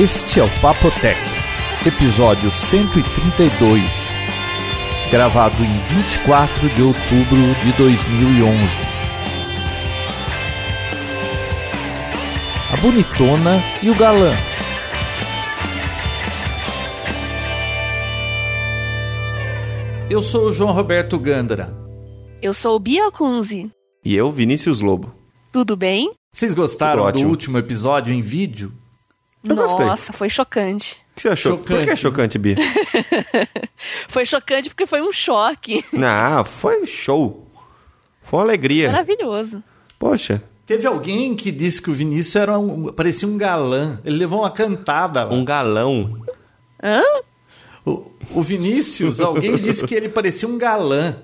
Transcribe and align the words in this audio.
Este 0.00 0.40
é 0.40 0.44
o 0.44 0.48
Papotec, 0.62 1.20
episódio 1.86 2.50
132, 2.50 3.82
gravado 5.10 5.62
em 5.62 5.78
24 5.94 6.70
de 6.70 6.80
outubro 6.80 7.54
de 7.62 7.72
2011. 7.76 8.56
A 12.72 12.76
bonitona 12.80 13.60
e 13.82 13.90
o 13.90 13.94
galã. 13.94 14.32
Eu 20.08 20.22
sou 20.22 20.46
o 20.46 20.52
João 20.54 20.72
Roberto 20.72 21.18
Gândara. 21.18 21.76
Eu 22.40 22.54
sou 22.54 22.76
o 22.76 22.80
Bia 22.80 23.10
Kunze. 23.10 23.70
E 24.02 24.16
eu, 24.16 24.32
Vinícius 24.32 24.80
Lobo. 24.80 25.14
Tudo 25.52 25.76
bem? 25.76 26.14
Vocês 26.32 26.54
gostaram 26.54 27.04
Tudo 27.04 27.22
do 27.22 27.28
último 27.28 27.58
episódio 27.58 28.14
em 28.14 28.22
vídeo? 28.22 28.79
Eu 29.42 29.56
gostei. 29.56 29.86
Nossa, 29.86 30.12
foi 30.12 30.28
chocante. 30.28 31.00
O 31.12 31.16
que 31.16 31.22
você 31.22 31.28
achou? 31.28 31.58
Por 31.58 31.66
que 31.66 31.72
é 31.74 31.78
Chocante. 31.96 32.00
chocante, 32.00 32.38
Bia? 32.38 32.56
Foi 34.08 34.26
chocante 34.26 34.68
porque 34.68 34.86
foi 34.86 35.00
um 35.02 35.12
choque. 35.12 35.84
Não, 35.92 36.44
foi 36.44 36.86
show. 36.86 37.46
Foi 38.22 38.38
uma 38.38 38.44
alegria. 38.44 38.90
Maravilhoso. 38.90 39.62
Poxa, 39.98 40.42
Teve 40.66 40.86
alguém 40.86 41.34
que 41.34 41.50
disse 41.50 41.82
que 41.82 41.90
o 41.90 41.94
Vinícius 41.94 42.36
era 42.36 42.56
um, 42.58 42.92
parecia 42.92 43.26
um 43.26 43.36
galã. 43.36 43.98
Ele 44.04 44.18
levou 44.18 44.40
uma 44.40 44.50
cantada 44.52 45.24
lá. 45.24 45.34
um 45.34 45.44
galão. 45.44 46.22
Hã? 46.82 47.02
O, 47.84 48.12
o 48.34 48.42
Vinícius, 48.42 49.20
alguém 49.20 49.56
disse 49.56 49.84
que 49.86 49.94
ele 49.94 50.08
parecia 50.08 50.46
um 50.48 50.56
galã. 50.56 51.16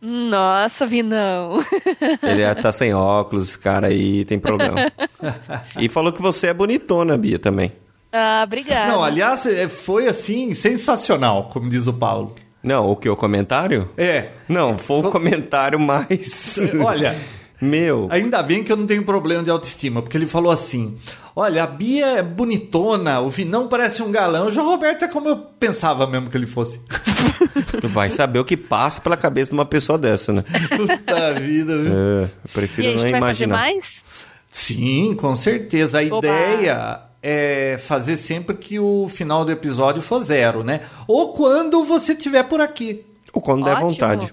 Nossa, 0.00 0.86
Vinão. 0.86 1.58
Ele 2.22 2.42
é- 2.42 2.54
tá 2.54 2.70
sem 2.72 2.94
óculos, 2.94 3.48
esse 3.48 3.58
cara 3.58 3.88
aí 3.88 4.24
tem 4.24 4.38
problema. 4.38 4.90
E 5.80 5.88
falou 5.88 6.12
que 6.12 6.22
você 6.22 6.48
é 6.48 6.54
bonitona, 6.54 7.16
Bia, 7.16 7.38
também. 7.38 7.72
Ah, 8.12 8.42
obrigada. 8.46 8.92
Não, 8.92 9.02
aliás, 9.02 9.44
é, 9.46 9.66
foi 9.68 10.06
assim, 10.06 10.54
sensacional, 10.54 11.50
como 11.52 11.68
diz 11.68 11.86
o 11.88 11.92
Paulo. 11.92 12.34
Não, 12.62 12.90
o 12.90 12.96
que? 12.96 13.08
O 13.08 13.16
comentário? 13.16 13.90
É, 13.96 14.28
Não, 14.48 14.78
foi 14.78 14.98
um 14.98 15.10
comentário 15.10 15.78
mais... 15.78 16.56
olha, 16.84 17.16
Meu, 17.60 18.06
ainda 18.10 18.40
bem 18.42 18.62
que 18.62 18.70
eu 18.70 18.76
não 18.76 18.86
tenho 18.86 19.04
problema 19.04 19.42
de 19.42 19.50
autoestima, 19.50 20.00
porque 20.00 20.16
ele 20.16 20.26
falou 20.26 20.52
assim: 20.52 20.96
olha, 21.34 21.64
a 21.64 21.66
Bia 21.66 22.06
é 22.18 22.22
bonitona, 22.22 23.20
o 23.20 23.28
Vinão 23.28 23.66
parece 23.66 24.00
um 24.02 24.12
galã, 24.12 24.44
o 24.44 24.50
João 24.50 24.68
Roberto 24.68 25.04
é 25.04 25.08
como 25.08 25.28
eu 25.28 25.36
pensava 25.36 26.06
mesmo 26.06 26.30
que 26.30 26.36
ele 26.36 26.46
fosse. 26.46 26.80
tu 27.80 27.88
vai 27.88 28.10
saber 28.10 28.38
o 28.38 28.44
que 28.44 28.56
passa 28.56 29.00
pela 29.00 29.16
cabeça 29.16 29.50
de 29.50 29.54
uma 29.58 29.64
pessoa 29.66 29.98
dessa, 29.98 30.32
né? 30.32 30.44
Puta 30.76 31.34
vida, 31.34 31.76
viu? 31.78 31.92
É, 31.92 32.22
eu 32.24 32.30
E 32.44 32.48
prefiro 32.52 32.88
a 32.88 32.90
gente 32.92 33.02
não 33.02 33.10
vai 33.10 33.18
imaginar. 33.20 33.56
fazer 33.58 33.72
mais? 33.72 34.04
Sim, 34.50 35.14
com 35.18 35.34
certeza. 35.36 36.00
A 36.00 36.04
Oba! 36.04 36.18
ideia 36.18 37.00
é 37.22 37.76
fazer 37.78 38.16
sempre 38.16 38.56
que 38.56 38.78
o 38.78 39.08
final 39.08 39.44
do 39.44 39.50
episódio 39.50 40.00
for 40.00 40.22
zero, 40.22 40.62
né? 40.62 40.82
Ou 41.06 41.32
quando 41.32 41.84
você 41.84 42.12
estiver 42.12 42.44
por 42.44 42.60
aqui. 42.60 43.04
Ou 43.32 43.42
quando 43.42 43.64
der 43.64 43.76
Ótimo. 43.76 44.30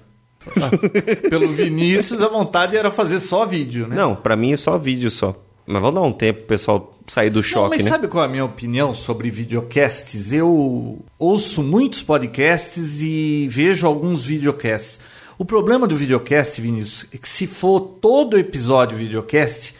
Pelo 1.30 1.52
Vinícius, 1.52 2.22
a 2.22 2.28
vontade 2.28 2.78
era 2.78 2.92
fazer 2.92 3.20
só 3.20 3.46
vídeo, 3.46 3.88
né? 3.88 3.96
Não, 3.96 4.16
pra 4.16 4.36
mim 4.36 4.54
é 4.54 4.58
só 4.58 4.78
vídeo 4.78 5.10
só. 5.10 5.36
Mas 5.66 5.82
vamos 5.82 5.96
dar 5.96 6.08
um 6.08 6.12
tempo 6.12 6.40
pro 6.40 6.48
pessoal 6.48 6.96
sair 7.08 7.30
do 7.30 7.38
Não, 7.38 7.44
choque, 7.44 7.70
mas 7.70 7.84
né? 7.84 7.90
sabe 7.90 8.08
qual 8.08 8.24
é 8.24 8.28
a 8.28 8.30
minha 8.30 8.46
opinião 8.46 8.94
sobre 8.94 9.30
videocasts? 9.30 10.32
Eu 10.32 11.00
ouço 11.18 11.64
muitos 11.64 12.04
podcasts 12.04 13.02
e 13.02 13.48
vejo 13.50 13.88
alguns 13.88 14.24
videocasts. 14.24 15.00
O 15.38 15.44
problema 15.44 15.88
do 15.88 15.96
videocast, 15.96 16.62
Vinícius, 16.62 17.08
é 17.14 17.18
que 17.18 17.28
se 17.28 17.46
for 17.46 17.80
todo 17.80 18.38
episódio 18.38 18.98
videocast, 18.98 19.76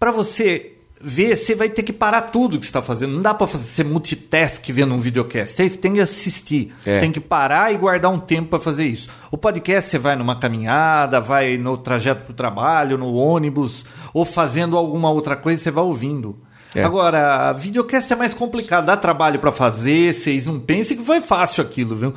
para 0.00 0.10
você 0.10 0.73
ver, 1.04 1.36
você 1.36 1.54
vai 1.54 1.68
ter 1.68 1.82
que 1.82 1.92
parar 1.92 2.22
tudo 2.22 2.58
que 2.58 2.64
você 2.64 2.70
está 2.70 2.80
fazendo. 2.82 3.12
Não 3.12 3.22
dá 3.22 3.34
para 3.34 3.46
fazer 3.46 3.64
ser 3.64 3.84
multitask 3.84 4.64
vendo 4.70 4.94
um 4.94 4.98
videocast. 4.98 5.54
Você 5.54 5.70
tem 5.70 5.94
que 5.94 6.00
assistir. 6.00 6.72
É. 6.86 6.94
Você 6.94 7.00
tem 7.00 7.12
que 7.12 7.20
parar 7.20 7.72
e 7.72 7.76
guardar 7.76 8.10
um 8.10 8.18
tempo 8.18 8.50
para 8.50 8.60
fazer 8.60 8.86
isso. 8.86 9.08
O 9.30 9.36
podcast 9.36 9.90
você 9.90 9.98
vai 9.98 10.16
numa 10.16 10.38
caminhada, 10.38 11.20
vai 11.20 11.58
no 11.58 11.76
trajeto 11.76 12.24
para 12.24 12.32
o 12.32 12.34
trabalho, 12.34 12.96
no 12.96 13.14
ônibus, 13.14 13.84
ou 14.12 14.24
fazendo 14.24 14.76
alguma 14.76 15.10
outra 15.10 15.36
coisa, 15.36 15.60
você 15.60 15.70
vai 15.70 15.84
ouvindo. 15.84 16.38
É. 16.74 16.82
Agora, 16.82 17.52
videocast 17.52 18.12
é 18.12 18.16
mais 18.16 18.34
complicado, 18.34 18.86
dá 18.86 18.96
trabalho 18.96 19.38
para 19.38 19.52
fazer, 19.52 20.12
vocês 20.12 20.46
não 20.46 20.58
pensem 20.58 20.96
que 20.96 21.04
foi 21.04 21.20
fácil 21.20 21.62
aquilo, 21.62 21.94
viu? 21.94 22.14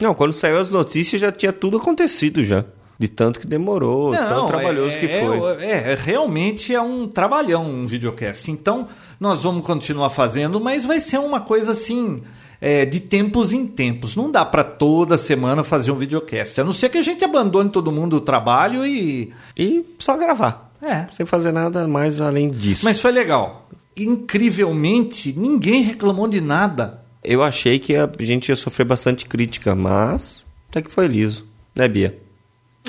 Não, 0.00 0.14
quando 0.14 0.32
saiu 0.32 0.58
as 0.58 0.70
notícias 0.70 1.20
já 1.20 1.30
tinha 1.30 1.52
tudo 1.52 1.76
acontecido 1.76 2.42
já. 2.42 2.64
De 2.98 3.08
tanto 3.08 3.40
que 3.40 3.46
demorou, 3.46 4.12
tão 4.12 4.46
trabalhoso 4.46 4.96
é, 4.96 5.00
que 5.00 5.08
foi. 5.08 5.64
É, 5.64 5.92
é, 5.92 5.98
realmente 5.98 6.72
é 6.72 6.80
um 6.80 7.08
trabalhão 7.08 7.68
um 7.68 7.86
videocast. 7.86 8.48
Então, 8.50 8.86
nós 9.18 9.42
vamos 9.42 9.66
continuar 9.66 10.10
fazendo, 10.10 10.60
mas 10.60 10.84
vai 10.84 11.00
ser 11.00 11.18
uma 11.18 11.40
coisa 11.40 11.72
assim, 11.72 12.22
é, 12.60 12.84
de 12.84 13.00
tempos 13.00 13.52
em 13.52 13.66
tempos. 13.66 14.14
Não 14.14 14.30
dá 14.30 14.44
para 14.44 14.62
toda 14.62 15.18
semana 15.18 15.64
fazer 15.64 15.90
um 15.90 15.96
videocast. 15.96 16.60
A 16.60 16.64
não 16.64 16.72
ser 16.72 16.88
que 16.88 16.98
a 16.98 17.02
gente 17.02 17.24
abandone 17.24 17.68
todo 17.68 17.90
mundo 17.90 18.16
o 18.16 18.20
trabalho 18.20 18.86
e. 18.86 19.32
E 19.56 19.84
só 19.98 20.16
gravar. 20.16 20.72
É. 20.80 21.06
Sem 21.10 21.26
fazer 21.26 21.52
nada 21.52 21.88
mais 21.88 22.20
além 22.20 22.50
disso. 22.50 22.84
Mas 22.84 23.00
foi 23.00 23.10
legal. 23.10 23.68
Incrivelmente, 23.96 25.32
ninguém 25.36 25.82
reclamou 25.82 26.28
de 26.28 26.40
nada. 26.40 27.02
Eu 27.22 27.42
achei 27.42 27.78
que 27.78 27.96
a 27.96 28.08
gente 28.20 28.50
ia 28.50 28.56
sofrer 28.56 28.84
bastante 28.84 29.26
crítica, 29.26 29.74
mas 29.74 30.44
até 30.68 30.82
que 30.82 30.90
foi 30.90 31.06
liso. 31.06 31.46
Né, 31.74 31.88
Bia? 31.88 32.18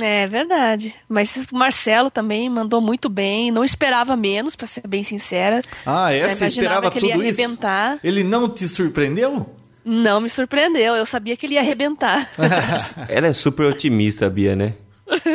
É 0.01 0.27
verdade. 0.27 0.93
Mas 1.07 1.37
o 1.51 1.55
Marcelo 1.55 2.09
também 2.11 2.49
mandou 2.49 2.81
muito 2.81 3.07
bem. 3.09 3.49
Não 3.51 3.63
esperava 3.63 4.15
menos, 4.17 4.55
pra 4.55 4.67
ser 4.67 4.85
bem 4.87 5.03
sincera. 5.03 5.61
Ah, 5.85 6.11
é? 6.11 6.19
Já 6.19 6.27
Você 6.29 6.35
imaginava 6.43 6.47
esperava 6.49 6.91
que 6.91 6.99
ele 6.99 7.07
ia 7.07 7.13
tudo 7.13 7.25
isso? 7.25 7.39
arrebentar. 7.41 7.99
Ele 8.03 8.23
não 8.23 8.49
te 8.49 8.67
surpreendeu? 8.67 9.49
Não 9.85 10.19
me 10.19 10.29
surpreendeu. 10.29 10.95
Eu 10.95 11.05
sabia 11.05 11.37
que 11.37 11.45
ele 11.45 11.53
ia 11.55 11.61
arrebentar. 11.61 12.29
Ela 13.07 13.27
é 13.27 13.33
super 13.33 13.67
otimista, 13.67 14.29
Bia, 14.29 14.55
né? 14.55 14.73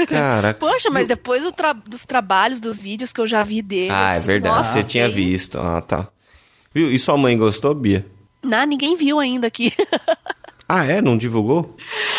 Caraca. 0.08 0.58
Poxa, 0.58 0.90
mas 0.90 1.06
depois 1.06 1.44
do 1.44 1.52
tra- 1.52 1.72
dos 1.72 2.04
trabalhos, 2.04 2.58
dos 2.60 2.78
vídeos 2.80 3.12
que 3.12 3.20
eu 3.20 3.26
já 3.26 3.42
vi 3.42 3.62
dele. 3.62 3.92
Ah, 3.92 4.14
é 4.14 4.16
assim, 4.18 4.26
verdade. 4.26 4.56
nossa, 4.56 4.72
Você 4.72 4.82
tinha 4.82 5.08
visto. 5.08 5.58
Ah, 5.58 5.80
tá. 5.80 6.08
Viu? 6.74 6.90
E 6.90 6.98
sua 6.98 7.16
mãe 7.16 7.38
gostou, 7.38 7.72
Bia? 7.74 8.04
Não, 8.42 8.66
ninguém 8.66 8.96
viu 8.96 9.20
ainda 9.20 9.46
aqui. 9.46 9.72
Ah, 10.72 10.84
é? 10.84 11.00
Não 11.00 11.16
divulgou? 11.18 11.76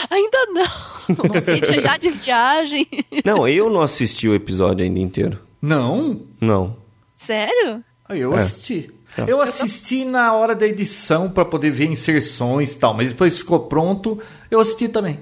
ainda 0.10 0.46
não. 0.48 1.16
Você 1.34 1.64
chegar 1.66 1.98
de 1.98 2.10
viagem. 2.10 2.88
Não, 3.24 3.48
eu 3.48 3.70
não 3.70 3.82
assisti 3.82 4.28
o 4.28 4.36
episódio 4.36 4.84
ainda 4.84 5.00
inteiro. 5.00 5.40
Não. 5.62 6.22
Não. 6.40 6.76
Sério? 7.16 7.84
Ah, 8.08 8.16
Eu 8.16 8.34
É. 8.38 8.42
assisti. 8.42 8.92
Tá. 9.16 9.24
Eu 9.28 9.42
assisti 9.42 10.04
na 10.06 10.34
hora 10.34 10.56
da 10.56 10.66
edição 10.66 11.30
pra 11.30 11.44
poder 11.46 11.70
ver 11.70 11.86
inserções 11.86 12.74
e 12.74 12.78
tal, 12.78 12.94
mas 12.94 13.10
depois 13.10 13.38
ficou 13.38 13.60
pronto, 13.62 14.20
eu 14.50 14.60
assisti 14.60 14.88
também. 14.90 15.20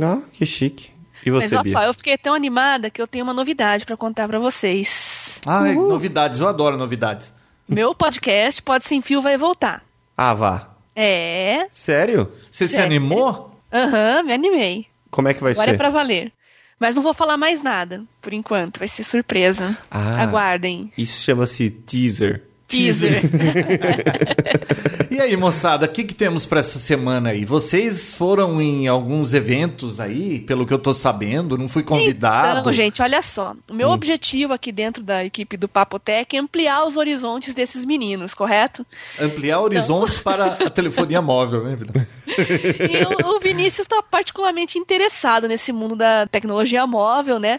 Ah, 0.00 0.18
que 0.32 0.44
chique. 0.46 0.90
E 1.24 1.30
Mas 1.30 1.44
você, 1.48 1.54
olha 1.54 1.62
Bia? 1.64 1.72
só, 1.72 1.82
eu 1.82 1.94
fiquei 1.94 2.16
tão 2.18 2.32
animada 2.34 2.88
que 2.90 3.00
eu 3.00 3.06
tenho 3.06 3.24
uma 3.24 3.34
novidade 3.34 3.84
pra 3.86 3.96
contar 3.96 4.26
pra 4.28 4.38
vocês. 4.38 5.40
Ah, 5.46 5.60
novidades, 5.72 6.40
eu 6.40 6.48
adoro 6.48 6.76
novidades. 6.78 7.32
Meu 7.68 7.94
podcast 7.94 8.60
Pode 8.62 8.84
Sem 8.84 9.00
Fio 9.02 9.20
vai 9.22 9.36
voltar. 9.38 9.82
Ah, 10.16 10.34
vá. 10.34 10.69
É. 10.94 11.66
Sério? 11.72 12.32
Você 12.50 12.66
se 12.66 12.72
Sério. 12.74 12.86
animou? 12.86 13.56
Aham, 13.72 14.22
me 14.24 14.32
animei. 14.32 14.86
Como 15.10 15.28
é 15.28 15.34
que 15.34 15.42
vai 15.42 15.52
Agora 15.52 15.68
ser? 15.68 15.74
é 15.74 15.76
pra 15.76 15.88
valer. 15.90 16.32
Mas 16.78 16.94
não 16.96 17.02
vou 17.02 17.12
falar 17.12 17.36
mais 17.36 17.62
nada, 17.62 18.02
por 18.22 18.32
enquanto. 18.32 18.78
Vai 18.78 18.88
ser 18.88 19.04
surpresa. 19.04 19.76
Ah. 19.90 20.22
Aguardem. 20.22 20.92
Isso 20.96 21.22
chama-se 21.22 21.68
teaser. 21.70 22.42
Teaser. 22.70 23.20
E 25.10 25.20
aí, 25.20 25.36
moçada, 25.36 25.86
o 25.86 25.88
que, 25.88 26.04
que 26.04 26.14
temos 26.14 26.46
pra 26.46 26.60
essa 26.60 26.78
semana 26.78 27.30
aí? 27.30 27.44
Vocês 27.44 28.14
foram 28.14 28.62
em 28.62 28.86
alguns 28.86 29.34
eventos 29.34 29.98
aí, 29.98 30.38
pelo 30.40 30.64
que 30.64 30.72
eu 30.72 30.78
tô 30.78 30.94
sabendo, 30.94 31.58
não 31.58 31.68
fui 31.68 31.82
convidado. 31.82 32.60
Então, 32.60 32.72
gente, 32.72 33.02
olha 33.02 33.20
só. 33.20 33.50
O 33.68 33.72
Hum. 33.72 33.76
meu 33.76 33.90
objetivo 33.90 34.52
aqui 34.52 34.70
dentro 34.70 35.02
da 35.02 35.24
equipe 35.24 35.56
do 35.56 35.68
Papotec 35.68 36.36
é 36.36 36.40
ampliar 36.40 36.86
os 36.86 36.96
horizontes 36.96 37.52
desses 37.52 37.84
meninos, 37.84 38.34
correto? 38.34 38.86
Ampliar 39.20 39.60
horizontes 39.60 40.18
para 40.20 40.46
a 40.54 40.70
telefonia 40.70 41.20
móvel, 41.20 41.64
né, 41.64 41.76
Vida? 41.76 42.08
E 42.28 43.24
o, 43.24 43.36
o 43.36 43.40
Vinícius 43.40 43.84
está 43.86 44.00
particularmente 44.02 44.78
interessado 44.78 45.48
nesse 45.48 45.72
mundo 45.72 45.96
da 45.96 46.26
tecnologia 46.28 46.86
móvel, 46.86 47.38
né? 47.40 47.58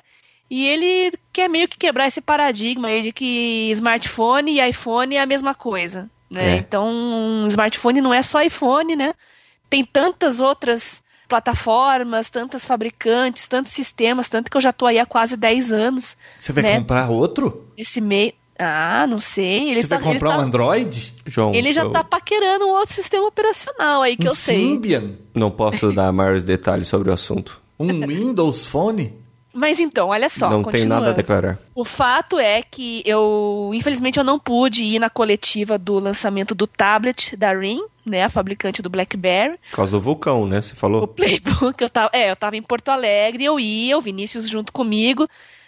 E 0.51 0.67
ele 0.67 1.13
quer 1.31 1.47
meio 1.49 1.65
que 1.65 1.77
quebrar 1.77 2.07
esse 2.07 2.19
paradigma 2.19 2.89
aí 2.89 3.01
de 3.01 3.13
que 3.13 3.69
smartphone 3.71 4.51
e 4.51 4.69
iPhone 4.69 5.15
é 5.15 5.21
a 5.21 5.25
mesma 5.25 5.55
coisa, 5.55 6.09
né? 6.29 6.55
É. 6.55 6.57
Então, 6.57 6.89
um 6.89 7.47
smartphone 7.47 8.01
não 8.01 8.13
é 8.13 8.21
só 8.21 8.41
iPhone, 8.43 8.97
né? 8.97 9.13
Tem 9.69 9.85
tantas 9.85 10.41
outras 10.41 11.01
plataformas, 11.29 12.29
tantas 12.29 12.65
fabricantes, 12.65 13.47
tantos 13.47 13.71
sistemas, 13.71 14.27
tanto 14.27 14.51
que 14.51 14.57
eu 14.57 14.61
já 14.61 14.73
tô 14.73 14.85
aí 14.85 14.99
há 14.99 15.05
quase 15.05 15.37
10 15.37 15.71
anos. 15.71 16.17
Você 16.37 16.51
vai 16.51 16.63
né? 16.63 16.75
comprar 16.79 17.09
outro? 17.09 17.67
Esse 17.77 18.01
meio. 18.01 18.33
Ah, 18.59 19.07
não 19.07 19.19
sei. 19.19 19.71
Ele 19.71 19.81
Você 19.81 19.87
tá, 19.87 19.95
vai 19.97 20.13
comprar 20.13 20.29
ele 20.31 20.37
um 20.37 20.41
tá- 20.41 20.45
Android? 20.45 21.13
João, 21.25 21.53
Ele 21.55 21.71
já 21.71 21.83
eu 21.83 21.91
tá 21.91 22.03
paquerando 22.03 22.65
um 22.65 22.71
outro 22.71 22.93
sistema 22.93 23.25
operacional 23.25 24.01
aí 24.01 24.17
que 24.17 24.25
um 24.27 24.31
eu 24.31 24.35
sei. 24.35 24.57
Symbian? 24.57 25.11
não 25.33 25.49
posso 25.49 25.93
dar 25.93 26.11
maiores 26.11 26.43
detalhes 26.43 26.89
sobre 26.89 27.09
o 27.09 27.13
assunto. 27.13 27.61
Um 27.79 27.87
Windows 28.05 28.65
Phone? 28.67 29.20
Mas 29.53 29.79
então, 29.79 30.09
olha 30.09 30.29
só. 30.29 30.49
não 30.49 30.63
tenho 30.63 30.87
nada 30.87 31.09
a 31.09 31.13
declarar. 31.13 31.59
O 31.75 31.83
fato 31.83 32.39
é 32.39 32.61
que 32.61 33.03
eu, 33.05 33.71
infelizmente, 33.73 34.17
eu 34.17 34.23
não 34.23 34.39
pude 34.39 34.83
ir 34.83 34.99
na 34.99 35.09
coletiva 35.09 35.77
do 35.77 35.99
lançamento 35.99 36.55
do 36.55 36.65
tablet 36.65 37.35
da 37.35 37.51
Ring, 37.53 37.81
né, 38.05 38.23
a 38.23 38.29
fabricante 38.29 38.81
do 38.81 38.89
BlackBerry. 38.89 39.57
Por 39.69 39.75
causa 39.75 39.91
do 39.91 39.99
vulcão, 40.01 40.47
né? 40.47 40.61
Você 40.61 40.73
O 40.73 40.77
falou? 40.77 41.05
Playbook, 41.07 41.81
eu 41.81 41.89
tava, 41.89 42.09
é, 42.13 42.31
eu 42.31 42.35
tava 42.35 42.55
em 42.55 42.61
Porto 42.61 42.89
Alegre, 42.89 43.43
eu 43.43 43.59
ia, 43.59 43.97
o 43.97 44.01
Vinícius 44.01 44.47
junto 44.47 44.71
comigo. 44.71 45.27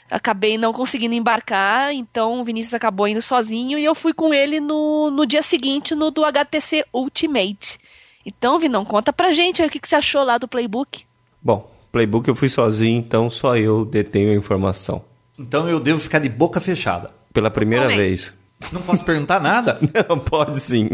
Acabei 0.10 0.58
não 0.58 0.72
conseguindo 0.72 1.16
embarcar, 1.16 1.94
então 1.94 2.40
o 2.40 2.44
Vinícius 2.44 2.74
acabou 2.74 3.08
indo 3.08 3.22
sozinho 3.22 3.80
e 3.80 3.84
eu 3.84 3.96
fui 3.96 4.14
com 4.14 4.34
ele 4.34 4.60
no, 4.60 5.10
no 5.10 5.26
dia 5.26 5.42
seguinte, 5.42 5.96
no 5.96 6.12
do 6.12 6.24
HTC 6.24 6.86
Ultimate. 6.94 7.80
Então, 8.26 8.60
Vinão, 8.60 8.86
conta 8.86 9.12
pra 9.12 9.32
gente 9.32 9.62
aí 9.62 9.68
o 9.68 9.72
que, 9.72 9.80
que 9.80 9.88
você 9.88 9.96
achou 9.96 10.24
lá 10.24 10.38
do 10.38 10.48
Playbook. 10.48 11.04
Bom, 11.42 11.70
Playbook 11.94 12.28
eu 12.28 12.34
fui 12.34 12.50
sozinho, 12.50 12.98
então 12.98 13.30
só 13.30 13.56
eu 13.56 13.86
detenho 13.86 14.32
a 14.32 14.36
informação. 14.36 15.04
Então 15.38 15.70
eu 15.70 15.80
devo 15.80 16.00
ficar 16.00 16.18
de 16.18 16.28
boca 16.28 16.60
fechada. 16.60 17.12
Pela 17.32 17.52
primeira 17.52 17.86
Totalmente. 17.86 18.08
vez. 18.08 18.36
Não 18.72 18.82
posso 18.82 19.06
perguntar 19.06 19.40
nada? 19.40 19.80
Não, 20.10 20.18
pode 20.18 20.60
sim. 20.60 20.90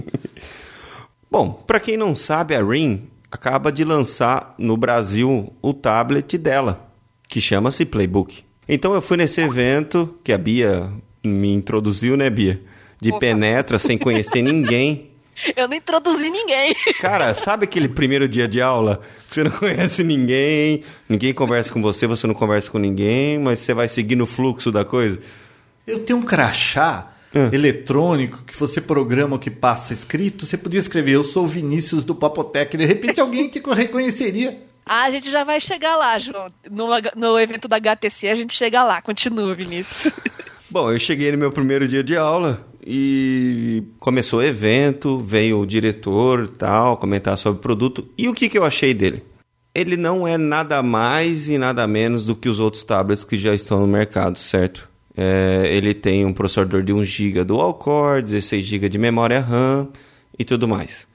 Bom, 1.32 1.54
pra 1.54 1.80
quem 1.80 1.96
não 1.96 2.16
sabe, 2.16 2.54
a 2.56 2.62
Ring 2.64 3.04
acaba 3.32 3.72
de 3.72 3.84
lançar 3.86 4.56
no 4.58 4.76
Brasil 4.76 5.54
o 5.62 5.74
tablet 5.74 6.38
dela, 6.38 6.92
que 7.30 7.40
chama-se 7.40 7.86
Playbook. 7.86 8.44
Então 8.68 8.94
eu 8.94 9.02
fui 9.02 9.16
nesse 9.16 9.40
evento 9.40 10.16
que 10.24 10.34
a 10.34 10.38
Bia 10.38 10.92
me 11.24 11.54
introduziu, 11.54 12.18
né, 12.18 12.30
Bia? 12.30 12.60
De 13.00 13.10
Opa. 13.10 13.20
penetra, 13.20 13.80
sem 13.80 13.98
conhecer 13.98 14.42
ninguém. 14.42 15.09
Eu 15.56 15.68
não 15.68 15.76
introduzi 15.76 16.30
ninguém. 16.30 16.76
Cara, 17.00 17.34
sabe 17.34 17.64
aquele 17.66 17.88
primeiro 17.88 18.28
dia 18.28 18.48
de 18.48 18.62
aula? 18.62 19.02
Você 19.30 19.44
não 19.44 19.52
conhece 19.58 20.04
ninguém, 20.04 20.84
ninguém 21.08 21.34
conversa 21.34 21.72
com 21.74 21.82
você, 21.82 22.08
você 22.08 22.26
não 22.28 22.34
conversa 22.34 22.70
com 22.70 22.78
ninguém, 22.78 23.40
mas 23.40 23.60
você 23.60 23.74
vai 23.74 23.88
seguindo 23.88 24.22
o 24.24 24.28
fluxo 24.28 24.72
da 24.72 24.84
coisa. 24.86 25.20
Eu 25.86 26.00
tenho 26.00 26.20
um 26.20 26.24
crachá 26.24 27.14
Hum. 27.36 27.48
eletrônico 27.54 28.44
que 28.44 28.58
você 28.58 28.82
programa 28.82 29.36
o 29.36 29.40
que 29.40 29.52
passa 29.52 29.94
escrito. 29.94 30.48
Você 30.48 30.58
podia 30.58 30.80
escrever, 30.80 31.12
eu 31.12 31.22
sou 31.22 31.44
o 31.44 31.48
Vinícius 31.48 32.04
do 32.04 32.16
Papotec. 32.16 32.76
De 32.76 32.86
repente 32.86 33.22
alguém 33.22 33.48
te 33.48 33.62
reconheceria. 33.72 34.58
Ah, 34.84 35.04
a 35.04 35.10
gente 35.12 35.30
já 35.30 35.44
vai 35.44 35.62
chegar 35.62 35.96
lá, 35.96 36.18
João. 36.18 36.48
No, 36.72 36.88
no 37.16 37.40
evento 37.40 37.68
da 37.68 37.76
HTC 37.78 38.30
a 38.30 38.34
gente 38.36 38.56
chega 38.56 38.84
lá. 38.84 39.00
Continua, 39.00 39.54
Vinícius. 39.54 40.12
Bom, 40.72 40.92
eu 40.92 40.98
cheguei 40.98 41.32
no 41.32 41.38
meu 41.38 41.52
primeiro 41.52 41.88
dia 41.88 42.04
de 42.04 42.18
aula 42.18 42.68
e 42.92 43.84
começou 44.00 44.40
o 44.40 44.44
evento, 44.44 45.20
veio 45.20 45.60
o 45.60 45.66
diretor 45.66 46.48
tal, 46.48 46.98
comentar 46.98 47.38
sobre 47.38 47.60
o 47.60 47.62
produto. 47.62 48.10
E 48.18 48.28
o 48.28 48.34
que, 48.34 48.50
que 48.50 48.58
eu 48.58 48.66
achei 48.66 48.96
dele? 48.96 49.24
Ele 49.76 49.96
não 49.96 50.28
é 50.28 50.40
nada 50.40 50.82
mais 50.82 51.48
e 51.50 51.60
nada 51.60 51.86
menos 51.86 52.26
do 52.26 52.36
que 52.36 52.50
os 52.50 52.58
outros 52.60 52.84
tablets 52.84 53.24
que 53.24 53.38
já 53.38 53.54
estão 53.54 53.80
no 53.80 53.88
mercado, 53.88 54.40
certo? 54.40 54.90
É, 55.16 55.68
ele 55.70 55.94
tem 55.94 56.26
um 56.26 56.34
processador 56.34 56.82
de 56.82 56.92
1 56.92 57.04
GB 57.04 57.44
dual 57.44 57.76
core, 57.76 58.24
16 58.24 58.66
GB 58.66 58.90
de 58.90 58.98
memória 58.98 59.40
RAM 59.40 59.90
e 60.40 60.44
tudo 60.44 60.68
mais. 60.68 61.08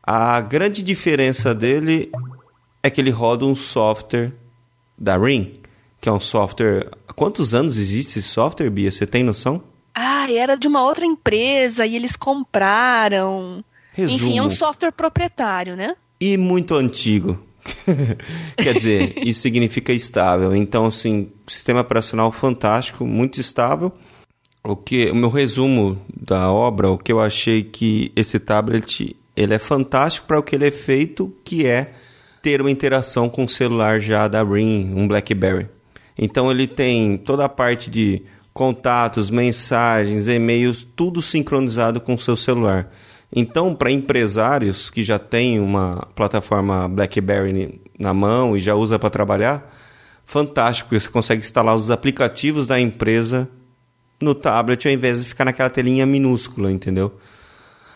A 0.00 0.40
grande 0.40 0.80
diferença 0.80 1.52
dele 1.52 2.12
é 2.84 2.88
que 2.88 3.00
ele 3.00 3.10
roda 3.10 3.44
um 3.44 3.56
software 3.56 4.32
da 4.96 5.18
Ring, 5.18 5.58
que 6.00 6.08
é 6.08 6.12
um 6.12 6.20
software. 6.20 6.88
Há 7.08 7.12
quantos 7.12 7.52
anos 7.52 7.78
existe 7.78 8.20
esse 8.20 8.28
software, 8.28 8.70
Bia? 8.70 8.92
Você 8.92 9.04
tem 9.04 9.24
noção? 9.24 9.60
Ah, 9.98 10.30
era 10.30 10.56
de 10.56 10.68
uma 10.68 10.82
outra 10.82 11.06
empresa 11.06 11.86
e 11.86 11.96
eles 11.96 12.14
compraram. 12.16 13.64
Resumo. 13.94 14.28
Enfim, 14.28 14.38
é 14.38 14.42
um 14.42 14.50
software 14.50 14.92
proprietário, 14.92 15.74
né? 15.74 15.96
E 16.20 16.36
muito 16.36 16.74
antigo. 16.74 17.42
Quer 18.58 18.74
dizer, 18.74 19.26
isso 19.26 19.40
significa 19.40 19.94
estável. 19.94 20.54
Então, 20.54 20.84
assim, 20.84 21.32
sistema 21.46 21.80
operacional 21.80 22.30
fantástico, 22.30 23.06
muito 23.06 23.40
estável. 23.40 23.90
O 24.62 24.76
que, 24.76 25.10
o 25.10 25.14
meu 25.14 25.30
resumo 25.30 25.98
da 26.14 26.52
obra, 26.52 26.90
o 26.90 26.98
que 26.98 27.10
eu 27.10 27.18
achei 27.18 27.62
que 27.62 28.12
esse 28.14 28.38
tablet 28.38 29.16
ele 29.34 29.54
é 29.54 29.58
fantástico 29.58 30.26
para 30.26 30.38
o 30.38 30.42
que 30.42 30.56
ele 30.56 30.66
é 30.66 30.70
feito, 30.70 31.34
que 31.42 31.66
é 31.66 31.92
ter 32.42 32.60
uma 32.60 32.70
interação 32.70 33.30
com 33.30 33.44
o 33.44 33.48
celular 33.48 33.98
já 33.98 34.28
da 34.28 34.42
Ring, 34.42 34.92
um 34.94 35.08
BlackBerry. 35.08 35.68
Então 36.18 36.50
ele 36.50 36.66
tem 36.66 37.16
toda 37.16 37.44
a 37.44 37.48
parte 37.48 37.90
de 37.90 38.22
contatos, 38.56 39.28
mensagens, 39.28 40.28
e-mails, 40.28 40.82
tudo 40.96 41.20
sincronizado 41.20 42.00
com 42.00 42.14
o 42.14 42.18
seu 42.18 42.34
celular. 42.34 42.90
Então, 43.30 43.74
para 43.74 43.92
empresários 43.92 44.88
que 44.88 45.04
já 45.04 45.18
têm 45.18 45.60
uma 45.60 46.08
plataforma 46.14 46.88
BlackBerry 46.88 47.78
na 47.98 48.14
mão 48.14 48.56
e 48.56 48.60
já 48.60 48.74
usa 48.74 48.98
para 48.98 49.10
trabalhar, 49.10 49.76
fantástico, 50.24 50.88
porque 50.88 51.00
você 51.00 51.10
consegue 51.10 51.42
instalar 51.42 51.76
os 51.76 51.90
aplicativos 51.90 52.66
da 52.66 52.80
empresa 52.80 53.46
no 54.18 54.34
tablet 54.34 54.88
ao 54.88 54.94
invés 54.94 55.20
de 55.20 55.28
ficar 55.28 55.44
naquela 55.44 55.68
telinha 55.68 56.06
minúscula, 56.06 56.72
entendeu? 56.72 57.12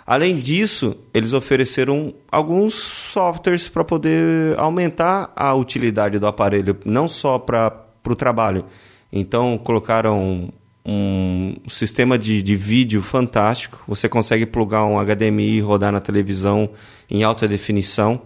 Além 0.06 0.36
disso, 0.36 0.94
eles 1.14 1.32
ofereceram 1.32 2.12
alguns 2.30 2.74
softwares 2.74 3.66
para 3.66 3.82
poder 3.82 4.58
aumentar 4.58 5.32
a 5.34 5.54
utilidade 5.54 6.18
do 6.18 6.26
aparelho, 6.26 6.76
não 6.84 7.08
só 7.08 7.38
para 7.38 7.86
o 8.06 8.14
trabalho. 8.14 8.66
Então, 9.12 9.58
colocaram 9.58 10.52
um 10.84 11.56
sistema 11.68 12.18
de, 12.18 12.42
de 12.42 12.56
vídeo 12.56 13.02
fantástico. 13.02 13.82
Você 13.86 14.08
consegue 14.08 14.46
plugar 14.46 14.84
um 14.86 14.98
HDMI 14.98 15.58
e 15.58 15.60
rodar 15.60 15.92
na 15.92 16.00
televisão 16.00 16.70
em 17.08 17.22
alta 17.22 17.46
definição. 17.46 18.22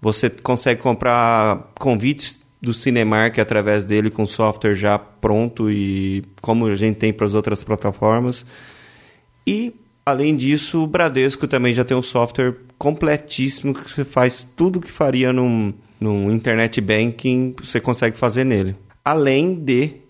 Você 0.00 0.28
consegue 0.28 0.80
comprar 0.80 1.72
convites 1.78 2.40
do 2.60 2.74
Cinemark 2.74 3.38
através 3.38 3.84
dele 3.84 4.10
com 4.10 4.26
software 4.26 4.74
já 4.74 4.98
pronto 4.98 5.70
e 5.70 6.24
como 6.40 6.66
a 6.66 6.74
gente 6.74 6.96
tem 6.96 7.12
para 7.12 7.26
as 7.26 7.34
outras 7.34 7.62
plataformas. 7.62 8.44
E 9.46 9.74
além 10.04 10.36
disso, 10.36 10.82
o 10.82 10.86
Bradesco 10.86 11.46
também 11.46 11.72
já 11.72 11.84
tem 11.84 11.96
um 11.96 12.02
software 12.02 12.54
completíssimo 12.78 13.74
que 13.74 13.90
você 13.90 14.04
faz 14.04 14.46
tudo 14.56 14.80
que 14.80 14.90
faria 14.90 15.32
num, 15.32 15.72
num 16.00 16.30
internet 16.30 16.80
banking, 16.80 17.54
você 17.62 17.80
consegue 17.80 18.16
fazer 18.16 18.44
nele. 18.44 18.74
Além 19.04 19.54
de 19.54 20.05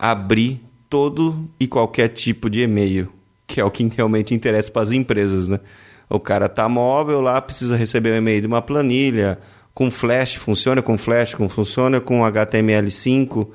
abrir 0.00 0.60
todo 0.88 1.46
e 1.60 1.66
qualquer 1.66 2.08
tipo 2.08 2.48
de 2.48 2.62
e-mail, 2.62 3.12
que 3.46 3.60
é 3.60 3.64
o 3.64 3.70
que 3.70 3.86
realmente 3.94 4.34
interessa 4.34 4.72
para 4.72 4.82
as 4.82 4.90
empresas, 4.90 5.46
né? 5.46 5.60
O 6.08 6.18
cara 6.18 6.48
tá 6.48 6.68
móvel 6.68 7.20
lá, 7.20 7.40
precisa 7.40 7.76
receber 7.76 8.12
um 8.12 8.16
e-mail 8.16 8.40
de 8.40 8.46
uma 8.46 8.62
planilha, 8.62 9.38
com 9.74 9.90
flash, 9.90 10.34
funciona 10.34 10.82
com 10.82 10.98
flash, 10.98 11.34
com 11.34 11.48
funciona 11.48 12.00
com 12.00 12.22
HTML5. 12.22 13.48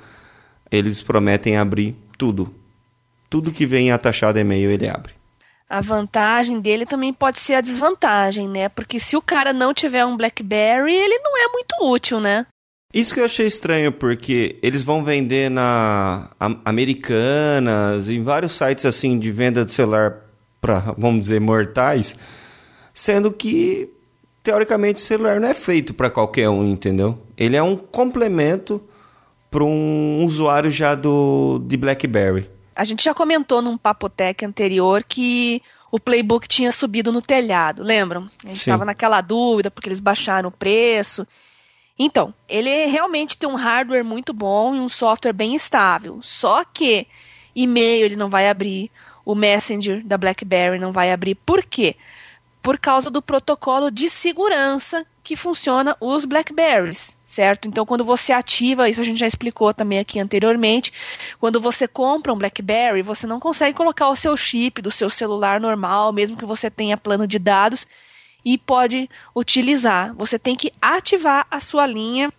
Eles 0.71 1.01
prometem 1.01 1.57
abrir 1.57 1.95
tudo. 2.18 2.53
Tudo 3.30 3.51
que 3.51 3.65
vem 3.65 3.91
atachado 3.91 4.39
e-mail 4.39 4.72
ele 4.72 4.88
abre. 4.88 5.13
A 5.67 5.81
vantagem 5.81 6.62
dele 6.62 6.86
também 6.86 7.12
pode 7.12 7.39
ser 7.39 7.55
a 7.55 7.62
desvantagem, 7.62 8.48
né? 8.48 8.69
Porque 8.69 9.00
se 9.00 9.17
o 9.17 9.22
cara 9.22 9.51
não 9.51 9.74
tiver 9.74 10.05
um 10.05 10.15
BlackBerry, 10.15 10.93
ele 10.93 11.17
não 11.19 11.38
é 11.38 11.51
muito 11.51 11.75
útil, 11.81 12.19
né? 12.19 12.46
Isso 12.95 13.13
que 13.13 13.19
eu 13.19 13.25
achei 13.25 13.45
estranho, 13.45 13.91
porque 13.91 14.57
eles 14.63 14.81
vão 14.81 15.03
vender 15.03 15.51
na 15.51 16.29
Am- 16.39 16.61
Americanas, 16.63 18.07
em 18.09 18.23
vários 18.23 18.53
sites 18.53 18.85
assim 18.85 19.19
de 19.19 19.31
venda 19.33 19.65
de 19.65 19.73
celular 19.73 20.21
para, 20.61 20.79
vamos 20.97 21.19
dizer, 21.19 21.41
mortais, 21.41 22.15
sendo 22.93 23.31
que 23.31 23.89
teoricamente 24.41 25.01
celular 25.01 25.39
não 25.41 25.49
é 25.49 25.53
feito 25.53 25.93
para 25.93 26.09
qualquer 26.09 26.49
um, 26.49 26.63
entendeu? 26.65 27.19
Ele 27.37 27.57
é 27.57 27.61
um 27.61 27.75
complemento 27.75 28.81
para 29.51 29.63
um 29.63 30.23
usuário 30.25 30.71
já 30.71 30.95
do 30.95 31.61
de 31.67 31.75
BlackBerry. 31.77 32.49
A 32.75 32.83
gente 32.83 33.03
já 33.03 33.13
comentou 33.13 33.61
num 33.61 33.77
Papotec 33.77 34.45
anterior 34.45 35.03
que 35.03 35.61
o 35.91 35.99
Playbook 35.99 36.47
tinha 36.47 36.71
subido 36.71 37.11
no 37.11 37.21
telhado, 37.21 37.83
lembram? 37.83 38.27
A 38.43 38.47
gente 38.47 38.59
estava 38.59 38.83
naquela 38.85 39.21
dúvida 39.21 39.69
porque 39.71 39.87
eles 39.89 39.99
baixaram 39.99 40.49
o 40.49 40.51
preço. 40.51 41.25
Então, 41.97 42.33
ele 42.47 42.85
realmente 42.87 43.37
tem 43.37 43.47
um 43.47 43.55
hardware 43.55 44.03
muito 44.03 44.33
bom 44.33 44.75
e 44.75 44.79
um 44.79 44.89
software 44.89 45.33
bem 45.33 45.55
estável. 45.55 46.19
Só 46.21 46.63
que 46.65 47.07
e-mail 47.55 48.05
ele 48.05 48.15
não 48.15 48.29
vai 48.29 48.49
abrir, 48.49 48.91
o 49.23 49.33
Messenger 49.33 50.05
da 50.05 50.17
BlackBerry 50.17 50.77
não 50.77 50.91
vai 50.91 51.11
abrir. 51.11 51.35
Por 51.35 51.63
quê? 51.63 51.95
Por 52.61 52.77
causa 52.77 53.09
do 53.09 53.21
protocolo 53.21 53.89
de 53.89 54.09
segurança 54.09 55.05
que 55.23 55.35
funciona 55.35 55.97
os 55.99 56.23
Blackberries, 56.23 57.17
certo? 57.25 57.67
Então, 57.67 57.85
quando 57.85 58.05
você 58.05 58.31
ativa, 58.31 58.87
isso 58.87 59.01
a 59.01 59.03
gente 59.03 59.17
já 59.17 59.25
explicou 59.25 59.73
também 59.73 59.97
aqui 59.97 60.19
anteriormente, 60.19 60.93
quando 61.39 61.59
você 61.59 61.87
compra 61.87 62.31
um 62.31 62.37
BlackBerry, 62.37 63.01
você 63.01 63.25
não 63.25 63.39
consegue 63.39 63.75
colocar 63.75 64.07
o 64.09 64.15
seu 64.15 64.37
chip 64.37 64.83
do 64.83 64.91
seu 64.91 65.09
celular 65.09 65.59
normal, 65.59 66.13
mesmo 66.13 66.37
que 66.37 66.45
você 66.45 66.69
tenha 66.69 66.95
plano 66.95 67.27
de 67.27 67.39
dados, 67.39 67.87
e 68.45 68.57
pode 68.57 69.09
utilizar. 69.35 70.13
Você 70.13 70.37
tem 70.37 70.55
que 70.55 70.71
ativar 70.79 71.47
a 71.49 71.59
sua 71.59 71.87
linha 71.87 72.31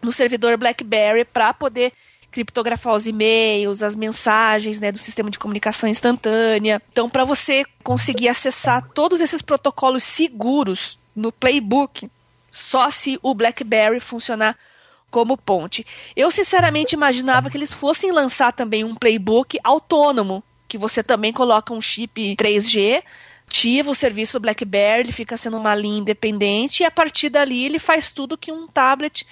no 0.00 0.12
servidor 0.12 0.56
BlackBerry 0.56 1.24
para 1.24 1.52
poder 1.52 1.92
criptografar 2.30 2.94
os 2.94 3.06
e-mails, 3.06 3.82
as 3.82 3.94
mensagens 3.94 4.80
né, 4.80 4.90
do 4.90 4.98
sistema 4.98 5.30
de 5.30 5.38
comunicação 5.38 5.88
instantânea. 5.88 6.80
Então, 6.90 7.08
para 7.08 7.24
você 7.24 7.64
conseguir 7.82 8.28
acessar 8.28 8.88
todos 8.94 9.20
esses 9.20 9.42
protocolos 9.42 10.04
seguros 10.04 10.98
no 11.14 11.30
Playbook, 11.30 12.10
só 12.50 12.90
se 12.90 13.18
o 13.22 13.34
BlackBerry 13.34 14.00
funcionar 14.00 14.56
como 15.10 15.36
ponte. 15.36 15.86
Eu 16.16 16.28
sinceramente 16.32 16.94
imaginava 16.94 17.48
que 17.48 17.56
eles 17.56 17.72
fossem 17.72 18.10
lançar 18.10 18.52
também 18.52 18.82
um 18.82 18.96
playbook 18.96 19.56
autônomo, 19.62 20.42
que 20.66 20.76
você 20.76 21.04
também 21.04 21.32
coloca 21.32 21.72
um 21.72 21.80
chip 21.80 22.34
3G, 22.34 23.00
ativa 23.54 23.92
o 23.92 23.94
serviço 23.94 24.40
BlackBerry, 24.40 25.02
ele 25.02 25.12
fica 25.12 25.36
sendo 25.36 25.56
uma 25.56 25.76
linha 25.76 26.00
independente 26.00 26.82
e 26.82 26.84
a 26.84 26.90
partir 26.90 27.28
dali 27.28 27.64
ele 27.64 27.78
faz 27.78 28.10
tudo 28.10 28.36
que 28.36 28.50
um 28.50 28.66
tablet 28.66 29.24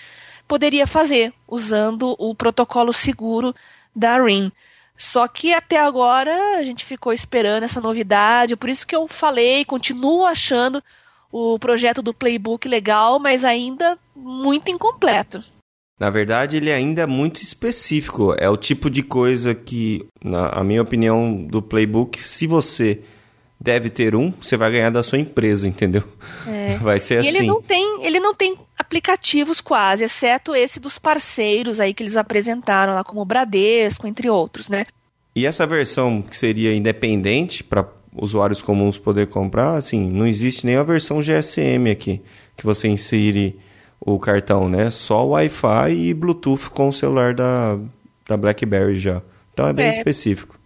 poderia 0.47 0.87
fazer, 0.87 1.33
usando 1.49 2.14
o 2.17 2.33
protocolo 2.33 2.93
seguro 2.93 3.52
da 3.95 4.23
RIM. 4.23 4.52
Só 4.97 5.26
que 5.26 5.52
até 5.52 5.81
agora 5.81 6.57
a 6.57 6.62
gente 6.62 6.85
ficou 6.85 7.12
esperando 7.12 7.64
essa 7.64 7.81
novidade, 7.81 8.55
por 8.55 8.69
isso 8.69 8.87
que 8.87 8.95
eu 8.95 9.09
falei, 9.09 9.64
continuo 9.64 10.25
achando 10.25 10.81
o 11.33 11.59
projeto 11.59 12.00
do 12.00 12.14
Playbook 12.14 12.69
legal, 12.69 13.19
mas 13.19 13.45
ainda 13.45 13.99
muito 14.14 14.71
incompleto. 14.71 15.41
Na 15.99 16.11
verdade, 16.11 16.59
ele 16.59 16.71
ainda 16.71 17.02
é 17.02 17.07
muito 17.07 17.43
específico. 17.43 18.35
É 18.38 18.49
o 18.49 18.57
tipo 18.57 18.91
de 18.91 19.02
coisa 19.02 19.55
que, 19.55 20.07
na 20.23 20.62
minha 20.62 20.83
opinião, 20.83 21.45
do 21.45 21.62
Playbook, 21.62 22.21
se 22.21 22.47
você 22.47 23.02
deve 23.62 23.88
ter 23.88 24.16
um, 24.16 24.33
você 24.40 24.57
vai 24.57 24.73
ganhar 24.73 24.90
da 24.90 25.02
sua 25.02 25.19
empresa, 25.19 25.69
entendeu? 25.69 26.02
É. 26.47 26.76
Vai 26.83 26.99
ser 26.99 27.14
e 27.14 27.28
assim. 27.28 27.38
Ele 27.38 27.47
não 27.47 27.62
tem, 27.62 28.04
ele 28.04 28.19
não 28.19 28.35
tem 28.35 28.57
aplicativos 28.76 29.61
quase, 29.61 30.02
exceto 30.02 30.54
esse 30.54 30.81
dos 30.81 30.99
parceiros 30.99 31.78
aí 31.78 31.95
que 31.95 32.02
eles 32.02 32.16
apresentaram 32.16 32.92
lá, 32.95 33.04
como 33.04 33.21
o 33.21 33.25
Bradesco, 33.25 34.07
entre 34.09 34.28
outros, 34.28 34.69
né? 34.69 34.85
E 35.35 35.47
essa 35.47 35.66
versão 35.66 36.21
que 36.21 36.37
seria 36.37 36.75
independente 36.75 37.62
para 37.62 37.87
usuários 38.14 38.61
comuns 38.61 38.99
poder 38.99 39.28
comprar, 39.28 39.76
assim, 39.76 40.11
não 40.11 40.26
existe 40.26 40.66
nem 40.66 40.76
a 40.76 40.83
versão 40.83 41.21
GSM 41.23 41.90
aqui, 41.90 42.21
que 42.57 42.66
você 42.66 42.88
insere 42.88 43.57
o 44.00 44.19
cartão, 44.19 44.69
né? 44.69 44.90
Só 44.90 45.25
Wi-Fi 45.25 45.92
e 45.92 46.12
Bluetooth 46.12 46.69
com 46.71 46.88
o 46.88 46.92
celular 46.92 47.33
da, 47.33 47.78
da 48.28 48.37
BlackBerry 48.37 48.97
já. 48.97 49.23
Então 49.52 49.69
é 49.69 49.73
bem 49.73 49.87
É. 49.87 49.90
específico. 49.90 50.59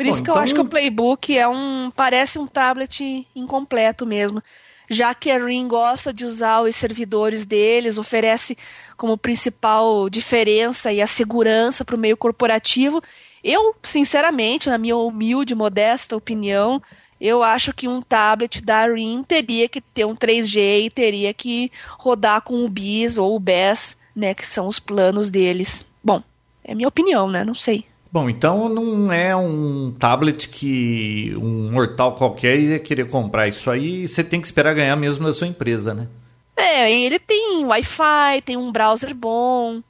Por 0.00 0.06
isso 0.06 0.18
Bom, 0.18 0.24
que 0.24 0.30
eu 0.30 0.32
então- 0.32 0.42
acho 0.42 0.54
que 0.54 0.60
o 0.62 0.64
Playbook 0.64 1.36
é 1.36 1.46
um. 1.46 1.92
parece 1.94 2.38
um 2.38 2.46
tablet 2.46 3.26
incompleto 3.36 4.06
mesmo. 4.06 4.42
Já 4.88 5.14
que 5.14 5.30
a 5.30 5.36
Ring 5.36 5.68
gosta 5.68 6.10
de 6.10 6.24
usar 6.24 6.62
os 6.62 6.74
servidores 6.74 7.44
deles, 7.44 7.98
oferece 7.98 8.56
como 8.96 9.18
principal 9.18 10.08
diferença 10.08 10.90
e 10.90 11.02
a 11.02 11.06
segurança 11.06 11.84
para 11.84 11.94
o 11.94 11.98
meio 11.98 12.16
corporativo. 12.16 13.02
Eu, 13.44 13.74
sinceramente, 13.82 14.70
na 14.70 14.78
minha 14.78 14.96
humilde, 14.96 15.54
modesta 15.54 16.16
opinião, 16.16 16.82
eu 17.20 17.42
acho 17.42 17.74
que 17.74 17.86
um 17.86 18.00
tablet 18.00 18.62
da 18.64 18.86
Ring 18.86 19.22
teria 19.22 19.68
que 19.68 19.82
ter 19.82 20.06
um 20.06 20.16
3G 20.16 20.86
e 20.86 20.90
teria 20.90 21.34
que 21.34 21.70
rodar 21.98 22.40
com 22.40 22.64
o 22.64 22.68
BIS 22.70 23.18
ou 23.18 23.36
o 23.36 23.38
BES, 23.38 23.98
né, 24.16 24.32
que 24.32 24.46
são 24.46 24.66
os 24.66 24.78
planos 24.80 25.30
deles. 25.30 25.86
Bom, 26.02 26.22
é 26.64 26.74
minha 26.74 26.88
opinião, 26.88 27.30
né? 27.30 27.44
Não 27.44 27.54
sei. 27.54 27.84
Bom, 28.12 28.28
então 28.28 28.68
não 28.68 29.12
é 29.12 29.36
um 29.36 29.92
tablet 29.96 30.48
que 30.48 31.32
um 31.36 31.70
mortal 31.70 32.14
qualquer 32.14 32.58
ia 32.58 32.78
querer 32.78 33.08
comprar 33.08 33.46
isso 33.46 33.70
aí. 33.70 34.08
Você 34.08 34.24
tem 34.24 34.40
que 34.40 34.46
esperar 34.46 34.74
ganhar 34.74 34.96
mesmo 34.96 35.26
da 35.26 35.32
sua 35.32 35.46
empresa, 35.46 35.94
né? 35.94 36.08
É, 36.56 36.92
ele 36.92 37.18
tem 37.18 37.64
Wi-Fi, 37.64 38.42
tem 38.44 38.56
um 38.56 38.72
browser 38.72 39.14
bom, 39.14 39.80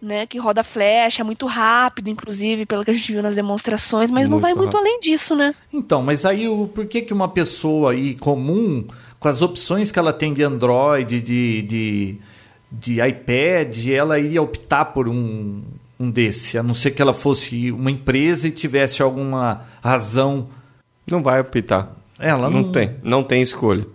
né, 0.00 0.26
que 0.26 0.38
roda 0.38 0.62
flash, 0.62 1.18
é 1.20 1.22
muito 1.22 1.46
rápido, 1.46 2.10
inclusive, 2.10 2.66
pelo 2.66 2.84
que 2.84 2.90
a 2.90 2.94
gente 2.94 3.12
viu 3.12 3.22
nas 3.22 3.34
demonstrações, 3.34 4.10
mas 4.10 4.28
não 4.28 4.34
Muito 4.38 4.42
vai 4.42 4.54
muito 4.54 4.74
rápido. 4.74 4.86
além 4.86 5.00
disso, 5.00 5.34
né? 5.34 5.54
Então, 5.72 6.02
mas 6.02 6.26
aí 6.26 6.48
o, 6.48 6.68
por 6.68 6.86
que, 6.86 7.02
que 7.02 7.12
uma 7.12 7.28
pessoa 7.28 7.92
aí 7.92 8.14
comum, 8.14 8.86
com 9.18 9.28
as 9.28 9.40
opções 9.40 9.90
que 9.90 9.98
ela 9.98 10.12
tem 10.12 10.34
de 10.34 10.42
Android, 10.42 11.20
de, 11.20 11.62
de, 11.62 12.16
de 12.70 13.00
iPad, 13.00 13.88
ela 13.88 14.18
iria 14.18 14.42
optar 14.42 14.86
por 14.86 15.08
um, 15.08 15.62
um 15.98 16.10
desse? 16.10 16.56
A 16.58 16.62
não 16.62 16.74
ser 16.74 16.92
que 16.92 17.02
ela 17.02 17.14
fosse 17.14 17.70
uma 17.72 17.90
empresa 17.90 18.46
e 18.48 18.50
tivesse 18.50 19.02
alguma 19.02 19.64
razão. 19.82 20.48
Não 21.10 21.22
vai 21.22 21.40
optar. 21.40 21.96
Ela 22.18 22.50
não, 22.50 22.62
não, 22.62 22.72
tem. 22.72 22.96
Não 23.02 23.22
tem 23.22 23.40
escolha. 23.42 23.86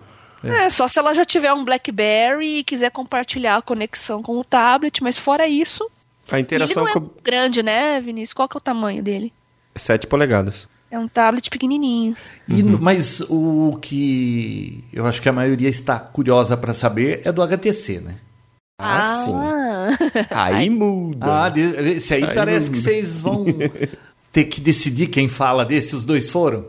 É. 0.43 0.69
só 0.69 0.87
se 0.89 0.99
ela 0.99 1.13
já 1.13 1.23
tiver 1.23 1.53
um 1.53 1.63
BlackBerry 1.63 2.57
e 2.59 2.63
quiser 2.65 2.91
compartilhar 2.91 3.57
a 3.57 3.61
conexão 3.61 4.21
com 4.21 4.37
o 4.37 4.43
tablet, 4.43 5.01
mas 5.01 5.17
fora 5.17 5.47
isso, 5.47 5.89
A 6.29 6.37
interação 6.39 6.83
ele 6.83 6.93
não 6.93 7.01
é 7.05 7.07
com 7.07 7.21
grande, 7.23 7.63
né, 7.63 8.01
Vinícius? 8.01 8.33
Qual 8.33 8.49
que 8.49 8.57
é 8.57 8.59
o 8.59 8.61
tamanho 8.61 9.01
dele? 9.01 9.31
7 9.75 10.05
polegadas. 10.07 10.67
É 10.91 10.99
um 10.99 11.07
tablet 11.07 11.49
pequenininho. 11.49 12.15
E 12.47 12.61
no- 12.61 12.77
Mas 12.79 13.21
o 13.29 13.79
que 13.81 14.83
eu 14.93 15.05
acho 15.07 15.21
que 15.21 15.29
a 15.29 15.33
maioria 15.33 15.69
está 15.69 15.97
curiosa 15.99 16.55
para 16.57 16.73
saber 16.73 17.21
é 17.23 17.31
do 17.31 17.41
HTC, 17.41 17.99
né? 17.99 18.15
Ah, 18.83 19.25
sim. 19.25 20.25
Aí 20.31 20.69
muda. 20.69 21.45
Ah, 21.45 21.49
de- 21.49 21.61
esse 21.95 22.13
aí 22.13 22.23
Aí 22.23 22.35
parece 22.35 22.67
não- 22.67 22.73
que 22.73 22.81
vocês 22.81 23.21
vão 23.21 23.45
ter 24.31 24.45
que 24.45 24.59
decidir 24.61 25.07
quem 25.07 25.27
fala 25.29 25.65
desse. 25.65 25.95
Os 25.95 26.05
dois 26.05 26.29
foram? 26.29 26.65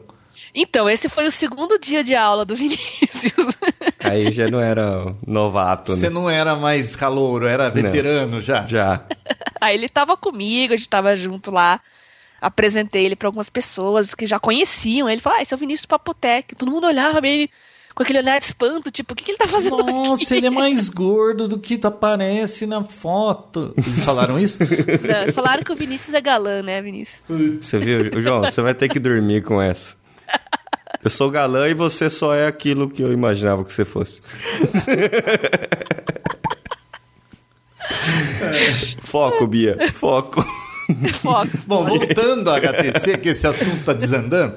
Então, 0.55 0.89
esse 0.89 1.09
foi 1.09 1.27
o 1.27 1.33
segundo 1.33 1.79
dia 1.81 2.05
de 2.05 2.15
aula 2.15 2.45
do 2.45 2.55
Vinícius. 2.57 3.57
Aí 3.99 4.31
já 4.33 4.47
não 4.49 4.61
era 4.61 5.15
novato, 5.27 5.97
Você 5.97 6.09
né? 6.09 6.11
não 6.15 6.31
era 6.31 6.55
mais 6.55 6.95
calouro, 6.95 7.47
era 7.47 7.69
veterano 7.71 8.41
já. 8.41 8.65
Já. 8.67 9.03
Aí 9.61 9.75
ele 9.75 9.89
tava 9.89 10.17
comigo, 10.17 10.73
a 10.73 10.77
gente 10.77 10.89
tava 10.89 11.17
junto 11.17 11.51
lá. 11.51 11.81
Apresentei 12.41 13.05
ele 13.07 13.17
pra 13.17 13.27
algumas 13.29 13.49
pessoas 13.49 14.15
que 14.15 14.27
já 14.27 14.39
conheciam. 14.39 15.09
Ele 15.09 15.21
falou: 15.21 15.39
Ah, 15.39 15.43
esse 15.43 15.55
é 15.55 15.57
o 15.57 15.59
Vinícius 15.59 15.87
Papotec. 15.87 16.55
Todo 16.55 16.71
mundo 16.71 16.87
olhava 16.87 17.27
ele 17.27 17.51
com 17.95 18.03
aquele 18.03 18.19
olhar 18.19 18.39
de 18.39 18.45
espanto, 18.47 18.91
tipo, 18.91 19.13
o 19.13 19.17
que, 19.17 19.25
que 19.25 19.31
ele 19.31 19.39
tá 19.39 19.47
fazendo 19.47 19.83
Nossa, 19.85 20.25
aqui? 20.25 20.35
ele 20.35 20.47
é 20.47 20.51
mais 20.51 20.89
gordo 20.89 21.47
do 21.47 21.59
que 21.59 21.79
aparece 21.83 22.67
na 22.67 22.83
foto. 22.83 23.73
Eles 23.77 24.05
falaram 24.05 24.39
isso? 24.39 24.59
Não, 25.07 25.33
falaram 25.33 25.63
que 25.63 25.73
o 25.73 25.77
Vinícius 25.77 26.13
é 26.15 26.21
galã, 26.21 26.61
né, 26.61 26.83
Vinícius? 26.83 27.25
Você 27.63 27.79
viu? 27.79 28.21
João, 28.21 28.41
você 28.41 28.61
vai 28.61 28.75
ter 28.75 28.89
que 28.89 28.99
dormir 28.99 29.45
com 29.45 29.63
essa. 29.63 29.95
Eu 31.05 31.11
sou 31.11 31.31
galã 31.31 31.69
e 31.69 31.75
você 31.75 32.11
só 32.11 32.35
é 32.35 32.47
aquilo 32.47 32.91
que 32.91 33.03
eu 33.03 33.13
imaginava 33.13 33.65
que 33.65 33.73
você 33.73 33.85
fosse. 33.85 34.21
Foco, 39.03 39.47
Bia. 39.47 39.77
Foco. 39.93 40.45
Foco. 41.21 41.49
Bom, 41.67 41.85
voltando 41.85 42.51
ao 42.51 42.57
HTC, 42.57 43.19
que 43.19 43.29
esse 43.31 43.47
assunto 43.47 43.85
tá 43.85 43.93
desandando. 43.93 44.55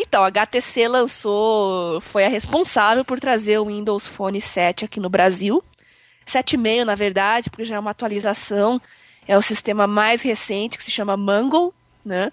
Então, 0.00 0.22
a 0.22 0.28
HTC 0.28 0.86
lançou, 0.86 2.00
foi 2.00 2.24
a 2.24 2.28
responsável 2.28 3.04
por 3.04 3.18
trazer 3.18 3.58
o 3.58 3.66
Windows 3.66 4.06
Phone 4.06 4.40
7 4.40 4.84
aqui 4.84 5.00
no 5.00 5.08
Brasil. 5.08 5.60
7.5, 6.24 6.84
na 6.84 6.94
verdade, 6.94 7.50
porque 7.50 7.64
já 7.64 7.74
é 7.74 7.78
uma 7.80 7.90
atualização. 7.90 8.80
É 9.26 9.36
o 9.36 9.42
sistema 9.42 9.88
mais 9.88 10.22
recente, 10.22 10.78
que 10.78 10.84
se 10.84 10.92
chama 10.92 11.16
Mango, 11.16 11.74
né? 12.04 12.30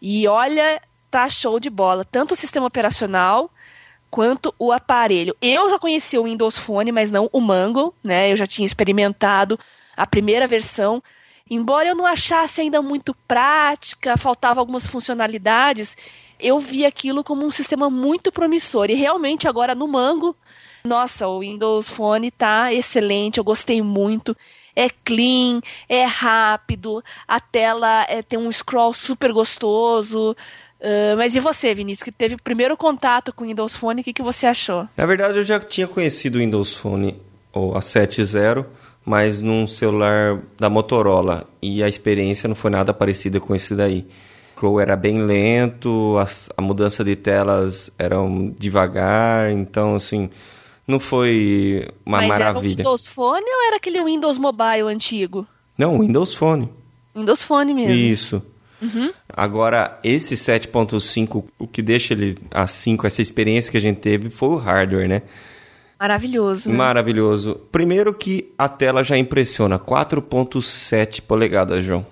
E 0.00 0.28
olha, 0.28 0.80
tá 1.10 1.28
show 1.28 1.58
de 1.58 1.68
bola. 1.68 2.04
Tanto 2.04 2.34
o 2.34 2.36
sistema 2.36 2.66
operacional 2.66 3.50
quanto 4.08 4.54
o 4.56 4.70
aparelho. 4.70 5.36
Eu 5.42 5.68
já 5.70 5.80
conhecia 5.80 6.20
o 6.20 6.24
Windows 6.24 6.56
Phone, 6.56 6.92
mas 6.92 7.10
não 7.10 7.28
o 7.32 7.40
Mango, 7.40 7.92
né? 8.04 8.30
Eu 8.30 8.36
já 8.36 8.46
tinha 8.46 8.64
experimentado 8.64 9.58
a 9.96 10.06
primeira 10.06 10.46
versão. 10.46 11.02
Embora 11.50 11.88
eu 11.88 11.96
não 11.96 12.06
achasse 12.06 12.60
ainda 12.60 12.80
muito 12.80 13.12
prática, 13.26 14.16
faltava 14.16 14.60
algumas 14.60 14.86
funcionalidades, 14.86 15.96
eu 16.42 16.58
vi 16.58 16.84
aquilo 16.84 17.22
como 17.24 17.46
um 17.46 17.50
sistema 17.50 17.88
muito 17.88 18.32
promissor. 18.32 18.90
E 18.90 18.94
realmente 18.94 19.48
agora 19.48 19.74
no 19.74 19.88
Mango, 19.88 20.36
nossa, 20.84 21.28
o 21.28 21.40
Windows 21.40 21.88
Phone 21.88 22.30
tá 22.30 22.72
excelente, 22.72 23.38
eu 23.38 23.44
gostei 23.44 23.80
muito. 23.80 24.36
É 24.74 24.88
clean, 24.88 25.60
é 25.88 26.04
rápido, 26.04 27.04
a 27.28 27.38
tela 27.38 28.06
é, 28.08 28.22
tem 28.22 28.38
um 28.38 28.50
scroll 28.50 28.94
super 28.94 29.30
gostoso. 29.32 30.34
Ah, 30.82 31.14
mas 31.16 31.36
e 31.36 31.40
você, 31.40 31.74
Vinícius, 31.74 32.02
que 32.02 32.10
teve 32.10 32.34
o 32.34 32.42
primeiro 32.42 32.76
contato 32.76 33.32
com 33.32 33.44
o 33.44 33.46
Windows 33.46 33.76
Phone, 33.76 34.00
o 34.00 34.04
que, 34.04 34.12
que 34.12 34.22
você 34.22 34.46
achou? 34.46 34.88
Na 34.96 35.06
verdade, 35.06 35.38
eu 35.38 35.44
já 35.44 35.60
tinha 35.60 35.86
conhecido 35.86 36.36
o 36.36 36.38
Windows 36.40 36.74
Phone, 36.74 37.16
ou 37.52 37.76
a 37.76 37.80
7.0, 37.80 38.66
mas 39.04 39.40
num 39.40 39.66
celular 39.66 40.40
da 40.58 40.68
Motorola. 40.68 41.46
E 41.60 41.82
a 41.82 41.88
experiência 41.88 42.48
não 42.48 42.56
foi 42.56 42.70
nada 42.70 42.92
parecida 42.92 43.38
com 43.38 43.54
esse 43.54 43.74
daí. 43.74 44.06
Scroll 44.62 44.80
era 44.80 44.94
bem 44.94 45.24
lento, 45.24 46.16
as- 46.18 46.48
a, 46.56 46.62
mudança 46.62 47.02
de 47.02 47.16
telas 47.16 47.90
era 47.98 48.16
devagar, 48.56 49.50
então 49.50 49.96
assim, 49.96 50.30
não 50.86 51.00
foi 51.00 51.88
uma 52.06 52.18
mas 52.18 52.26
era 52.30 52.34
o 52.34 52.46
maravilha. 52.54 52.76
Windows 52.76 53.06
Phone 53.08 53.44
ou 53.44 53.66
era 53.66 53.76
aquele 53.76 54.00
Windows 54.04 54.38
Mobile 54.38 54.82
antigo? 54.82 55.44
Não, 55.76 55.98
Windows 55.98 56.32
Phone. 56.32 56.68
Windows 57.14 57.42
Phone 57.42 57.74
mesmo. 57.74 57.92
Isso. 57.92 58.42
Agora, 59.28 59.98
esse 60.04 60.34
7.5, 60.36 61.44
o 61.58 61.66
que 61.66 61.82
deixa 61.82 62.14
ele 62.14 62.36
assim, 62.50 62.96
com 62.96 63.06
essa 63.06 63.20
experiência 63.22 63.70
que 63.70 63.76
a 63.78 63.80
gente 63.80 63.98
teve, 64.00 64.28
foi 64.30 64.48
o 64.50 64.56
hardware, 64.56 65.08
né? 65.08 65.22
Maravilhoso. 65.98 66.68
né? 66.70 66.76
Maravilhoso. 66.76 67.60
Primeiro 67.70 68.12
que 68.12 68.52
a 68.58 68.68
tela 68.68 69.02
já 69.04 69.16
impressiona, 69.16 69.78
4.7 69.78 71.20
polegadas, 71.22 71.84
João. 71.84 72.04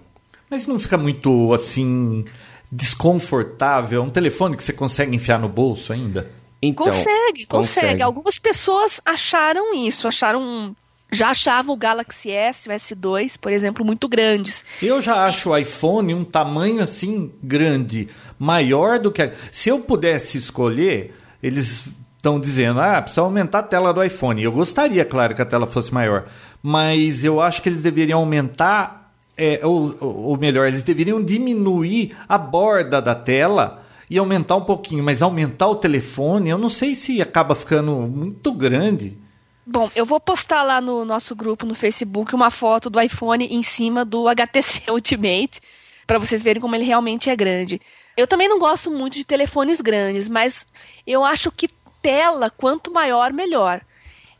Mas 0.50 0.66
não 0.66 0.78
fica 0.78 0.98
muito 0.98 1.54
assim 1.54 2.24
desconfortável? 2.70 4.02
É 4.02 4.04
um 4.04 4.10
telefone 4.10 4.56
que 4.56 4.62
você 4.62 4.72
consegue 4.72 5.16
enfiar 5.16 5.38
no 5.38 5.48
bolso 5.48 5.92
ainda? 5.92 6.30
Então, 6.62 6.86
consegue, 6.86 7.46
consegue, 7.46 8.02
Algumas 8.02 8.38
pessoas 8.38 9.00
acharam 9.04 9.72
isso, 9.74 10.06
acharam 10.06 10.76
já 11.12 11.30
achavam 11.30 11.74
o 11.74 11.78
Galaxy 11.78 12.30
S, 12.30 12.68
o 12.68 12.72
S2, 12.72 13.36
por 13.38 13.52
exemplo, 13.52 13.84
muito 13.84 14.08
grandes. 14.08 14.64
Eu 14.80 15.02
já 15.02 15.24
acho 15.24 15.50
o 15.50 15.56
iPhone 15.56 16.14
um 16.14 16.24
tamanho 16.24 16.80
assim 16.80 17.32
grande, 17.42 18.08
maior 18.38 18.98
do 18.98 19.10
que. 19.10 19.32
Se 19.50 19.70
eu 19.70 19.80
pudesse 19.80 20.38
escolher, 20.38 21.14
eles 21.42 21.88
estão 22.16 22.38
dizendo, 22.38 22.80
ah, 22.80 23.00
precisa 23.00 23.22
aumentar 23.22 23.60
a 23.60 23.62
tela 23.62 23.92
do 23.92 24.04
iPhone. 24.04 24.42
Eu 24.42 24.52
gostaria, 24.52 25.04
claro, 25.04 25.34
que 25.34 25.42
a 25.42 25.46
tela 25.46 25.66
fosse 25.66 25.92
maior, 25.92 26.26
mas 26.62 27.24
eu 27.24 27.40
acho 27.40 27.62
que 27.62 27.68
eles 27.68 27.82
deveriam 27.82 28.20
aumentar, 28.20 28.99
é, 29.40 29.66
ou, 29.66 29.96
ou 30.00 30.36
melhor, 30.36 30.66
eles 30.66 30.82
deveriam 30.82 31.22
diminuir 31.22 32.14
a 32.28 32.36
borda 32.36 33.00
da 33.00 33.14
tela 33.14 33.82
e 34.08 34.18
aumentar 34.18 34.56
um 34.56 34.64
pouquinho, 34.64 35.02
mas 35.02 35.22
aumentar 35.22 35.68
o 35.68 35.76
telefone, 35.76 36.50
eu 36.50 36.58
não 36.58 36.68
sei 36.68 36.94
se 36.94 37.22
acaba 37.22 37.54
ficando 37.54 37.92
muito 37.96 38.52
grande. 38.52 39.16
Bom, 39.64 39.90
eu 39.94 40.04
vou 40.04 40.18
postar 40.18 40.62
lá 40.62 40.80
no 40.80 41.04
nosso 41.04 41.34
grupo 41.34 41.64
no 41.64 41.74
Facebook 41.74 42.34
uma 42.34 42.50
foto 42.50 42.90
do 42.90 43.00
iPhone 43.00 43.46
em 43.46 43.62
cima 43.62 44.04
do 44.04 44.28
HTC 44.28 44.90
Ultimate, 44.92 45.60
para 46.06 46.18
vocês 46.18 46.42
verem 46.42 46.60
como 46.60 46.74
ele 46.74 46.84
realmente 46.84 47.30
é 47.30 47.36
grande. 47.36 47.80
Eu 48.16 48.26
também 48.26 48.48
não 48.48 48.58
gosto 48.58 48.90
muito 48.90 49.14
de 49.14 49.24
telefones 49.24 49.80
grandes, 49.80 50.28
mas 50.28 50.66
eu 51.06 51.24
acho 51.24 51.50
que 51.52 51.70
tela, 52.02 52.50
quanto 52.50 52.92
maior, 52.92 53.32
melhor. 53.32 53.80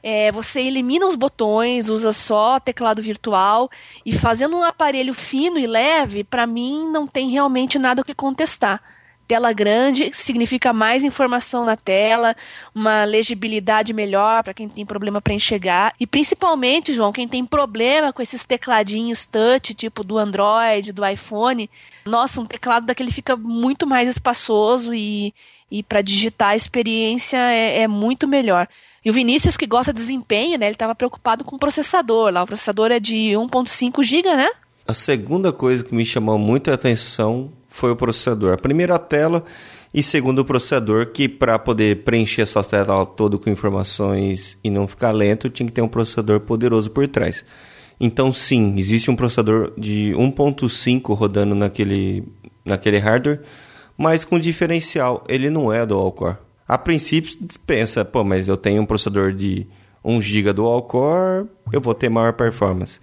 É, 0.03 0.33
você 0.33 0.63
elimina 0.63 1.07
os 1.07 1.15
botões, 1.15 1.89
usa 1.89 2.13
só 2.13 2.59
teclado 2.59 3.03
virtual 3.03 3.71
e 4.05 4.13
fazendo 4.13 4.57
um 4.57 4.63
aparelho 4.63 5.13
fino 5.13 5.59
e 5.59 5.67
leve, 5.67 6.25
para 6.25 6.47
mim 6.47 6.89
não 6.91 7.07
tem 7.07 7.29
realmente 7.31 7.79
nada 7.79 8.01
o 8.01 8.05
que 8.05 8.15
contestar. 8.15 8.83
Tela 9.31 9.53
grande 9.53 10.11
significa 10.13 10.73
mais 10.73 11.05
informação 11.05 11.65
na 11.65 11.77
tela, 11.77 12.35
uma 12.75 13.05
legibilidade 13.05 13.93
melhor 13.93 14.43
para 14.43 14.53
quem 14.53 14.69
tem 14.69 14.85
problema 14.85 15.21
para 15.21 15.33
enxergar. 15.33 15.95
E 16.01 16.05
principalmente, 16.05 16.93
João, 16.93 17.13
quem 17.13 17.29
tem 17.29 17.47
problema 17.47 18.13
com 18.13 18.21
esses 18.21 18.43
tecladinhos 18.43 19.27
touch, 19.27 19.73
tipo 19.73 20.03
do 20.03 20.19
Android, 20.19 20.91
do 20.91 21.07
iPhone, 21.07 21.71
nossa, 22.05 22.41
um 22.41 22.45
teclado 22.45 22.87
daquele 22.87 23.13
fica 23.13 23.37
muito 23.37 23.87
mais 23.87 24.09
espaçoso 24.09 24.93
e, 24.93 25.33
e 25.71 25.81
para 25.81 26.03
digitar 26.03 26.49
a 26.49 26.57
experiência 26.57 27.39
é, 27.39 27.83
é, 27.83 27.87
muito 27.87 28.27
melhor. 28.27 28.67
E 29.05 29.11
o 29.11 29.13
Vinícius, 29.13 29.57
que 29.57 29.65
gosta 29.65 29.93
de 29.93 30.01
desempenho, 30.01 30.59
né? 30.59 30.67
Ele 30.67 30.75
estava 30.75 30.97
preocupado 30.97 31.45
com 31.45 31.55
o 31.55 31.59
processador. 31.61 32.33
Lá 32.33 32.43
o 32.43 32.49
processador 32.49 32.91
é 32.91 32.99
de 32.99 33.31
1.5 33.37 34.03
GB, 34.03 34.35
né? 34.35 34.49
A 34.89 34.93
segunda 34.93 35.53
coisa 35.53 35.85
que 35.85 35.95
me 35.95 36.05
chamou 36.05 36.37
muita 36.37 36.75
atenção 36.75 37.53
foi 37.71 37.93
o 37.93 37.97
processador. 37.97 38.53
A 38.53 38.59
primeira 38.59 38.99
tela 38.99 39.45
e 39.93 40.03
segundo 40.03 40.41
o 40.41 40.45
processador, 40.45 41.07
que 41.07 41.29
para 41.29 41.59
poder 41.59 42.05
preencher 42.05 42.43
essa 42.43 42.63
tela 42.63 43.07
toda 43.07 43.39
com 43.39 43.49
informações 43.49 44.59
e 44.63 44.71
não 44.71 44.87
ficar 44.87 45.13
lento, 45.13 45.49
tinha 45.49 45.67
que 45.67 45.73
ter 45.73 45.83
um 45.83 45.89
processador 45.89 46.41
poderoso 46.41 46.91
por 46.91 47.09
trás. 47.09 47.45
Então 47.99 48.33
sim, 48.33 48.75
existe 48.77 49.11
um 49.11 49.17
processador 49.17 49.73
de 49.79 50.13
1.5 50.17 51.15
rodando 51.15 51.55
naquele, 51.55 52.25
naquele 52.65 52.99
hardware, 52.99 53.41
mas 53.97 54.25
com 54.25 54.39
diferencial, 54.39 55.25
ele 55.29 55.51
não 55.51 55.73
é 55.73 55.85
dual 55.85 56.13
core. 56.13 56.37
A 56.67 56.79
princípio 56.79 57.37
pensa, 57.67 58.05
pô, 58.05 58.23
mas 58.23 58.47
eu 58.47 58.57
tenho 58.57 58.83
um 58.83 58.87
processador 58.87 59.33
de 59.33 59.67
1 60.05 60.21
GB 60.21 60.53
dual 60.53 60.83
core, 60.83 61.47
eu 61.73 61.81
vou 61.81 61.95
ter 61.95 62.09
maior 62.09 62.33
performance. 62.33 63.01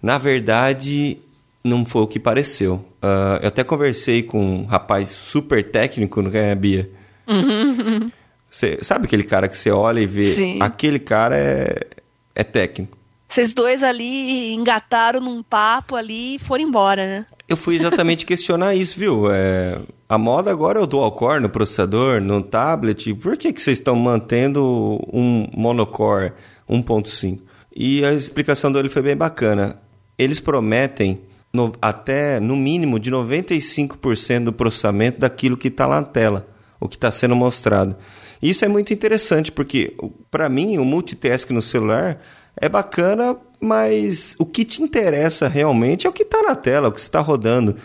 Na 0.00 0.18
verdade, 0.18 1.18
não 1.64 1.84
foi 1.86 2.02
o 2.02 2.06
que 2.06 2.18
pareceu. 2.18 2.84
Uh, 3.02 3.38
eu 3.42 3.48
até 3.48 3.62
conversei 3.62 4.22
com 4.22 4.40
um 4.40 4.64
rapaz 4.64 5.10
super 5.10 5.62
técnico, 5.70 6.20
não 6.22 6.30
é, 6.32 6.54
Bia? 6.54 6.90
Uhum. 7.24 8.10
Você, 8.50 8.80
sabe 8.82 9.06
aquele 9.06 9.22
cara 9.22 9.48
que 9.48 9.56
você 9.56 9.70
olha 9.70 10.00
e 10.00 10.06
vê? 10.06 10.32
Sim. 10.32 10.58
Aquele 10.60 10.98
cara 10.98 11.36
é, 11.36 11.86
é 12.34 12.44
técnico. 12.44 12.98
Vocês 13.26 13.54
dois 13.54 13.82
ali 13.82 14.52
engataram 14.52 15.20
num 15.20 15.42
papo 15.42 15.96
ali 15.96 16.34
e 16.34 16.38
foram 16.38 16.64
embora, 16.64 17.06
né? 17.06 17.26
Eu 17.48 17.56
fui 17.56 17.76
exatamente 17.76 18.26
questionar 18.26 18.74
isso, 18.74 18.98
viu? 18.98 19.32
É, 19.32 19.80
a 20.06 20.18
moda 20.18 20.50
agora 20.50 20.78
é 20.78 20.82
o 20.82 20.86
dual 20.86 21.12
core 21.12 21.40
no 21.40 21.48
processador, 21.48 22.20
no 22.20 22.42
tablet. 22.42 23.14
Por 23.14 23.38
que, 23.38 23.54
que 23.54 23.62
vocês 23.62 23.78
estão 23.78 23.96
mantendo 23.96 25.00
um 25.10 25.46
monocore 25.56 26.32
1.5? 26.68 27.38
E 27.74 28.04
a 28.04 28.12
explicação 28.12 28.70
dele 28.70 28.90
foi 28.90 29.00
bem 29.00 29.16
bacana. 29.16 29.80
Eles 30.18 30.38
prometem 30.38 31.22
no, 31.52 31.72
até 31.80 32.40
no 32.40 32.56
mínimo 32.56 32.98
de 32.98 33.10
95% 33.10 34.44
do 34.44 34.52
processamento 34.52 35.20
daquilo 35.20 35.56
que 35.56 35.68
está 35.68 35.86
lá 35.86 36.00
na 36.00 36.06
tela, 36.06 36.48
o 36.80 36.88
que 36.88 36.96
está 36.96 37.10
sendo 37.10 37.36
mostrado. 37.36 37.96
Isso 38.40 38.64
é 38.64 38.68
muito 38.68 38.92
interessante 38.92 39.52
porque, 39.52 39.96
para 40.30 40.48
mim, 40.48 40.78
o 40.78 40.84
multitask 40.84 41.50
no 41.50 41.62
celular 41.62 42.20
é 42.56 42.68
bacana, 42.68 43.36
mas 43.60 44.34
o 44.38 44.44
que 44.44 44.64
te 44.64 44.82
interessa 44.82 45.46
realmente 45.46 46.06
é 46.06 46.10
o 46.10 46.12
que 46.12 46.22
está 46.22 46.42
na 46.42 46.56
tela, 46.56 46.88
o 46.88 46.92
que 46.92 47.00
está 47.00 47.20
rodando. 47.20 47.76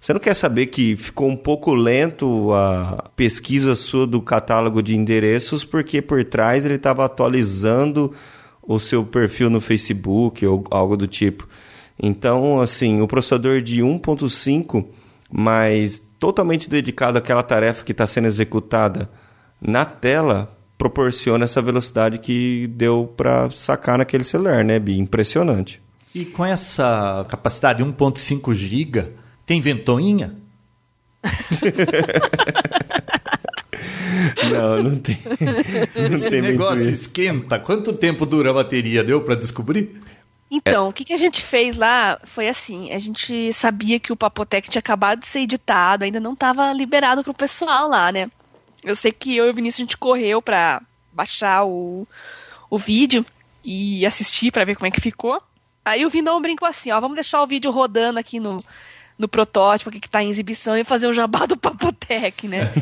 Você 0.00 0.12
não 0.12 0.20
quer 0.20 0.34
saber 0.34 0.66
que 0.66 0.96
ficou 0.96 1.28
um 1.28 1.36
pouco 1.36 1.72
lento 1.74 2.52
a 2.52 3.10
pesquisa 3.16 3.74
sua 3.74 4.06
do 4.06 4.20
catálogo 4.20 4.82
de 4.82 4.94
endereços 4.94 5.64
porque 5.64 6.02
por 6.02 6.22
trás 6.24 6.64
ele 6.66 6.74
estava 6.74 7.06
atualizando 7.06 8.12
o 8.62 8.78
seu 8.78 9.02
perfil 9.02 9.48
no 9.48 9.62
Facebook 9.62 10.44
ou 10.46 10.62
algo 10.70 10.94
do 10.94 11.06
tipo. 11.06 11.48
Então, 12.00 12.60
assim, 12.60 13.00
o 13.00 13.06
processador 13.06 13.60
de 13.60 13.80
1.5, 13.80 14.86
mas 15.30 16.02
totalmente 16.18 16.68
dedicado 16.68 17.18
àquela 17.18 17.42
tarefa 17.42 17.84
que 17.84 17.92
está 17.92 18.06
sendo 18.06 18.26
executada 18.26 19.08
na 19.60 19.84
tela, 19.84 20.56
proporciona 20.76 21.44
essa 21.44 21.62
velocidade 21.62 22.18
que 22.18 22.66
deu 22.68 23.12
para 23.16 23.50
sacar 23.50 23.98
naquele 23.98 24.24
celular, 24.24 24.64
né, 24.64 24.78
Bi? 24.78 24.98
Impressionante. 24.98 25.80
E 26.14 26.24
com 26.24 26.44
essa 26.44 27.24
capacidade 27.28 27.82
1.5 27.82 28.54
GB, 28.54 29.06
tem 29.44 29.60
ventoinha? 29.60 30.36
não, 34.50 34.82
não 34.82 34.96
tem. 34.96 35.18
Não 35.96 36.16
Esse 36.16 36.40
negócio 36.40 36.88
esquenta. 36.88 37.58
Quanto 37.58 37.92
tempo 37.94 38.24
dura 38.24 38.50
a 38.50 38.54
bateria? 38.54 39.02
Deu 39.02 39.20
para 39.22 39.34
descobrir? 39.34 39.98
Então, 40.54 40.86
é. 40.86 40.88
o 40.88 40.92
que, 40.92 41.04
que 41.04 41.12
a 41.12 41.16
gente 41.16 41.42
fez 41.42 41.76
lá 41.76 42.20
foi 42.22 42.48
assim: 42.48 42.92
a 42.92 42.98
gente 42.98 43.52
sabia 43.52 43.98
que 43.98 44.12
o 44.12 44.16
Papotec 44.16 44.70
tinha 44.70 44.78
acabado 44.78 45.18
de 45.18 45.26
ser 45.26 45.40
editado, 45.40 46.04
ainda 46.04 46.20
não 46.20 46.34
estava 46.34 46.72
liberado 46.72 47.24
pro 47.24 47.34
pessoal 47.34 47.88
lá, 47.88 48.12
né? 48.12 48.30
Eu 48.84 48.94
sei 48.94 49.10
que 49.10 49.34
eu 49.36 49.46
e 49.46 49.50
o 49.50 49.54
Vinícius 49.54 49.80
a 49.80 49.84
gente 49.84 49.96
correu 49.96 50.40
pra 50.40 50.80
baixar 51.12 51.64
o, 51.64 52.06
o 52.70 52.78
vídeo 52.78 53.26
e 53.64 54.06
assistir 54.06 54.52
para 54.52 54.64
ver 54.64 54.76
como 54.76 54.86
é 54.86 54.92
que 54.92 55.00
ficou. 55.00 55.42
Aí 55.84 56.06
o 56.06 56.10
Vindão 56.10 56.40
brincou 56.40 56.68
assim: 56.68 56.92
ó, 56.92 57.00
vamos 57.00 57.16
deixar 57.16 57.42
o 57.42 57.46
vídeo 57.48 57.72
rodando 57.72 58.20
aqui 58.20 58.38
no, 58.38 58.62
no 59.18 59.28
protótipo 59.28 59.90
que 59.90 59.98
está 59.98 60.22
em 60.22 60.30
exibição 60.30 60.76
e 60.76 60.82
fazer 60.82 61.06
o 61.06 61.12
jabá 61.12 61.46
do 61.46 61.56
Papotec, 61.56 62.48
né? 62.48 62.72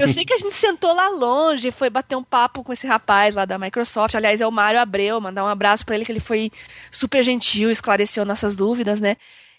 Eu 0.00 0.06
sei 0.06 0.24
que 0.24 0.32
a 0.32 0.36
gente 0.36 0.54
sentou 0.54 0.94
lá 0.94 1.08
longe, 1.08 1.70
foi 1.70 1.90
bater 1.90 2.16
um 2.16 2.22
papo 2.22 2.62
com 2.62 2.72
esse 2.72 2.86
rapaz 2.86 3.34
lá 3.34 3.44
da 3.44 3.58
Microsoft. 3.58 4.14
Aliás, 4.14 4.40
é 4.40 4.46
o 4.46 4.52
Mário 4.52 4.80
Abreu, 4.80 5.20
mandar 5.20 5.44
um 5.44 5.48
abraço 5.48 5.84
para 5.84 5.96
ele, 5.96 6.04
que 6.04 6.12
ele 6.12 6.20
foi 6.20 6.50
super 6.90 7.22
gentil, 7.22 7.70
esclareceu 7.70 8.24
nossas 8.24 8.54
dúvidas, 8.54 9.00
né? 9.00 9.16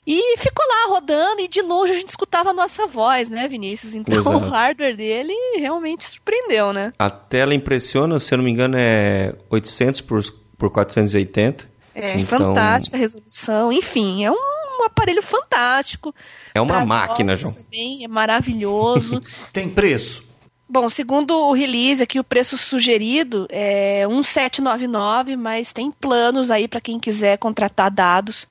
E 0.07 0.35
ficou 0.37 0.65
lá 0.65 0.95
rodando 0.95 1.41
e 1.41 1.47
de 1.47 1.61
longe 1.61 1.91
a 1.91 1.95
gente 1.95 2.09
escutava 2.09 2.49
a 2.49 2.53
nossa 2.53 2.87
voz, 2.87 3.29
né, 3.29 3.47
Vinícius? 3.47 3.93
Então 3.93 4.17
Exato. 4.17 4.37
o 4.37 4.49
hardware 4.49 4.95
dele 4.95 5.33
realmente 5.59 6.03
surpreendeu, 6.05 6.73
né? 6.73 6.91
A 6.97 7.09
tela 7.09 7.53
impressiona, 7.53 8.19
se 8.19 8.33
eu 8.33 8.37
não 8.37 8.45
me 8.45 8.51
engano, 8.51 8.75
é 8.79 9.35
800 9.49 10.01
por, 10.01 10.23
por 10.57 10.71
480. 10.71 11.69
É, 11.93 12.17
então... 12.17 12.39
fantástica 12.39 12.97
a 12.97 12.99
resolução. 12.99 13.71
Enfim, 13.71 14.25
é 14.25 14.31
um 14.31 14.60
um 14.81 14.85
aparelho 14.87 15.21
fantástico. 15.21 16.13
É 16.53 16.61
uma 16.61 16.85
máquina, 16.85 17.35
João. 17.35 17.53
Também, 17.53 18.03
é 18.03 18.07
maravilhoso. 18.07 19.21
Tem 19.53 19.69
preço? 19.69 20.23
Bom, 20.67 20.89
segundo 20.89 21.31
o 21.37 21.51
release 21.51 22.01
aqui, 22.01 22.17
o 22.17 22.23
preço 22.23 22.57
sugerido 22.57 23.45
é 23.49 24.07
1799, 24.07 25.35
mas 25.35 25.73
tem 25.73 25.91
planos 25.91 26.49
aí 26.49 26.65
para 26.65 26.79
quem 26.79 26.97
quiser 26.97 27.37
contratar 27.37 27.91
dados 27.91 28.47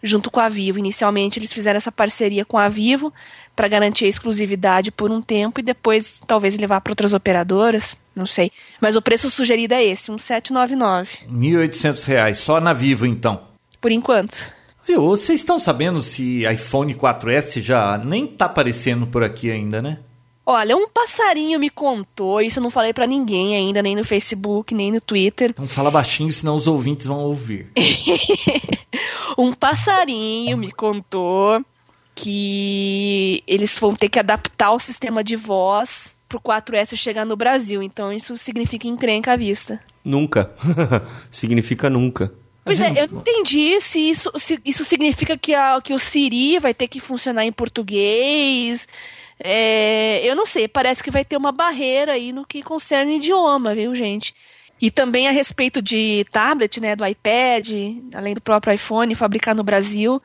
junto 0.00 0.30
com 0.30 0.38
a 0.38 0.48
Vivo. 0.48 0.78
Inicialmente 0.78 1.40
eles 1.40 1.52
fizeram 1.52 1.76
essa 1.76 1.90
parceria 1.90 2.44
com 2.44 2.56
a 2.56 2.68
Vivo 2.68 3.12
para 3.56 3.66
garantir 3.66 4.04
a 4.04 4.08
exclusividade 4.08 4.92
por 4.92 5.10
um 5.10 5.20
tempo 5.20 5.58
e 5.58 5.62
depois 5.62 6.20
talvez 6.26 6.56
levar 6.56 6.80
para 6.80 6.92
outras 6.92 7.12
operadoras, 7.12 7.96
não 8.14 8.26
sei. 8.26 8.52
Mas 8.80 8.94
o 8.94 9.02
preço 9.02 9.30
sugerido 9.30 9.74
é 9.74 9.82
esse, 9.82 10.10
1799. 10.10 11.18
R$ 11.22 11.26
1.800, 11.32 12.34
só 12.34 12.60
na 12.60 12.72
Vivo 12.72 13.06
então. 13.06 13.40
Por 13.80 13.90
enquanto. 13.90 14.54
Viu, 14.86 15.02
vocês 15.02 15.40
estão 15.40 15.58
sabendo 15.58 16.00
se 16.00 16.44
iPhone 16.46 16.94
4S 16.94 17.60
já 17.60 17.98
nem 17.98 18.24
tá 18.24 18.44
aparecendo 18.44 19.04
por 19.04 19.24
aqui 19.24 19.50
ainda, 19.50 19.82
né? 19.82 19.98
Olha, 20.48 20.76
um 20.76 20.88
passarinho 20.88 21.58
me 21.58 21.68
contou, 21.68 22.40
isso 22.40 22.60
eu 22.60 22.62
não 22.62 22.70
falei 22.70 22.92
para 22.94 23.04
ninguém 23.04 23.56
ainda, 23.56 23.82
nem 23.82 23.96
no 23.96 24.04
Facebook, 24.04 24.72
nem 24.72 24.92
no 24.92 25.00
Twitter. 25.00 25.50
Então 25.50 25.66
fala 25.66 25.90
baixinho, 25.90 26.32
senão 26.32 26.54
os 26.54 26.68
ouvintes 26.68 27.08
vão 27.08 27.18
ouvir. 27.18 27.66
um 29.36 29.52
passarinho 29.52 30.56
me 30.56 30.70
contou 30.70 31.60
que 32.14 33.42
eles 33.44 33.76
vão 33.76 33.92
ter 33.96 34.08
que 34.08 34.20
adaptar 34.20 34.70
o 34.70 34.78
sistema 34.78 35.24
de 35.24 35.34
voz 35.34 36.16
pro 36.28 36.40
4S 36.40 36.94
chegar 36.94 37.26
no 37.26 37.36
Brasil. 37.36 37.82
Então 37.82 38.12
isso 38.12 38.36
significa 38.36 38.86
encrenca 38.86 39.32
à 39.32 39.36
vista. 39.36 39.80
Nunca. 40.04 40.52
significa 41.28 41.90
nunca. 41.90 42.32
Pois 42.66 42.80
é, 42.80 42.90
eu 43.00 43.06
não 43.06 43.20
entendi 43.20 43.80
se 43.80 44.10
isso, 44.10 44.28
se 44.40 44.60
isso 44.64 44.84
significa 44.84 45.38
que, 45.38 45.54
a, 45.54 45.80
que 45.80 45.94
o 45.94 46.00
Siri 46.00 46.58
vai 46.58 46.74
ter 46.74 46.88
que 46.88 46.98
funcionar 46.98 47.44
em 47.44 47.52
português. 47.52 48.88
É, 49.38 50.20
eu 50.28 50.34
não 50.34 50.44
sei, 50.44 50.66
parece 50.66 51.00
que 51.00 51.10
vai 51.10 51.24
ter 51.24 51.36
uma 51.36 51.52
barreira 51.52 52.14
aí 52.14 52.32
no 52.32 52.44
que 52.44 52.64
concerne 52.64 53.18
idioma, 53.18 53.72
viu, 53.72 53.94
gente? 53.94 54.34
E 54.82 54.90
também 54.90 55.28
a 55.28 55.30
respeito 55.30 55.80
de 55.80 56.26
tablet, 56.32 56.80
né, 56.80 56.96
do 56.96 57.06
iPad, 57.06 57.68
além 58.12 58.34
do 58.34 58.40
próprio 58.40 58.74
iPhone, 58.74 59.14
fabricar 59.14 59.54
no 59.54 59.62
Brasil, 59.62 60.20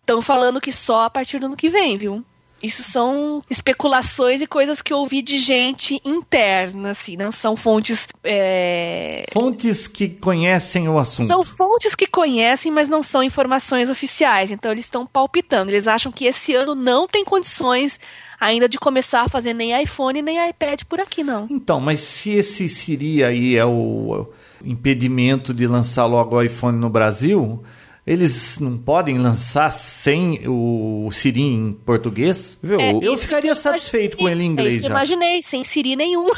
estão 0.00 0.20
falando 0.20 0.60
que 0.60 0.72
só 0.72 1.02
a 1.02 1.10
partir 1.10 1.38
do 1.38 1.46
ano 1.46 1.56
que 1.56 1.70
vem, 1.70 1.96
viu? 1.96 2.24
Isso 2.64 2.82
são 2.82 3.42
especulações 3.50 4.40
e 4.40 4.46
coisas 4.46 4.80
que 4.80 4.90
eu 4.90 4.98
ouvi 4.98 5.20
de 5.20 5.38
gente 5.38 6.00
interna, 6.02 6.92
assim, 6.92 7.14
não 7.14 7.30
são 7.30 7.56
fontes. 7.56 8.08
É... 8.24 9.26
Fontes 9.30 9.86
que 9.86 10.08
conhecem 10.08 10.88
o 10.88 10.98
assunto. 10.98 11.28
São 11.28 11.44
fontes 11.44 11.94
que 11.94 12.06
conhecem, 12.06 12.72
mas 12.72 12.88
não 12.88 13.02
são 13.02 13.22
informações 13.22 13.90
oficiais. 13.90 14.50
Então 14.50 14.72
eles 14.72 14.86
estão 14.86 15.06
palpitando. 15.06 15.70
Eles 15.70 15.86
acham 15.86 16.10
que 16.10 16.24
esse 16.24 16.54
ano 16.54 16.74
não 16.74 17.06
tem 17.06 17.22
condições 17.22 18.00
ainda 18.40 18.66
de 18.66 18.78
começar 18.78 19.22
a 19.22 19.28
fazer 19.28 19.52
nem 19.52 19.80
iPhone 19.82 20.22
nem 20.22 20.48
iPad 20.48 20.82
por 20.88 21.00
aqui, 21.00 21.22
não. 21.22 21.46
Então, 21.50 21.78
mas 21.80 22.00
se 22.00 22.32
esse 22.32 22.66
Siri 22.66 23.22
aí 23.22 23.56
é 23.56 23.64
o 23.66 24.26
impedimento 24.64 25.52
de 25.52 25.66
lançar 25.66 26.06
logo 26.06 26.36
o 26.36 26.42
iPhone 26.42 26.78
no 26.78 26.88
Brasil, 26.88 27.62
eles 28.06 28.58
não 28.58 28.76
podem 28.76 29.16
lançar 29.18 29.70
sem 29.70 30.46
o 30.46 31.08
Siri 31.10 31.40
em 31.40 31.72
português? 31.72 32.58
Viu? 32.62 32.78
É, 32.78 32.92
eu 33.02 33.16
ficaria 33.16 33.54
satisfeito 33.54 34.18
com 34.18 34.28
ele 34.28 34.44
em 34.44 34.48
inglês. 34.48 34.74
É 34.74 34.76
isso 34.76 34.80
que 34.80 34.86
eu 34.86 34.90
imaginei, 34.90 35.42
sem 35.42 35.64
Siri 35.64 35.96
nenhum. 35.96 36.28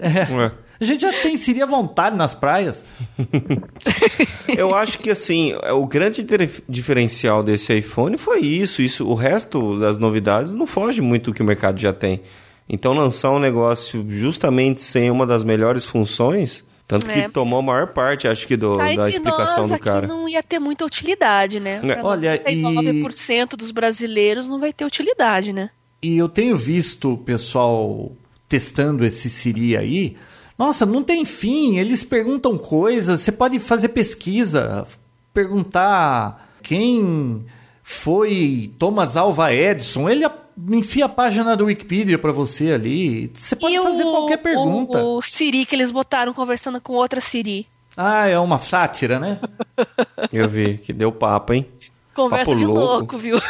É. 0.00 0.52
A 0.80 0.84
gente 0.84 1.02
já 1.02 1.12
tem 1.12 1.36
Siri 1.36 1.62
à 1.62 1.66
vontade 1.66 2.16
nas 2.16 2.34
praias. 2.34 2.84
eu 4.56 4.74
acho 4.74 4.98
que 4.98 5.10
assim, 5.10 5.54
o 5.72 5.86
grande 5.86 6.26
diferencial 6.68 7.42
desse 7.42 7.76
iPhone 7.76 8.18
foi 8.18 8.40
isso. 8.40 8.82
Isso, 8.82 9.06
o 9.06 9.14
resto 9.14 9.78
das 9.78 9.98
novidades 9.98 10.54
não 10.54 10.66
foge 10.66 11.00
muito 11.00 11.30
do 11.30 11.34
que 11.34 11.42
o 11.42 11.44
mercado 11.44 11.78
já 11.78 11.92
tem. 11.92 12.22
Então 12.68 12.92
lançar 12.92 13.30
um 13.30 13.38
negócio 13.38 14.04
justamente 14.08 14.80
sem 14.80 15.10
uma 15.10 15.26
das 15.26 15.44
melhores 15.44 15.84
funções 15.84 16.64
tanto 16.86 17.06
que 17.06 17.12
é, 17.12 17.28
tomou 17.28 17.60
a 17.60 17.62
maior 17.62 17.86
parte, 17.88 18.28
acho 18.28 18.46
que, 18.46 18.56
do, 18.56 18.76
da 18.76 19.08
explicação 19.08 19.66
nós, 19.66 19.78
do 19.78 19.78
cara. 19.78 20.06
não 20.06 20.28
ia 20.28 20.42
ter 20.42 20.58
muita 20.58 20.84
utilidade, 20.84 21.58
né? 21.58 21.80
É. 21.82 22.02
Olha, 22.02 22.42
99% 22.44 23.52
e... 23.52 23.56
dos 23.56 23.70
brasileiros 23.70 24.46
não 24.46 24.60
vai 24.60 24.72
ter 24.72 24.84
utilidade, 24.84 25.52
né? 25.52 25.70
E 26.02 26.18
eu 26.18 26.28
tenho 26.28 26.56
visto 26.56 27.14
o 27.14 27.18
pessoal 27.18 28.12
testando 28.46 29.04
esse 29.04 29.30
Siri 29.30 29.76
aí. 29.76 30.16
Nossa, 30.58 30.84
não 30.84 31.02
tem 31.02 31.24
fim. 31.24 31.78
Eles 31.78 32.04
perguntam 32.04 32.58
coisas. 32.58 33.20
Você 33.20 33.32
pode 33.32 33.58
fazer 33.58 33.88
pesquisa, 33.88 34.86
perguntar 35.32 36.50
quem 36.62 37.46
foi 37.86 38.72
Thomas 38.78 39.14
Alva 39.14 39.52
Edison. 39.52 40.08
Ele 40.08 40.24
enfia 40.70 41.04
a 41.04 41.08
página 41.08 41.54
do 41.54 41.66
Wikipedia 41.66 42.18
para 42.18 42.32
você 42.32 42.72
ali. 42.72 43.30
Você 43.34 43.54
pode 43.54 43.74
e 43.74 43.82
fazer 43.82 44.04
o, 44.04 44.10
qualquer 44.10 44.38
pergunta. 44.38 45.04
O, 45.04 45.18
o 45.18 45.22
Siri 45.22 45.66
que 45.66 45.76
eles 45.76 45.90
botaram 45.90 46.32
conversando 46.32 46.80
com 46.80 46.94
outra 46.94 47.20
Siri. 47.20 47.68
Ah, 47.94 48.26
é 48.26 48.38
uma 48.38 48.58
sátira, 48.58 49.20
né? 49.20 49.38
Eu 50.32 50.48
vi, 50.48 50.78
que 50.78 50.94
deu 50.94 51.12
papo, 51.12 51.52
hein? 51.52 51.66
Conversa 52.14 52.46
papo 52.46 52.56
de 52.56 52.64
louco, 52.64 52.80
louco 52.80 53.18
viu? 53.18 53.38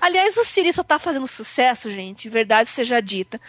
Aliás, 0.00 0.36
o 0.36 0.44
Siri 0.44 0.72
só 0.72 0.84
tá 0.84 1.00
fazendo 1.00 1.26
sucesso, 1.26 1.90
gente, 1.90 2.28
verdade 2.28 2.68
seja 2.68 3.00
dita, 3.00 3.40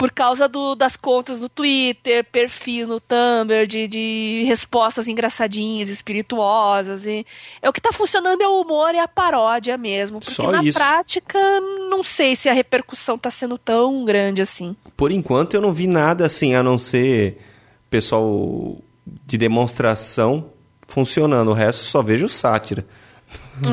por 0.00 0.10
causa 0.10 0.48
do, 0.48 0.74
das 0.74 0.96
contas 0.96 1.42
no 1.42 1.48
Twitter, 1.50 2.24
perfil 2.24 2.88
no 2.88 2.98
Tumblr, 2.98 3.66
de, 3.66 3.86
de 3.86 4.44
respostas 4.46 5.06
engraçadinhas, 5.06 5.90
espirituosas. 5.90 7.04
E 7.04 7.26
é 7.60 7.68
o 7.68 7.72
que 7.72 7.80
está 7.80 7.92
funcionando 7.92 8.40
é 8.40 8.48
o 8.48 8.62
humor 8.62 8.94
e 8.94 8.98
a 8.98 9.06
paródia 9.06 9.76
mesmo. 9.76 10.18
Porque 10.18 10.32
Só 10.32 10.50
na 10.50 10.64
isso. 10.64 10.78
prática, 10.78 11.38
não 11.90 12.02
sei 12.02 12.34
se 12.34 12.48
a 12.48 12.54
repercussão 12.54 13.16
está 13.16 13.30
sendo 13.30 13.58
tão 13.58 14.02
grande 14.02 14.40
assim. 14.40 14.74
Por 14.96 15.12
enquanto 15.12 15.52
eu 15.52 15.60
não 15.60 15.70
vi 15.70 15.86
nada 15.86 16.24
assim, 16.24 16.54
a 16.54 16.62
não 16.62 16.78
ser 16.78 17.36
pessoal 17.90 18.78
de 19.26 19.36
demonstração 19.36 20.46
funcionando. 20.88 21.50
O 21.50 21.54
resto 21.54 21.84
só 21.84 22.00
vejo 22.00 22.26
sátira. 22.26 22.86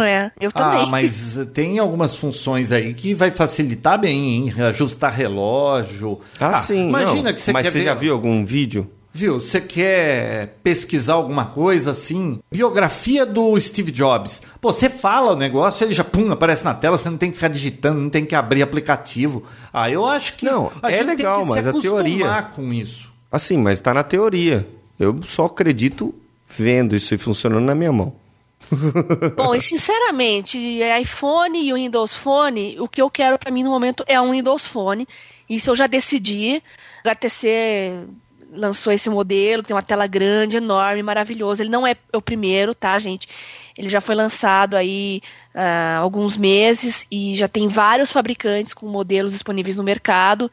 É, 0.02 0.32
eu 0.40 0.52
também. 0.52 0.84
Ah, 0.84 0.88
mas 0.88 1.40
tem 1.54 1.80
algumas 1.80 2.16
funções 2.16 2.72
aí 2.72 2.94
que 2.94 3.14
vai 3.14 3.32
facilitar 3.32 4.00
bem, 4.00 4.48
hein? 4.48 4.54
Ajustar 4.62 5.12
relógio. 5.12 6.20
Ah, 6.40 6.58
ah 6.58 6.62
sim. 6.62 6.90
Imagina 6.90 7.24
não. 7.24 7.34
que 7.34 7.42
você 7.42 7.52
Mas 7.52 7.64
quer 7.64 7.72
você 7.72 7.80
ver... 7.80 7.86
já 7.86 7.94
viu 7.94 8.14
algum 8.14 8.46
vídeo? 8.46 8.90
Viu, 9.18 9.40
você 9.40 9.60
quer 9.60 10.60
pesquisar 10.62 11.14
alguma 11.14 11.46
coisa 11.46 11.90
assim? 11.90 12.40
Biografia 12.52 13.26
do 13.26 13.60
Steve 13.60 13.92
Jobs. 13.92 14.44
Pô, 14.62 14.72
você 14.72 14.90
fala 14.90 15.32
o 15.32 15.36
negócio, 15.36 15.84
ele 15.84 15.94
já 15.96 16.04
pum, 16.04 16.32
aparece 16.32 16.64
na 16.64 16.76
tela, 16.76 17.00
você 17.00 17.10
não 17.10 17.18
tem 17.18 17.32
que 17.32 17.38
ficar 17.38 17.48
digitando, 17.48 18.00
não 18.00 18.12
tem 18.12 18.24
que 18.24 18.36
abrir 18.36 18.62
aplicativo. 18.62 19.44
Ah, 19.74 19.90
eu 19.90 20.06
acho 20.06 20.36
que 20.36 20.46
não, 20.46 20.72
a 20.84 20.92
é 20.92 21.02
legal, 21.02 21.44
mas 21.46 21.66
a 21.66 21.74
teoria 21.74 22.44
com 22.44 22.72
isso. 22.72 23.12
Assim, 23.32 23.58
mas 23.58 23.80
tá 23.80 23.92
na 23.92 24.04
teoria. 24.04 24.68
Eu 25.00 25.20
só 25.24 25.46
acredito 25.46 26.14
vendo 26.56 26.96
isso 26.96 27.16
e 27.16 27.18
funcionando 27.18 27.66
na 27.66 27.74
minha 27.74 27.92
mão. 27.92 28.14
Bom, 29.36 29.56
e 29.56 29.62
sinceramente, 29.62 30.58
iPhone 31.02 31.60
e 31.60 31.72
o 31.72 31.76
Windows 31.76 32.14
Phone, 32.16 32.80
o 32.80 32.88
que 32.88 33.02
eu 33.02 33.10
quero 33.10 33.38
para 33.38 33.52
mim 33.52 33.64
no 33.64 33.70
momento 33.70 34.04
é 34.08 34.20
um 34.20 34.32
Windows 34.32 34.66
Phone. 34.66 35.08
Isso 35.50 35.70
eu 35.70 35.76
já 35.76 35.88
decidi. 35.88 36.62
O 37.06 37.10
HTC 37.10 38.08
lançou 38.52 38.92
esse 38.92 39.10
modelo, 39.10 39.64
tem 39.64 39.76
uma 39.76 39.82
tela 39.82 40.08
grande, 40.08 40.58
enorme, 40.58 41.04
maravilhoso. 41.04 41.62
Ele 41.62 41.70
não 41.70 41.86
é 41.86 41.96
o 42.14 42.22
primeiro, 42.22 42.74
tá, 42.74 42.98
gente? 43.00 43.28
Ele 43.78 43.90
já 43.90 44.02
foi 44.02 44.16
lançado 44.16 44.76
aí 44.76 45.22
há 45.54 46.00
uh, 46.00 46.04
alguns 46.04 46.36
meses 46.36 47.06
e 47.12 47.36
já 47.36 47.48
tem 47.48 47.68
vários 47.68 48.12
fabricantes 48.12 48.74
com 48.74 48.88
modelos 48.88 49.34
disponíveis 49.34 49.76
no 49.76 49.84
mercado 49.84 50.52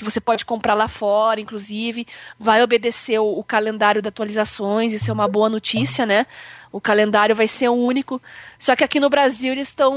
que 0.00 0.04
você 0.04 0.20
pode 0.20 0.46
comprar 0.46 0.72
lá 0.72 0.88
fora, 0.88 1.40
inclusive, 1.40 2.06
vai 2.38 2.62
obedecer 2.62 3.18
o, 3.18 3.38
o, 3.38 3.44
calendário 3.44 4.00
de 4.00 4.08
atualizações, 4.08 4.94
isso 4.94 5.10
é 5.10 5.14
uma 5.14 5.28
boa 5.28 5.50
notícia, 5.50 6.06
né? 6.06 6.26
O 6.72 6.80
calendário 6.80 7.36
vai 7.36 7.46
ser 7.46 7.68
único. 7.68 8.20
Só 8.58 8.74
que 8.74 8.82
aqui 8.82 8.98
no 8.98 9.10
Brasil 9.10 9.52
eles 9.52 9.68
estão, 9.68 9.94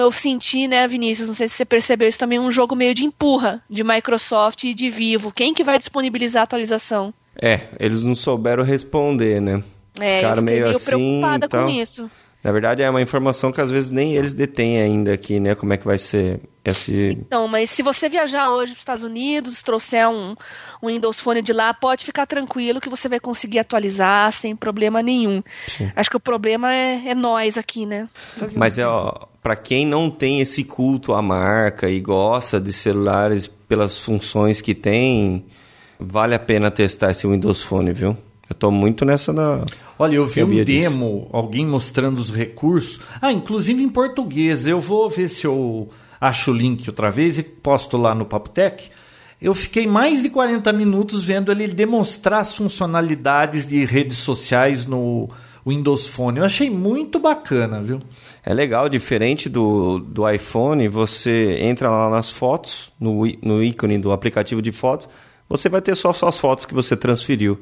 eu 0.00 0.10
senti, 0.10 0.66
né, 0.66 0.88
Vinícius, 0.88 1.28
não 1.28 1.34
sei 1.34 1.46
se 1.46 1.56
você 1.56 1.64
percebeu, 1.64 2.08
isso 2.08 2.18
também 2.18 2.38
é 2.38 2.40
um 2.40 2.50
jogo 2.50 2.74
meio 2.74 2.94
de 2.94 3.04
empurra 3.04 3.62
de 3.68 3.84
Microsoft 3.84 4.64
e 4.64 4.72
de 4.72 4.88
Vivo. 4.88 5.30
Quem 5.30 5.52
que 5.52 5.62
vai 5.62 5.78
disponibilizar 5.78 6.40
a 6.40 6.44
atualização? 6.44 7.12
É, 7.40 7.68
eles 7.78 8.02
não 8.02 8.14
souberam 8.14 8.64
responder, 8.64 9.40
né? 9.40 9.62
É, 10.00 10.22
Cara, 10.22 10.40
eu 10.40 10.42
meio, 10.42 10.62
meio 10.62 10.76
assim, 10.76 10.84
preocupada 10.84 11.48
com 11.48 11.68
isso. 11.68 12.10
Na 12.44 12.52
verdade, 12.52 12.82
é 12.82 12.90
uma 12.90 13.00
informação 13.00 13.50
que 13.50 13.58
às 13.58 13.70
vezes 13.70 13.90
nem 13.90 14.14
eles 14.16 14.34
detêm 14.34 14.78
ainda 14.78 15.14
aqui, 15.14 15.40
né? 15.40 15.54
Como 15.54 15.72
é 15.72 15.78
que 15.78 15.86
vai 15.86 15.96
ser 15.96 16.40
esse... 16.62 17.16
Então, 17.26 17.48
mas 17.48 17.70
se 17.70 17.82
você 17.82 18.06
viajar 18.06 18.50
hoje 18.50 18.72
para 18.72 18.76
os 18.76 18.82
Estados 18.82 19.02
Unidos, 19.02 19.62
trouxer 19.62 20.06
um, 20.10 20.36
um 20.82 20.88
Windows 20.88 21.18
Phone 21.20 21.40
de 21.40 21.54
lá, 21.54 21.72
pode 21.72 22.04
ficar 22.04 22.26
tranquilo 22.26 22.82
que 22.82 22.90
você 22.90 23.08
vai 23.08 23.18
conseguir 23.18 23.60
atualizar 23.60 24.30
sem 24.30 24.54
problema 24.54 25.02
nenhum. 25.02 25.42
Sim. 25.66 25.90
Acho 25.96 26.10
que 26.10 26.18
o 26.18 26.20
problema 26.20 26.70
é, 26.70 27.02
é 27.06 27.14
nós 27.14 27.56
aqui, 27.56 27.86
né? 27.86 28.10
Fazendo 28.36 28.60
mas 28.60 28.76
é, 28.76 28.84
para 29.42 29.56
quem 29.56 29.86
não 29.86 30.10
tem 30.10 30.42
esse 30.42 30.64
culto 30.64 31.14
à 31.14 31.22
marca 31.22 31.88
e 31.88 31.98
gosta 31.98 32.60
de 32.60 32.74
celulares 32.74 33.46
pelas 33.46 33.98
funções 33.98 34.60
que 34.60 34.74
tem, 34.74 35.46
vale 35.98 36.34
a 36.34 36.38
pena 36.38 36.70
testar 36.70 37.10
esse 37.10 37.26
Windows 37.26 37.62
Phone, 37.62 37.90
viu? 37.94 38.14
Eu 38.48 38.54
tô 38.54 38.70
muito 38.70 39.04
nessa 39.04 39.32
na. 39.32 39.64
Olha, 39.98 40.16
eu 40.16 40.26
vi 40.26 40.44
um 40.44 40.64
demo, 40.64 41.20
disso. 41.20 41.28
alguém 41.32 41.66
mostrando 41.66 42.18
os 42.18 42.30
recursos. 42.30 43.00
Ah, 43.20 43.32
inclusive 43.32 43.82
em 43.82 43.88
português. 43.88 44.66
Eu 44.66 44.80
vou 44.80 45.08
ver 45.08 45.28
se 45.28 45.46
eu 45.46 45.88
acho 46.20 46.50
o 46.50 46.54
link 46.54 46.88
outra 46.88 47.10
vez 47.10 47.38
e 47.38 47.42
posto 47.42 47.96
lá 47.96 48.14
no 48.14 48.24
Papotec. 48.24 48.90
Eu 49.40 49.54
fiquei 49.54 49.86
mais 49.86 50.22
de 50.22 50.30
40 50.30 50.72
minutos 50.72 51.24
vendo 51.24 51.52
ele 51.52 51.68
demonstrar 51.68 52.40
as 52.40 52.54
funcionalidades 52.54 53.66
de 53.66 53.84
redes 53.84 54.18
sociais 54.18 54.86
no 54.86 55.28
Windows 55.66 56.06
Phone. 56.08 56.38
Eu 56.38 56.44
achei 56.44 56.70
muito 56.70 57.18
bacana, 57.18 57.82
viu? 57.82 58.00
É 58.44 58.52
legal, 58.52 58.88
diferente 58.88 59.48
do, 59.48 59.98
do 59.98 60.28
iPhone, 60.28 60.86
você 60.88 61.58
entra 61.62 61.90
lá 61.90 62.10
nas 62.10 62.30
fotos, 62.30 62.92
no, 63.00 63.22
no 63.42 63.62
ícone 63.62 63.98
do 63.98 64.12
aplicativo 64.12 64.60
de 64.60 64.70
fotos, 64.70 65.08
você 65.48 65.68
vai 65.68 65.80
ter 65.80 65.94
só 65.94 66.12
suas 66.12 66.38
fotos 66.38 66.66
que 66.66 66.74
você 66.74 66.96
transferiu. 66.96 67.60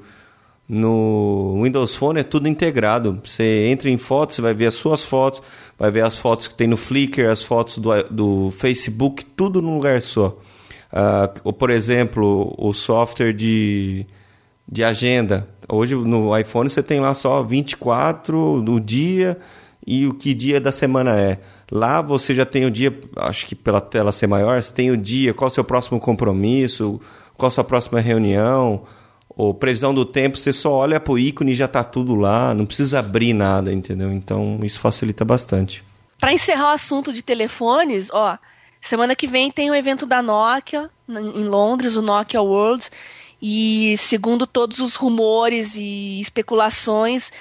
No 0.69 1.61
Windows 1.63 1.95
Phone 1.97 2.21
é 2.21 2.23
tudo 2.23 2.49
integrado. 2.49 3.21
Você 3.25 3.67
entra 3.67 3.91
em 3.91 3.99
fotos, 3.99 4.37
você 4.37 4.43
vai 4.43 4.55
ver 4.55 4.67
as 4.67 4.75
suas 4.75 5.03
fotos, 5.05 5.43
vai 5.79 5.91
ver 5.91 6.05
as 6.05 6.17
fotos 6.17 6.49
que 6.49 6.55
tem 6.55 6.67
no 6.67 6.77
Flickr, 6.77 7.31
as 7.31 7.43
fotos 7.43 7.79
do, 7.79 7.91
do 8.05 8.51
Facebook, 8.53 9.25
tudo 9.25 9.61
num 9.61 9.75
lugar 9.75 10.01
só. 10.01 10.39
Uh, 10.93 11.41
ou, 11.45 11.53
por 11.53 11.71
exemplo, 11.71 12.55
o 12.57 12.73
software 12.73 13.33
de, 13.33 14.07
de 14.71 14.85
agenda. 14.85 15.49
Hoje 15.69 15.95
no 15.95 16.37
iPhone 16.37 16.69
você 16.69 16.83
tem 16.83 17.01
lá 17.01 17.15
só 17.15 17.43
24 17.43 18.61
do 18.63 18.79
dia 18.79 19.39
e 19.87 20.07
o 20.07 20.15
que 20.15 20.35
dia 20.35 20.61
da 20.61 20.71
semana 20.71 21.19
é. 21.19 21.39
Lá 21.71 22.03
você 22.03 22.35
já 22.35 22.45
tem 22.45 22.67
o 22.67 22.71
dia, 22.71 22.95
acho 23.17 23.47
que 23.47 23.55
pela 23.55 23.81
tela 23.81 24.13
ser 24.13 24.27
maior, 24.27 24.63
você 24.63 24.73
tem 24.73 24.91
o 24.91 24.97
dia, 24.97 25.33
qual 25.33 25.49
o 25.49 25.51
seu 25.51 25.65
próximo 25.65 25.99
compromisso, 25.99 27.01
qual 27.37 27.49
a 27.49 27.51
sua 27.51 27.65
próxima 27.65 27.99
reunião 27.99 28.83
ou 29.37 29.55
previsão 29.55 29.95
do 29.95 30.05
tempo, 30.05 30.39
você 30.39 30.53
só 30.53 30.73
olha 30.73 31.01
pro 31.01 31.19
ícone 31.19 31.53
e 31.53 31.55
já 31.55 31.69
tá 31.69 31.83
tudo 31.83 32.15
lá, 32.15 32.55
não 32.55 32.67
precisa 32.67 32.99
abrir 32.99 33.33
nada, 33.33 33.73
entendeu? 33.73 34.13
Então 34.13 34.61
isso 34.63 34.81
facilita 34.81 35.25
bastante. 35.25 35.85
Para 36.19 36.33
encerrar 36.33 36.67
o 36.67 36.75
assunto 36.75 37.13
de 37.13 37.23
telefones, 37.23 38.09
ó, 38.13 38.39
semana 38.81 39.17
que 39.17 39.27
vem 39.27 39.51
tem 39.51 39.71
o 39.71 39.73
um 39.73 39.77
evento 39.77 40.07
da 40.07 40.23
Nokia 40.23 40.91
em 41.09 41.45
Londres, 41.45 41.97
o 41.97 42.03
Nokia 42.03 42.41
World, 42.41 42.89
e 43.41 43.97
segundo 43.99 44.47
todos 44.47 44.79
os 44.79 44.95
rumores 44.95 45.75
e 45.75 46.21
especulações, 46.21 47.33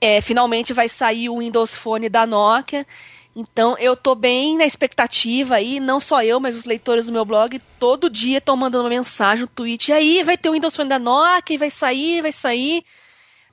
é, 0.00 0.20
finalmente 0.20 0.72
vai 0.72 0.88
sair 0.88 1.28
o 1.28 1.38
Windows 1.38 1.74
Phone 1.74 2.08
da 2.08 2.26
Nokia. 2.26 2.86
Então 3.34 3.76
eu 3.78 3.96
tô 3.96 4.14
bem 4.14 4.58
na 4.58 4.66
expectativa 4.66 5.54
aí, 5.54 5.80
não 5.80 5.98
só 5.98 6.22
eu, 6.22 6.38
mas 6.38 6.54
os 6.54 6.64
leitores 6.64 7.06
do 7.06 7.12
meu 7.12 7.24
blog, 7.24 7.58
todo 7.78 8.10
dia 8.10 8.38
estão 8.38 8.56
mandando 8.56 8.84
uma 8.84 8.90
mensagem, 8.90 9.44
um 9.44 9.48
tweet, 9.48 9.88
e 9.88 9.94
aí 9.94 10.22
vai 10.22 10.36
ter 10.36 10.50
o 10.50 10.52
Windows 10.52 10.76
Phone 10.76 10.88
da 10.88 10.98
Nokia, 10.98 11.58
vai 11.58 11.70
sair, 11.70 12.20
vai 12.20 12.32
sair. 12.32 12.84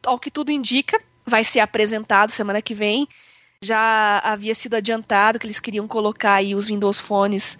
Ao 0.06 0.20
que 0.20 0.30
tudo 0.30 0.52
indica, 0.52 1.02
vai 1.26 1.44
ser 1.44 1.62
apresentado 1.62 2.32
semana 2.32 2.62
que 2.62 2.74
vem. 2.74 3.08
Já 3.62 4.20
havia 4.20 4.56
sido 4.56 4.76
adiantado 4.76 5.39
que 5.39 5.46
eles 5.46 5.60
queriam 5.60 5.88
colocar 5.88 6.36
aí 6.36 6.56
os 6.56 6.68
Windows 6.68 7.00
Phones 7.00 7.58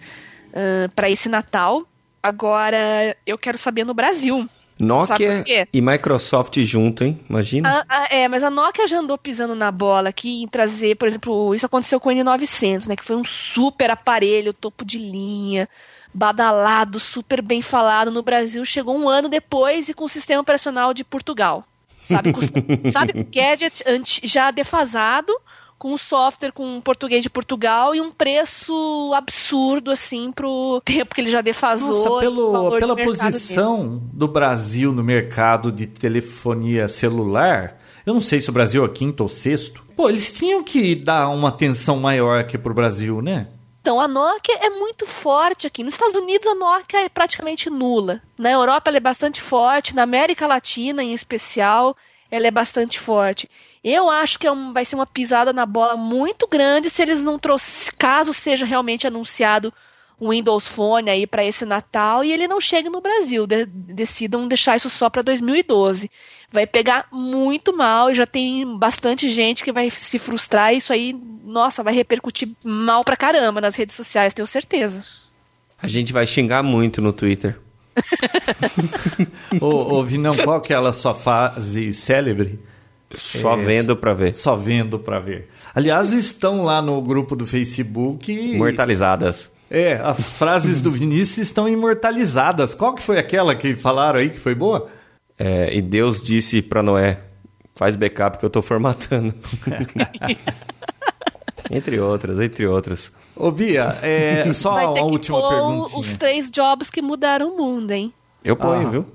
uh, 0.48 0.90
para 0.94 1.10
esse 1.10 1.28
Natal. 1.28 1.86
Agora 2.22 3.16
eu 3.26 3.38
quero 3.38 3.56
saber 3.56 3.84
no 3.84 3.94
Brasil. 3.94 4.48
Nokia 4.80 5.44
e 5.72 5.80
Microsoft 5.80 6.58
junto, 6.60 7.04
hein? 7.04 7.20
Imagina. 7.28 7.68
Ah, 7.68 7.84
ah, 7.88 8.08
é, 8.10 8.26
mas 8.28 8.42
a 8.42 8.50
Nokia 8.50 8.86
já 8.86 8.98
andou 8.98 9.18
pisando 9.18 9.54
na 9.54 9.70
bola 9.70 10.08
aqui 10.08 10.42
em 10.42 10.48
trazer, 10.48 10.96
por 10.96 11.06
exemplo, 11.06 11.54
isso 11.54 11.66
aconteceu 11.66 12.00
com 12.00 12.08
o 12.08 12.12
N900, 12.12 12.86
né? 12.86 12.96
Que 12.96 13.04
foi 13.04 13.16
um 13.16 13.24
super 13.24 13.90
aparelho, 13.90 14.54
topo 14.54 14.84
de 14.84 14.98
linha, 14.98 15.68
badalado, 16.12 16.98
super 16.98 17.42
bem 17.42 17.60
falado 17.60 18.10
no 18.10 18.22
Brasil. 18.22 18.64
Chegou 18.64 18.96
um 18.96 19.08
ano 19.08 19.28
depois 19.28 19.88
e 19.88 19.94
com 19.94 20.04
o 20.04 20.08
sistema 20.08 20.40
operacional 20.40 20.94
de 20.94 21.04
Portugal. 21.04 21.64
Sabe, 22.02 22.32
sabe 22.90 23.12
gadget 23.24 23.82
já 24.24 24.50
defasado, 24.50 25.32
com 25.80 25.94
um 25.94 25.96
software 25.96 26.52
com 26.52 26.78
português 26.82 27.22
de 27.22 27.30
Portugal 27.30 27.94
e 27.94 28.02
um 28.02 28.12
preço 28.12 29.12
absurdo, 29.14 29.90
assim, 29.90 30.30
pro 30.30 30.78
tempo 30.84 31.14
que 31.14 31.22
ele 31.22 31.30
já 31.30 31.40
defasou. 31.40 32.04
Nossa, 32.04 32.20
pelo, 32.20 32.78
pela 32.78 32.94
posição 32.94 33.88
dele. 33.88 34.00
do 34.12 34.28
Brasil 34.28 34.92
no 34.92 35.02
mercado 35.02 35.72
de 35.72 35.86
telefonia 35.86 36.86
celular, 36.86 37.80
eu 38.04 38.12
não 38.12 38.20
sei 38.20 38.42
se 38.42 38.50
o 38.50 38.52
Brasil 38.52 38.84
é 38.84 38.88
quinto 38.90 39.22
ou 39.22 39.28
sexto. 39.28 39.82
Pô, 39.96 40.10
eles 40.10 40.30
tinham 40.34 40.62
que 40.62 40.94
dar 40.94 41.30
uma 41.30 41.48
atenção 41.48 41.98
maior 41.98 42.38
aqui 42.38 42.58
pro 42.58 42.74
Brasil, 42.74 43.22
né? 43.22 43.48
Então, 43.80 43.98
a 43.98 44.06
Nokia 44.06 44.56
é 44.60 44.68
muito 44.68 45.06
forte 45.06 45.66
aqui. 45.66 45.82
Nos 45.82 45.94
Estados 45.94 46.14
Unidos, 46.14 46.46
a 46.46 46.54
Nokia 46.54 47.06
é 47.06 47.08
praticamente 47.08 47.70
nula. 47.70 48.20
Na 48.38 48.50
Europa, 48.50 48.90
ela 48.90 48.98
é 48.98 49.00
bastante 49.00 49.40
forte. 49.40 49.96
Na 49.96 50.02
América 50.02 50.46
Latina, 50.46 51.02
em 51.02 51.14
especial, 51.14 51.96
ela 52.30 52.46
é 52.46 52.50
bastante 52.50 53.00
forte. 53.00 53.48
Eu 53.82 54.10
acho 54.10 54.38
que 54.38 54.46
é 54.46 54.52
um, 54.52 54.72
vai 54.72 54.84
ser 54.84 54.94
uma 54.94 55.06
pisada 55.06 55.52
na 55.52 55.64
bola 55.64 55.96
muito 55.96 56.46
grande 56.46 56.90
se 56.90 57.00
eles 57.00 57.22
não 57.22 57.38
trouxerem, 57.38 57.94
caso 57.96 58.34
seja 58.34 58.66
realmente 58.66 59.06
anunciado 59.06 59.72
um 60.20 60.30
Windows 60.30 60.68
Phone 60.68 61.08
aí 61.08 61.26
para 61.26 61.44
esse 61.44 61.64
Natal 61.64 62.22
e 62.22 62.30
ele 62.30 62.46
não 62.46 62.60
chegue 62.60 62.90
no 62.90 63.00
Brasil, 63.00 63.46
de, 63.46 63.64
decidam 63.64 64.46
deixar 64.46 64.76
isso 64.76 64.90
só 64.90 65.08
para 65.08 65.22
2012. 65.22 66.10
Vai 66.52 66.66
pegar 66.66 67.06
muito 67.10 67.74
mal 67.74 68.10
e 68.10 68.14
já 68.14 68.26
tem 68.26 68.76
bastante 68.76 69.30
gente 69.30 69.64
que 69.64 69.72
vai 69.72 69.88
se 69.90 70.18
frustrar. 70.18 70.74
E 70.74 70.76
isso 70.76 70.92
aí, 70.92 71.16
nossa, 71.42 71.82
vai 71.82 71.94
repercutir 71.94 72.50
mal 72.62 73.02
pra 73.02 73.16
caramba 73.16 73.62
nas 73.62 73.76
redes 73.76 73.94
sociais, 73.94 74.34
tenho 74.34 74.46
certeza. 74.46 75.04
A 75.82 75.88
gente 75.88 76.12
vai 76.12 76.26
xingar 76.26 76.62
muito 76.62 77.00
no 77.00 77.14
Twitter. 77.14 77.58
ô, 79.58 79.94
ô 79.94 80.04
Vinão, 80.04 80.36
qual 80.36 80.60
que 80.60 80.74
é 80.74 80.76
a 80.76 80.92
sua 80.92 81.14
fase 81.14 81.94
célebre? 81.94 82.58
Só 83.16 83.54
é, 83.54 83.56
vendo 83.56 83.96
para 83.96 84.14
ver. 84.14 84.34
Só 84.34 84.54
vendo 84.56 84.98
para 84.98 85.18
ver. 85.18 85.48
Aliás, 85.74 86.12
estão 86.12 86.64
lá 86.64 86.80
no 86.80 87.00
grupo 87.02 87.34
do 87.34 87.46
Facebook. 87.46 88.32
Imortalizadas. 88.32 89.50
É, 89.70 89.94
as 89.94 90.36
frases 90.36 90.80
do 90.80 90.90
Vinícius 90.90 91.38
estão 91.38 91.68
imortalizadas. 91.68 92.74
Qual 92.74 92.94
que 92.94 93.02
foi 93.02 93.18
aquela 93.18 93.54
que 93.54 93.76
falaram 93.76 94.18
aí 94.18 94.30
que 94.30 94.38
foi 94.38 94.54
boa? 94.54 94.88
É, 95.38 95.74
e 95.74 95.80
Deus 95.80 96.22
disse 96.22 96.60
para 96.60 96.82
Noé: 96.82 97.20
faz 97.74 97.96
backup 97.96 98.38
que 98.38 98.44
eu 98.44 98.50
tô 98.50 98.62
formatando. 98.62 99.34
entre 101.70 102.00
outras, 102.00 102.40
entre 102.40 102.66
outras. 102.66 103.12
Ô 103.34 103.50
Bia, 103.50 103.96
é, 104.02 104.52
só 104.52 104.74
Vai 104.74 104.92
ter 104.92 105.00
a 105.00 105.04
última 105.04 105.48
pergunta. 105.48 105.98
Os 105.98 106.14
três 106.14 106.50
jobs 106.50 106.90
que 106.90 107.00
mudaram 107.00 107.54
o 107.54 107.56
mundo, 107.56 107.92
hein? 107.92 108.12
Eu 108.44 108.56
ponho, 108.56 108.86
ah. 108.86 108.90
viu? 108.90 109.06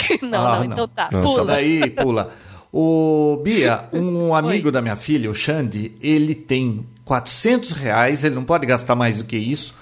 não, 0.22 0.46
ah, 0.46 0.56
não, 0.58 0.64
então 0.64 0.86
tá. 0.86 1.08
Nossa. 1.10 1.26
Pula. 1.26 1.44
Daí, 1.44 1.90
pula. 1.90 2.32
O 2.76 3.36
Bia, 3.36 3.88
um 3.92 4.34
amigo 4.34 4.66
Oi. 4.66 4.72
da 4.72 4.82
minha 4.82 4.96
filha, 4.96 5.30
o 5.30 5.34
Xande, 5.34 5.92
ele 6.02 6.34
tem 6.34 6.84
400 7.04 7.70
reais, 7.70 8.24
ele 8.24 8.34
não 8.34 8.44
pode 8.44 8.66
gastar 8.66 8.96
mais 8.96 9.18
do 9.18 9.24
que 9.24 9.36
isso, 9.36 9.76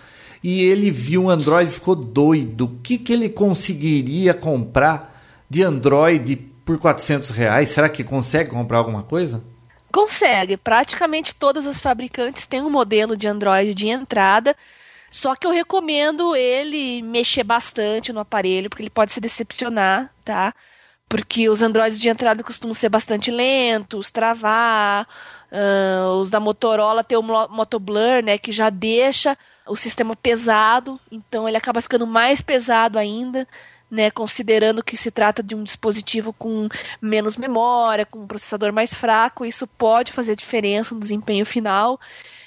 e 0.44 0.62
ele 0.62 0.90
viu 0.90 1.24
um 1.24 1.30
Android 1.30 1.70
e 1.70 1.72
ficou 1.72 1.96
doido. 1.96 2.66
O 2.66 2.68
que, 2.82 2.98
que 2.98 3.14
ele 3.14 3.30
conseguiria 3.30 4.34
comprar 4.34 5.24
de 5.48 5.62
Android 5.62 6.36
por 6.66 6.78
400 6.78 7.30
reais? 7.30 7.70
Será 7.70 7.88
que 7.88 8.04
consegue 8.04 8.50
comprar 8.50 8.76
alguma 8.76 9.04
coisa? 9.04 9.42
Consegue. 9.90 10.58
Praticamente 10.58 11.34
todas 11.34 11.66
as 11.66 11.80
fabricantes 11.80 12.44
têm 12.44 12.60
um 12.60 12.68
modelo 12.68 13.16
de 13.16 13.26
Android 13.26 13.72
de 13.74 13.88
entrada. 13.88 14.54
Só 15.08 15.34
que 15.34 15.46
eu 15.46 15.50
recomendo 15.50 16.36
ele 16.36 17.00
mexer 17.00 17.42
bastante 17.42 18.12
no 18.12 18.20
aparelho, 18.20 18.68
porque 18.68 18.82
ele 18.82 18.90
pode 18.90 19.12
se 19.12 19.20
decepcionar, 19.20 20.12
tá? 20.22 20.52
Porque 21.12 21.46
os 21.50 21.60
Androids 21.60 22.00
de 22.00 22.08
entrada 22.08 22.42
costumam 22.42 22.72
ser 22.72 22.88
bastante 22.88 23.30
lentos, 23.30 24.10
travar. 24.10 25.06
Uh, 25.52 26.16
os 26.18 26.30
da 26.30 26.40
Motorola 26.40 27.04
tem 27.04 27.18
o 27.18 27.22
Motoblur, 27.22 28.22
né, 28.24 28.38
que 28.38 28.50
já 28.50 28.70
deixa 28.70 29.36
o 29.66 29.76
sistema 29.76 30.16
pesado, 30.16 30.98
então 31.10 31.46
ele 31.46 31.58
acaba 31.58 31.82
ficando 31.82 32.06
mais 32.06 32.40
pesado 32.40 32.98
ainda, 32.98 33.46
né, 33.90 34.10
considerando 34.10 34.82
que 34.82 34.96
se 34.96 35.10
trata 35.10 35.42
de 35.42 35.54
um 35.54 35.62
dispositivo 35.62 36.32
com 36.32 36.66
menos 36.98 37.36
memória, 37.36 38.06
com 38.06 38.20
um 38.20 38.26
processador 38.26 38.72
mais 38.72 38.94
fraco, 38.94 39.44
isso 39.44 39.66
pode 39.66 40.12
fazer 40.12 40.34
diferença 40.34 40.94
no 40.94 41.00
desempenho 41.02 41.44
final. 41.44 42.00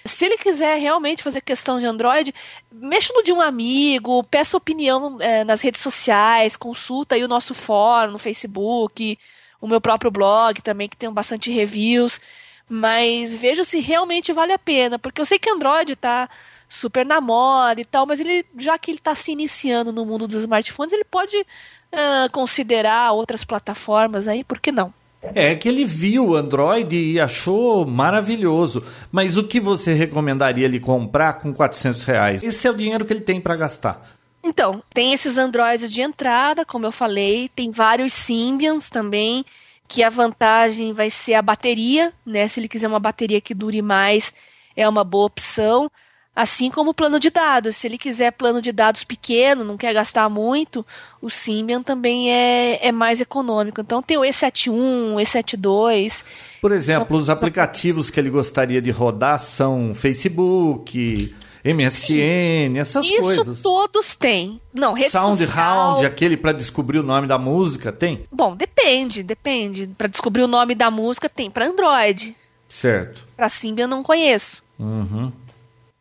Se 0.06 0.26
ele 0.26 0.38
quiser 0.38 0.78
realmente 0.78 1.24
fazer 1.24 1.42
questão 1.42 1.80
de 1.80 1.86
Android, 1.88 2.34
mexa 2.72 3.12
no 3.12 3.24
de 3.24 3.34
um 3.34 3.42
amigo, 3.42 4.24
peça 4.26 4.56
opinião 4.56 5.18
é, 5.20 5.44
nas 5.44 5.62
redes 5.62 5.82
sociais, 5.82 6.56
consulta 6.56 7.16
aí 7.16 7.24
o 7.24 7.28
nosso 7.28 7.56
fórum 7.56 8.12
no 8.12 8.20
Facebook, 8.20 9.18
o 9.60 9.68
meu 9.68 9.82
próprio 9.82 10.12
blog 10.12 10.62
também, 10.62 10.88
que 10.88 10.96
tem 10.96 11.12
bastante 11.12 11.52
reviews. 11.52 12.22
Mas 12.70 13.34
veja 13.34 13.64
se 13.64 13.80
realmente 13.80 14.32
vale 14.32 14.54
a 14.54 14.60
pena, 14.60 15.00
porque 15.00 15.20
eu 15.20 15.26
sei 15.26 15.40
que 15.40 15.50
Android 15.50 15.94
está 15.94 16.30
super 16.70 17.06
na 17.06 17.20
moda 17.20 17.82
e 17.82 17.86
tal, 17.86 18.06
mas 18.06 18.20
ele, 18.20 18.46
já 18.58 18.78
que 18.78 18.92
ele 18.92 19.00
está 19.00 19.16
se 19.16 19.32
iniciando 19.32 19.92
no 19.92 20.06
mundo 20.06 20.28
dos 20.28 20.42
smartphones, 20.42 20.94
ele 20.94 21.04
pode 21.04 21.36
uh, 21.38 22.32
considerar 22.32 23.12
outras 23.12 23.44
plataformas 23.44 24.28
aí, 24.28 24.44
por 24.44 24.60
que 24.60 24.72
não? 24.72 24.94
É 25.34 25.56
que 25.56 25.68
ele 25.68 25.86
viu 25.86 26.30
o 26.30 26.36
Android 26.36 26.96
e 26.96 27.20
achou 27.20 27.86
maravilhoso. 27.86 28.84
Mas 29.12 29.38
o 29.38 29.44
que 29.44 29.60
você 29.60 29.94
recomendaria 29.94 30.66
ele 30.66 30.80
comprar 30.80 31.34
com 31.40 31.54
400 31.54 32.04
reais? 32.04 32.44
Esse 32.44 32.68
é 32.68 32.72
o 32.72 32.76
dinheiro 32.76 33.06
que 33.06 33.14
ele 33.14 33.22
tem 33.22 33.40
para 33.42 33.56
gastar. 33.56 34.16
Então, 34.44 34.84
tem 34.94 35.12
esses 35.12 35.38
Androids 35.38 35.92
de 35.92 36.02
entrada, 36.02 36.64
como 36.64 36.86
eu 36.86 36.92
falei, 36.92 37.50
tem 37.56 37.72
vários 37.72 38.14
Symbians 38.14 38.92
também, 38.92 39.44
que 39.88 40.04
a 40.04 40.10
vantagem 40.10 40.94
vai 40.94 41.10
ser 41.10 41.34
a 41.34 41.42
bateria, 41.42 42.14
né? 42.24 42.48
Se 42.48 42.60
ele 42.60 42.68
quiser 42.68 42.88
uma 42.88 43.00
bateria 43.00 43.42
que 43.42 43.56
dure 43.56 43.82
mais, 43.82 44.36
é 44.76 44.88
uma 44.88 45.04
boa 45.04 45.26
opção. 45.26 45.90
Assim 46.36 46.70
como 46.70 46.90
o 46.90 46.94
plano 46.94 47.20
de 47.20 47.30
dados. 47.30 47.78
Se 47.78 47.88
ele 47.88 47.98
quiser 47.98 48.32
plano 48.32 48.62
de 48.62 48.72
dados 48.74 49.06
pequeno, 49.06 49.64
não 49.64 49.78
quer 49.78 49.94
gastar 49.94 50.30
muito, 50.30 50.86
o 51.22 51.30
Symbian 51.30 51.82
também 51.82 52.30
é, 52.30 52.86
é 52.86 52.92
mais 52.92 53.22
econômico. 53.22 53.80
Então 53.80 54.02
tem 54.02 54.18
o 54.18 54.22
E71, 54.22 55.16
E72. 55.16 56.26
Por 56.62 56.74
exemplo, 56.74 57.18
os 57.18 57.30
aplicativos 57.30 58.10
que 58.10 58.20
ele 58.20 58.30
gostaria 58.30 58.82
de 58.82 58.92
rodar 58.92 59.40
são 59.40 59.94
Facebook, 59.94 61.34
MSN, 61.64 62.06
Sim. 62.08 62.80
essas 62.80 63.06
Isso 63.06 63.22
coisas. 63.22 63.48
Isso 63.48 63.64
todos 63.64 64.16
têm. 64.16 64.60
Não, 64.74 64.94
rede 64.94 65.12
SoundHound, 65.12 66.06
aquele 66.06 66.36
para 66.36 66.52
descobrir 66.52 67.00
o 67.00 67.04
nome 67.04 67.28
da 67.28 67.40
música, 67.40 67.92
tem? 67.92 68.24
Bom, 68.32 68.56
depende, 68.56 69.24
depende. 69.24 69.88
Para 69.98 70.08
descobrir 70.08 70.44
o 70.44 70.48
nome 70.48 70.76
da 70.76 70.92
música 70.92 71.30
tem 71.30 71.50
para 71.50 71.66
Android. 71.66 72.36
Certo. 72.68 73.26
Para 73.38 73.48
Symbian 73.48 73.88
não 73.88 74.04
conheço. 74.04 74.62
Uhum. 74.78 75.32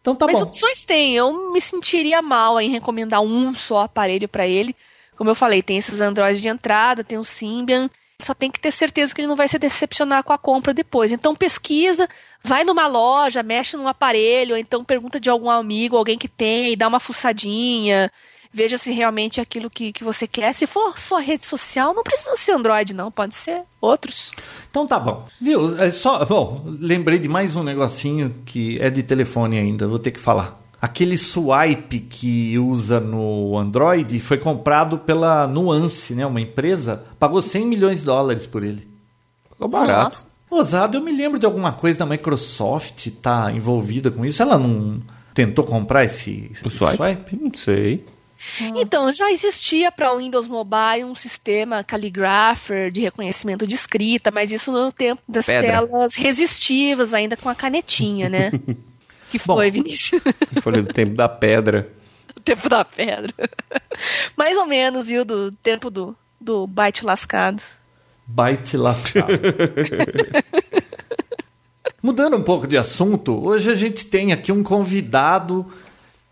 Então 0.04 0.14
tá 0.14 0.26
Mas 0.26 0.38
bom. 0.38 0.44
opções 0.44 0.82
tem. 0.82 1.14
Eu 1.14 1.50
me 1.50 1.62
sentiria 1.62 2.20
mal 2.20 2.60
em 2.60 2.68
recomendar 2.68 3.22
um 3.22 3.54
só 3.54 3.80
aparelho 3.80 4.28
para 4.28 4.46
ele. 4.46 4.76
Como 5.16 5.30
eu 5.30 5.34
falei, 5.34 5.62
tem 5.62 5.78
esses 5.78 6.02
Androids 6.02 6.42
de 6.42 6.48
entrada, 6.48 7.02
tem 7.02 7.16
o 7.16 7.24
Symbian. 7.24 7.88
Só 8.20 8.34
tem 8.34 8.50
que 8.50 8.60
ter 8.60 8.70
certeza 8.70 9.14
que 9.14 9.22
ele 9.22 9.28
não 9.28 9.34
vai 9.34 9.48
se 9.48 9.58
decepcionar 9.58 10.22
com 10.22 10.34
a 10.34 10.36
compra 10.36 10.74
depois. 10.74 11.10
Então 11.10 11.34
pesquisa, 11.34 12.06
vai 12.42 12.64
numa 12.64 12.86
loja, 12.86 13.42
mexe 13.42 13.78
num 13.78 13.88
aparelho, 13.88 14.54
ou 14.54 14.58
então 14.58 14.84
pergunta 14.84 15.18
de 15.18 15.30
algum 15.30 15.48
amigo, 15.48 15.96
alguém 15.96 16.18
que 16.18 16.28
tem, 16.28 16.76
dá 16.76 16.86
uma 16.86 17.00
fuçadinha. 17.00 18.12
Veja 18.54 18.78
se 18.78 18.92
realmente 18.92 19.40
é 19.40 19.42
aquilo 19.42 19.68
que, 19.68 19.92
que 19.92 20.04
você 20.04 20.28
quer. 20.28 20.52
Se 20.54 20.64
for 20.66 20.96
sua 20.96 21.20
rede 21.20 21.44
social, 21.44 21.92
não 21.92 22.04
precisa 22.04 22.36
ser 22.36 22.52
Android, 22.52 22.94
não, 22.94 23.10
pode 23.10 23.34
ser 23.34 23.62
outros. 23.80 24.30
Então 24.70 24.86
tá 24.86 25.00
bom. 25.00 25.26
Viu? 25.40 25.76
É 25.82 25.90
só, 25.90 26.24
bom, 26.24 26.62
lembrei 26.64 27.18
de 27.18 27.28
mais 27.28 27.56
um 27.56 27.64
negocinho 27.64 28.32
que 28.46 28.78
é 28.80 28.88
de 28.88 29.02
telefone 29.02 29.58
ainda, 29.58 29.88
vou 29.88 29.98
ter 29.98 30.12
que 30.12 30.20
falar. 30.20 30.62
Aquele 30.80 31.18
swipe 31.18 31.98
que 31.98 32.58
usa 32.58 33.00
no 33.00 33.58
Android 33.58 34.20
foi 34.20 34.38
comprado 34.38 34.98
pela 34.98 35.46
Nuance, 35.46 36.14
né? 36.14 36.26
Uma 36.26 36.42
empresa, 36.42 37.02
pagou 37.18 37.40
100 37.40 37.66
milhões 37.66 38.00
de 38.00 38.04
dólares 38.04 38.46
por 38.46 38.62
ele. 38.62 38.86
Ficou 39.50 39.66
barato. 39.66 40.04
Nossa. 40.04 40.28
Ousado, 40.50 40.98
eu 40.98 41.02
me 41.02 41.10
lembro 41.10 41.38
de 41.38 41.46
alguma 41.46 41.72
coisa 41.72 41.98
da 41.98 42.06
Microsoft 42.06 43.08
tá 43.22 43.50
envolvida 43.50 44.10
com 44.10 44.24
isso. 44.24 44.42
Ela 44.42 44.58
não 44.58 45.00
tentou 45.32 45.64
comprar 45.64 46.04
esse, 46.04 46.50
esse 46.52 46.68
swipe? 46.70 47.36
Não 47.40 47.52
sei. 47.54 48.04
Então, 48.76 49.12
já 49.12 49.30
existia 49.30 49.90
para 49.90 50.12
o 50.12 50.18
Windows 50.18 50.48
Mobile 50.48 51.04
um 51.04 51.14
sistema 51.14 51.82
Calligrapher 51.82 52.90
de 52.90 53.00
reconhecimento 53.00 53.66
de 53.66 53.74
escrita, 53.74 54.30
mas 54.30 54.52
isso 54.52 54.70
no 54.72 54.92
tempo 54.92 55.22
das 55.28 55.46
Pedra. 55.46 55.86
telas 55.86 56.14
resistivas, 56.14 57.14
ainda 57.14 57.36
com 57.36 57.48
a 57.48 57.54
canetinha, 57.54 58.28
né? 58.28 58.50
que 59.30 59.38
Bom. 59.38 59.56
foi, 59.56 59.70
Vinícius? 59.70 60.22
Eu 60.54 60.62
falei 60.62 60.82
do 60.82 60.92
tempo 60.92 61.14
da 61.14 61.28
pedra. 61.28 61.90
o 62.36 62.40
tempo 62.40 62.68
da 62.68 62.84
pedra. 62.84 63.32
Mais 64.36 64.56
ou 64.56 64.66
menos, 64.66 65.06
viu? 65.06 65.24
Do 65.24 65.52
tempo 65.52 65.90
do, 65.90 66.16
do 66.40 66.66
byte 66.66 67.04
lascado. 67.04 67.62
Byte 68.26 68.76
lascado. 68.76 69.28
Mudando 72.02 72.36
um 72.36 72.42
pouco 72.42 72.66
de 72.66 72.76
assunto, 72.76 73.42
hoje 73.42 73.70
a 73.70 73.74
gente 73.74 74.06
tem 74.06 74.32
aqui 74.32 74.52
um 74.52 74.62
convidado 74.62 75.66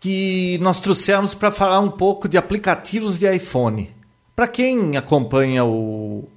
que 0.03 0.57
nós 0.57 0.81
trouxemos 0.81 1.33
para 1.33 1.49
falar 1.49 1.79
um 1.79 1.89
pouco 1.89 2.27
de 2.27 2.37
aplicativos 2.37 3.17
de 3.17 3.33
iPhone. 3.33 3.89
Para 4.35 4.49
quem 4.49 4.97
acompanha 4.97 5.63
o 5.63 6.27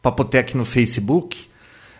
Papotec 0.00 0.56
no 0.56 0.64
Facebook, 0.64 1.36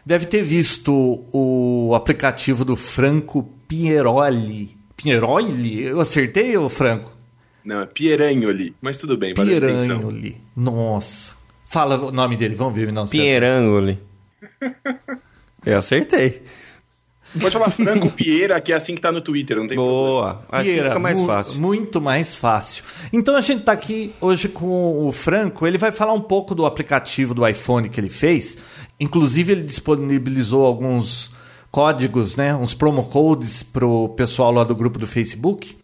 deve 0.07 0.27
ter 0.27 0.45
visto 0.45 1.25
o 1.33 1.93
aplicativo 1.97 2.65
do 2.65 2.77
Franco 2.77 3.51
Pieroli. 3.67 4.77
Pieroli? 4.97 5.83
Eu 5.83 6.01
acertei, 6.01 6.57
ô 6.57 6.69
Franco? 6.69 7.11
Não, 7.65 7.81
é 7.81 7.87
Pieranholi. 7.87 8.77
Mas 8.81 8.97
tudo 8.97 9.17
bem, 9.17 9.35
valeu 9.35 9.57
a 9.57 9.59
atenção. 9.59 9.99
Pieranholi. 9.99 10.41
Nossa. 10.55 11.33
Fala 11.65 11.99
o 11.99 12.13
nome 12.13 12.37
dele, 12.37 12.55
vamos 12.55 12.77
ver. 12.77 12.93
Não, 12.93 13.07
se 13.07 13.19
Pierangoli. 13.19 13.99
Eu 15.67 15.79
acertei. 15.79 16.43
Pode 17.41 17.53
falar 17.53 17.71
Franco 17.71 18.11
Pieira, 18.11 18.61
que 18.61 18.73
é 18.73 18.77
assim 18.77 18.95
que 18.95 19.01
tá 19.01 19.13
no 19.13 19.21
Twitter, 19.21 19.57
não 19.57 19.69
tem 19.69 19.77
problema. 19.77 19.99
Boa. 19.99 20.45
Assim 20.51 20.65
Pieira, 20.65 20.85
fica 20.85 20.99
mais 20.99 21.21
fácil. 21.21 21.61
Muito 21.61 22.01
mais 22.01 22.35
fácil. 22.35 22.85
Então 23.13 23.37
a 23.37 23.41
gente 23.41 23.61
está 23.61 23.73
aqui 23.73 24.13
hoje 24.21 24.49
com 24.49 25.07
o 25.07 25.13
Franco. 25.13 25.67
Ele 25.67 25.77
vai 25.77 25.93
falar 25.93 26.15
um 26.15 26.21
pouco 26.21 26.55
do 26.55 26.65
aplicativo 26.65 27.35
do 27.35 27.47
iPhone 27.47 27.89
que 27.89 28.01
ele 28.01 28.09
fez. 28.09 28.57
Inclusive 28.99 29.53
ele 29.53 29.63
disponibilizou 29.63 30.65
alguns 30.65 31.31
códigos, 31.71 32.35
né, 32.35 32.55
uns 32.55 32.73
promo 32.73 33.05
codes 33.05 33.63
para 33.63 33.87
o 33.87 34.09
pessoal 34.09 34.51
lá 34.51 34.65
do 34.65 34.75
grupo 34.75 34.99
do 34.99 35.07
Facebook. 35.07 35.77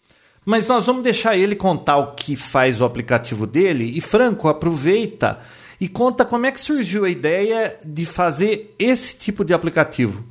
Mas 0.44 0.66
nós 0.66 0.86
vamos 0.86 1.02
deixar 1.02 1.36
ele 1.36 1.54
contar 1.54 1.96
o 1.98 2.14
que 2.14 2.36
faz 2.36 2.80
o 2.80 2.84
aplicativo 2.84 3.46
dele. 3.46 3.96
E 3.96 4.00
Franco, 4.00 4.48
aproveita 4.48 5.40
e 5.80 5.88
conta 5.88 6.24
como 6.24 6.46
é 6.46 6.52
que 6.52 6.60
surgiu 6.60 7.04
a 7.04 7.10
ideia 7.10 7.78
de 7.84 8.06
fazer 8.06 8.74
esse 8.78 9.16
tipo 9.16 9.44
de 9.44 9.54
aplicativo. 9.54 10.24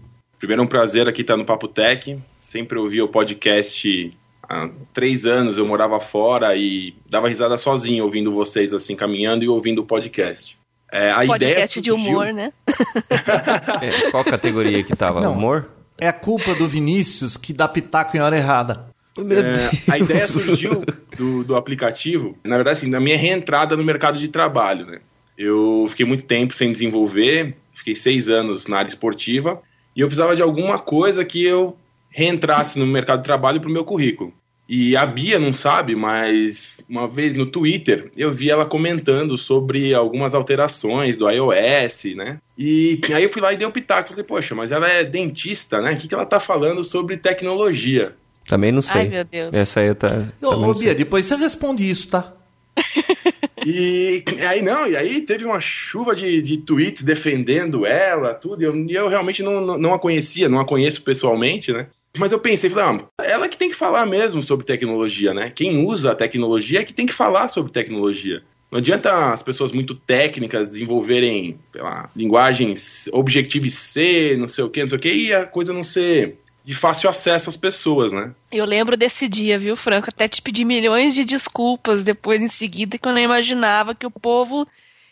Primeiro 0.43 0.61
é 0.61 0.65
um 0.65 0.67
prazer 0.67 1.07
aqui 1.07 1.21
estar 1.21 1.37
no 1.37 1.45
Papo 1.45 1.69
Tech. 1.69 2.19
Sempre 2.37 2.77
ouvi 2.77 3.01
o 3.01 3.07
podcast 3.07 4.11
há 4.43 4.67
três 4.93 5.25
anos, 5.25 5.57
eu 5.57 5.65
morava 5.65 6.01
fora 6.01 6.53
e 6.53 6.93
dava 7.09 7.29
risada 7.29 7.57
sozinho 7.57 8.03
ouvindo 8.03 8.29
vocês 8.29 8.73
assim, 8.73 8.93
caminhando 8.93 9.45
e 9.45 9.47
ouvindo 9.47 9.79
o 9.79 9.85
podcast. 9.85 10.57
É, 10.91 11.13
a 11.13 11.23
ideia 11.23 11.27
Podcast 11.27 11.81
de 11.81 11.89
surgiu- 11.89 12.11
humor, 12.11 12.33
né? 12.33 12.51
É, 13.81 14.11
qual 14.11 14.21
categoria 14.25 14.83
que 14.83 14.93
tava? 14.93 15.21
Não. 15.21 15.31
Humor? 15.31 15.69
É 15.97 16.09
a 16.09 16.13
culpa 16.13 16.53
do 16.55 16.67
Vinícius 16.67 17.37
que 17.37 17.53
dá 17.53 17.65
pitaco 17.65 18.17
em 18.17 18.19
hora 18.19 18.35
errada. 18.35 18.87
É, 19.17 19.93
a 19.93 19.97
ideia 19.97 20.27
surgiu 20.27 20.83
do, 21.17 21.45
do 21.45 21.55
aplicativo, 21.55 22.37
na 22.43 22.57
verdade, 22.57 22.79
assim, 22.79 22.89
na 22.89 22.99
minha 22.99 23.17
reentrada 23.17 23.77
no 23.77 23.83
mercado 23.85 24.19
de 24.19 24.27
trabalho, 24.27 24.87
né? 24.87 24.99
Eu 25.37 25.85
fiquei 25.87 26.05
muito 26.05 26.25
tempo 26.25 26.53
sem 26.53 26.69
desenvolver, 26.69 27.55
fiquei 27.73 27.95
seis 27.95 28.27
anos 28.27 28.67
na 28.67 28.79
área 28.79 28.89
esportiva, 28.89 29.61
e 29.95 30.01
eu 30.01 30.07
precisava 30.07 30.35
de 30.35 30.41
alguma 30.41 30.79
coisa 30.79 31.23
que 31.23 31.43
eu 31.43 31.77
reentrasse 32.09 32.77
no 32.77 32.85
mercado 32.85 33.19
de 33.19 33.25
trabalho 33.25 33.59
para 33.59 33.69
o 33.69 33.73
meu 33.73 33.83
currículo. 33.83 34.33
E 34.67 34.95
a 34.95 35.05
Bia 35.05 35.37
não 35.37 35.51
sabe, 35.51 35.95
mas 35.95 36.77
uma 36.87 37.07
vez 37.07 37.35
no 37.35 37.45
Twitter 37.45 38.09
eu 38.15 38.31
vi 38.31 38.49
ela 38.49 38.65
comentando 38.65 39.37
sobre 39.37 39.93
algumas 39.93 40.33
alterações 40.33 41.17
do 41.17 41.29
iOS, 41.29 42.15
né? 42.15 42.39
E 42.57 42.99
aí 43.13 43.23
eu 43.23 43.29
fui 43.29 43.41
lá 43.41 43.51
e 43.51 43.57
dei 43.57 43.67
um 43.67 43.71
pitaco. 43.71 44.09
Falei, 44.09 44.23
poxa, 44.23 44.55
mas 44.55 44.71
ela 44.71 44.87
é 44.87 45.03
dentista, 45.03 45.81
né? 45.81 45.93
O 45.93 45.97
que, 45.97 46.07
que 46.07 46.15
ela 46.15 46.25
tá 46.25 46.39
falando 46.39 46.83
sobre 46.83 47.17
tecnologia? 47.17 48.15
Também 48.47 48.71
não 48.71 48.81
sei. 48.81 49.01
Ai, 49.01 49.09
meu 49.09 49.23
Deus. 49.25 49.53
Essa 49.53 49.81
aí 49.81 49.87
eu 49.87 49.95
tá. 49.95 50.31
Ô, 50.41 50.73
Bia, 50.73 50.95
depois 50.95 51.25
você 51.25 51.35
responde 51.35 51.89
isso, 51.89 52.07
tá? 52.07 52.33
E 53.65 54.23
aí 54.47 54.61
não, 54.61 54.87
e 54.87 54.95
aí 54.95 55.21
teve 55.21 55.45
uma 55.45 55.59
chuva 55.59 56.15
de, 56.15 56.41
de 56.41 56.57
tweets 56.57 57.03
defendendo 57.03 57.85
ela, 57.85 58.33
tudo, 58.33 58.61
e 58.61 58.65
eu, 58.65 58.75
eu 58.89 59.07
realmente 59.07 59.41
não, 59.41 59.61
não, 59.61 59.77
não 59.77 59.93
a 59.93 59.99
conhecia, 59.99 60.49
não 60.49 60.59
a 60.59 60.65
conheço 60.65 61.01
pessoalmente, 61.01 61.71
né? 61.71 61.87
Mas 62.17 62.31
eu 62.31 62.39
pensei, 62.39 62.69
falei, 62.69 63.05
ah, 63.19 63.23
ela 63.23 63.49
que 63.49 63.57
tem 63.57 63.69
que 63.69 63.75
falar 63.75 64.05
mesmo 64.05 64.41
sobre 64.41 64.65
tecnologia, 64.65 65.33
né? 65.33 65.51
Quem 65.53 65.83
usa 65.83 66.11
a 66.11 66.15
tecnologia 66.15 66.81
é 66.81 66.83
que 66.83 66.93
tem 66.93 67.07
que 67.07 67.13
falar 67.13 67.47
sobre 67.47 67.71
tecnologia. 67.71 68.43
Não 68.71 68.79
adianta 68.79 69.33
as 69.33 69.43
pessoas 69.43 69.71
muito 69.71 69.93
técnicas 69.93 70.69
desenvolverem, 70.69 71.59
sei 71.71 71.81
lá, 71.81 72.09
linguagens 72.15 73.07
Objective-C, 73.11 74.35
não 74.37 74.47
sei 74.47 74.63
o 74.63 74.69
que, 74.69 74.81
não 74.81 74.87
sei 74.87 74.97
o 74.97 75.01
que, 75.01 75.13
e 75.13 75.33
a 75.33 75.45
coisa 75.45 75.71
não 75.71 75.83
ser 75.83 76.37
de 76.65 76.73
fácil 76.73 77.09
acesso 77.09 77.49
às 77.49 77.57
pessoas, 77.57 78.13
né? 78.13 78.31
Eu 78.51 78.65
lembro 78.65 78.95
desse 78.95 79.27
dia, 79.27 79.59
viu, 79.59 79.75
Franco? 79.75 80.09
Até 80.09 80.27
te 80.27 80.41
pedi 80.41 80.63
milhões 80.63 81.13
de 81.13 81.25
desculpas 81.25 82.03
depois 82.03 82.41
em 82.41 82.47
seguida, 82.47 82.97
que 82.97 83.07
eu 83.07 83.11
não 83.11 83.19
imaginava 83.19 83.93
que 83.93 84.05
o 84.05 84.11
povo 84.11 84.65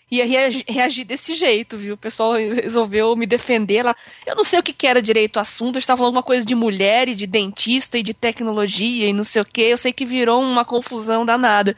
ia 0.10 0.26
reagi- 0.26 0.64
reagir 0.68 1.04
desse 1.06 1.36
jeito, 1.36 1.78
viu? 1.78 1.96
O 1.96 1.98
pessoal 1.98 2.34
resolveu 2.34 3.16
me 3.16 3.26
defender 3.26 3.84
lá. 3.84 3.96
Eu 4.26 4.36
não 4.36 4.44
sei 4.44 4.60
o 4.60 4.64
que, 4.64 4.88
era 4.88 5.02
direito 5.02 5.38
o 5.38 5.40
assunto, 5.40 5.76
eu 5.76 5.80
estava 5.80 5.98
falando 5.98 6.12
alguma 6.16 6.24
coisa 6.24 6.46
de 6.46 6.56
mulher 6.56 7.08
e 7.10 7.16
de 7.16 7.28
dentista 7.28 7.98
e 7.98 8.04
de 8.04 8.14
tecnologia 8.14 9.08
e 9.08 9.14
não 9.14 9.24
sei 9.24 9.42
o 9.42 9.46
que. 9.46 9.62
Eu 9.62 9.78
sei 9.78 9.92
que 9.94 10.06
virou 10.06 10.42
uma 10.42 10.64
confusão 10.66 11.26
danada. 11.26 11.76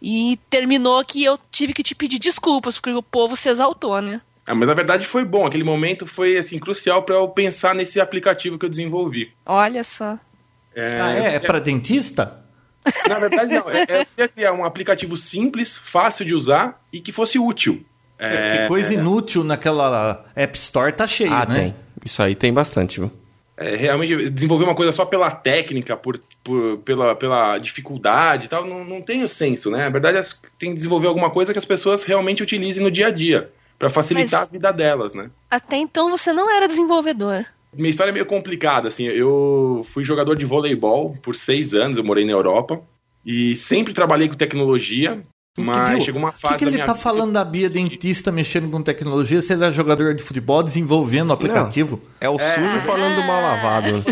E 0.00 0.38
terminou 0.50 1.04
que 1.04 1.22
eu 1.22 1.38
tive 1.50 1.72
que 1.72 1.82
te 1.82 1.94
pedir 1.94 2.18
desculpas, 2.18 2.76
porque 2.78 2.96
o 2.96 3.02
povo 3.02 3.36
se 3.36 3.48
exaltou, 3.48 4.00
né? 4.02 4.20
Ah, 4.46 4.54
mas 4.54 4.66
na 4.68 4.74
verdade 4.74 5.06
foi 5.06 5.24
bom, 5.24 5.46
aquele 5.46 5.62
momento 5.64 6.04
foi 6.06 6.36
assim 6.36 6.58
crucial 6.58 7.02
para 7.02 7.14
eu 7.14 7.28
pensar 7.28 7.74
nesse 7.74 8.00
aplicativo 8.00 8.58
que 8.58 8.64
eu 8.66 8.70
desenvolvi. 8.70 9.32
Olha 9.46 9.84
só. 9.84 10.18
ah, 10.76 11.12
é? 11.14 11.34
É 11.36 11.38
pra 11.38 11.58
dentista? 11.60 12.40
Na 13.08 13.18
verdade, 13.18 13.54
não. 13.54 13.70
É, 13.70 13.82
eu 14.00 14.06
queria 14.06 14.28
criar 14.28 14.52
um 14.52 14.64
aplicativo 14.64 15.16
simples, 15.16 15.78
fácil 15.78 16.24
de 16.24 16.34
usar 16.34 16.80
e 16.92 16.98
que 17.00 17.12
fosse 17.12 17.38
útil. 17.38 17.84
É, 18.18 18.50
que 18.62 18.68
coisa 18.68 18.92
inútil 18.94 19.42
naquela 19.44 20.24
App 20.34 20.56
Store 20.58 20.92
tá 20.92 21.06
cheio, 21.06 21.32
Ah, 21.32 21.46
né? 21.46 21.54
tem. 21.54 21.76
Isso 22.04 22.20
aí 22.22 22.34
tem 22.34 22.52
bastante, 22.52 22.98
viu? 23.00 23.10
é, 23.56 23.76
realmente, 23.76 24.28
desenvolver 24.30 24.64
uma 24.64 24.74
coisa 24.74 24.90
só 24.90 25.04
pela 25.04 25.30
técnica, 25.30 25.96
por, 25.96 26.18
por- 26.42 26.78
pela, 26.78 27.14
pela 27.14 27.58
dificuldade 27.58 28.46
e 28.46 28.48
tal, 28.48 28.64
não, 28.66 28.84
não 28.84 29.00
tem 29.00 29.22
o 29.22 29.28
senso, 29.28 29.70
né? 29.70 29.78
Na 29.84 29.88
verdade, 29.88 30.18
tem 30.58 30.70
que 30.70 30.76
desenvolver 30.76 31.06
alguma 31.06 31.30
coisa 31.30 31.52
que 31.52 31.58
as 31.58 31.64
pessoas 31.64 32.02
realmente 32.02 32.42
utilizem 32.42 32.82
no 32.82 32.90
dia 32.90 33.06
a 33.08 33.10
dia, 33.10 33.50
para 33.82 33.90
facilitar 33.90 34.40
Mas- 34.42 34.48
a 34.48 34.52
vida 34.52 34.72
delas, 34.72 35.12
né? 35.12 35.28
Até 35.50 35.76
então 35.76 36.08
você 36.08 36.32
não 36.32 36.48
era 36.48 36.68
desenvolvedor. 36.68 37.44
Minha 37.76 37.90
história 37.90 38.12
é 38.12 38.14
meio 38.14 38.26
complicada, 38.26 38.86
assim. 38.86 39.06
Eu 39.06 39.84
fui 39.90 40.04
jogador 40.04 40.36
de 40.38 40.44
voleibol 40.44 41.16
por 41.20 41.34
seis 41.34 41.74
anos, 41.74 41.96
eu 41.96 42.04
morei 42.04 42.24
na 42.24 42.30
Europa. 42.30 42.80
E 43.26 43.56
sempre 43.56 43.92
trabalhei 43.92 44.28
com 44.28 44.34
tecnologia, 44.36 45.20
mas 45.58 45.88
Viu? 45.90 46.00
chegou 46.00 46.20
uma 46.20 46.28
O 46.28 46.32
fase 46.32 46.54
que, 46.54 46.58
que 46.60 46.64
da 46.64 46.70
ele 46.70 46.76
minha 46.76 46.86
tá 46.86 46.92
vida 46.92 47.02
falando 47.02 47.28
que 47.28 47.34
da 47.34 47.44
Bia 47.44 47.68
dentista 47.68 48.30
mexendo 48.30 48.70
com 48.70 48.80
tecnologia 48.82 49.42
se 49.42 49.52
ele 49.52 49.64
é 49.64 49.72
jogador 49.72 50.14
de 50.14 50.22
futebol 50.22 50.62
desenvolvendo 50.62 51.30
o 51.30 51.32
aplicativo? 51.32 52.00
É 52.20 52.28
o 52.28 52.38
sujo 52.38 52.78
falando 52.86 53.16
do 53.16 53.26
mal 53.26 53.42
lavado. 53.42 54.04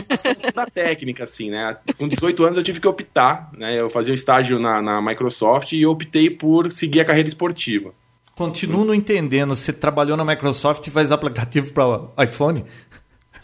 da 0.53 0.67
técnica, 0.73 1.23
assim, 1.25 1.49
né? 1.49 1.77
Com 1.97 2.09
18 2.09 2.45
anos 2.45 2.59
eu 2.59 2.65
tive 2.65 2.81
que 2.81 2.89
optar, 2.89 3.51
né? 3.57 3.79
Eu 3.81 3.89
fazia 3.89 4.11
o 4.11 4.15
estágio 4.17 4.59
na, 4.59 4.83
na 4.83 5.01
Microsoft 5.01 5.73
e 5.73 5.83
eu 5.83 5.91
optei 5.93 6.29
por 6.29 6.73
seguir 6.73 7.01
a 7.01 7.05
carreira 7.05 7.29
esportiva. 7.29 7.93
Continuo 8.41 8.87
não 8.87 8.95
entendendo. 8.95 9.55
Você 9.55 9.71
trabalhou 9.71 10.17
na 10.17 10.25
Microsoft 10.25 10.87
e 10.87 10.91
faz 10.91 11.13
aplicativo 11.13 11.75
para 11.75 12.25
iPhone? 12.25 12.65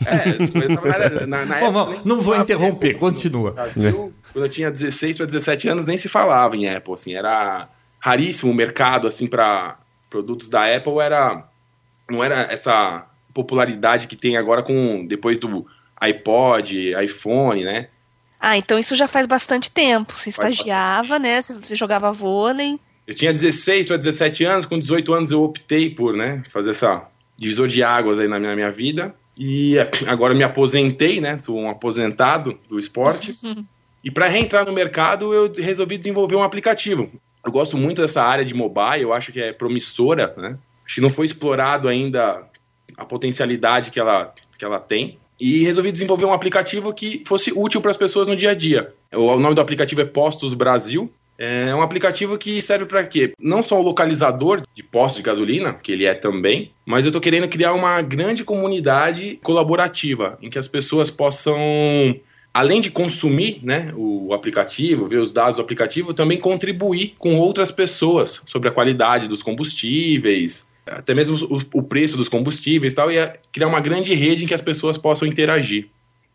É, 0.03 0.31
eu 0.31 0.75
tava 0.75 1.27
na, 1.27 1.45
na, 1.45 1.57
Bom, 1.61 1.91
época 1.93 2.01
não, 2.03 2.17
vou 2.17 2.25
falava 2.25 2.43
interromper, 2.43 2.89
Apple. 2.89 3.01
continua. 3.01 3.51
Brasil, 3.51 4.15
quando 4.33 4.45
eu 4.47 4.49
tinha 4.51 4.71
16 4.71 5.19
para 5.19 5.27
17 5.27 5.69
anos, 5.69 5.87
nem 5.87 5.99
se 5.99 6.09
falava 6.09 6.57
em 6.57 6.67
Apple, 6.67 6.95
assim, 6.95 7.15
era 7.15 7.69
raríssimo 7.99 8.51
o 8.51 8.55
mercado, 8.55 9.07
assim, 9.07 9.27
para 9.27 9.79
produtos 10.09 10.49
da 10.49 10.75
Apple, 10.75 10.99
era 10.99 11.47
não 12.11 12.25
era 12.25 12.51
essa 12.51 13.05
popularidade 13.35 14.07
que 14.07 14.17
tem 14.17 14.39
agora 14.39 14.63
com 14.63 15.07
depois 15.07 15.39
do 15.39 15.67
iPod, 16.01 16.95
iPhone, 17.05 17.65
né? 17.65 17.89
Ah, 18.41 18.57
então 18.57 18.79
isso 18.79 18.97
já 18.97 19.07
faz 19.07 19.27
bastante 19.27 19.71
tempo. 19.71 20.15
Você 20.19 20.31
estagiava, 20.31 21.19
né? 21.19 21.43
Você 21.43 21.75
jogava 21.75 22.11
vôlei. 22.13 22.81
Eu 23.07 23.15
tinha 23.15 23.33
16 23.33 23.87
para 23.87 23.97
17 23.97 24.45
anos, 24.45 24.67
com 24.67 24.79
18 24.79 25.15
anos 25.15 25.31
eu 25.31 25.43
optei 25.43 25.89
por, 25.91 26.15
né, 26.15 26.43
fazer 26.51 26.71
essa 26.71 27.09
divisor 27.39 27.69
de 27.69 27.83
águas 27.83 28.19
aí 28.19 28.27
na 28.27 28.39
minha, 28.39 28.51
na 28.51 28.57
minha 28.57 28.71
vida. 28.71 29.15
E 29.39 29.77
agora 30.07 30.35
me 30.35 30.43
aposentei, 30.43 31.21
né? 31.21 31.39
Sou 31.39 31.59
um 31.59 31.69
aposentado 31.69 32.59
do 32.69 32.79
esporte. 32.79 33.39
e 34.03 34.11
para 34.11 34.29
reentrar 34.29 34.65
no 34.65 34.73
mercado, 34.73 35.35
eu 35.35 35.53
resolvi 35.53 35.99
desenvolver 35.99 36.37
um 36.37 36.43
aplicativo. 36.43 37.11
Eu 37.45 37.53
gosto 37.53 37.77
muito 37.77 38.01
dessa 38.01 38.23
área 38.23 38.45
de 38.45 38.55
mobile, 38.55 39.03
eu 39.03 39.13
acho 39.13 39.33
que 39.33 39.41
é 39.41 39.53
promissora, 39.53 40.35
né? 40.37 40.59
Acho 40.85 40.97
que 40.97 41.01
não 41.01 41.11
foi 41.11 41.27
explorado 41.27 41.89
ainda 41.89 42.43
a 42.97 43.05
potencialidade 43.05 43.91
que 43.91 44.01
ela, 44.01 44.35
que 44.59 44.65
ela 44.65 44.81
tem. 44.81 45.19
E 45.39 45.63
resolvi 45.65 45.93
desenvolver 45.93 46.25
um 46.25 46.33
aplicativo 46.33 46.95
que 46.95 47.23
fosse 47.27 47.53
útil 47.55 47.83
para 47.83 47.91
as 47.91 47.97
pessoas 47.97 48.27
no 48.27 48.35
dia 48.35 48.53
a 48.53 48.55
dia. 48.55 48.95
O 49.13 49.39
nome 49.39 49.55
do 49.55 49.61
aplicativo 49.61 50.01
é 50.01 50.05
Postos 50.05 50.55
Brasil. 50.55 51.13
É 51.39 51.75
um 51.75 51.83
aplicativo 51.83 52.39
que 52.39 52.63
serve 52.63 52.87
para 52.87 53.05
quê? 53.05 53.33
Não 53.39 53.63
só 53.63 53.79
o 53.79 53.83
localizador 53.83 54.63
de 54.75 54.83
postos 54.83 55.19
de 55.19 55.23
gasolina, 55.23 55.75
que 55.75 55.93
ele 55.93 56.07
é 56.07 56.15
também, 56.15 56.73
mas 56.85 57.05
eu 57.05 57.11
estou 57.11 57.21
querendo 57.21 57.49
criar 57.49 57.75
uma 57.75 58.01
grande 58.01 58.43
comunidade 58.43 59.39
colaborativa 59.43 60.39
em 60.41 60.49
que 60.49 60.59
as 60.59 60.67
pessoas 60.67 61.11
possam 61.11 61.59
além 62.55 62.81
de 62.81 62.91
consumir 62.91 63.61
né, 63.63 63.93
o 63.95 64.33
aplicativo, 64.33 65.07
ver 65.07 65.19
os 65.19 65.31
dados 65.31 65.57
do 65.57 65.63
aplicativo, 65.63 66.15
também 66.15 66.39
contribuir 66.39 67.15
com 67.19 67.37
outras 67.37 67.71
pessoas 67.71 68.41
sobre 68.47 68.71
a 68.71 68.73
qualidade 68.73 69.29
dos 69.29 69.43
combustíveis, 69.43 70.67
até 70.87 71.13
mesmo 71.13 71.37
o, 71.51 71.81
o 71.81 71.83
preço 71.83 72.17
dos 72.17 72.31
combustíveis 72.31 72.95
e 72.95 72.97
tal, 72.97 73.13
e 73.13 73.17
criar 73.53 73.67
uma 73.67 73.81
grande 73.81 74.15
rede 74.15 74.45
em 74.45 74.47
que 74.47 74.55
as 74.55 74.63
pessoas 74.63 74.97
possam 74.97 75.29
interagir. 75.29 75.89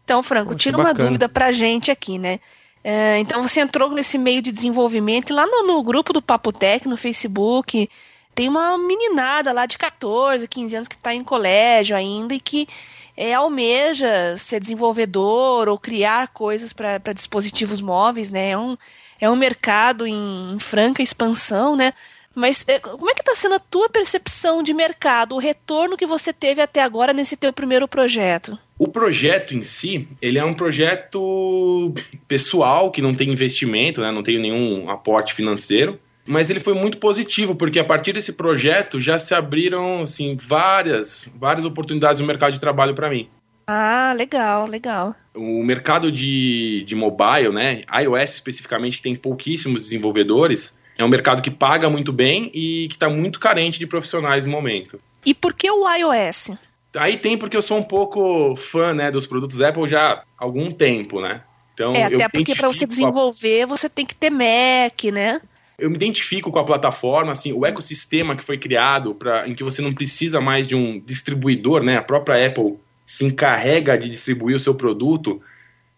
Então, 0.04 0.22
Franco, 0.22 0.54
tira 0.54 0.78
uma 0.78 0.94
dúvida 0.94 1.28
pra 1.28 1.52
gente 1.52 1.90
aqui, 1.90 2.20
né? 2.20 2.40
É, 2.84 3.20
então 3.20 3.44
você 3.44 3.62
entrou 3.62 3.92
nesse 3.92 4.18
meio 4.18 4.42
de 4.42 4.52
desenvolvimento 4.52 5.30
e 5.30 5.34
lá 5.34 5.46
no, 5.46 5.64
no, 5.64 5.84
grupo 5.84 6.12
do 6.12 6.22
Papo 6.22 6.52
Tech, 6.52 6.88
no 6.88 6.98
Facebook, 6.98 7.90
tem 8.34 8.50
uma 8.50 8.78
meninada 8.78 9.52
lá 9.52 9.66
de 9.66 9.78
14, 9.78 10.48
15 10.48 10.76
anos 10.76 10.88
que 10.88 10.96
está 10.96 11.14
em 11.14 11.24
colégio 11.24 11.96
ainda 11.96 12.34
e 12.34 12.40
que 12.40 12.68
é, 13.16 13.34
almeja 13.34 14.36
ser 14.38 14.60
desenvolvedor 14.60 15.70
ou 15.70 15.78
criar 15.78 16.30
coisas 16.30 16.74
para 16.74 17.14
dispositivos 17.14 17.82
móveis, 17.82 18.30
né? 18.30 18.52
É 18.52 18.58
um, 18.58 18.78
é 19.20 19.30
um 19.30 19.36
mercado 19.36 20.08
em, 20.08 20.54
em 20.54 20.60
franca 20.60 21.04
expansão, 21.04 21.76
né? 21.76 21.94
Mas 22.34 22.64
é, 22.68 22.80
como 22.80 23.10
é 23.10 23.14
que 23.14 23.22
está 23.22 23.36
sendo 23.36 23.56
a 23.56 23.60
tua 23.60 23.90
percepção 23.90 24.64
de 24.64 24.74
mercado, 24.74 25.36
o 25.36 25.40
retorno 25.40 25.98
que 25.98 26.06
você 26.06 26.32
teve 26.32 26.62
até 26.62 26.82
agora 26.82 27.14
nesse 27.14 27.36
teu 27.36 27.52
primeiro 27.52 27.88
projeto? 27.88 28.58
O 28.82 28.88
projeto 28.88 29.54
em 29.54 29.62
si, 29.62 30.08
ele 30.20 30.40
é 30.40 30.44
um 30.44 30.56
projeto 30.56 31.94
pessoal, 32.28 32.90
que 32.90 33.00
não 33.00 33.14
tem 33.14 33.30
investimento, 33.30 34.02
né? 34.02 34.10
não 34.10 34.24
tem 34.24 34.40
nenhum 34.40 34.90
aporte 34.90 35.36
financeiro, 35.36 36.00
mas 36.26 36.50
ele 36.50 36.60
foi 36.60 36.74
muito 36.74 36.98
positivo, 36.98 37.54
porque 37.54 37.80
a 37.80 37.86
partir 37.86 38.12
desse 38.12 38.34
projeto 38.34 39.00
já 39.00 39.20
se 39.20 39.36
abriram 39.36 40.02
assim, 40.02 40.36
várias, 40.36 41.32
várias 41.38 41.64
oportunidades 41.64 42.20
no 42.20 42.26
mercado 42.26 42.54
de 42.54 42.60
trabalho 42.60 42.96
para 42.96 43.08
mim. 43.08 43.30
Ah, 43.68 44.16
legal, 44.18 44.68
legal. 44.68 45.16
O 45.36 45.64
mercado 45.64 46.12
de, 46.12 46.84
de 46.84 46.96
mobile, 46.96 47.50
né, 47.54 47.84
iOS 48.02 48.34
especificamente, 48.34 48.98
que 48.98 49.04
tem 49.04 49.16
pouquíssimos 49.16 49.84
desenvolvedores, 49.84 50.76
é 50.98 51.06
um 51.06 51.08
mercado 51.08 51.44
que 51.44 51.52
paga 51.52 51.88
muito 51.88 52.12
bem 52.12 52.50
e 52.52 52.88
que 52.88 52.96
está 52.96 53.08
muito 53.08 53.40
carente 53.40 53.78
de 53.78 53.86
profissionais 53.86 54.44
no 54.44 54.52
momento. 54.52 55.00
E 55.24 55.36
por 55.36 55.54
que 55.54 55.70
o 55.70 55.88
iOS? 55.88 56.50
Aí 56.96 57.18
tem 57.18 57.38
porque 57.38 57.56
eu 57.56 57.62
sou 57.62 57.78
um 57.78 57.84
pouco 57.84 58.56
fã 58.56 58.94
né, 58.94 59.10
dos 59.10 59.26
produtos 59.26 59.62
Apple 59.62 59.88
já 59.88 60.14
há 60.14 60.24
algum 60.38 60.72
tempo, 60.72 61.22
né? 61.22 61.42
Então, 61.74 61.94
é, 61.94 62.04
até 62.04 62.28
porque 62.28 62.54
para 62.54 62.68
você 62.68 62.86
desenvolver, 62.86 63.64
a... 63.64 63.66
você 63.66 63.90
tem 63.90 64.06
que 64.06 64.14
ter 64.14 64.30
Mac, 64.30 65.04
né? 65.12 65.42
Eu 65.80 65.90
me 65.90 65.96
identifico 65.96 66.52
com 66.52 66.60
a 66.60 66.64
plataforma, 66.64 67.32
assim, 67.32 67.54
o 67.54 67.66
ecossistema 67.66 68.36
que 68.36 68.44
foi 68.44 68.58
criado 68.58 69.16
para 69.16 69.48
em 69.48 69.56
que 69.56 69.64
você 69.64 69.82
não 69.82 69.94
precisa 69.94 70.40
mais 70.40 70.68
de 70.68 70.76
um 70.76 71.00
distribuidor, 71.00 71.82
né? 71.82 71.98
A 71.98 72.04
própria 72.04 72.46
Apple 72.46 72.78
se 73.06 73.26
encarrega 73.26 73.98
de 73.98 74.10
distribuir 74.10 74.56
o 74.56 74.60
seu 74.60 74.76
produto. 74.76 75.42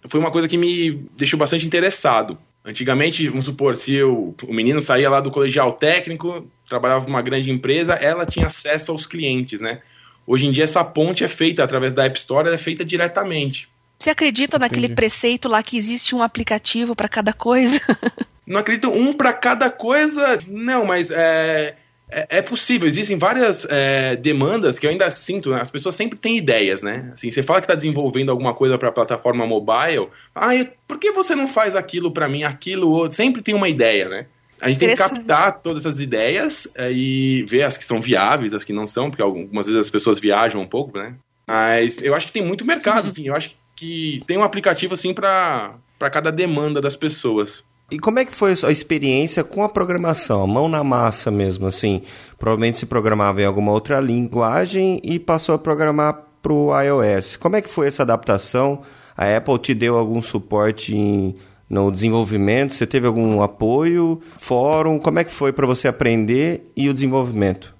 Foi 0.07 0.19
uma 0.19 0.31
coisa 0.31 0.47
que 0.47 0.57
me 0.57 0.91
deixou 1.17 1.37
bastante 1.37 1.65
interessado. 1.65 2.37
Antigamente, 2.63 3.27
vamos 3.27 3.45
supor, 3.45 3.75
se 3.75 3.93
eu, 3.93 4.33
o 4.47 4.53
menino 4.53 4.81
saía 4.81 5.09
lá 5.09 5.19
do 5.19 5.31
colegial 5.31 5.73
técnico, 5.73 6.47
trabalhava 6.67 7.01
para 7.01 7.09
uma 7.09 7.21
grande 7.21 7.51
empresa, 7.51 7.93
ela 7.95 8.25
tinha 8.25 8.47
acesso 8.47 8.91
aos 8.91 9.05
clientes, 9.05 9.59
né? 9.59 9.81
Hoje 10.25 10.45
em 10.45 10.51
dia 10.51 10.63
essa 10.63 10.83
ponte 10.83 11.23
é 11.23 11.27
feita 11.27 11.63
através 11.63 11.93
da 11.93 12.05
App 12.05 12.17
Store, 12.17 12.49
é 12.49 12.57
feita 12.57 12.85
diretamente. 12.85 13.69
Você 13.99 14.09
acredita 14.09 14.57
Entendi. 14.57 14.75
naquele 14.75 14.95
preceito 14.95 15.47
lá 15.47 15.63
que 15.63 15.77
existe 15.77 16.15
um 16.15 16.21
aplicativo 16.21 16.95
para 16.95 17.07
cada 17.07 17.31
coisa? 17.31 17.79
Não 18.45 18.59
acredito 18.59 18.89
um 18.89 19.13
para 19.13 19.31
cada 19.31 19.69
coisa, 19.69 20.37
não, 20.45 20.83
mas 20.83 21.09
é, 21.09 21.75
é, 22.11 22.27
é, 22.29 22.41
possível, 22.41 22.85
existem 22.87 23.17
várias 23.17 23.65
é, 23.69 24.17
demandas 24.17 24.77
que 24.77 24.85
eu 24.85 24.91
ainda 24.91 25.09
sinto, 25.09 25.51
né? 25.51 25.61
as 25.61 25.71
pessoas 25.71 25.95
sempre 25.95 26.19
têm 26.19 26.37
ideias, 26.37 26.83
né? 26.83 27.09
Assim, 27.13 27.31
você 27.31 27.41
fala 27.41 27.61
que 27.61 27.65
está 27.65 27.75
desenvolvendo 27.75 28.29
alguma 28.29 28.53
coisa 28.53 28.77
para 28.77 28.89
a 28.89 28.91
plataforma 28.91 29.47
mobile, 29.47 30.09
ah, 30.35 30.49
por 30.85 30.99
que 30.99 31.11
você 31.13 31.35
não 31.35 31.47
faz 31.47 31.73
aquilo 31.73 32.11
para 32.11 32.27
mim, 32.27 32.43
aquilo 32.43 32.91
outro? 32.91 33.15
Sempre 33.15 33.41
tem 33.41 33.55
uma 33.55 33.69
ideia, 33.69 34.09
né? 34.09 34.25
A 34.63 34.69
gente 34.69 34.79
tem 34.79 34.89
que 34.89 34.95
captar 34.95 35.59
todas 35.59 35.85
essas 35.85 35.99
ideias 35.99 36.71
é, 36.75 36.89
e 36.89 37.43
ver 37.43 37.63
as 37.63 37.77
que 37.77 37.83
são 37.83 37.99
viáveis, 37.99 38.53
as 38.53 38.63
que 38.63 38.71
não 38.71 38.87
são, 38.87 39.09
porque 39.09 39.21
algumas 39.21 39.67
vezes 39.67 39.81
as 39.81 39.89
pessoas 39.89 40.19
viajam 40.19 40.61
um 40.61 40.67
pouco, 40.67 40.97
né? 40.97 41.15
Mas 41.45 42.01
eu 42.01 42.15
acho 42.15 42.27
que 42.27 42.33
tem 42.33 42.45
muito 42.45 42.63
mercado, 42.63 43.07
assim. 43.07 43.27
Eu 43.27 43.35
acho 43.35 43.57
que 43.75 44.23
tem 44.25 44.37
um 44.37 44.43
aplicativo, 44.43 44.93
assim, 44.93 45.13
para 45.13 45.75
cada 45.99 46.31
demanda 46.31 46.79
das 46.79 46.95
pessoas. 46.95 47.61
E 47.91 47.99
como 47.99 48.19
é 48.19 48.25
que 48.25 48.33
foi 48.33 48.53
a 48.63 48.71
experiência 48.71 49.43
com 49.43 49.63
a 49.63 49.69
programação, 49.69 50.41
a 50.41 50.47
mão 50.47 50.69
na 50.69 50.81
massa 50.81 51.29
mesmo, 51.29 51.67
assim? 51.67 52.01
Provavelmente 52.39 52.77
se 52.77 52.85
programava 52.85 53.41
em 53.41 53.45
alguma 53.45 53.73
outra 53.73 53.99
linguagem 53.99 55.01
e 55.03 55.19
passou 55.19 55.55
a 55.55 55.59
programar 55.59 56.23
para 56.41 56.53
o 56.53 56.71
iOS. 56.81 57.35
Como 57.35 57.57
é 57.57 57.61
que 57.61 57.69
foi 57.69 57.87
essa 57.87 58.03
adaptação? 58.03 58.81
A 59.15 59.35
Apple 59.35 59.59
te 59.59 59.73
deu 59.73 59.97
algum 59.97 60.21
suporte 60.21 60.95
em, 60.95 61.35
no 61.73 61.91
desenvolvimento? 61.91 62.73
Você 62.73 62.85
teve 62.85 63.07
algum 63.07 63.41
apoio? 63.41 64.21
Fórum? 64.37 64.99
Como 64.99 65.19
é 65.19 65.23
que 65.23 65.31
foi 65.31 65.51
para 65.51 65.65
você 65.65 65.87
aprender 65.87 66.71
e 66.75 66.89
o 66.89 66.93
desenvolvimento? 66.93 67.75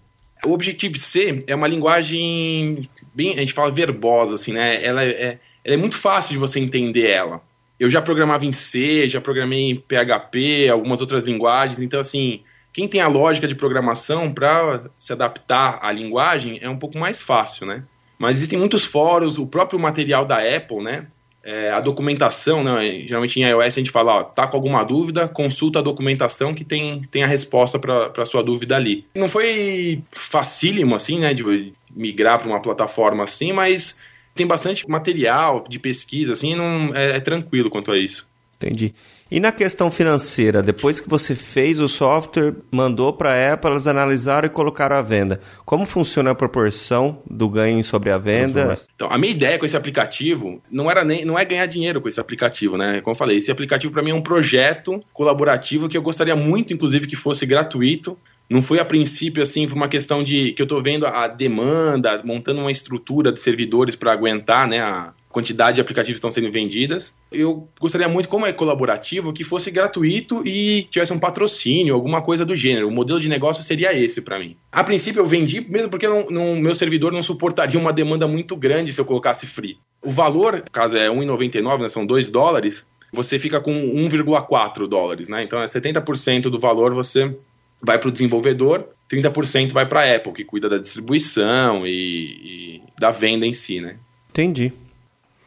O 0.46 0.52
Objective-C 0.52 1.44
é 1.48 1.56
uma 1.56 1.68
linguagem 1.68 2.90
bem, 3.14 3.32
a 3.34 3.40
gente 3.40 3.54
fala 3.54 3.72
verbosa, 3.72 4.36
assim, 4.36 4.52
né? 4.52 4.84
Ela 4.84 5.04
é, 5.04 5.40
ela 5.64 5.76
é 5.76 5.78
muito 5.78 5.96
fácil 5.96 6.34
de 6.34 6.40
você 6.40 6.60
entender 6.60 7.10
ela 7.10 7.42
eu 7.84 7.90
já 7.90 8.02
programava 8.02 8.46
em 8.46 8.52
C, 8.54 9.10
já 9.10 9.20
programei 9.20 9.72
em 9.72 9.76
PHP, 9.76 10.70
algumas 10.70 11.02
outras 11.02 11.26
linguagens, 11.28 11.82
então 11.82 12.00
assim, 12.00 12.42
quem 12.72 12.88
tem 12.88 13.02
a 13.02 13.10
lógica 13.10 13.46
de 13.46 13.56
programação 13.56 14.34
para 14.34 14.86
se 14.98 15.12
adaptar 15.12 15.80
à 15.82 15.92
linguagem 15.92 16.60
é 16.62 16.70
um 16.70 16.78
pouco 16.78 16.98
mais 16.98 17.22
fácil, 17.22 17.66
né? 17.66 17.84
Mas 18.18 18.38
existem 18.38 18.58
muitos 18.58 18.86
fóruns, 18.86 19.38
o 19.38 19.46
próprio 19.46 19.78
material 19.78 20.24
da 20.24 20.38
Apple, 20.38 20.82
né? 20.82 21.08
É, 21.44 21.72
a 21.72 21.82
documentação, 21.82 22.64
né? 22.64 23.04
Geralmente 23.06 23.38
em 23.38 23.44
iOS 23.44 23.66
a 23.66 23.70
gente 23.70 23.92
fala, 23.92 24.14
ó, 24.14 24.24
tá 24.24 24.48
com 24.48 24.56
alguma 24.56 24.82
dúvida, 24.84 25.28
consulta 25.28 25.80
a 25.80 25.82
documentação 25.82 26.54
que 26.54 26.64
tem, 26.64 27.02
tem 27.12 27.22
a 27.22 27.28
resposta 27.28 27.78
para 27.78 28.26
sua 28.26 28.42
dúvida 28.42 28.78
ali. 28.78 29.06
Não 29.14 29.28
foi 29.28 30.02
facílimo, 30.12 30.96
assim, 30.96 31.20
né, 31.20 31.34
de 31.34 31.74
migrar 31.94 32.40
para 32.40 32.48
uma 32.48 32.62
plataforma 32.62 33.26
assim, 33.26 33.52
mas 33.52 34.00
tem 34.34 34.48
bastante 34.48 34.90
material 34.90 35.66
de 35.68 35.80
pesquisa, 35.80 36.32
assim, 36.32 36.56
não 36.56 36.96
é, 36.96 37.18
é 37.18 37.20
tranquilo 37.20 37.70
quanto 37.70 37.92
a 37.92 37.98
isso. 37.98 38.26
Entendi. 38.56 38.94
E 39.32 39.40
na 39.40 39.52
questão 39.52 39.90
financeira, 39.90 40.62
depois 40.62 41.02
que 41.02 41.10
você 41.10 41.34
fez 41.34 41.80
o 41.80 41.88
software, 41.88 42.54
mandou 42.72 43.12
para 43.14 43.34
a 43.34 43.54
Apple, 43.54 43.72
elas 43.72 43.88
analisaram 43.88 44.46
e 44.46 44.50
colocaram 44.50 44.96
à 44.96 45.02
venda. 45.02 45.40
Como 45.66 45.86
funciona 45.86 46.32
a 46.32 46.36
proporção 46.36 47.22
do 47.30 47.50
ganho 47.50 47.84
sobre 47.84 48.12
a 48.12 48.18
venda? 48.18 48.76
Então, 48.96 49.08
a 49.10 49.18
minha 49.18 49.32
ideia 49.32 49.58
com 49.58 49.66
esse 49.66 49.78
aplicativo 49.78 50.62
não 50.70 50.90
era 50.90 51.04
nem 51.04 51.26
não 51.26 51.38
é 51.38 51.44
ganhar 51.46 51.66
dinheiro 51.66 52.00
com 52.00 52.08
esse 52.08 52.20
aplicativo, 52.20 52.78
né? 52.78 53.02
Como 53.02 53.14
eu 53.14 53.18
falei, 53.18 53.38
esse 53.38 53.52
aplicativo 53.52 53.92
para 53.92 54.04
mim 54.04 54.12
é 54.12 54.16
um 54.16 54.22
projeto 54.22 55.04
colaborativo 55.12 55.90
que 55.90 55.98
eu 55.98 56.02
gostaria 56.02 56.36
muito, 56.36 56.74
inclusive, 56.74 57.08
que 57.08 57.16
fosse 57.16 57.46
gratuito 57.46 58.18
não 58.50 58.62
foi 58.62 58.80
a 58.80 58.86
princípio 58.86 59.42
assim 59.42 59.68
por 59.68 59.76
uma 59.76 59.88
questão 59.88 60.24
de 60.24 60.52
que 60.52 60.62
eu 60.62 60.66
estou 60.66 60.82
vendo 60.82 61.08
a 61.08 61.28
demanda, 61.28 62.22
montando 62.24 62.62
uma 62.62 62.72
estrutura 62.72 63.32
de 63.32 63.40
servidores 63.40 63.96
para 63.96 64.12
aguentar, 64.12 64.68
né, 64.68 64.80
a 64.80 65.14
quantidade 65.34 65.76
de 65.76 65.82
aplicativos 65.82 66.18
estão 66.18 66.32
sendo 66.32 66.52
vendidas. 66.52 67.14
Eu 67.32 67.68
gostaria 67.82 68.08
muito, 68.08 68.30
como 68.30 68.46
é 68.46 68.54
colaborativo, 68.54 69.34
que 69.34 69.44
fosse 69.44 69.72
gratuito 69.72 70.48
e 70.48 70.84
tivesse 70.84 71.12
um 71.12 71.20
patrocínio, 71.20 71.96
alguma 71.96 72.22
coisa 72.22 72.46
do 72.46 72.56
gênero. 72.56 72.88
O 72.88 72.92
modelo 72.92 73.20
de 73.20 73.28
negócio 73.28 73.64
seria 73.64 73.92
esse 73.92 74.22
para 74.22 74.38
mim. 74.38 74.56
A 74.72 74.84
princípio 74.84 75.20
eu 75.20 75.26
vendi, 75.26 75.60
mesmo 75.60 75.90
porque 75.90 76.08
não, 76.08 76.26
não, 76.30 76.56
meu 76.56 76.76
servidor 76.76 77.12
não 77.12 77.24
suportaria 77.24 77.80
uma 77.80 77.92
demanda 77.92 78.28
muito 78.28 78.56
grande 78.56 78.94
se 78.94 79.02
eu 79.02 79.06
colocasse 79.06 79.48
free. 79.48 79.78
O 80.04 80.12
valor, 80.12 80.64
caso 80.72 80.96
é 80.96 81.10
1,99, 81.10 81.82
né, 81.82 81.90
são 81.90 82.06
2 82.06 82.30
dólares, 82.30 82.86
você 83.12 83.40
fica 83.40 83.60
com 83.60 83.72
1,4 83.72 84.88
dólares, 84.88 85.30
né? 85.30 85.44
Então 85.44 85.60
é 85.60 85.66
70% 85.66 86.44
do 86.44 86.60
valor 86.60 86.94
você 86.94 87.36
vai 87.82 87.98
para 87.98 88.10
o 88.10 88.12
desenvolvedor, 88.12 88.88
30% 89.12 89.72
vai 89.72 89.86
para 89.86 90.02
a 90.02 90.16
Apple, 90.16 90.34
que 90.34 90.44
cuida 90.44 90.70
da 90.70 90.78
distribuição 90.78 91.86
e, 91.86 91.92
e, 91.92 92.82
da 93.00 93.12
venda 93.12 93.46
em 93.46 93.54
si, 93.54 93.82
né? 93.82 93.98
Entendi. 94.30 94.74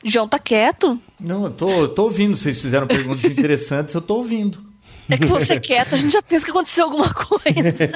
João 0.04 0.28
tá 0.28 0.38
quieto? 0.38 1.00
Não, 1.20 1.44
eu 1.44 1.50
tô, 1.50 1.68
eu 1.68 1.88
tô 1.88 2.04
ouvindo. 2.04 2.36
Vocês 2.36 2.60
fizeram 2.60 2.86
perguntas 2.86 3.24
interessantes, 3.26 3.94
eu 3.94 4.00
tô 4.00 4.16
ouvindo. 4.16 4.64
É 5.08 5.16
que 5.16 5.26
você 5.26 5.54
é 5.54 5.60
quieto, 5.60 5.94
a 5.94 5.96
gente 5.96 6.12
já 6.12 6.20
pensa 6.20 6.44
que 6.44 6.50
aconteceu 6.50 6.84
alguma 6.84 7.12
coisa. 7.14 7.88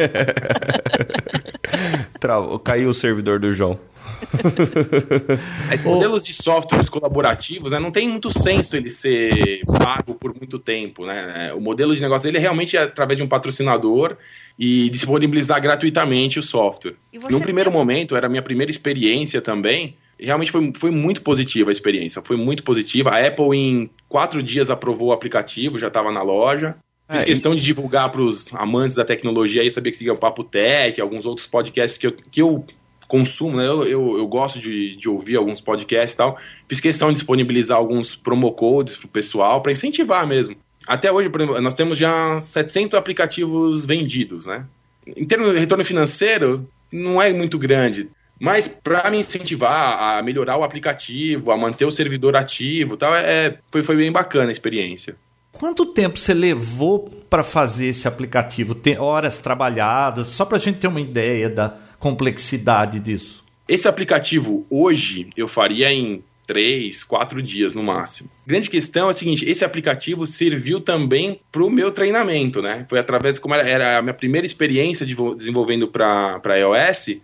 Travou, 2.20 2.58
caiu 2.60 2.90
o 2.90 2.94
servidor 2.94 3.40
do 3.40 3.52
João. 3.52 3.78
Esses 5.72 5.84
modelos 5.84 6.24
de 6.24 6.32
softwares 6.32 6.88
colaborativos, 6.88 7.72
né, 7.72 7.78
não 7.78 7.90
tem 7.90 8.08
muito 8.08 8.30
senso 8.30 8.76
ele 8.76 8.90
ser 8.90 9.60
pago 9.78 10.14
por 10.14 10.34
muito 10.36 10.58
tempo, 10.58 11.06
né? 11.06 11.52
O 11.54 11.60
modelo 11.60 11.94
de 11.94 12.02
negócio 12.02 12.28
ele 12.28 12.36
é 12.36 12.40
realmente 12.40 12.76
através 12.76 13.16
de 13.16 13.24
um 13.24 13.28
patrocinador 13.28 14.16
e 14.58 14.90
disponibilizar 14.90 15.60
gratuitamente 15.60 16.38
o 16.38 16.42
software. 16.42 16.94
No 17.12 17.40
primeiro 17.40 17.70
pensa... 17.70 17.78
momento, 17.78 18.16
era 18.16 18.26
a 18.26 18.30
minha 18.30 18.42
primeira 18.42 18.70
experiência 18.70 19.40
também, 19.40 19.96
realmente 20.20 20.52
foi, 20.52 20.72
foi 20.76 20.90
muito 20.90 21.22
positiva 21.22 21.70
a 21.70 21.72
experiência, 21.72 22.22
foi 22.22 22.36
muito 22.36 22.62
positiva. 22.62 23.10
A 23.10 23.26
Apple 23.26 23.56
em 23.56 23.90
quatro 24.08 24.42
dias 24.42 24.70
aprovou 24.70 25.08
o 25.08 25.12
aplicativo, 25.12 25.78
já 25.78 25.88
estava 25.88 26.12
na 26.12 26.22
loja. 26.22 26.76
Fiz 27.10 27.22
é, 27.22 27.26
questão 27.26 27.52
e... 27.52 27.56
de 27.56 27.62
divulgar 27.62 28.10
para 28.10 28.20
os 28.20 28.52
amantes 28.54 28.96
da 28.96 29.04
tecnologia 29.04 29.62
aí, 29.62 29.70
sabia 29.70 29.90
que 29.90 29.98
seguia 29.98 30.12
o 30.12 30.18
Papo 30.18 30.44
Tech, 30.44 31.00
alguns 31.00 31.26
outros 31.26 31.46
podcasts 31.46 31.98
que 31.98 32.06
eu, 32.06 32.12
que 32.12 32.42
eu 32.42 32.64
consumo, 33.08 33.56
né? 33.56 33.66
Eu, 33.66 33.84
eu, 33.84 34.18
eu, 34.18 34.26
gosto 34.28 34.60
de, 34.60 34.94
de 34.96 35.08
ouvir 35.08 35.36
alguns 35.36 35.60
podcasts 35.60 36.14
e 36.14 36.16
tal. 36.16 36.38
Fiz 36.68 36.78
questão 36.78 37.08
de 37.08 37.14
disponibilizar 37.14 37.76
alguns 37.76 38.14
promo 38.14 38.52
codes 38.52 38.96
pro 38.96 39.08
pessoal 39.08 39.60
para 39.60 39.72
incentivar 39.72 40.26
mesmo. 40.26 40.54
Até 40.86 41.10
hoje, 41.10 41.28
por 41.28 41.40
exemplo, 41.40 41.60
nós 41.60 41.74
temos 41.74 41.98
já 41.98 42.40
700 42.40 42.94
aplicativos 42.94 43.84
vendidos, 43.84 44.46
né? 44.46 44.64
Em 45.06 45.26
termos 45.26 45.52
de 45.52 45.58
retorno 45.58 45.84
financeiro, 45.84 46.68
não 46.92 47.20
é 47.20 47.32
muito 47.32 47.58
grande. 47.58 48.08
Mas 48.40 48.66
para 48.66 49.10
me 49.10 49.18
incentivar 49.18 50.16
a 50.16 50.22
melhorar 50.22 50.56
o 50.56 50.64
aplicativo, 50.64 51.52
a 51.52 51.56
manter 51.58 51.84
o 51.84 51.90
servidor 51.90 52.34
ativo, 52.34 52.96
tal, 52.96 53.14
é, 53.14 53.58
foi, 53.70 53.82
foi 53.82 53.96
bem 53.96 54.10
bacana 54.10 54.48
a 54.48 54.52
experiência. 54.52 55.14
Quanto 55.52 55.84
tempo 55.84 56.18
você 56.18 56.32
levou 56.32 57.00
para 57.28 57.42
fazer 57.42 57.88
esse 57.88 58.08
aplicativo? 58.08 58.74
Tem 58.74 58.98
horas 58.98 59.38
trabalhadas, 59.38 60.28
só 60.28 60.46
para 60.46 60.56
a 60.56 60.60
gente 60.60 60.78
ter 60.78 60.86
uma 60.86 61.00
ideia 61.00 61.50
da 61.50 61.76
complexidade 61.98 62.98
disso. 62.98 63.44
Esse 63.68 63.86
aplicativo 63.86 64.66
hoje 64.70 65.28
eu 65.36 65.46
faria 65.46 65.92
em 65.92 66.24
três, 66.46 67.04
quatro 67.04 67.40
dias 67.42 67.74
no 67.74 67.82
máximo. 67.82 68.28
Grande 68.46 68.70
questão 68.70 69.08
é 69.08 69.10
a 69.10 69.12
seguinte: 69.12 69.48
esse 69.48 69.64
aplicativo 69.64 70.26
serviu 70.26 70.80
também 70.80 71.40
para 71.52 71.62
o 71.62 71.70
meu 71.70 71.92
treinamento, 71.92 72.60
né? 72.62 72.84
Foi 72.88 72.98
através, 72.98 73.38
como 73.38 73.54
era, 73.54 73.68
era 73.68 73.98
a 73.98 74.02
minha 74.02 74.14
primeira 74.14 74.46
experiência 74.46 75.06
de, 75.06 75.14
desenvolvendo 75.36 75.86
para 75.86 76.58
iOS, 76.58 77.20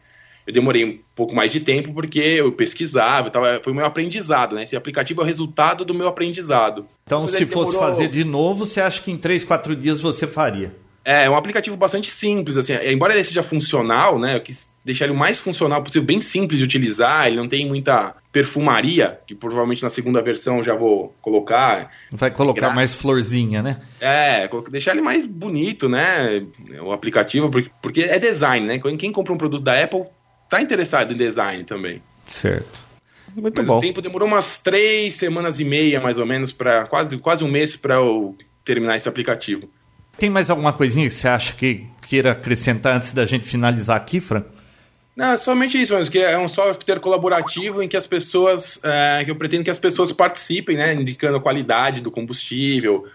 eu 0.47 0.53
demorei 0.53 0.85
um 0.85 0.99
pouco 1.15 1.35
mais 1.35 1.51
de 1.51 1.61
tempo 1.61 1.93
porque 1.93 2.21
eu 2.21 2.53
pesquisava, 2.53 3.31
tava, 3.31 3.61
foi 3.63 3.73
o 3.73 3.77
meu 3.77 3.85
aprendizado, 3.85 4.55
né? 4.55 4.63
Esse 4.63 4.77
aplicativo 4.77 5.21
é 5.21 5.25
o 5.25 5.27
resultado 5.27 5.85
do 5.85 5.93
meu 5.93 6.07
aprendizado. 6.07 6.87
Então, 7.05 7.27
se 7.27 7.45
fosse 7.45 7.73
demorou... 7.73 7.93
fazer 7.93 8.09
de 8.09 8.25
novo, 8.25 8.65
você 8.65 8.81
acha 8.81 9.03
que 9.03 9.11
em 9.11 9.17
3, 9.17 9.45
4 9.45 9.75
dias 9.75 10.01
você 10.01 10.27
faria? 10.27 10.73
É, 11.05 11.25
é 11.25 11.31
um 11.31 11.37
aplicativo 11.37 11.77
bastante 11.77 12.11
simples, 12.11 12.57
assim, 12.57 12.75
embora 12.85 13.15
ele 13.15 13.23
seja 13.23 13.43
funcional, 13.43 14.19
né? 14.19 14.37
Eu 14.37 14.41
quis 14.41 14.75
deixar 14.85 15.05
ele 15.05 15.15
o 15.15 15.17
mais 15.17 15.39
funcional 15.39 15.83
possível, 15.83 16.07
bem 16.07 16.21
simples 16.21 16.59
de 16.59 16.65
utilizar, 16.65 17.27
ele 17.27 17.37
não 17.37 17.49
tem 17.49 17.67
muita 17.67 18.15
perfumaria, 18.33 19.19
que 19.27 19.35
provavelmente 19.35 19.83
na 19.83 19.91
segunda 19.91 20.21
versão 20.23 20.63
já 20.63 20.75
vou 20.75 21.15
colocar. 21.21 21.91
Vai 22.13 22.31
colocar 22.31 22.69
Gra... 22.69 22.75
mais 22.75 22.95
florzinha, 22.95 23.63
né? 23.63 23.81
É, 24.01 24.49
deixar 24.71 24.93
ele 24.93 25.01
mais 25.01 25.25
bonito, 25.25 25.89
né? 25.89 26.45
O 26.83 26.93
aplicativo, 26.93 27.51
porque, 27.51 27.71
porque 27.83 28.01
é 28.03 28.19
design, 28.19 28.67
né? 28.67 28.79
Quem 28.97 29.11
compra 29.11 29.33
um 29.33 29.39
produto 29.39 29.63
da 29.63 29.81
Apple 29.81 30.05
tá 30.49 30.61
interessado 30.61 31.13
em 31.13 31.17
design 31.17 31.65
também. 31.65 32.03
Certo. 32.29 32.87
Muito 33.35 33.59
Mas 33.59 33.67
bom. 33.67 33.79
O 33.79 33.81
tempo 33.81 34.01
demorou 34.01 34.27
umas 34.27 34.59
três 34.59 35.15
semanas 35.15 35.61
e 35.61 35.65
meia, 35.65 36.01
mais 36.01 36.19
ou 36.19 36.25
menos, 36.25 36.53
para 36.53 36.87
quase, 36.87 37.19
quase 37.19 37.45
um 37.45 37.51
mês 37.51 37.77
para 37.77 37.97
eu 37.97 38.37
terminar 38.65 38.97
esse 38.97 39.09
aplicativo. 39.09 39.69
Tem 40.19 40.31
mais 40.31 40.49
alguma 40.49 40.73
coisinha 40.73 41.07
que 41.09 41.15
você 41.15 41.29
acha 41.29 41.55
que 41.55 41.87
queira 42.09 42.33
acrescentar 42.33 42.97
antes 42.97 43.13
da 43.13 43.27
gente 43.27 43.47
finalizar 43.47 43.97
aqui, 43.97 44.21
Fran? 44.21 44.45
Não, 45.15 45.33
é 45.33 45.37
somente 45.37 45.81
isso, 45.81 45.95
mas 45.95 46.09
que 46.09 46.19
é 46.19 46.39
um 46.39 46.49
software 46.49 47.01
colaborativo 47.01 47.83
em 47.83 47.89
que 47.89 47.97
as 47.97 48.07
pessoas, 48.07 48.79
é, 48.85 49.25
que 49.25 49.31
eu 49.31 49.37
pretendo 49.37 49.65
que 49.65 49.71
as 49.71 49.79
pessoas 49.79 50.13
participem, 50.13 50.77
né, 50.77 50.95
indicando 50.95 51.39
a 51.39 51.41
qualidade 51.41 52.01
do 52.01 52.11
combustível. 52.11 53.07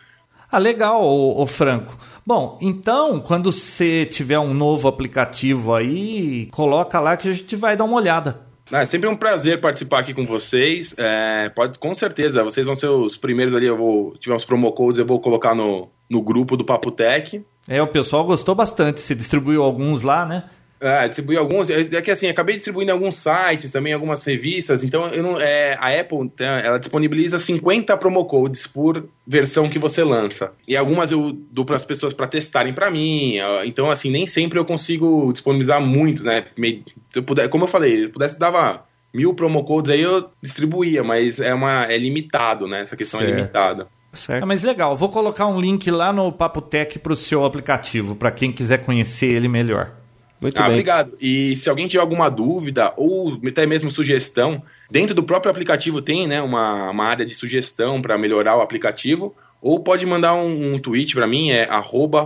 Ah, 0.52 0.58
legal, 0.58 1.02
ô, 1.04 1.42
ô 1.42 1.48
Franco. 1.48 1.98
Bom, 2.26 2.58
então, 2.62 3.20
quando 3.20 3.52
você 3.52 4.06
tiver 4.06 4.40
um 4.40 4.54
novo 4.54 4.88
aplicativo 4.88 5.74
aí, 5.74 6.48
coloca 6.52 7.00
lá 7.00 7.18
que 7.18 7.30
a 7.30 7.34
gente 7.34 7.56
vai 7.56 7.76
dar 7.76 7.86
uma 7.86 7.96
olhada. 7.96 8.42
É 8.72 8.86
sempre 8.86 9.10
um 9.10 9.16
prazer 9.16 9.60
participar 9.60 10.00
aqui 10.00 10.14
com 10.14 10.24
vocês. 10.24 10.96
É, 10.98 11.50
pode, 11.50 11.78
com 11.78 11.94
certeza, 11.94 12.44
vocês 12.44 12.66
vão 12.66 12.76
ser 12.76 12.88
os 12.88 13.18
primeiros 13.18 13.54
ali. 13.54 13.66
Eu 13.66 13.76
vou 13.76 14.16
tiver 14.18 14.34
uns 14.34 14.46
promo 14.46 14.72
codes, 14.72 14.98
eu 14.98 15.06
vou 15.06 15.20
colocar 15.20 15.54
no, 15.54 15.90
no 16.10 16.22
grupo 16.22 16.56
do 16.56 16.64
Papo 16.64 16.90
Tech. 16.90 17.44
É, 17.68 17.82
o 17.82 17.88
pessoal 17.88 18.24
gostou 18.24 18.56
bastante. 18.56 19.02
Você 19.02 19.14
distribuiu 19.14 19.62
alguns 19.62 20.02
lá, 20.04 20.26
né? 20.26 20.46
É, 20.82 21.08
distribuí 21.08 21.38
alguns. 21.38 21.70
É, 21.70 21.82
é 21.82 22.02
que 22.02 22.10
assim, 22.10 22.28
acabei 22.28 22.56
distribuindo 22.56 22.92
alguns 22.92 23.16
sites, 23.16 23.72
também 23.72 23.94
algumas 23.94 24.24
revistas. 24.24 24.84
Então, 24.84 25.08
eu 25.08 25.22
não, 25.22 25.40
é, 25.40 25.78
a 25.80 26.00
Apple 26.00 26.32
ela 26.40 26.80
disponibiliza 26.80 27.38
50 27.38 27.96
promo 27.98 28.26
codes 28.26 28.66
por 28.66 29.08
versão 29.26 29.70
que 29.70 29.78
você 29.78 30.04
lança. 30.04 30.54
E 30.68 30.76
algumas 30.76 31.12
eu 31.12 31.38
dou 31.52 31.64
para 31.64 31.76
as 31.76 31.86
pessoas 31.86 32.14
para 32.14 32.26
testarem 32.26 32.74
para 32.74 32.90
mim. 32.90 33.36
Então, 33.64 33.90
assim, 33.92 34.10
nem 34.10 34.26
sempre 34.26 34.58
eu 34.58 34.66
consigo 34.66 35.32
disponibilizar 35.32 35.80
muitos, 35.80 36.24
né? 36.24 36.46
Se 36.58 37.20
eu 37.20 37.24
puder, 37.24 37.48
como 37.48 37.66
eu 37.66 37.68
falei, 37.68 37.98
se 37.98 38.04
eu 38.06 38.10
pudesse 38.10 38.40
dava 38.40 38.84
mil 39.14 39.34
promo 39.34 39.64
codes 39.64 39.92
aí 39.92 40.02
eu 40.02 40.30
distribuía, 40.42 41.04
mas 41.04 41.40
é 41.40 41.54
uma 41.54 41.84
é 41.84 41.98
limitado, 41.98 42.68
né? 42.68 42.82
Essa 42.82 42.96
questão 42.96 43.20
é 43.20 43.24
certo. 43.24 43.34
é 43.34 43.38
limitada. 43.38 43.88
Certo. 44.14 44.44
Ah, 44.44 44.46
mas 44.46 44.64
legal, 44.64 44.96
vou 44.96 45.10
colocar 45.10 45.48
um 45.48 45.60
link 45.60 45.90
lá 45.90 46.12
no 46.12 46.32
Papo 46.32 46.62
Tech 46.62 47.00
para 47.00 47.14
o 47.14 47.16
seu 47.16 47.46
aplicativo, 47.46 48.16
para 48.16 48.32
quem 48.32 48.52
quiser 48.52 48.80
conhecer 48.80 49.28
ele 49.28 49.48
melhor. 49.48 50.01
Muito 50.42 50.58
ah, 50.58 50.64
bem. 50.64 50.72
Obrigado. 50.72 51.16
E 51.22 51.56
se 51.56 51.70
alguém 51.70 51.88
tiver 51.88 52.02
alguma 52.02 52.28
dúvida 52.28 52.92
ou 52.98 53.40
até 53.48 53.68
mesmo 53.68 53.92
sugestão, 53.92 54.64
dentro 54.90 55.14
do 55.14 55.24
próprio 55.24 55.52
aplicativo 55.52 56.02
tem 56.02 56.28
né, 56.28 56.42
uma, 56.42 56.90
uma 56.90 57.06
área 57.06 57.24
de 57.24 57.36
sugestão 57.36 58.02
para 58.02 58.18
melhorar 58.18 58.58
o 58.58 58.62
aplicativo. 58.62 59.36
Ou 59.62 59.80
pode 59.80 60.04
mandar 60.08 60.34
um, 60.34 60.74
um 60.74 60.80
tweet 60.80 61.14
para 61.14 61.28
mim, 61.28 61.52
é 61.52 61.70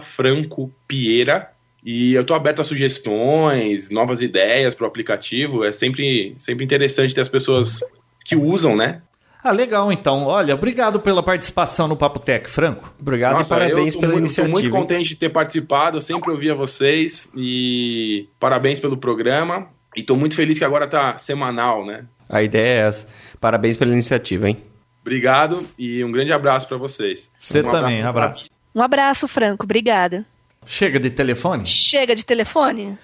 francopieira. 0.01 1.51
E 1.83 2.13
eu 2.13 2.21
estou 2.21 2.35
aberto 2.35 2.61
a 2.61 2.63
sugestões, 2.63 3.91
novas 3.91 4.21
ideias 4.21 4.73
para 4.73 4.85
o 4.85 4.87
aplicativo. 4.87 5.65
É 5.65 5.73
sempre, 5.73 6.33
sempre 6.39 6.63
interessante 6.63 7.13
ter 7.13 7.21
as 7.21 7.29
pessoas 7.29 7.81
que 8.23 8.37
usam, 8.37 8.77
né? 8.77 9.01
Ah, 9.45 9.51
legal 9.51 9.91
então. 9.91 10.25
Olha, 10.25 10.55
obrigado 10.55 10.99
pela 10.99 11.21
participação 11.21 11.87
no 11.87 11.95
Papo 11.95 12.17
Tech, 12.17 12.49
Franco. 12.49 12.91
Obrigado 12.99 13.33
Nossa, 13.37 13.53
e 13.53 13.59
parabéns 13.59 13.95
pela 13.95 14.13
muito, 14.13 14.21
iniciativa. 14.21 14.57
Estou 14.57 14.71
muito 14.71 14.75
contente 14.75 15.09
de 15.09 15.15
ter 15.17 15.29
participado, 15.29 15.97
eu 15.97 16.01
sempre 16.01 16.31
ouvia 16.31 16.55
vocês 16.55 17.31
e 17.35 18.27
parabéns 18.39 18.79
pelo 18.79 18.97
programa. 18.97 19.67
E 19.95 19.99
estou 19.99 20.17
muito 20.17 20.35
feliz 20.35 20.57
que 20.57 20.65
agora 20.65 20.85
está 20.85 21.19
semanal, 21.19 21.85
né? 21.85 22.05
A 22.27 22.41
ideia 22.41 22.85
é 22.85 22.87
essa. 22.87 23.07
Parabéns 23.39 23.77
pela 23.77 23.91
iniciativa, 23.93 24.49
hein? 24.49 24.57
Obrigado 25.01 25.63
e 25.77 26.03
um 26.03 26.11
grande 26.11 26.33
abraço 26.33 26.67
para 26.67 26.77
vocês. 26.77 27.29
Você 27.39 27.59
um 27.59 27.69
também, 27.69 28.01
abraço. 28.01 28.07
abraço. 28.07 28.49
Um 28.73 28.81
abraço, 28.81 29.27
Franco. 29.27 29.63
Obrigada. 29.63 30.25
Chega 30.65 30.99
de 30.99 31.11
telefone? 31.11 31.67
Chega 31.67 32.15
de 32.15 32.25
telefone. 32.25 32.97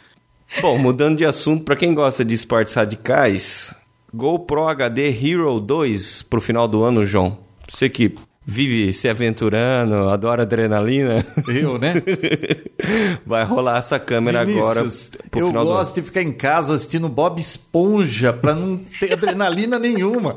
Bom, 0.59 0.79
mudando 0.79 1.19
de 1.19 1.23
assunto, 1.23 1.63
para 1.63 1.75
quem 1.75 1.93
gosta 1.93 2.25
de 2.25 2.33
esportes 2.33 2.73
radicais, 2.73 3.75
GoPro 4.13 4.67
HD 4.67 5.09
Hero 5.09 5.59
2 5.59 6.23
pro 6.23 6.41
final 6.41 6.67
do 6.67 6.83
ano, 6.83 7.05
João. 7.05 7.37
Você 7.69 7.89
que 7.89 8.15
vive 8.45 8.93
se 8.93 9.07
aventurando, 9.07 10.09
adora 10.09 10.41
adrenalina. 10.41 11.25
Eu, 11.47 11.77
né? 11.77 11.93
Vai 13.25 13.45
rolar 13.45 13.77
essa 13.77 13.99
câmera 13.99 14.43
Vinícius, 14.43 14.69
agora 14.69 14.89
pro 15.29 15.39
eu 15.39 15.47
final 15.47 15.63
do 15.63 15.71
gosto 15.71 15.95
de 15.95 16.01
ficar 16.01 16.21
em 16.21 16.33
casa 16.33 16.73
assistindo 16.73 17.07
Bob 17.07 17.39
Esponja 17.39 18.33
pra 18.33 18.53
não 18.53 18.77
ter 18.77 19.13
adrenalina 19.13 19.79
nenhuma. 19.79 20.35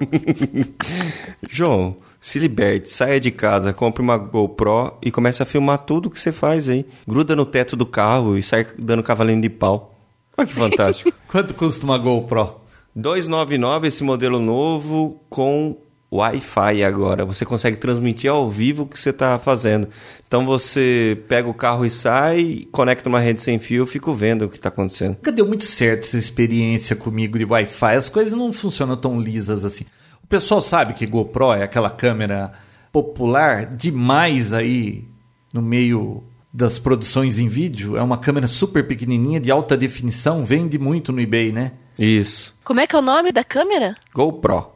João, 1.49 1.97
se 2.21 2.39
liberte, 2.39 2.91
saia 2.91 3.19
de 3.19 3.31
casa, 3.31 3.73
compre 3.73 4.03
uma 4.03 4.17
GoPro 4.17 4.99
e 5.03 5.11
comece 5.11 5.43
a 5.43 5.47
filmar 5.47 5.79
tudo 5.79 6.11
que 6.11 6.21
você 6.21 6.31
faz 6.31 6.69
aí. 6.69 6.87
Gruda 7.07 7.35
no 7.35 7.45
teto 7.45 7.75
do 7.77 7.87
carro 7.87 8.39
e 8.39 8.43
sai 8.43 8.67
dando 8.79 9.03
cavalinho 9.03 9.43
de 9.43 9.51
pau. 9.51 9.95
Olha 10.37 10.47
que 10.47 10.55
fantástico. 10.55 11.13
Quanto 11.29 11.55
custa 11.55 11.85
uma 11.85 11.99
GoPro? 11.99 12.64
299 12.95 13.89
esse 13.89 14.05
modelo 14.05 14.41
novo 14.41 15.21
com 15.29 15.77
Wi-Fi 16.13 16.85
agora. 16.85 17.25
Você 17.25 17.45
consegue 17.45 17.77
transmitir 17.77 18.31
ao 18.31 18.49
vivo 18.49 18.85
o 18.85 18.87
que 18.87 18.99
você 18.99 19.11
está 19.11 19.39
fazendo. 19.39 19.89
Então 20.27 20.47
você 20.47 21.21
pega 21.29 21.49
o 21.49 21.55
carro 21.55 21.85
e 21.85 21.91
sai, 21.91 22.69
conecta 22.71 23.09
uma 23.09 23.19
rede 23.19 23.43
sem 23.43 23.59
fio, 23.59 23.83
eu 23.83 23.87
fico 23.87 24.15
vendo 24.15 24.45
o 24.45 24.49
que 24.49 24.57
está 24.57 24.69
acontecendo. 24.69 25.17
Nunca 25.17 25.33
deu 25.33 25.47
muito 25.47 25.65
certo 25.65 26.05
essa 26.05 26.19
experiência 26.19 26.95
comigo 26.95 27.37
de 27.37 27.45
Wi-Fi. 27.45 27.97
As 27.97 28.09
coisas 28.09 28.33
não 28.33 28.53
funcionam 28.53 28.97
tão 28.97 29.21
lisas 29.21 29.65
assim. 29.65 29.85
O 30.23 30.27
pessoal 30.27 30.61
sabe 30.61 30.95
que 30.95 31.07
GoPro 31.07 31.53
é 31.53 31.65
aquela 31.65 31.91
câmera 31.91 32.53
popular 32.93 33.67
demais 33.67 34.53
aí 34.53 35.05
no 35.53 35.61
meio 35.61 36.23
das 36.55 36.79
produções 36.79 37.41
em 37.41 37.49
vídeo. 37.49 37.97
É 37.97 38.03
uma 38.03 38.17
câmera 38.17 38.47
super 38.47 38.87
pequenininha 38.87 39.41
de 39.41 39.51
alta 39.51 39.77
definição, 39.77 40.45
vende 40.45 40.79
muito 40.79 41.13
no 41.13 41.21
eBay, 41.21 41.51
né? 41.51 41.73
Isso. 41.99 42.55
Como 42.63 42.79
é 42.79 42.87
que 42.87 42.95
é 42.95 42.99
o 43.01 43.03
nome 43.03 43.33
da 43.33 43.43
câmera? 43.43 43.97
GoPro. 44.15 44.71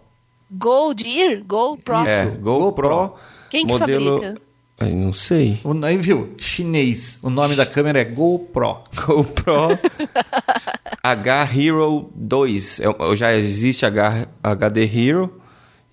Gold 0.50 1.06
Ear? 1.06 1.40
GoPro? 1.46 1.96
É, 2.04 2.26
GoPro. 2.26 3.14
Quem 3.48 3.64
que 3.64 3.72
modelo... 3.72 4.20
fabrica? 4.20 4.48
Ai, 4.80 4.92
não 4.92 5.12
sei. 5.12 5.60
O, 5.62 5.84
aí 5.84 5.96
viu? 5.96 6.34
Chinês. 6.36 7.18
O 7.22 7.30
nome 7.30 7.54
da 7.54 7.66
câmera 7.66 8.00
é 8.00 8.04
GoPro. 8.04 8.78
GoPro 9.06 9.78
H 11.02 11.50
Hero 11.54 12.10
2. 12.14 12.80
É, 12.80 13.16
já 13.16 13.34
existe 13.34 13.86
H, 13.86 14.28
HD 14.42 14.84
Hero 14.84 15.40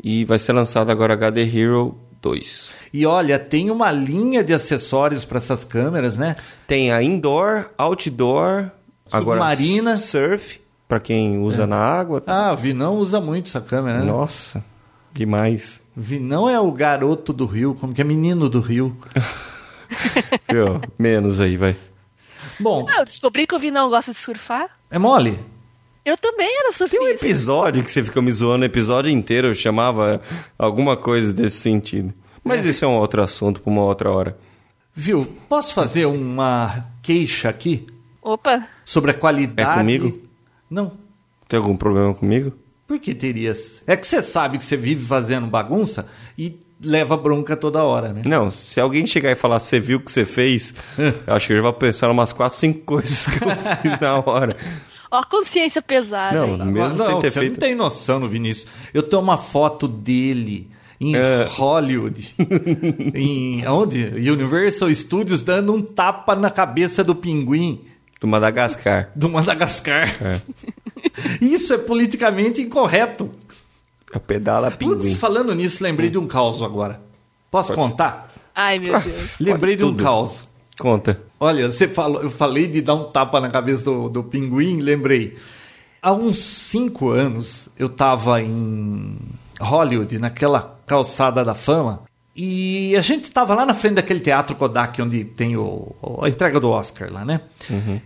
e 0.04 0.26
vai 0.26 0.40
ser 0.40 0.54
lançado 0.54 0.92
agora 0.92 1.14
HD 1.14 1.42
Hero 1.44 1.98
2. 2.26 2.72
E 2.92 3.06
olha, 3.06 3.38
tem 3.38 3.70
uma 3.70 3.92
linha 3.92 4.44
de 4.44 4.52
acessórios 4.54 5.24
para 5.26 5.38
essas 5.38 5.64
câmeras, 5.64 6.18
né? 6.18 6.36
Tem 6.66 6.92
a 6.92 7.04
indoor, 7.04 7.70
outdoor, 7.78 8.72
agora 9.12 9.40
Submarina. 9.40 9.96
surf 9.96 10.60
para 10.88 11.00
quem 11.00 11.38
usa 11.38 11.68
na 11.68 11.78
água. 11.78 12.24
Ah, 12.26 12.52
o 12.52 12.56
Vinão 12.56 12.96
usa 12.96 13.22
muito 13.22 13.48
essa 13.48 13.62
câmera, 13.62 14.00
né? 14.00 14.06
Nossa, 14.06 14.64
demais. 15.14 15.82
Vinão 15.96 16.50
é 16.50 16.60
o 16.60 16.72
garoto 16.72 17.32
do 17.32 17.46
Rio, 17.46 17.76
como 17.80 17.94
que 17.94 18.02
é 18.02 18.04
menino 18.04 18.50
do 18.50 18.60
Rio. 18.60 18.98
Viu? 20.52 20.82
Menos 20.98 21.40
aí, 21.40 21.58
vai. 21.58 21.76
Bom, 22.60 22.86
Ah, 22.90 23.00
eu 23.02 23.06
descobri 23.06 23.46
que 23.46 23.54
o 23.56 23.60
Vinão 23.60 23.90
gosta 23.90 24.12
de 24.12 24.18
surfar. 24.18 24.70
é 24.90 24.98
mole? 24.98 25.40
Eu 26.06 26.16
também 26.16 26.48
era 26.48 26.70
Tem 26.70 26.70
um 26.70 26.74
surfista. 26.74 27.26
episódio 27.26 27.84
que 27.84 27.90
você 27.90 28.04
ficou 28.04 28.22
me 28.22 28.32
zoando 28.32 28.62
o 28.62 28.66
episódio 28.68 29.12
inteiro, 29.12 29.48
eu 29.48 29.54
chamava 29.56 30.22
alguma 30.58 30.96
coisa 30.96 31.34
desse 31.34 31.58
sentido. 31.58 32.14
Mas 32.44 32.64
isso 32.64 32.86
é 32.86 32.88
um 32.88 32.96
outro 32.96 33.24
assunto 33.24 33.60
para 33.60 33.72
uma 33.72 33.82
outra 33.82 34.12
hora. 34.12 34.38
Viu? 34.94 35.26
Posso 35.50 35.74
fazer 35.74 36.06
uma 36.06 36.86
queixa 37.02 37.50
aqui 37.50 37.88
Opa, 38.22 38.68
sobre 38.86 39.12
a 39.12 39.14
qualidade? 39.16 39.72
É 39.72 39.74
comigo? 39.74 40.22
Não. 40.70 40.92
Tem 41.50 41.58
algum 41.58 41.76
problema 41.76 42.14
comigo? 42.14 42.54
Por 42.88 43.00
que 43.00 43.16
terias? 43.16 43.84
É 43.88 43.98
que 43.98 44.06
você 44.06 44.22
sabe 44.22 44.60
que 44.60 44.64
você 44.64 44.78
vive 44.78 45.04
fazendo 45.04 45.48
bagunça 45.48 46.08
e 46.38 46.60
leva 46.84 47.18
bronca 47.18 47.58
toda 47.58 47.84
hora, 47.84 48.14
né? 48.14 48.22
Não, 48.26 48.52
se 48.52 48.80
alguém 48.80 49.08
chegar 49.08 49.32
e 49.32 49.36
falar, 49.36 49.60
você 49.60 49.80
viu 49.80 49.98
o 49.98 50.00
que 50.00 50.12
você 50.12 50.24
fez, 50.24 50.72
eu 50.98 51.34
acho 51.34 51.48
que 51.48 51.54
ele 51.54 51.62
vai 51.62 51.74
pensar 51.74 52.08
em 52.08 52.12
umas 52.12 52.32
4, 52.32 52.60
5 52.60 52.80
coisas 52.86 53.26
que 53.26 53.44
eu 53.44 53.50
fiz 53.82 54.00
na 54.00 54.20
hora. 54.20 54.56
Ó 55.16 55.20
a 55.20 55.26
consciência 55.26 55.82
pesada. 55.82 56.46
Não, 56.46 56.62
aí. 56.66 56.72
mesmo 56.72 56.98
não, 56.98 57.06
sem 57.06 57.20
ter 57.22 57.32
você 57.32 57.40
feito. 57.40 57.52
não 57.54 57.60
tem 57.60 57.76
noção 57.76 58.20
no 58.20 58.28
Vinícius. 58.28 58.68
Eu 58.94 59.04
tenho 59.04 59.22
uma 59.22 59.38
foto 59.38 59.88
dele 59.88 60.70
em 61.00 61.16
É. 61.16 61.46
Hollywood, 61.50 62.34
em 63.14 63.68
onde? 63.68 64.04
Universal 64.30 64.94
Studios 64.94 65.44
dando 65.44 65.74
um 65.74 65.82
tapa 65.82 66.36
na 66.36 66.50
cabeça 66.50 67.04
do 67.04 67.14
pinguim 67.16 67.82
Do 68.22 68.28
Madagascar. 68.28 69.10
do 69.16 69.28
Madagascar. 69.30 70.08
É. 70.24 70.42
Isso 71.44 71.74
é 71.74 71.78
politicamente 71.78 72.62
incorreto. 72.62 73.30
A 74.14 74.20
pedala 74.20 74.72
Putz, 74.72 75.04
pinguim. 75.04 75.16
falando 75.16 75.54
nisso, 75.54 75.84
lembrei 75.84 76.10
de 76.10 76.18
um 76.18 76.26
caos 76.28 76.64
agora. 76.64 77.02
Posso 77.52 77.74
contar? 77.74 78.34
Ai, 78.54 78.80
meu 78.80 79.00
Deus. 79.00 79.32
Lembrei 79.40 79.76
de 79.76 79.84
um 79.84 79.90
tudo. 79.92 80.04
caos. 80.04 80.44
Conta. 80.78 81.22
Olha, 81.40 81.70
você 81.70 81.88
falou, 81.88 82.22
eu 82.22 82.30
falei 82.30 82.68
de 82.68 82.82
dar 82.82 82.96
um 82.96 83.06
tapa 83.06 83.40
na 83.40 83.50
cabeça 83.50 83.86
do, 83.86 84.10
do 84.10 84.24
pinguim, 84.24 84.82
lembrei. 84.82 85.36
Há 86.02 86.12
uns 86.12 86.40
cinco 86.40 87.10
anos 87.10 87.70
eu 87.78 87.88
estava 87.88 88.42
em 88.42 89.18
Hollywood, 89.60 90.20
naquela 90.20 90.78
calçada 90.86 91.44
da 91.44 91.56
fama, 91.56 92.04
e 92.36 92.96
a 92.96 93.00
gente 93.00 93.24
estava 93.24 93.56
lá 93.56 93.66
na 93.66 93.74
frente 93.74 93.96
daquele 93.96 94.20
teatro 94.20 94.56
Kodak, 94.56 95.02
onde 95.02 95.24
tem 95.24 95.56
o, 95.56 95.96
a 96.22 96.28
entrega 96.28 96.60
do 96.60 96.70
Oscar 96.70 97.12
lá, 97.12 97.24
né? 97.24 97.40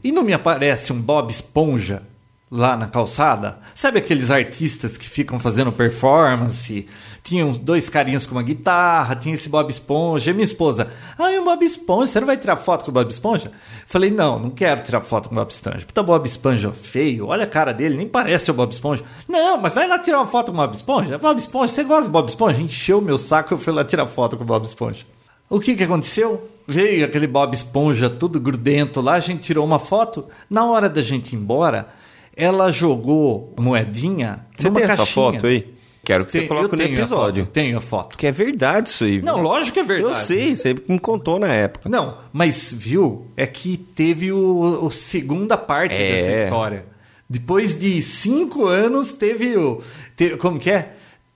E 0.03 0.11
não 0.11 0.22
me 0.22 0.34
aparece 0.34 0.93
um 0.93 1.01
Bob 1.01 1.32
Esponja 1.32 2.03
lá 2.51 2.78
na 2.78 2.88
calçada? 2.88 3.57
Sabe 3.74 3.97
aqueles 3.99 4.30
artistas 4.30 4.97
que 4.97 5.09
ficam 5.09 5.39
fazendo 5.39 5.72
performance? 5.72 6.88
Tinham 7.24 7.51
dois 7.51 7.89
carinhas 7.89 8.26
com 8.26 8.34
uma 8.34 8.41
guitarra, 8.43 9.15
tinha 9.15 9.34
esse 9.36 9.49
Bob 9.49 9.70
Esponja. 9.70 10.32
E 10.32 10.34
minha 10.34 10.43
esposa, 10.43 10.89
ah, 11.17 11.32
é 11.32 11.39
um 11.39 11.43
Bob 11.43 11.63
Esponja, 11.63 12.11
você 12.11 12.20
não 12.20 12.28
vai 12.28 12.38
tirar 12.38 12.55
foto 12.55 12.86
com 12.86 12.91
o 12.91 12.93
Bob 12.93 13.09
Esponja? 13.09 13.51
Falei, 13.86 14.09
não, 14.09 14.39
não 14.39 14.49
quero 14.49 14.82
tirar 14.82 15.01
foto 15.01 15.30
com 15.30 15.36
o 15.36 15.38
Bob 15.38 15.49
Esponja. 15.51 15.86
Puta 15.86 16.01
Bob 16.01 16.26
Esponja 16.26 16.72
feio, 16.72 17.28
olha 17.28 17.43
a 17.43 17.47
cara 17.47 17.74
dele, 17.74 17.97
nem 17.97 18.07
parece 18.07 18.49
o 18.49 18.53
Bob 18.53 18.72
Esponja. 18.72 19.03
Não, 19.28 19.57
mas 19.57 19.74
vai 19.74 19.88
lá 19.88 19.99
tirar 19.99 20.20
uma 20.20 20.28
foto 20.28 20.51
com 20.51 20.57
o 20.57 20.61
Bob 20.61 20.74
Esponja. 20.74 21.17
Bob 21.17 21.38
Esponja, 21.38 21.74
você 21.74 21.84
gosta 21.84 22.05
do 22.05 22.11
Bob 22.11 22.28
Esponja? 22.30 22.61
Encheu 22.61 22.99
o 22.99 23.01
meu 23.01 23.17
saco, 23.17 23.53
eu 23.53 23.57
fui 23.57 23.74
lá 23.74 23.84
tirar 23.84 24.07
foto 24.07 24.38
com 24.38 24.43
o 24.43 24.47
Bob 24.47 24.63
Esponja. 24.65 25.05
O 25.49 25.59
que 25.59 25.76
que 25.76 25.84
aconteceu? 25.84 26.47
Veio 26.67 27.05
aquele 27.05 27.26
Bob 27.28 27.53
Esponja 27.53 28.09
tudo 28.09 28.39
grudento 28.39 29.01
lá, 29.01 29.13
a 29.15 29.20
gente 29.20 29.41
tirou 29.41 29.65
uma 29.65 29.80
foto. 29.80 30.26
Na 30.49 30.65
hora 30.70 30.88
da 30.88 31.01
gente 31.01 31.34
ir 31.34 31.36
embora, 31.38 31.89
ela 32.36 32.72
jogou 32.72 33.53
moedinha 33.59 34.45
Você 34.55 34.67
numa 34.67 34.80
tem 34.80 34.86
essa 34.86 34.97
caixinha. 34.97 35.13
foto 35.32 35.47
aí? 35.47 35.74
Quero 36.04 36.26
que 36.26 36.32
Tem- 36.32 36.41
você 36.41 36.47
coloque 36.47 36.76
no 36.76 36.82
a 36.82 36.86
episódio. 36.86 37.43
foto, 37.43 37.54
tenho 37.54 37.78
a 37.78 37.82
foto. 37.82 38.10
Porque 38.10 38.26
é 38.28 38.32
verdade 38.32 38.89
isso 38.89 39.04
aí. 39.04 39.22
Não, 39.22 39.41
lógico 39.41 39.74
que 39.76 39.80
é 39.80 39.84
verdade. 39.84 40.14
Eu 40.16 40.20
sei, 40.20 40.56
você 40.56 40.74
me 40.88 40.97
contou 41.00 41.39
na 41.39 41.47
época. 41.47 41.88
Não, 41.89 42.18
mas 42.34 42.74
viu, 42.74 43.28
é 43.38 43.45
que 43.45 43.78
teve 43.78 44.32
o, 44.32 44.86
o 44.86 44.89
segunda 44.89 45.56
parte 45.58 45.93
É. 45.95 46.12
dessa 46.26 46.43
história. 46.45 46.86
Depois 47.30 47.78
de 47.78 48.02
cinco 48.02 48.66
anos, 48.66 49.12
teve 49.14 49.56
o. 49.56 49.82
te- 50.16 50.36
como 50.38 50.58
que 50.58 50.72
é? 50.72 50.93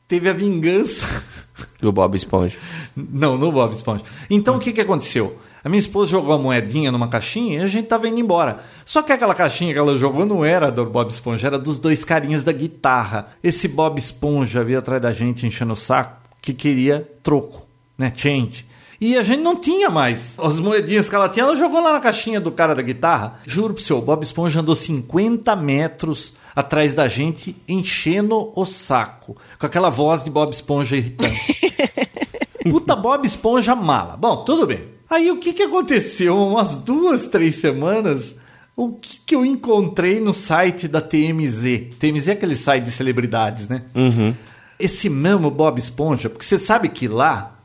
Teve 0.07 0.27
a 0.29 0.33
vingança. 0.33 1.05
Do 1.79 1.91
Bob 1.91 2.15
Esponja. 2.15 2.57
Não, 2.95 3.37
no 3.37 3.51
Bob 3.51 3.75
Esponja. 3.75 4.03
Então 4.29 4.55
o 4.55 4.59
que, 4.59 4.71
que 4.71 4.81
aconteceu? 4.81 5.37
A 5.63 5.69
minha 5.69 5.79
esposa 5.79 6.11
jogou 6.11 6.33
a 6.33 6.37
moedinha 6.37 6.91
numa 6.91 7.07
caixinha 7.07 7.59
e 7.59 7.63
a 7.63 7.67
gente 7.67 7.87
tava 7.87 8.07
indo 8.09 8.19
embora. 8.19 8.59
Só 8.83 9.01
que 9.01 9.13
aquela 9.13 9.33
caixinha 9.33 9.71
que 9.71 9.79
ela 9.79 9.95
jogou 9.97 10.25
não 10.25 10.43
era 10.43 10.69
do 10.69 10.85
Bob 10.85 11.09
Esponja, 11.09 11.47
era 11.47 11.57
dos 11.57 11.79
dois 11.79 12.03
carinhas 12.03 12.43
da 12.43 12.51
guitarra. 12.51 13.29
Esse 13.41 13.67
Bob 13.67 13.97
Esponja 13.97 14.63
veio 14.63 14.79
atrás 14.79 15.01
da 15.01 15.13
gente 15.13 15.47
enchendo 15.47 15.71
o 15.71 15.75
saco 15.75 16.21
que 16.41 16.53
queria 16.53 17.09
troco, 17.23 17.65
né? 17.97 18.11
Change. 18.13 18.65
E 18.99 19.17
a 19.17 19.21
gente 19.21 19.41
não 19.41 19.55
tinha 19.55 19.89
mais. 19.89 20.37
As 20.37 20.59
moedinhas 20.59 21.07
que 21.07 21.15
ela 21.15 21.29
tinha, 21.29 21.45
ela 21.45 21.55
jogou 21.55 21.81
lá 21.81 21.93
na 21.93 21.99
caixinha 22.01 22.39
do 22.41 22.51
cara 22.51 22.75
da 22.75 22.81
guitarra. 22.81 23.39
Juro 23.45 23.73
pro 23.73 23.97
o 23.97 24.01
Bob 24.01 24.23
Esponja 24.23 24.59
andou 24.59 24.75
50 24.75 25.55
metros 25.55 26.35
atrás 26.53 26.93
da 26.93 27.07
gente, 27.07 27.55
enchendo 27.67 28.51
o 28.55 28.65
saco. 28.65 29.37
Com 29.57 29.65
aquela 29.65 29.89
voz 29.89 30.23
de 30.23 30.29
Bob 30.29 30.51
Esponja 30.51 30.97
irritante. 30.97 31.73
Puta 32.69 32.95
Bob 32.95 33.25
Esponja 33.25 33.75
mala. 33.75 34.15
Bom, 34.17 34.43
tudo 34.43 34.65
bem. 34.67 34.85
Aí 35.09 35.29
o 35.31 35.37
que, 35.37 35.53
que 35.53 35.63
aconteceu? 35.63 36.35
Umas 36.37 36.77
duas, 36.77 37.27
três 37.27 37.55
semanas, 37.55 38.35
o 38.75 38.93
que, 38.93 39.19
que 39.25 39.35
eu 39.35 39.45
encontrei 39.45 40.19
no 40.19 40.33
site 40.33 40.87
da 40.87 41.01
TMZ? 41.01 41.95
TMZ 41.99 42.27
é 42.29 42.31
aquele 42.31 42.55
site 42.55 42.85
de 42.85 42.91
celebridades, 42.91 43.67
né? 43.69 43.83
Esse 44.79 45.09
mesmo 45.09 45.51
Bob 45.51 45.77
Esponja, 45.77 46.29
porque 46.29 46.45
você 46.45 46.57
sabe 46.57 46.89
que 46.89 47.07
lá, 47.07 47.59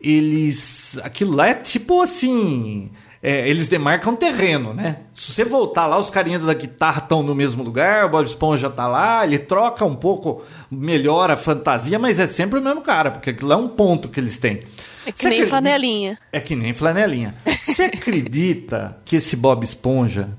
eles. 0.00 0.98
Aquilo 1.02 1.34
lá 1.34 1.48
é 1.48 1.54
tipo 1.54 2.00
assim. 2.00 2.90
É, 3.22 3.48
eles 3.48 3.68
demarcam 3.68 4.16
terreno, 4.16 4.74
né? 4.74 5.02
Se 5.12 5.30
você 5.32 5.44
voltar 5.44 5.86
lá, 5.86 5.96
os 5.96 6.10
carinhas 6.10 6.44
da 6.44 6.52
guitarra 6.54 6.98
estão 7.02 7.22
no 7.22 7.34
mesmo 7.34 7.62
lugar, 7.62 8.06
o 8.06 8.08
Bob 8.08 8.26
Esponja 8.26 8.68
tá 8.68 8.86
lá, 8.88 9.24
ele 9.24 9.38
troca 9.38 9.84
um 9.84 9.94
pouco, 9.94 10.42
melhora 10.70 11.34
a 11.34 11.36
fantasia, 11.36 11.98
mas 11.98 12.18
é 12.18 12.26
sempre 12.26 12.58
o 12.58 12.62
mesmo 12.62 12.80
cara, 12.82 13.12
porque 13.12 13.30
aquilo 13.30 13.48
lá 13.48 13.54
é 13.54 13.58
um 13.58 13.68
ponto 13.68 14.08
que 14.08 14.18
eles 14.18 14.38
têm. 14.38 14.62
É 15.06 15.12
que 15.12 15.18
Você 15.20 15.28
nem 15.28 15.38
acredita- 15.38 15.48
flanelinha. 15.50 16.18
É 16.32 16.40
que 16.40 16.56
nem 16.56 16.72
flanelinha. 16.72 17.34
Você 17.46 17.84
acredita 17.84 18.98
que 19.04 19.16
esse 19.16 19.36
Bob 19.36 19.62
Esponja 19.64 20.30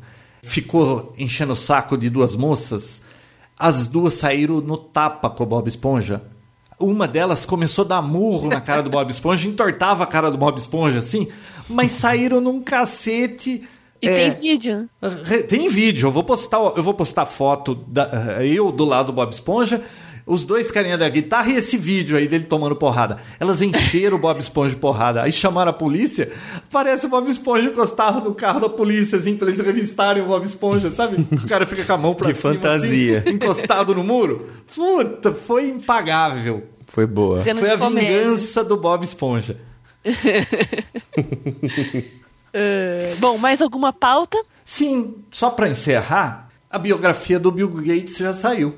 ficou 0.41 1.13
enchendo 1.17 1.53
o 1.53 1.55
saco 1.57 1.97
de 1.97 2.09
duas 2.09 2.35
moças? 2.35 3.01
As 3.57 3.87
duas 3.87 4.13
saíram 4.15 4.59
no 4.61 4.77
tapa 4.77 5.29
com 5.29 5.43
o 5.43 5.47
Bob 5.47 5.67
Esponja. 5.67 6.21
Uma 6.79 7.07
delas 7.07 7.45
começou 7.45 7.85
a 7.85 7.87
dar 7.87 8.01
murro 8.01 8.49
na 8.49 8.59
cara 8.59 8.81
do 8.83 8.89
Bob 8.89 9.09
Esponja, 9.09 9.47
entortava 9.47 10.03
a 10.03 10.07
cara 10.07 10.29
do 10.31 10.37
Bob 10.37 10.57
Esponja 10.57 10.99
assim, 10.99 11.27
mas 11.69 11.91
saíram 11.91 12.39
num 12.41 12.61
cacete. 12.61 13.63
E 14.01 14.07
é, 14.07 14.13
tem 14.13 14.31
vídeo. 14.31 14.89
Tem 15.47 15.69
vídeo, 15.69 16.07
eu 16.07 16.11
vou 16.11 16.23
postar, 16.23 16.57
eu 16.57 16.83
vou 16.83 16.93
postar 16.93 17.25
foto 17.25 17.73
da, 17.73 18.43
eu 18.43 18.71
do 18.71 18.83
lado 18.83 19.07
do 19.07 19.13
Bob 19.13 19.31
Esponja, 19.31 19.81
os 20.25 20.43
dois 20.43 20.71
carinha 20.71 20.97
da 20.97 21.07
guitarra 21.07 21.49
e 21.51 21.55
esse 21.55 21.77
vídeo 21.77 22.17
aí 22.17 22.27
dele 22.27 22.43
tomando 22.45 22.75
porrada. 22.75 23.17
Elas 23.39 23.61
encheram 23.61 24.17
o 24.17 24.19
Bob 24.19 24.39
Esponja 24.39 24.75
de 24.75 24.79
porrada. 24.81 25.21
Aí 25.21 25.31
chamaram 25.31 25.69
a 25.71 25.73
polícia, 25.73 26.31
parece 26.69 27.05
o 27.05 27.09
Bob 27.09 27.29
Esponja 27.29 27.69
encostado 27.69 28.21
no 28.23 28.33
carro 28.35 28.59
da 28.59 28.69
polícia, 28.69 29.17
assim, 29.17 29.37
pra 29.37 29.47
eles 29.47 29.59
revistarem 29.61 30.21
o 30.21 30.27
Bob 30.27 30.43
Esponja, 30.45 30.89
sabe? 30.89 31.25
O 31.31 31.47
cara 31.47 31.65
fica 31.65 31.85
com 31.85 31.93
a 31.93 31.97
mão 31.97 32.13
pra 32.13 32.27
Que 32.27 32.33
cima, 32.33 32.53
fantasia. 32.55 33.19
assim, 33.25 33.35
encostado 33.35 33.95
no 33.95 34.03
muro. 34.03 34.47
Puta, 34.73 35.33
foi 35.33 35.69
impagável. 35.69 36.63
Foi 36.87 37.07
boa. 37.07 37.41
Foi 37.41 37.69
a 37.69 37.75
vingança 37.75 38.63
do 38.63 38.77
Bob 38.77 39.03
Esponja. 39.03 39.57
Ah, 42.53 43.15
bom, 43.19 43.37
mais 43.37 43.61
alguma 43.61 43.91
pauta? 43.93 44.37
Sim, 44.65 45.15
só 45.31 45.49
pra 45.49 45.69
encerrar, 45.69 46.49
a 46.69 46.77
biografia 46.77 47.39
do 47.39 47.51
Bill 47.51 47.69
Gates 47.69 48.17
já 48.17 48.33
saiu. 48.33 48.75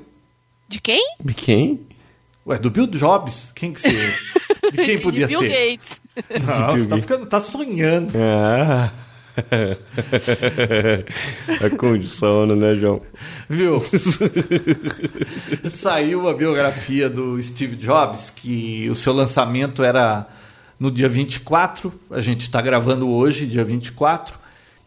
De 0.68 0.80
quem? 0.80 1.14
De 1.20 1.32
Quem? 1.34 1.86
Ué, 2.46 2.58
do 2.58 2.70
Bill 2.70 2.86
Jobs? 2.86 3.52
Quem 3.54 3.72
que 3.72 3.80
seria? 3.80 4.12
De 4.72 4.84
quem 4.84 4.98
podia 5.02 5.26
de 5.26 5.32
Bill 5.36 5.40
ser? 5.40 5.48
Gates. 5.78 6.00
Não, 6.46 6.74
Bill 6.74 6.84
você 6.84 6.88
tá, 6.88 6.96
Gates. 6.96 7.00
ficando, 7.02 7.26
tá 7.26 7.40
sonhando. 7.40 8.12
Ah, 8.18 8.92
é 11.60 11.70
com 11.70 12.02
sono, 12.04 12.56
né, 12.56 12.74
João? 12.74 13.02
Viu? 13.48 13.82
Saiu 15.68 16.28
a 16.28 16.34
biografia 16.34 17.08
do 17.08 17.40
Steve 17.42 17.76
Jobs, 17.76 18.30
que 18.30 18.88
o 18.88 18.94
seu 18.94 19.12
lançamento 19.12 19.82
era 19.82 20.26
no 20.78 20.90
dia 20.90 21.08
24, 21.08 21.92
a 22.10 22.20
gente 22.20 22.42
está 22.42 22.60
gravando 22.60 23.08
hoje, 23.08 23.46
dia 23.46 23.64
24, 23.64 24.38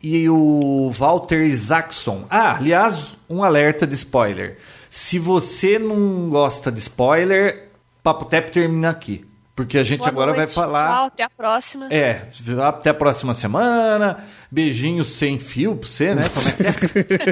e 0.01 0.29
o 0.29 0.89
Walter 0.91 1.41
Isaacson. 1.41 2.25
Ah, 2.29 2.55
aliás, 2.55 3.15
um 3.29 3.43
alerta 3.43 3.85
de 3.85 3.95
spoiler. 3.95 4.57
Se 4.89 5.19
você 5.19 5.77
não 5.77 6.29
gosta 6.29 6.71
de 6.71 6.79
spoiler, 6.79 7.69
Papo 8.01 8.25
Tep 8.25 8.51
termina 8.51 8.89
aqui. 8.89 9.28
Porque 9.59 9.77
a 9.77 9.83
gente 9.83 9.97
Boa 9.99 10.09
agora 10.09 10.27
noite. 10.33 10.37
vai 10.37 10.47
falar. 10.47 10.87
Tchau, 10.89 11.05
até 11.07 11.23
a 11.23 11.29
próxima. 11.29 11.87
É, 11.91 12.27
até 12.65 12.91
a 12.91 12.93
próxima 12.93 13.33
semana. 13.33 14.23
Beijinhos 14.49 15.07
sem 15.07 15.37
fio 15.37 15.75
pra 15.75 15.85
você, 15.85 16.15
né? 16.15 16.29
Como 16.33 16.47
é 16.47 16.51
que 16.53 16.63
é? 16.63 17.23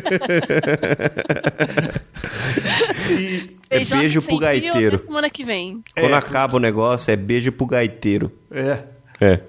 e, 3.18 3.58
É 3.70 3.86
beijo 3.86 4.20
sem 4.20 4.30
pro 4.30 4.40
gaiteiro. 4.40 5.02
semana 5.06 5.30
que 5.30 5.46
vem. 5.46 5.82
Quando 5.98 6.14
É, 6.14 6.18
acaba 6.18 6.58
o 6.58 6.60
negócio, 6.60 7.10
é 7.12 7.16
beijo 7.16 7.50
pro 7.54 7.66
gaiteiro. 7.66 8.30
é. 8.52 8.80
É. 9.20 9.40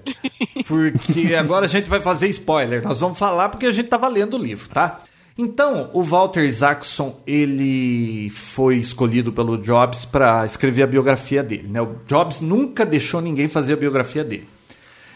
Porque 0.65 1.35
agora 1.35 1.65
a 1.65 1.69
gente 1.69 1.87
vai 1.87 2.01
fazer 2.01 2.27
spoiler. 2.29 2.81
Nós 2.81 2.99
vamos 3.01 3.19
falar 3.19 3.49
porque 3.49 3.67
a 3.67 3.71
gente 3.71 3.85
estava 3.85 4.07
lendo 4.07 4.35
o 4.35 4.41
livro, 4.41 4.67
tá? 4.69 5.01
Então, 5.41 5.89
o 5.93 6.03
Walter 6.03 6.43
Isaacson, 6.43 7.15
ele 7.25 8.29
foi 8.31 8.75
escolhido 8.75 9.31
pelo 9.31 9.57
Jobs 9.57 10.03
para 10.03 10.45
escrever 10.45 10.83
a 10.83 10.87
biografia 10.87 11.41
dele. 11.41 11.65
Né? 11.69 11.81
O 11.81 11.95
Jobs 12.05 12.41
nunca 12.41 12.85
deixou 12.85 13.21
ninguém 13.21 13.47
fazer 13.47 13.71
a 13.71 13.77
biografia 13.77 14.21
dele. 14.21 14.49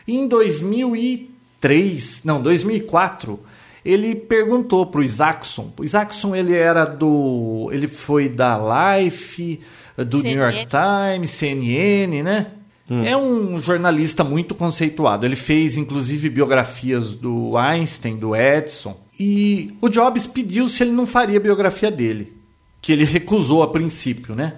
E 0.07 0.15
em 0.15 0.26
2003, 0.26 2.21
não, 2.24 2.41
2004, 2.41 3.38
ele 3.84 4.15
perguntou 4.15 4.86
para 4.86 5.01
o 5.01 5.03
Isaacson. 5.03 5.74
O 5.78 5.84
Isaacson 5.84 6.34
ele 6.34 6.55
era 6.55 6.86
do, 6.86 7.69
ele 7.74 7.89
foi 7.89 8.30
da 8.30 8.57
Life, 8.57 9.59
do 9.97 10.24
New 10.24 10.38
York 10.38 10.69
CNN. 10.69 11.17
Times, 11.17 11.32
CNN, 11.32 12.24
né? 12.24 12.47
É 13.05 13.17
um 13.17 13.59
jornalista 13.59 14.24
muito 14.24 14.55
conceituado. 14.55 15.26
Ele 15.26 15.36
fez, 15.36 15.76
inclusive, 15.76 16.30
biografias 16.30 17.13
do 17.13 17.57
Einstein, 17.57 18.15
do 18.15 18.34
Edison. 18.34 19.03
E 19.20 19.76
o 19.82 19.89
Jobs 19.89 20.26
pediu 20.26 20.68
se 20.68 20.84
ele 20.84 20.91
não 20.91 21.05
faria 21.05 21.38
a 21.38 21.41
biografia 21.41 21.91
dele, 21.91 22.34
que 22.82 22.91
ele 22.91 23.03
recusou 23.03 23.64
a 23.64 23.68
princípio, 23.68 24.36
né? 24.36 24.55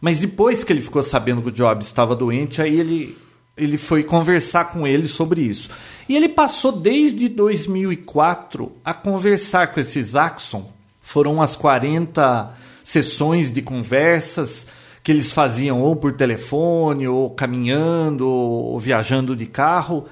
Mas 0.00 0.20
depois 0.20 0.62
que 0.62 0.72
ele 0.72 0.82
ficou 0.82 1.02
sabendo 1.02 1.42
que 1.42 1.48
o 1.48 1.52
Jobs 1.52 1.86
estava 1.86 2.14
doente, 2.14 2.62
aí 2.62 2.78
ele, 2.78 3.16
ele 3.56 3.76
foi 3.76 4.04
conversar 4.04 4.66
com 4.66 4.86
ele 4.86 5.08
sobre 5.08 5.42
isso. 5.42 5.70
E 6.08 6.16
ele 6.16 6.28
passou 6.28 6.72
desde 6.72 7.28
2004 7.28 8.72
a 8.84 8.94
conversar 8.94 9.72
com 9.72 9.80
esse 9.80 9.98
Isaacson. 9.98 10.70
Foram 11.00 11.34
umas 11.34 11.56
40 11.56 12.54
sessões 12.84 13.50
de 13.50 13.62
conversas 13.62 14.68
que 15.02 15.12
eles 15.12 15.32
faziam 15.32 15.82
ou 15.82 15.94
por 15.94 16.14
telefone, 16.14 17.06
ou 17.06 17.30
caminhando, 17.30 18.28
ou 18.28 18.78
viajando 18.78 19.36
de 19.36 19.46
carro. 19.46 20.06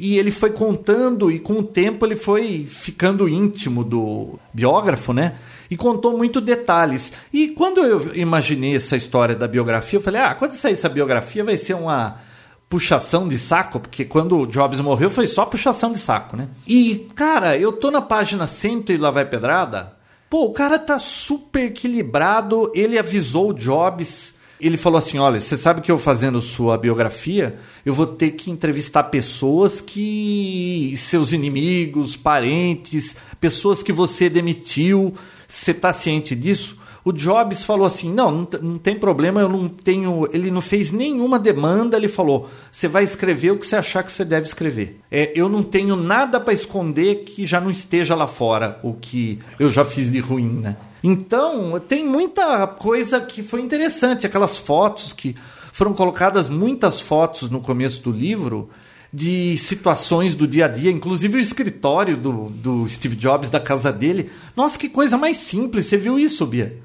E 0.00 0.16
ele 0.16 0.30
foi 0.30 0.50
contando, 0.50 1.28
e 1.28 1.40
com 1.40 1.54
o 1.54 1.62
tempo 1.62 2.06
ele 2.06 2.14
foi 2.14 2.64
ficando 2.68 3.28
íntimo 3.28 3.82
do 3.82 4.38
biógrafo, 4.54 5.12
né? 5.12 5.34
E 5.68 5.76
contou 5.76 6.16
muito 6.16 6.40
detalhes. 6.40 7.12
E 7.32 7.48
quando 7.48 7.80
eu 7.80 8.14
imaginei 8.14 8.76
essa 8.76 8.96
história 8.96 9.34
da 9.34 9.48
biografia, 9.48 9.98
eu 9.98 10.02
falei: 10.02 10.20
ah, 10.20 10.36
quando 10.36 10.52
sair 10.52 10.74
essa 10.74 10.88
biografia 10.88 11.42
vai 11.42 11.56
ser 11.56 11.74
uma 11.74 12.20
puxação 12.68 13.26
de 13.26 13.36
saco, 13.36 13.80
porque 13.80 14.04
quando 14.04 14.38
o 14.38 14.46
Jobs 14.46 14.78
morreu 14.80 15.10
foi 15.10 15.26
só 15.26 15.44
puxação 15.44 15.90
de 15.90 15.98
saco, 15.98 16.36
né? 16.36 16.46
E, 16.64 17.08
cara, 17.16 17.58
eu 17.58 17.72
tô 17.72 17.90
na 17.90 18.00
página 18.00 18.46
100 18.46 18.84
e 18.90 18.96
lá 18.96 19.10
vai 19.10 19.24
pedrada. 19.24 19.94
Pô, 20.30 20.44
o 20.44 20.52
cara 20.52 20.78
tá 20.78 21.00
super 21.00 21.64
equilibrado, 21.64 22.70
ele 22.72 22.96
avisou 23.00 23.50
o 23.50 23.54
Jobs. 23.54 24.37
Ele 24.60 24.76
falou 24.76 24.98
assim: 24.98 25.18
olha, 25.18 25.38
você 25.38 25.56
sabe 25.56 25.80
que 25.80 25.90
eu 25.90 25.98
fazendo 25.98 26.40
sua 26.40 26.76
biografia, 26.76 27.58
eu 27.84 27.94
vou 27.94 28.06
ter 28.06 28.32
que 28.32 28.50
entrevistar 28.50 29.04
pessoas 29.04 29.80
que. 29.80 30.94
seus 30.96 31.32
inimigos, 31.32 32.16
parentes, 32.16 33.16
pessoas 33.40 33.82
que 33.82 33.92
você 33.92 34.28
demitiu. 34.28 35.14
Você 35.46 35.72
tá 35.72 35.92
ciente 35.92 36.34
disso? 36.34 36.78
O 37.04 37.12
Jobs 37.12 37.64
falou 37.64 37.86
assim: 37.86 38.12
não, 38.12 38.30
não, 38.30 38.48
não 38.60 38.78
tem 38.78 38.98
problema, 38.98 39.40
eu 39.40 39.48
não 39.48 39.68
tenho. 39.68 40.28
Ele 40.32 40.50
não 40.50 40.60
fez 40.60 40.90
nenhuma 40.90 41.38
demanda, 41.38 41.96
ele 41.96 42.08
falou: 42.08 42.50
você 42.70 42.88
vai 42.88 43.04
escrever 43.04 43.52
o 43.52 43.58
que 43.58 43.66
você 43.66 43.76
achar 43.76 44.02
que 44.02 44.12
você 44.12 44.24
deve 44.24 44.46
escrever. 44.46 45.00
É, 45.10 45.32
eu 45.34 45.48
não 45.48 45.62
tenho 45.62 45.96
nada 45.96 46.40
para 46.40 46.52
esconder 46.52 47.24
que 47.24 47.46
já 47.46 47.60
não 47.60 47.70
esteja 47.70 48.14
lá 48.14 48.26
fora, 48.26 48.78
o 48.82 48.92
que 48.92 49.38
eu 49.58 49.70
já 49.70 49.84
fiz 49.84 50.10
de 50.10 50.18
ruim, 50.18 50.50
né? 50.60 50.76
Então, 51.02 51.80
tem 51.80 52.04
muita 52.04 52.66
coisa 52.66 53.20
que 53.20 53.42
foi 53.42 53.60
interessante, 53.60 54.26
aquelas 54.26 54.58
fotos 54.58 55.12
que 55.12 55.36
foram 55.72 55.92
colocadas 55.92 56.48
muitas 56.48 57.00
fotos 57.00 57.50
no 57.50 57.60
começo 57.60 58.02
do 58.02 58.10
livro 58.10 58.68
de 59.12 59.56
situações 59.56 60.34
do 60.36 60.46
dia 60.46 60.66
a 60.66 60.68
dia, 60.68 60.90
inclusive 60.90 61.38
o 61.38 61.40
escritório 61.40 62.16
do, 62.16 62.50
do 62.50 62.88
Steve 62.88 63.16
Jobs 63.16 63.48
da 63.48 63.60
casa 63.60 63.92
dele. 63.92 64.30
Nossa, 64.54 64.78
que 64.78 64.88
coisa 64.88 65.16
mais 65.16 65.36
simples, 65.38 65.86
você 65.86 65.96
viu 65.96 66.18
isso, 66.18 66.44
Bia? 66.44 66.78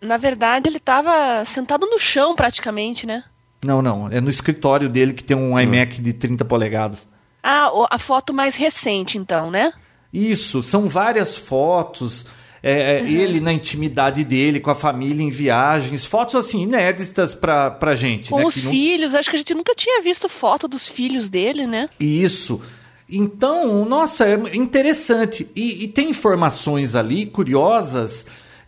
Na 0.00 0.16
verdade, 0.16 0.68
ele 0.68 0.80
tava 0.80 1.44
sentado 1.44 1.86
no 1.86 1.98
chão 1.98 2.34
praticamente, 2.34 3.06
né? 3.06 3.24
Não, 3.62 3.82
não, 3.82 4.08
é 4.10 4.20
no 4.20 4.30
escritório 4.30 4.88
dele 4.88 5.12
que 5.12 5.22
tem 5.22 5.36
um 5.36 5.58
iMac 5.58 6.00
de 6.00 6.12
30 6.12 6.44
polegadas. 6.44 7.06
Ah, 7.42 7.70
a 7.90 7.98
foto 7.98 8.32
mais 8.32 8.56
recente, 8.56 9.16
então, 9.16 9.50
né? 9.50 9.72
Isso, 10.12 10.62
são 10.62 10.88
várias 10.88 11.36
fotos. 11.36 12.26
É, 12.62 12.98
é, 12.98 13.10
Ele 13.10 13.40
na 13.40 13.52
intimidade 13.52 14.22
dele, 14.24 14.60
com 14.60 14.70
a 14.70 14.74
família 14.74 15.22
em 15.22 15.30
viagens, 15.30 16.04
fotos 16.04 16.34
assim 16.34 16.62
inéditas 16.62 17.34
pra, 17.34 17.70
pra 17.70 17.94
gente. 17.94 18.30
Com 18.30 18.38
né, 18.38 18.44
os 18.46 18.62
não- 18.62 18.70
filhos, 18.70 19.14
acho 19.14 19.30
que 19.30 19.36
a 19.36 19.38
gente 19.38 19.54
nunca 19.54 19.74
tinha 19.74 20.02
visto 20.02 20.28
foto 20.28 20.68
dos 20.68 20.86
filhos 20.86 21.28
dele, 21.30 21.66
né? 21.66 21.88
Isso. 21.98 22.60
Então, 23.08 23.84
nossa, 23.84 24.24
é 24.26 24.34
interessante. 24.56 25.48
E, 25.56 25.84
e 25.84 25.88
tem 25.88 26.10
informações 26.10 26.94
ali 26.94 27.26
curiosas 27.26 28.24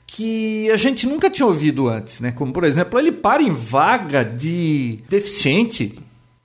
que 0.07 0.71
a 0.71 0.77
gente 0.77 1.07
nunca 1.07 1.31
tinha 1.31 1.47
ouvido 1.47 1.89
antes, 1.89 2.21
né? 2.21 2.33
Como, 2.33 2.53
por 2.53 2.65
exemplo, 2.65 2.99
ele 2.99 3.13
para 3.13 3.43
em 3.43 3.51
vaga 3.53 4.25
de 4.25 4.99
deficiente. 5.09 5.99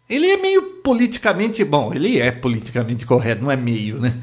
Ele 0.10 0.28
é 0.28 0.38
meio 0.38 0.62
politicamente. 0.84 1.64
Bom, 1.66 1.92
ele 1.94 2.20
é 2.20 2.32
politicamente 2.32 3.06
correto, 3.06 3.42
não 3.42 3.52
é 3.52 3.58
meio, 3.58 4.00
né? 4.00 4.14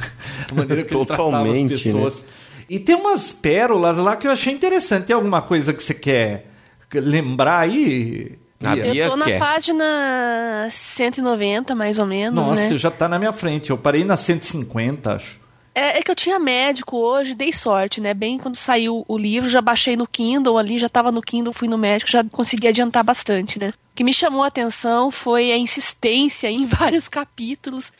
A 0.50 0.54
maneira 0.54 0.82
que 0.84 0.94
ele 0.94 1.04
tratava 1.04 1.26
as 1.26 1.32
Totalmente, 1.32 1.68
pessoas. 1.70 2.24
E 2.68 2.78
tem 2.78 2.94
umas 2.94 3.32
pérolas 3.32 3.96
lá 3.98 4.16
que 4.16 4.26
eu 4.26 4.30
achei 4.30 4.52
interessante. 4.52 5.06
Tem 5.06 5.16
alguma 5.16 5.42
coisa 5.42 5.72
que 5.72 5.82
você 5.82 5.94
quer 5.94 6.50
lembrar 6.92 7.60
aí? 7.60 8.38
Eu 8.60 8.92
Bia 8.92 9.10
tô 9.10 9.16
na 9.16 9.26
quer. 9.26 9.38
página 9.38 10.68
190, 10.70 11.74
mais 11.74 11.98
ou 11.98 12.06
menos, 12.06 12.48
Nossa, 12.48 12.70
né? 12.70 12.78
já 12.78 12.90
tá 12.90 13.08
na 13.08 13.18
minha 13.18 13.32
frente. 13.32 13.70
Eu 13.70 13.76
parei 13.76 14.04
na 14.04 14.16
150, 14.16 15.14
acho. 15.14 15.44
É, 15.74 15.98
é 15.98 16.02
que 16.02 16.10
eu 16.10 16.14
tinha 16.14 16.38
médico 16.38 16.96
hoje, 16.96 17.34
dei 17.34 17.52
sorte, 17.52 18.00
né? 18.00 18.14
Bem 18.14 18.38
quando 18.38 18.56
saiu 18.56 19.04
o 19.08 19.18
livro, 19.18 19.48
já 19.48 19.60
baixei 19.60 19.96
no 19.96 20.06
Kindle 20.06 20.56
ali, 20.56 20.78
já 20.78 20.88
tava 20.88 21.10
no 21.10 21.20
Kindle, 21.20 21.52
fui 21.52 21.66
no 21.66 21.76
médico, 21.76 22.10
já 22.10 22.22
consegui 22.24 22.68
adiantar 22.68 23.02
bastante, 23.02 23.58
né? 23.58 23.70
O 23.70 23.96
que 23.96 24.04
me 24.04 24.14
chamou 24.14 24.44
a 24.44 24.46
atenção 24.46 25.10
foi 25.10 25.50
a 25.50 25.58
insistência 25.58 26.48
em 26.48 26.64
vários 26.66 27.08
capítulos 27.08 27.92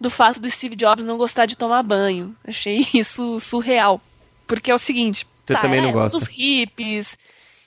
do 0.00 0.10
fato 0.10 0.40
do 0.40 0.50
Steve 0.50 0.76
Jobs 0.76 1.04
não 1.04 1.16
gostar 1.16 1.46
de 1.46 1.56
tomar 1.56 1.82
banho. 1.82 2.34
Achei 2.46 2.86
isso 2.94 3.38
surreal. 3.40 4.00
Porque 4.46 4.70
é 4.70 4.74
o 4.74 4.78
seguinte, 4.78 5.26
Você 5.46 5.54
tá, 5.54 5.60
também 5.60 5.80
não 5.80 5.88
é, 5.88 5.92
gosta. 5.92 6.18
dos 6.18 6.28
hippies, 6.28 7.16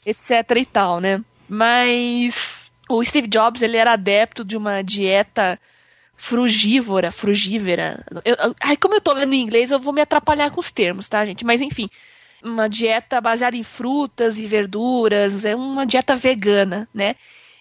etc 0.05 0.31
e 0.57 0.65
tal, 0.65 0.99
né? 0.99 1.21
Mas 1.49 2.71
o 2.89 3.03
Steve 3.03 3.27
Jobs, 3.27 3.61
ele 3.61 3.77
era 3.77 3.93
adepto 3.93 4.45
de 4.45 4.55
uma 4.55 4.81
dieta 4.81 5.59
frugívora, 6.15 7.11
frugívera. 7.11 8.03
Eu, 8.25 8.35
eu- 8.35 8.55
ai, 8.61 8.75
como 8.77 8.95
eu 8.95 9.01
tô 9.01 9.13
lendo 9.13 9.33
em 9.33 9.41
inglês, 9.41 9.71
eu 9.71 9.79
vou 9.79 9.93
me 9.93 10.01
atrapalhar 10.01 10.49
com 10.51 10.59
os 10.59 10.71
termos, 10.71 11.07
tá, 11.07 11.23
gente? 11.25 11.45
Mas 11.45 11.61
enfim, 11.61 11.89
uma 12.43 12.67
dieta 12.67 13.21
baseada 13.21 13.55
em 13.55 13.63
frutas 13.63 14.37
e 14.39 14.47
verduras, 14.47 15.45
é 15.45 15.55
uma 15.55 15.85
dieta 15.85 16.15
vegana, 16.15 16.87
né? 16.93 17.15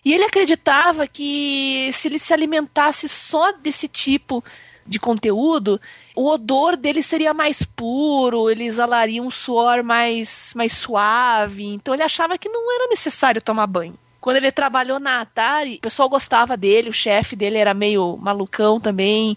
E 0.06 0.14
ele 0.14 0.22
acreditava 0.22 1.08
que 1.08 1.90
se 1.90 2.06
ele 2.06 2.20
se 2.20 2.32
alimentasse 2.32 3.08
só 3.08 3.50
desse 3.50 3.88
tipo 3.88 4.40
de 4.86 5.00
conteúdo, 5.00 5.80
o 6.14 6.28
odor 6.30 6.76
dele 6.76 7.02
seria 7.02 7.34
mais 7.34 7.64
puro, 7.64 8.48
ele 8.48 8.62
exalaria 8.62 9.20
um 9.20 9.32
suor 9.32 9.82
mais, 9.82 10.52
mais 10.54 10.70
suave. 10.70 11.64
Então 11.64 11.92
ele 11.92 12.04
achava 12.04 12.38
que 12.38 12.48
não 12.48 12.72
era 12.72 12.88
necessário 12.88 13.42
tomar 13.42 13.66
banho. 13.66 13.98
Quando 14.20 14.36
ele 14.36 14.52
trabalhou 14.52 15.00
na 15.00 15.22
Atari, 15.22 15.74
o 15.78 15.80
pessoal 15.80 16.08
gostava 16.08 16.56
dele, 16.56 16.88
o 16.88 16.92
chefe 16.92 17.34
dele 17.34 17.58
era 17.58 17.74
meio 17.74 18.16
malucão 18.16 18.78
também. 18.78 19.36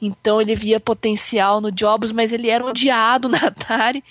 Então 0.00 0.40
ele 0.40 0.54
via 0.54 0.80
potencial 0.80 1.60
no 1.60 1.70
Jobs, 1.70 2.10
mas 2.10 2.32
ele 2.32 2.48
era 2.48 2.64
odiado 2.64 3.28
na 3.28 3.48
Atari. 3.48 4.02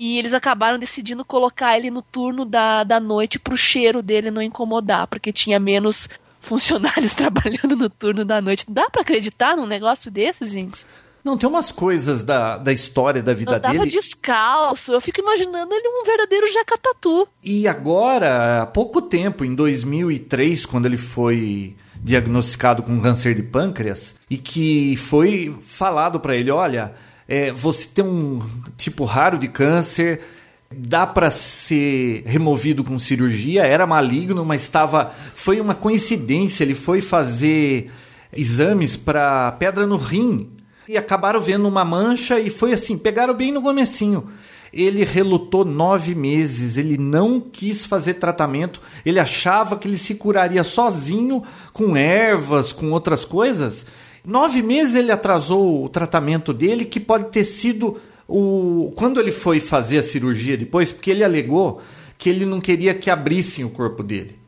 E 0.00 0.18
eles 0.18 0.32
acabaram 0.32 0.78
decidindo 0.78 1.22
colocar 1.26 1.76
ele 1.76 1.90
no 1.90 2.00
turno 2.00 2.46
da, 2.46 2.82
da 2.84 2.98
noite 2.98 3.38
pro 3.38 3.54
cheiro 3.54 4.02
dele 4.02 4.30
não 4.30 4.40
incomodar, 4.40 5.06
porque 5.06 5.30
tinha 5.30 5.60
menos 5.60 6.08
funcionários 6.40 7.12
trabalhando 7.14 7.76
no 7.76 7.90
turno 7.90 8.24
da 8.24 8.40
noite. 8.40 8.64
Dá 8.66 8.88
pra 8.88 9.02
acreditar 9.02 9.58
num 9.58 9.66
negócio 9.66 10.10
desses, 10.10 10.52
gente? 10.52 10.86
Não, 11.22 11.36
tem 11.36 11.46
umas 11.46 11.70
coisas 11.70 12.24
da, 12.24 12.56
da 12.56 12.72
história 12.72 13.22
da 13.22 13.34
vida 13.34 13.56
Andava 13.56 13.80
dele. 13.80 13.90
descalço. 13.90 14.90
Eu 14.90 15.02
fico 15.02 15.20
imaginando 15.20 15.74
ele 15.74 15.86
um 15.86 16.02
verdadeiro 16.02 16.50
jacatatu. 16.50 17.28
E 17.44 17.68
agora, 17.68 18.62
há 18.62 18.66
pouco 18.66 19.02
tempo, 19.02 19.44
em 19.44 19.54
2003, 19.54 20.64
quando 20.64 20.86
ele 20.86 20.96
foi 20.96 21.76
diagnosticado 22.02 22.82
com 22.82 22.98
câncer 22.98 23.34
de 23.34 23.42
pâncreas, 23.42 24.14
e 24.30 24.38
que 24.38 24.96
foi 24.96 25.54
falado 25.62 26.18
para 26.18 26.34
ele: 26.34 26.50
olha, 26.50 26.94
é, 27.30 27.52
você 27.52 27.86
tem 27.86 28.04
um 28.04 28.42
tipo 28.76 29.04
raro 29.04 29.38
de 29.38 29.46
câncer, 29.46 30.20
dá 30.68 31.06
para 31.06 31.30
ser 31.30 32.24
removido 32.26 32.82
com 32.82 32.98
cirurgia, 32.98 33.62
era 33.62 33.86
maligno, 33.86 34.44
mas 34.44 34.62
estava. 34.62 35.12
Foi 35.32 35.60
uma 35.60 35.76
coincidência, 35.76 36.64
ele 36.64 36.74
foi 36.74 37.00
fazer 37.00 37.88
exames 38.32 38.96
para 38.96 39.52
pedra 39.52 39.86
no 39.86 39.96
rim 39.96 40.50
e 40.88 40.96
acabaram 40.96 41.40
vendo 41.40 41.68
uma 41.68 41.84
mancha 41.84 42.40
e 42.40 42.50
foi 42.50 42.72
assim, 42.72 42.98
pegaram 42.98 43.32
bem 43.32 43.52
no 43.52 43.62
comecinho. 43.62 44.28
Ele 44.72 45.04
relutou 45.04 45.64
nove 45.64 46.16
meses, 46.16 46.76
ele 46.76 46.98
não 46.98 47.40
quis 47.40 47.84
fazer 47.84 48.14
tratamento, 48.14 48.80
ele 49.06 49.20
achava 49.20 49.76
que 49.76 49.86
ele 49.86 49.98
se 49.98 50.16
curaria 50.16 50.64
sozinho 50.64 51.44
com 51.72 51.96
ervas, 51.96 52.72
com 52.72 52.90
outras 52.90 53.24
coisas. 53.24 53.86
Nove 54.24 54.62
meses 54.62 54.94
ele 54.94 55.10
atrasou 55.10 55.84
o 55.84 55.88
tratamento 55.88 56.52
dele, 56.52 56.84
que 56.84 57.00
pode 57.00 57.30
ter 57.30 57.44
sido 57.44 57.98
o. 58.28 58.92
Quando 58.96 59.20
ele 59.20 59.32
foi 59.32 59.60
fazer 59.60 59.98
a 59.98 60.02
cirurgia 60.02 60.56
depois, 60.56 60.92
porque 60.92 61.10
ele 61.10 61.24
alegou 61.24 61.80
que 62.18 62.28
ele 62.28 62.44
não 62.44 62.60
queria 62.60 62.94
que 62.94 63.10
abrissem 63.10 63.64
o 63.64 63.70
corpo 63.70 64.02
dele. 64.02 64.38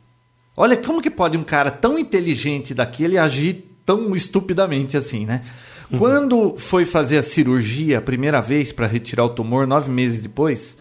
Olha 0.56 0.76
como 0.76 1.00
que 1.00 1.10
pode 1.10 1.36
um 1.38 1.42
cara 1.42 1.70
tão 1.70 1.98
inteligente 1.98 2.74
daquele 2.74 3.16
agir 3.16 3.64
tão 3.84 4.14
estupidamente 4.14 4.96
assim, 4.96 5.24
né? 5.24 5.40
Uhum. 5.90 5.98
Quando 5.98 6.54
foi 6.58 6.84
fazer 6.84 7.18
a 7.18 7.22
cirurgia 7.22 7.98
a 7.98 8.02
primeira 8.02 8.40
vez 8.40 8.72
para 8.72 8.86
retirar 8.86 9.24
o 9.24 9.30
tumor, 9.30 9.66
nove 9.66 9.90
meses 9.90 10.20
depois, 10.20 10.76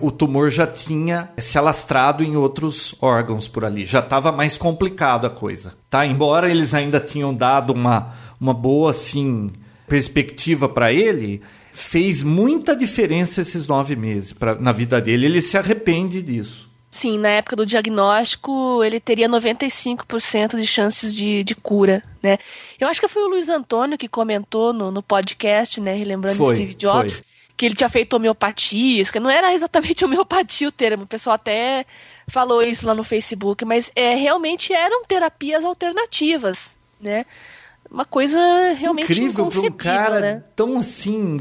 o 0.00 0.10
tumor 0.10 0.50
já 0.50 0.66
tinha 0.66 1.30
se 1.38 1.58
alastrado 1.58 2.22
em 2.22 2.36
outros 2.36 2.94
órgãos 3.00 3.48
por 3.48 3.64
ali. 3.64 3.84
Já 3.84 4.00
estava 4.00 4.32
mais 4.32 4.56
complicado 4.56 5.26
a 5.26 5.30
coisa, 5.30 5.74
tá? 5.90 6.06
Embora 6.06 6.50
eles 6.50 6.74
ainda 6.74 7.00
tinham 7.00 7.34
dado 7.34 7.72
uma, 7.72 8.14
uma 8.40 8.54
boa, 8.54 8.90
assim, 8.90 9.50
perspectiva 9.86 10.68
para 10.68 10.92
ele, 10.92 11.42
fez 11.72 12.22
muita 12.22 12.74
diferença 12.74 13.42
esses 13.42 13.66
nove 13.66 13.96
meses 13.96 14.32
pra, 14.32 14.54
na 14.54 14.72
vida 14.72 15.00
dele. 15.00 15.26
Ele 15.26 15.40
se 15.40 15.56
arrepende 15.56 16.20
disso. 16.22 16.68
Sim, 16.90 17.18
na 17.18 17.28
época 17.28 17.54
do 17.54 17.66
diagnóstico, 17.66 18.82
ele 18.82 18.98
teria 18.98 19.28
95% 19.28 20.56
de 20.56 20.66
chances 20.66 21.14
de, 21.14 21.44
de 21.44 21.54
cura, 21.54 22.02
né? 22.22 22.38
Eu 22.80 22.88
acho 22.88 23.00
que 23.00 23.06
foi 23.06 23.22
o 23.22 23.28
Luiz 23.28 23.48
Antônio 23.48 23.98
que 23.98 24.08
comentou 24.08 24.72
no, 24.72 24.90
no 24.90 25.02
podcast, 25.02 25.80
né, 25.80 25.94
relembrando 25.94 26.38
foi, 26.38 26.54
Steve 26.54 26.74
Jobs, 26.74 27.18
foi. 27.18 27.26
que 27.56 27.66
ele 27.66 27.76
tinha 27.76 27.90
feito 27.90 28.14
homeopatia, 28.14 29.00
isso 29.00 29.12
que 29.12 29.20
não 29.20 29.30
era 29.30 29.52
exatamente 29.52 30.02
homeopatia 30.04 30.66
o 30.66 30.72
termo, 30.72 31.04
o 31.04 31.06
pessoal 31.06 31.34
até 31.34 31.84
falou 32.26 32.62
isso 32.62 32.86
lá 32.86 32.94
no 32.94 33.04
Facebook, 33.04 33.64
mas 33.64 33.92
é, 33.94 34.14
realmente 34.14 34.72
eram 34.72 35.04
terapias 35.04 35.64
alternativas, 35.64 36.76
né? 37.00 37.26
Uma 37.90 38.04
coisa 38.04 38.38
realmente 38.74 39.12
Incrível 39.12 39.46
para 39.46 39.60
um 39.60 39.72
cara 39.72 40.20
né? 40.20 40.42
tão 40.54 40.78
assim 40.78 41.38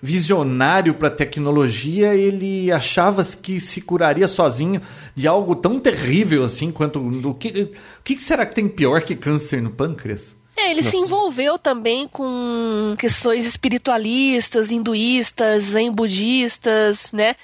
visionário 0.00 0.94
para 0.94 1.10
tecnologia, 1.10 2.14
ele 2.14 2.70
achava 2.70 3.24
que 3.24 3.60
se 3.60 3.80
curaria 3.80 4.28
sozinho 4.28 4.80
de 5.14 5.26
algo 5.26 5.56
tão 5.56 5.80
terrível 5.80 6.44
assim 6.44 6.70
quanto 6.70 7.00
o 7.00 7.34
que, 7.34 7.72
o 7.98 8.02
que 8.04 8.18
será 8.20 8.46
que 8.46 8.54
tem 8.54 8.68
pior 8.68 9.02
que 9.02 9.16
câncer 9.16 9.60
no 9.60 9.70
pâncreas? 9.70 10.36
É, 10.56 10.70
ele 10.70 10.80
Nossa. 10.80 10.90
se 10.90 10.96
envolveu 10.96 11.58
também 11.58 12.08
com 12.08 12.94
questões 12.98 13.46
espiritualistas, 13.46 14.72
hinduístas, 14.72 15.62
zen 15.64 15.90
budistas, 15.92 17.12
né? 17.12 17.36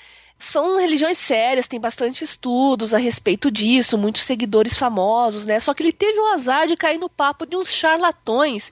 São 0.45 0.79
religiões 0.79 1.17
sérias, 1.17 1.67
tem 1.67 1.81
bastante 1.81 2.23
estudos 2.23 2.93
a 2.93 2.99
respeito 2.99 3.51
disso, 3.51 3.97
muitos 3.97 4.23
seguidores 4.23 4.77
famosos, 4.77 5.47
né? 5.47 5.59
Só 5.59 5.73
que 5.73 5.83
ele 5.83 5.93
teve 5.93 6.19
o 6.19 6.27
azar 6.35 6.67
de 6.67 6.77
cair 6.77 6.99
no 6.99 7.09
papo 7.09 7.47
de 7.47 7.57
uns 7.57 7.73
charlatões 7.73 8.71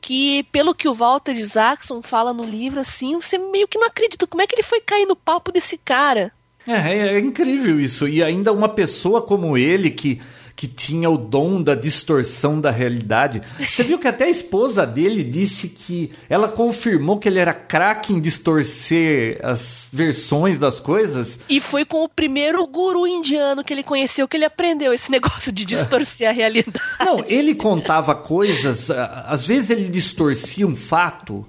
que, 0.00 0.44
pelo 0.44 0.74
que 0.74 0.88
o 0.88 0.94
Walter 0.94 1.36
Isaacson 1.36 2.00
fala 2.00 2.32
no 2.32 2.42
livro, 2.42 2.80
assim, 2.80 3.14
você 3.16 3.36
meio 3.36 3.68
que 3.68 3.78
não 3.78 3.86
acredita. 3.86 4.26
Como 4.26 4.42
é 4.42 4.46
que 4.46 4.54
ele 4.54 4.62
foi 4.62 4.80
cair 4.80 5.06
no 5.06 5.14
papo 5.14 5.52
desse 5.52 5.76
cara? 5.76 6.32
É, 6.66 6.72
é, 6.72 7.14
é 7.14 7.18
incrível 7.18 7.78
isso. 7.78 8.08
E 8.08 8.22
ainda 8.22 8.50
uma 8.50 8.68
pessoa 8.68 9.20
como 9.20 9.58
ele 9.58 9.90
que 9.90 10.22
que 10.56 10.68
tinha 10.68 11.10
o 11.10 11.16
dom 11.16 11.60
da 11.60 11.74
distorção 11.74 12.60
da 12.60 12.70
realidade. 12.70 13.42
Você 13.58 13.82
viu 13.82 13.98
que 13.98 14.06
até 14.06 14.24
a 14.24 14.30
esposa 14.30 14.86
dele 14.86 15.24
disse 15.24 15.68
que 15.68 16.12
ela 16.28 16.48
confirmou 16.48 17.18
que 17.18 17.28
ele 17.28 17.40
era 17.40 17.52
craque 17.52 18.12
em 18.12 18.20
distorcer 18.20 19.40
as 19.42 19.88
versões 19.92 20.56
das 20.56 20.78
coisas. 20.78 21.40
E 21.48 21.60
foi 21.60 21.84
com 21.84 22.04
o 22.04 22.08
primeiro 22.08 22.64
guru 22.66 23.06
indiano 23.06 23.64
que 23.64 23.72
ele 23.72 23.82
conheceu 23.82 24.28
que 24.28 24.36
ele 24.36 24.44
aprendeu 24.44 24.92
esse 24.92 25.10
negócio 25.12 25.50
de 25.50 25.64
distorcer 25.64 26.28
a 26.28 26.32
realidade. 26.32 26.80
Não, 27.00 27.24
ele 27.26 27.54
contava 27.54 28.14
coisas, 28.14 28.90
às 28.90 29.46
vezes 29.46 29.70
ele 29.70 29.88
distorcia 29.88 30.66
um 30.66 30.76
fato. 30.76 31.46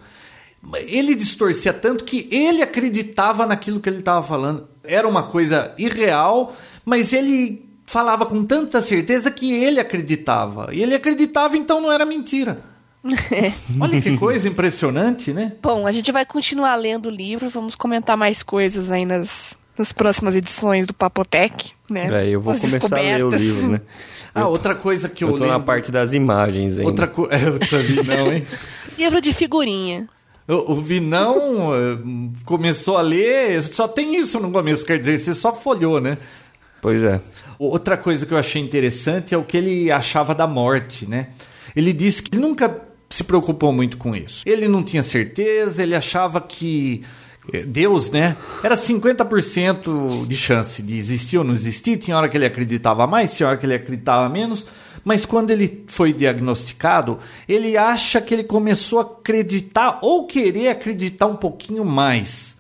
Ele 0.88 1.14
distorcia 1.14 1.72
tanto 1.72 2.04
que 2.04 2.28
ele 2.32 2.64
acreditava 2.64 3.46
naquilo 3.46 3.80
que 3.80 3.88
ele 3.88 4.00
estava 4.00 4.26
falando. 4.26 4.68
Era 4.84 5.08
uma 5.08 5.22
coisa 5.22 5.76
irreal, 5.78 6.56
mas 6.84 7.14
ele 7.14 7.66
falava 7.96 8.26
com 8.26 8.44
tanta 8.44 8.82
certeza 8.82 9.32
que 9.32 9.54
ele 9.54 9.80
acreditava. 9.80 10.68
E 10.74 10.84
ele 10.84 10.94
acreditava, 10.94 11.56
então 11.56 11.80
não 11.80 11.90
era 11.90 12.06
mentira. 12.06 12.60
Olha 13.80 14.02
que 14.02 14.18
coisa 14.18 14.50
impressionante, 14.50 15.32
né? 15.32 15.54
Bom, 15.64 15.88
a 15.88 15.94
gente 15.94 16.12
vai 16.12 16.26
continuar 16.26 16.76
lendo 16.76 17.06
o 17.06 17.10
livro, 17.10 17.50
vamos 17.50 17.74
comentar 17.74 18.18
mais 18.18 18.44
coisas 18.44 18.92
aí 18.92 19.06
nas, 19.06 19.58
nas 19.78 19.94
próximas 19.94 20.36
edições 20.36 20.86
do 20.86 20.94
Papotec, 20.94 21.72
né? 21.90 22.26
É, 22.26 22.28
eu 22.28 22.42
vou 22.42 22.52
As 22.52 22.60
começar 22.60 22.98
a 22.98 23.02
ler 23.02 23.24
o 23.24 23.30
livro, 23.30 23.70
né? 23.70 23.82
ah, 24.36 24.42
eu 24.42 24.48
outra 24.50 24.76
coisa 24.76 25.08
que 25.08 25.24
eu, 25.24 25.30
eu 25.30 25.34
tô 25.36 25.44
lembro... 25.46 25.58
na 25.58 25.64
parte 25.64 25.90
das 25.90 26.12
imagens 26.12 26.78
ainda. 26.78 26.90
Outra 26.90 27.08
coisa... 27.08 27.32
eu 27.40 27.60
também 27.60 28.04
não, 28.04 28.34
hein? 28.34 28.46
livro 28.98 29.22
de 29.22 29.32
figurinha. 29.32 30.10
O, 30.50 30.74
o 30.74 30.82
Vinão 30.82 31.74
eh, 31.74 31.98
começou 32.44 32.98
a 32.98 33.02
ler, 33.02 33.64
só 33.64 33.88
tem 33.88 34.18
isso 34.18 34.38
no 34.38 34.52
começo, 34.52 34.86
quer 34.86 35.00
dizer, 35.00 35.18
você 35.18 35.34
só 35.34 35.56
folhou, 35.56 36.02
né? 36.02 36.18
Pois 36.82 37.02
é. 37.04 37.20
Outra 37.58 37.98
coisa 37.98 38.26
que 38.26 38.34
eu 38.34 38.38
achei 38.38 38.62
interessante 38.62 39.34
é 39.34 39.38
o 39.38 39.44
que 39.44 39.58
ele 39.58 39.92
achava 39.92 40.36
da 40.36 40.46
morte, 40.46 41.08
né? 41.08 41.30
Ele 41.76 41.92
disse 41.92 42.22
que 42.22 42.38
nunca 42.38 42.82
se 43.10 43.24
preocupou 43.24 43.72
muito 43.72 43.98
com 43.98 44.16
isso. 44.16 44.44
Ele 44.46 44.68
não 44.68 44.84
tinha 44.84 45.04
certeza, 45.04 45.82
ele 45.82 45.96
achava 45.96 46.42
que 46.42 47.04
eh, 47.52 47.64
Deus, 47.64 48.12
né? 48.12 48.36
Era 48.64 48.76
50% 48.76 50.28
de 50.28 50.36
chance 50.36 50.82
de 50.82 50.98
existir 50.98 51.38
ou 51.38 51.44
não 51.44 51.54
existir. 51.54 51.98
Tinha 51.98 52.18
hora 52.18 52.30
que 52.30 52.38
ele 52.38 52.46
acreditava 52.46 53.08
mais, 53.08 53.36
tinha 53.36 53.48
hora 53.48 53.58
que 53.58 53.66
ele 53.66 53.76
acreditava 53.76 54.28
menos. 54.30 54.68
Mas 55.04 55.24
quando 55.24 55.52
ele 55.52 55.86
foi 55.88 56.12
diagnosticado, 56.12 57.20
ele 57.48 57.78
acha 57.78 58.20
que 58.20 58.34
ele 58.34 58.44
começou 58.44 59.00
a 59.00 59.04
acreditar 59.04 60.00
ou 60.02 60.26
querer 60.26 60.70
acreditar 60.70 61.28
um 61.28 61.36
pouquinho 61.36 61.86
mais. 61.86 62.58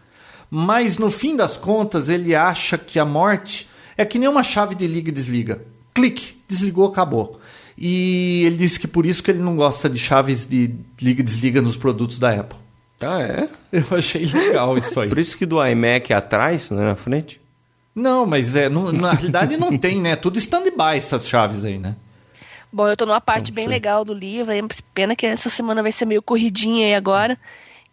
Mas 0.49 0.99
no 0.99 1.09
fim 1.09 1.35
das 1.35 1.57
contas, 1.57 2.07
ele 2.07 2.35
acha 2.35 2.77
que 2.77 2.99
a 2.99 3.05
morte 3.05 3.67
é 3.97 4.05
que 4.05 4.19
nem 4.19 4.27
uma 4.27 4.43
chave 4.43 4.75
de 4.75 4.85
liga 4.87 5.09
e 5.09 5.13
desliga. 5.13 5.61
Clique, 5.93 6.37
desligou, 6.47 6.87
acabou. 6.87 7.39
E 7.77 8.43
ele 8.45 8.57
disse 8.57 8.79
que 8.79 8.87
por 8.87 9.05
isso 9.05 9.21
que 9.23 9.31
ele 9.31 9.39
não 9.39 9.55
gosta 9.55 9.89
de 9.89 9.97
chaves 9.97 10.45
de 10.45 10.73
liga 11.01 11.21
e 11.21 11.23
desliga 11.23 11.61
nos 11.61 11.77
produtos 11.77 12.17
da 12.17 12.31
Apple. 12.31 12.57
Ah, 13.01 13.21
é? 13.21 13.49
Eu 13.71 13.97
achei 13.97 14.25
legal 14.25 14.77
isso 14.77 14.99
aí. 14.99 15.09
Por 15.09 15.19
isso 15.19 15.37
que 15.37 15.45
do 15.45 15.65
iMac 15.65 16.11
é 16.11 16.15
atrás, 16.15 16.69
não 16.69 16.81
é 16.81 16.85
na 16.85 16.95
frente? 16.95 17.41
Não, 17.93 18.25
mas 18.25 18.55
é, 18.55 18.67
não, 18.67 18.91
na 18.91 19.11
realidade 19.13 19.55
não 19.55 19.77
tem, 19.77 20.01
né? 20.01 20.15
Tudo 20.15 20.37
stand-by 20.37 20.97
essas 20.97 21.27
chaves 21.27 21.63
aí, 21.63 21.77
né? 21.77 21.95
Bom, 22.71 22.89
eu 22.89 22.97
tô 22.97 23.05
numa 23.05 23.21
parte 23.21 23.53
bem 23.53 23.67
legal 23.67 24.03
do 24.03 24.13
livro, 24.13 24.51
aí 24.51 24.61
pena 24.93 25.15
que 25.15 25.25
essa 25.25 25.49
semana 25.49 25.81
vai 25.81 25.93
ser 25.93 26.05
meio 26.05 26.21
corridinha 26.21 26.87
aí 26.87 26.93
agora 26.93 27.37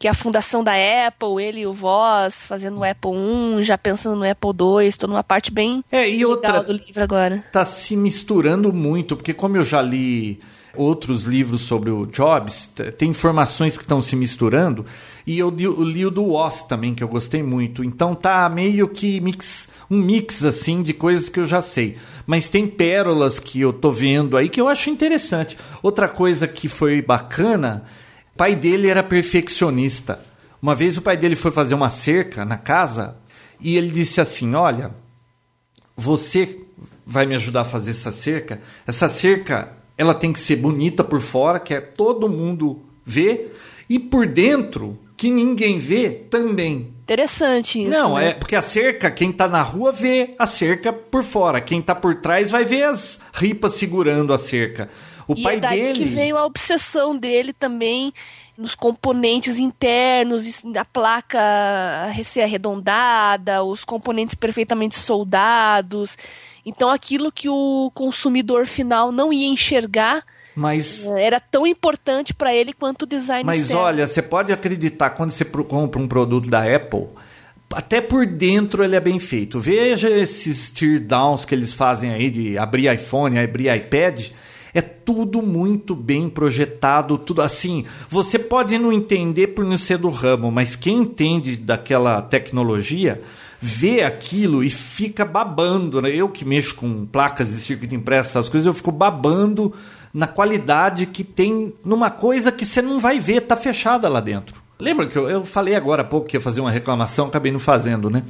que 0.03 0.09
é 0.09 0.11
a 0.11 0.14
fundação 0.14 0.64
da 0.64 0.72
Apple, 1.07 1.40
ele 1.40 1.61
e 1.61 1.66
o 1.66 1.72
Voz 1.72 2.44
fazendo 2.44 2.80
o 2.80 2.84
Apple 2.84 3.12
1, 3.12 3.62
já 3.62 3.78
pensando 3.78 4.16
no 4.16 4.28
Apple 4.28 4.53
2, 4.53 4.88
estou 4.88 5.09
numa 5.09 5.22
parte 5.22 5.53
bem 5.53 5.84
é, 5.92 6.11
e 6.11 6.26
legal 6.26 6.30
outra, 6.30 6.62
do 6.64 6.72
livro 6.72 7.00
agora. 7.00 7.44
Tá 7.53 7.64
se 7.64 7.94
misturando 7.94 8.72
muito, 8.72 9.14
porque 9.14 9.32
como 9.32 9.57
eu 9.57 9.62
já 9.62 9.80
li 9.80 10.40
outros 10.74 11.22
livros 11.22 11.62
sobre 11.62 11.88
o 11.88 12.05
Jobs, 12.05 12.74
tem 12.98 13.11
informações 13.11 13.76
que 13.78 13.84
estão 13.84 14.03
se 14.03 14.16
misturando, 14.16 14.84
e 15.24 15.38
eu 15.38 15.50
li, 15.50 15.62
eu 15.62 15.84
li 15.84 16.05
o 16.05 16.11
do 16.11 16.24
Woz 16.24 16.62
também, 16.62 16.96
que 16.96 17.05
eu 17.05 17.09
gostei 17.09 17.40
muito. 17.40 17.84
Então 17.84 18.12
tá 18.12 18.48
meio 18.48 18.88
que 18.88 19.20
mix, 19.20 19.68
um 19.88 19.98
mix 19.98 20.44
assim 20.44 20.82
de 20.82 20.92
coisas 20.92 21.28
que 21.28 21.38
eu 21.38 21.46
já 21.46 21.62
sei. 21.62 21.96
Mas 22.26 22.48
tem 22.48 22.66
pérolas 22.66 23.38
que 23.38 23.61
eu 23.61 23.72
tô 23.72 23.92
vendo 23.92 24.36
aí 24.36 24.48
que 24.48 24.61
eu 24.61 24.66
acho 24.66 24.90
interessante. 24.90 25.57
Outra 25.80 26.09
coisa 26.09 26.48
que 26.48 26.66
foi 26.66 27.00
bacana 27.00 27.84
o 28.35 28.37
pai 28.37 28.55
dele 28.55 28.89
era 28.89 29.03
perfeccionista. 29.03 30.20
Uma 30.61 30.74
vez 30.74 30.97
o 30.97 31.03
pai 31.03 31.16
dele 31.16 31.37
foi 31.37 31.51
fazer 31.51 31.74
uma 31.74 31.91
cerca 31.91 32.45
na 32.45 32.57
casa 32.57 33.16
e 33.61 33.76
ele 33.76 33.91
disse 33.91 34.20
assim: 34.20 34.55
Olha, 34.55 34.93
você 35.97 36.61
vai 37.07 37.26
me 37.26 37.35
ajudar 37.35 37.62
a 37.62 37.66
fazer 37.66 37.91
essa 37.93 38.12
cerca. 38.12 38.61
Essa 38.87 39.09
cerca 39.09 39.72
ela 39.97 40.14
tem 40.14 40.33
que 40.33 40.41
ser 40.41 40.57
bonita 40.57 41.05
por 41.05 41.20
fora, 41.20 41.61
que 41.61 41.74
é 41.74 41.80
todo 41.80 42.28
mundo 42.28 42.83
vê, 43.05 43.49
e 43.89 43.99
por 43.99 44.26
dentro, 44.26 44.99
que 45.16 45.30
ninguém 45.30 45.78
vê, 45.78 46.11
também. 46.11 46.93
Interessante 47.03 47.83
isso. 47.83 47.91
Não, 47.91 48.16
né? 48.16 48.30
é 48.30 48.33
porque 48.33 48.57
a 48.57 48.62
cerca, 48.62 49.11
quem 49.11 49.30
tá 49.30 49.47
na 49.47 49.62
rua 49.62 49.93
vê 49.93 50.35
a 50.39 50.47
cerca 50.47 50.93
por 50.93 51.22
fora. 51.22 51.61
Quem 51.61 51.83
tá 51.83 51.95
por 51.95 52.16
trás 52.16 52.51
vai 52.51 52.64
ver 52.64 52.85
as 52.85 53.20
ripas 53.35 53.74
segurando 53.74 54.33
a 54.33 54.39
cerca. 54.39 54.89
O 55.27 55.35
e 55.35 55.43
pai 55.43 55.57
é 55.57 55.61
daí 55.61 55.81
dele. 55.81 55.99
que 55.99 56.05
veio 56.05 56.37
a 56.37 56.45
obsessão 56.45 57.16
dele 57.16 57.53
também 57.53 58.12
nos 58.57 58.75
componentes 58.75 59.59
internos, 59.59 60.64
a 60.77 60.85
placa 60.85 61.39
ser 62.23 62.43
arredondada, 62.43 63.62
os 63.64 63.85
componentes 63.85 64.35
perfeitamente 64.35 64.97
soldados. 64.97 66.16
Então 66.64 66.91
aquilo 66.91 67.33
que 67.33 67.49
o 67.49 67.91
consumidor 67.95 68.66
final 68.66 69.11
não 69.11 69.33
ia 69.33 69.49
enxergar 69.49 70.23
Mas, 70.55 71.07
era 71.07 71.41
tão 71.41 71.66
importante 71.66 72.35
para 72.35 72.55
ele 72.55 72.73
quanto 72.73 73.03
o 73.03 73.07
design 73.07 73.45
mas 73.45 73.62
externo. 73.62 73.83
olha, 73.83 74.07
você 74.07 74.23
pode 74.23 74.53
acreditar 74.53 75.11
quando 75.11 75.31
você 75.31 75.45
compra 75.45 76.01
um 76.01 76.07
produto 76.07 76.49
da 76.49 76.62
Apple, 76.62 77.09
até 77.75 78.01
por 78.01 78.27
dentro 78.27 78.85
ele 78.85 78.95
é 78.95 79.01
bem 79.01 79.18
feito. 79.18 79.59
Veja 79.59 80.11
esses 80.11 80.70
tear 80.70 81.01
downs 81.01 81.45
que 81.45 81.55
eles 81.55 81.73
fazem 81.73 82.12
aí 82.12 82.31
de 82.31 82.59
abrir 82.59 82.93
iPhone, 82.93 83.39
abrir 83.39 83.75
iPad. 83.75 84.29
É 84.75 84.81
tudo 84.81 85.43
muito 85.43 85.95
bem 85.95 86.31
projetado, 86.31 87.18
tudo 87.18 87.43
assim. 87.43 87.85
Você 88.09 88.39
pode 88.39 88.79
não 88.79 88.93
entender 88.93 89.49
por 89.49 89.64
não 89.64 89.77
ser 89.77 89.99
do 89.99 90.09
ramo, 90.09 90.51
mas 90.51 90.75
quem 90.75 90.99
entende 90.99 91.57
daquela 91.57 92.23
tecnologia 92.23 93.23
vê 93.61 94.03
aquilo 94.03 94.64
e 94.64 94.70
fica 94.70 95.25
babando. 95.25 96.01
Né? 96.01 96.11
Eu 96.11 96.29
que 96.29 96.45
mexo 96.45 96.75
com 96.75 97.05
placas 97.05 97.49
de 97.49 97.61
circuito 97.61 97.95
impresso, 97.95 98.31
essas 98.31 98.49
coisas, 98.49 98.66
eu 98.66 98.75
fico 98.75 98.91
babando 98.91 99.75
na 100.12 100.27
qualidade 100.27 101.07
que 101.07 101.23
tem 101.23 101.73
numa 101.85 102.11
coisa 102.11 102.51
que 102.51 102.64
você 102.64 102.83
não 102.83 102.99
vai 102.99 103.20
ver, 103.20 103.43
tá 103.43 103.57
fechada 103.57 104.09
lá 104.09 104.20
dentro. 104.20 104.61
Lembra 104.79 105.07
que 105.07 105.16
eu, 105.16 105.29
eu 105.31 105.45
falei 105.45 105.75
agora 105.75 106.03
há 106.03 106.05
pouco 106.05 106.27
que 106.27 106.37
ia 106.37 106.41
fazer 106.41 106.61
uma 106.61 106.70
reclamação, 106.70 107.27
acabei 107.27 107.53
não 107.53 107.61
fazendo, 107.61 108.11
né? 108.11 108.25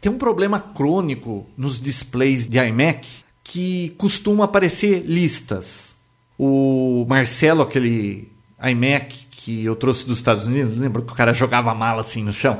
Tem 0.00 0.10
um 0.10 0.18
problema 0.18 0.60
crônico 0.60 1.46
nos 1.56 1.80
displays 1.80 2.48
de 2.48 2.58
iMac 2.58 3.23
que 3.54 3.90
costuma 3.90 4.46
aparecer 4.46 5.04
listas. 5.06 5.94
O 6.36 7.06
Marcelo, 7.08 7.62
aquele 7.62 8.28
iMac 8.60 9.28
que 9.30 9.64
eu 9.64 9.76
trouxe 9.76 10.04
dos 10.04 10.18
Estados 10.18 10.48
Unidos, 10.48 10.76
lembra 10.76 11.00
que 11.00 11.12
o 11.12 11.14
cara 11.14 11.32
jogava 11.32 11.70
a 11.70 11.74
mala 11.74 12.00
assim 12.00 12.24
no 12.24 12.32
chão? 12.32 12.58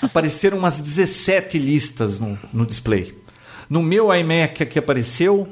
Apareceram 0.00 0.56
umas 0.56 0.80
17 0.80 1.58
listas 1.58 2.20
no, 2.20 2.38
no 2.52 2.64
display. 2.64 3.12
No 3.68 3.82
meu 3.82 4.14
iMac 4.14 4.62
aqui 4.62 4.78
apareceu 4.78 5.48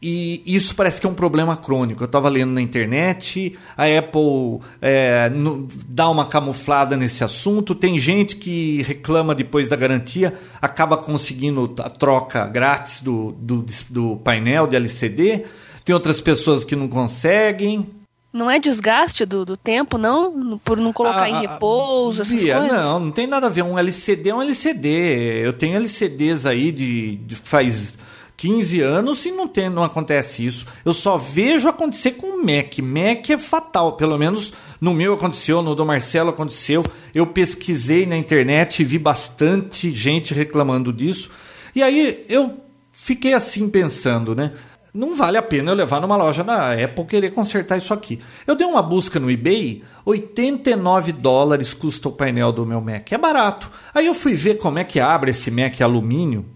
e 0.00 0.42
isso 0.46 0.74
parece 0.76 1.00
que 1.00 1.06
é 1.06 1.10
um 1.10 1.14
problema 1.14 1.56
crônico. 1.56 2.02
Eu 2.02 2.06
estava 2.06 2.28
lendo 2.28 2.52
na 2.52 2.62
internet, 2.62 3.58
a 3.76 3.84
Apple 3.84 4.60
é, 4.80 5.28
no- 5.30 5.66
dá 5.88 6.08
uma 6.08 6.26
camuflada 6.26 6.96
nesse 6.96 7.24
assunto. 7.24 7.74
Tem 7.74 7.98
gente 7.98 8.36
que 8.36 8.82
reclama 8.82 9.34
depois 9.34 9.68
da 9.68 9.74
garantia, 9.76 10.38
acaba 10.62 10.96
conseguindo 10.96 11.74
a 11.78 11.90
troca 11.90 12.46
grátis 12.46 13.00
do, 13.00 13.32
do, 13.32 13.66
do 13.90 14.16
painel 14.18 14.66
de 14.68 14.76
LCD. 14.76 15.44
Tem 15.84 15.94
outras 15.94 16.20
pessoas 16.20 16.62
que 16.62 16.76
não 16.76 16.86
conseguem. 16.86 17.86
Não 18.32 18.48
é 18.50 18.60
desgaste 18.60 19.24
do, 19.24 19.44
do 19.44 19.56
tempo, 19.56 19.96
não? 19.98 20.58
Por 20.58 20.76
não 20.76 20.92
colocar 20.92 21.22
Ah, 21.22 21.30
em 21.30 21.34
ah, 21.34 21.40
repouso, 21.40 22.22
essas 22.22 22.40
Bia, 22.40 22.58
coisas? 22.58 22.78
Não, 22.78 23.00
não 23.00 23.10
tem 23.10 23.26
nada 23.26 23.46
a 23.46 23.50
ver. 23.50 23.62
Um 23.62 23.78
LCD 23.78 24.30
é 24.30 24.34
um 24.34 24.42
LCD. 24.42 25.44
Eu 25.44 25.54
tenho 25.54 25.76
LCDs 25.76 26.44
aí 26.46 26.70
de, 26.70 27.16
de 27.16 27.34
faz 27.34 27.96
15 28.38 28.80
anos 28.80 29.26
e 29.26 29.32
não, 29.32 29.48
tem, 29.48 29.68
não 29.68 29.82
acontece 29.82 30.46
isso. 30.46 30.64
Eu 30.84 30.94
só 30.94 31.16
vejo 31.16 31.68
acontecer 31.68 32.12
com 32.12 32.40
Mac. 32.40 32.78
Mac 32.78 33.28
é 33.30 33.36
fatal. 33.36 33.96
Pelo 33.96 34.16
menos 34.16 34.54
no 34.80 34.94
meu 34.94 35.14
aconteceu, 35.14 35.60
no 35.60 35.74
do 35.74 35.84
Marcelo 35.84 36.30
aconteceu. 36.30 36.84
Eu 37.12 37.26
pesquisei 37.26 38.06
na 38.06 38.16
internet 38.16 38.80
e 38.80 38.84
vi 38.84 38.96
bastante 38.96 39.92
gente 39.92 40.32
reclamando 40.32 40.92
disso. 40.92 41.32
E 41.74 41.82
aí 41.82 42.24
eu 42.28 42.60
fiquei 42.92 43.34
assim 43.34 43.68
pensando, 43.68 44.36
né? 44.36 44.52
Não 44.94 45.16
vale 45.16 45.36
a 45.36 45.42
pena 45.42 45.72
eu 45.72 45.74
levar 45.74 46.00
numa 46.00 46.16
loja 46.16 46.44
da 46.44 46.72
Apple 46.72 47.06
querer 47.06 47.32
consertar 47.34 47.76
isso 47.76 47.92
aqui. 47.92 48.20
Eu 48.46 48.54
dei 48.54 48.66
uma 48.66 48.82
busca 48.82 49.18
no 49.18 49.28
eBay, 49.28 49.82
89 50.04 51.10
dólares 51.10 51.74
custa 51.74 52.08
o 52.08 52.12
painel 52.12 52.52
do 52.52 52.64
meu 52.64 52.80
Mac. 52.80 53.10
É 53.10 53.18
barato. 53.18 53.68
Aí 53.92 54.06
eu 54.06 54.14
fui 54.14 54.34
ver 54.34 54.58
como 54.58 54.78
é 54.78 54.84
que 54.84 55.00
abre 55.00 55.32
esse 55.32 55.50
Mac 55.50 55.80
alumínio, 55.80 56.46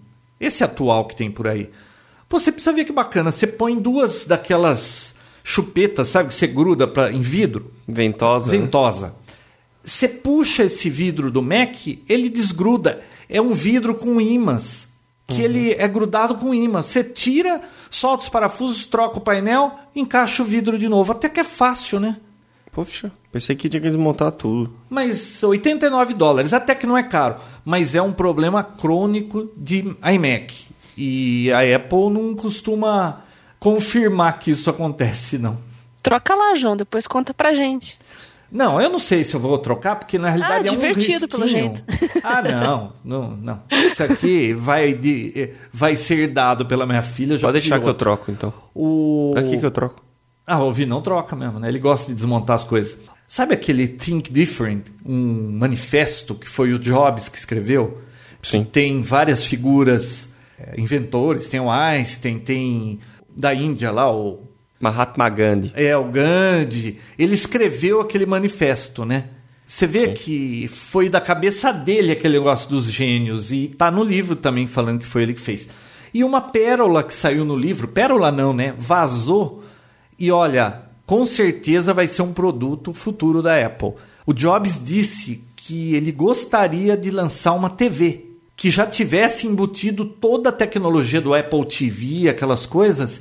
esse 0.43 0.65
atual 0.65 1.07
que 1.07 1.17
tem 1.17 1.31
por 1.31 1.47
aí. 1.47 1.71
Pô, 2.29 2.39
você 2.39 2.51
precisa 2.51 2.73
ver 2.73 2.85
que 2.85 2.93
bacana. 2.93 3.31
Você 3.31 3.47
põe 3.47 3.79
duas 3.79 4.25
daquelas 4.25 5.15
chupetas, 5.45 6.09
sabe, 6.09 6.29
que 6.29 6.35
você 6.35 6.47
gruda 6.47 6.87
pra, 6.87 7.13
em 7.13 7.21
vidro 7.21 7.73
Ventosa. 7.87 8.51
né? 8.51 8.59
ventosa. 8.59 9.15
Você 9.83 10.09
puxa 10.09 10.65
esse 10.65 10.89
vidro 10.89 11.31
do 11.31 11.43
Mac, 11.43 11.75
ele 12.09 12.29
desgruda. 12.29 13.03
É 13.29 13.41
um 13.41 13.53
vidro 13.53 13.95
com 13.95 14.21
ímãs. 14.21 14.89
Que 15.29 15.41
ele 15.41 15.73
é 15.73 15.89
grudado 15.89 16.35
com 16.35 16.53
ímã. 16.53 16.83
Você 16.83 17.03
tira, 17.03 17.63
solta 17.91 18.25
os 18.25 18.29
parafusos, 18.29 18.85
troca 18.85 19.17
o 19.17 19.21
painel, 19.21 19.73
encaixa 19.97 20.43
o 20.43 20.47
vidro 20.47 20.79
de 20.79 20.89
novo. 20.89 21.13
Até 21.13 21.29
que 21.29 21.41
é 21.41 21.45
fácil, 21.45 21.99
né? 21.99 22.19
Poxa, 22.73 23.13
pensei 23.31 23.55
que 23.55 23.69
tinha 23.69 23.81
que 23.83 23.89
desmontar 23.89 24.33
tudo. 24.33 24.73
Mas 24.89 25.43
89 25.43 26.15
dólares, 26.15 26.55
até 26.55 26.75
que 26.75 26.87
não 26.87 26.97
é 26.97 27.03
caro. 27.03 27.37
Mas 27.65 27.95
é 27.95 28.01
um 28.01 28.13
problema 28.13 28.65
crônico 28.65 29.53
de 29.57 29.95
iMac. 30.03 30.69
E 30.97 31.53
a 31.53 31.77
Apple 31.77 32.11
não 32.11 32.35
costuma 32.35 33.21
confirmar 33.61 34.39
que 34.39 34.51
isso 34.51 34.71
acontece, 34.71 35.37
não. 35.39 35.59
Troca 36.03 36.35
lá, 36.35 36.55
João, 36.55 36.77
depois 36.77 37.07
conta 37.07 37.35
pra 37.35 37.53
gente. 37.55 37.99
Não, 38.51 38.81
eu 38.81 38.91
não 38.91 38.99
sei 38.99 39.25
se 39.25 39.35
eu 39.35 39.41
vou 39.41 39.57
trocar, 39.57 39.97
porque 39.97 40.19
na 40.19 40.29
realidade 40.29 40.69
é 40.69 40.73
um 40.73 40.75
divertido, 40.75 41.27
pelo 41.29 41.47
jeito. 41.47 41.83
Ah, 42.25 42.41
não, 42.41 42.93
não, 43.05 43.31
não. 43.37 43.63
Isso 43.71 44.03
aqui 44.05 44.53
vai, 44.53 44.95
de, 44.95 45.33
eh, 45.35 45.55
vai 45.73 45.97
ser 45.97 46.29
dado 46.29 46.65
pela 46.67 46.87
minha 46.87 47.03
filha. 47.03 47.37
já 47.37 47.49
Pode 47.49 47.55
deixar 47.61 47.75
pedi 47.77 47.81
que 47.81 47.87
eu 47.87 47.89
outro. 47.89 48.05
troco, 48.05 48.31
então. 48.31 48.53
O... 48.75 49.33
Daqui 49.35 49.59
que 49.59 49.67
eu 49.67 49.71
troco. 49.73 50.02
Ah, 50.47 50.63
o 50.63 50.73
Vi 50.73 50.87
não 50.87 51.01
troca 51.01 51.37
mesmo, 51.37 51.59
né? 51.59 51.69
Ele 51.69 51.79
gosta 51.79 52.09
de 52.09 52.15
desmontar 52.15 52.57
as 52.57 52.65
coisas. 52.65 52.99
Sabe 53.29 53.55
aquele 53.55 53.89
Think 53.89 54.33
Different, 54.33 54.89
um 55.07 55.53
manifesto 55.53 56.35
que 56.35 56.49
foi 56.49 56.73
o 56.73 56.79
Jobs 56.79 57.29
que 57.29 57.39
escreveu? 57.39 58.03
Sim. 58.43 58.65
Tem 58.65 59.01
várias 59.03 59.45
figuras, 59.45 60.31
eh, 60.59 60.75
inventores, 60.77 61.49
tem 61.49 61.61
o 61.61 61.71
Einstein, 61.71 62.39
tem 62.39 62.99
da 63.35 63.55
Índia 63.55 63.91
lá, 63.91 64.13
o 64.13 64.43
Mahatma 64.79 65.29
Gandhi. 65.29 65.73
é, 65.75 65.97
o 65.97 66.05
Gandhi. 66.05 66.99
Ele 67.19 67.35
escreveu 67.35 68.01
aquele 68.01 68.27
manifesto, 68.27 69.05
né? 69.05 69.27
Você 69.65 69.87
vê 69.87 70.09
que 70.09 70.69
foi 70.69 71.09
da 71.09 71.21
cabeça 71.21 71.73
dele 71.73 72.13
aquele 72.13 72.37
negócio 72.37 72.69
dos 72.69 72.85
gênios. 72.85 73.53
E 73.53 73.69
tá 73.69 73.91
no 73.91 74.05
livro 74.05 74.37
também 74.37 74.67
falando 74.67 74.99
que 74.99 75.07
foi 75.07 75.23
ele 75.23 75.33
que 75.33 75.41
fez. 75.41 75.67
E 76.13 76.23
uma 76.23 76.43
pérola 76.43 77.03
que 77.03 77.15
saiu 77.15 77.45
no 77.45 77.57
livro, 77.57 77.89
pérola 77.89 78.31
não, 78.31 78.53
né? 78.53 78.75
Vazou. 78.77 79.65
E 80.23 80.31
olha, 80.31 80.83
com 81.05 81.27
certeza 81.27 81.93
vai 81.93 82.07
ser 82.07 82.23
um 82.23 82.33
produto 82.33 82.95
futuro 82.95 83.43
da 83.43 83.61
Apple. 83.61 83.95
O 84.25 84.33
Jobs 84.33 84.81
disse 84.81 85.43
que 85.57 85.97
ele 85.97 86.13
gostaria 86.13 86.97
de 86.97 87.11
lançar 87.11 87.55
uma 87.55 87.69
TV 87.69 88.27
que 88.55 88.71
já 88.71 88.87
tivesse 88.87 89.49
embutido 89.49 90.05
toda 90.05 90.51
a 90.51 90.53
tecnologia 90.53 91.21
do 91.21 91.35
Apple 91.35 91.67
TV, 91.67 92.29
aquelas 92.29 92.67
coisas. 92.67 93.21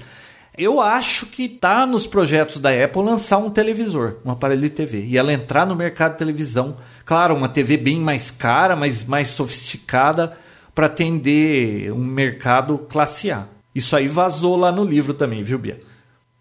Eu 0.55 0.79
acho 0.79 1.25
que 1.25 1.49
tá 1.49 1.87
nos 1.87 2.05
projetos 2.05 2.59
da 2.59 2.69
Apple 2.69 3.01
lançar 3.01 3.39
um 3.39 3.49
televisor, 3.49 4.17
um 4.23 4.29
aparelho 4.29 4.61
de 4.61 4.69
TV, 4.69 5.03
e 5.03 5.17
ela 5.17 5.33
entrar 5.33 5.65
no 5.65 5.75
mercado 5.75 6.11
de 6.11 6.19
televisão. 6.19 6.77
Claro, 7.03 7.35
uma 7.35 7.49
TV 7.49 7.77
bem 7.77 7.99
mais 7.99 8.29
cara, 8.29 8.75
mas 8.75 9.03
mais 9.03 9.29
sofisticada 9.29 10.37
para 10.75 10.85
atender 10.85 11.91
um 11.91 12.05
mercado 12.05 12.77
classe 12.77 13.31
A. 13.31 13.47
Isso 13.73 13.95
aí 13.95 14.07
vazou 14.07 14.55
lá 14.55 14.71
no 14.71 14.83
livro 14.83 15.15
também, 15.15 15.41
viu, 15.41 15.57
Bia? 15.57 15.79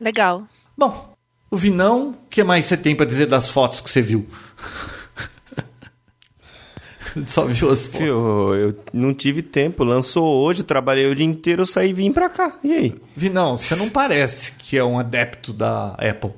Legal. 0.00 0.46
Bom, 0.80 1.14
o 1.50 1.56
Vinão, 1.58 2.08
o 2.24 2.28
que 2.30 2.42
mais 2.42 2.64
você 2.64 2.74
tem 2.74 2.96
para 2.96 3.04
dizer 3.04 3.26
das 3.26 3.50
fotos 3.50 3.82
que 3.82 3.90
você 3.90 4.00
viu? 4.00 4.26
Só 7.26 7.44
viu 7.44 7.68
as 7.70 7.84
fotos. 7.86 8.00
Fio, 8.00 8.54
eu 8.54 8.74
não 8.92 9.12
tive 9.12 9.42
tempo. 9.42 9.84
Lançou 9.84 10.24
hoje, 10.42 10.62
trabalhei 10.62 11.06
o 11.10 11.14
dia 11.14 11.26
inteiro, 11.26 11.62
eu 11.62 11.66
saí 11.66 11.90
e 11.90 11.92
vim 11.92 12.10
pra 12.12 12.30
cá. 12.30 12.56
E 12.64 12.72
aí? 12.72 12.94
Vinão, 13.14 13.58
você 13.58 13.76
não 13.76 13.90
parece 13.90 14.52
que 14.52 14.78
é 14.78 14.82
um 14.84 14.98
adepto 14.98 15.52
da 15.52 15.88
Apple. 15.98 16.32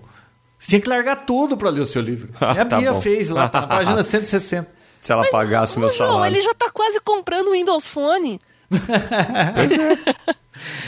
Você 0.59 0.70
tinha 0.70 0.80
que 0.80 0.88
largar 0.88 1.24
tudo 1.26 1.57
para 1.57 1.70
ler 1.70 1.80
o 1.82 1.86
seu 1.86 2.03
livro. 2.03 2.32
Ah, 2.40 2.55
E 2.57 2.61
a 2.61 2.64
tá 2.64 2.78
Bia 2.78 2.93
bom. 2.95 3.01
fez 3.01 3.28
lá, 3.28 3.49
tá 3.49 3.61
na 3.62 3.66
página 3.68 4.03
160. 4.03 4.68
Se 5.03 5.12
ela 5.12 5.28
pagasse 5.30 5.78
meu 5.78 5.88
João, 5.90 6.09
salário. 6.14 6.34
ele 6.36 6.43
já 6.43 6.53
tá 6.55 6.68
quase 6.68 7.01
comprando 7.01 7.49
o 7.49 7.53
Windows 7.53 7.86
Phone. 7.86 8.40
O 8.73 8.77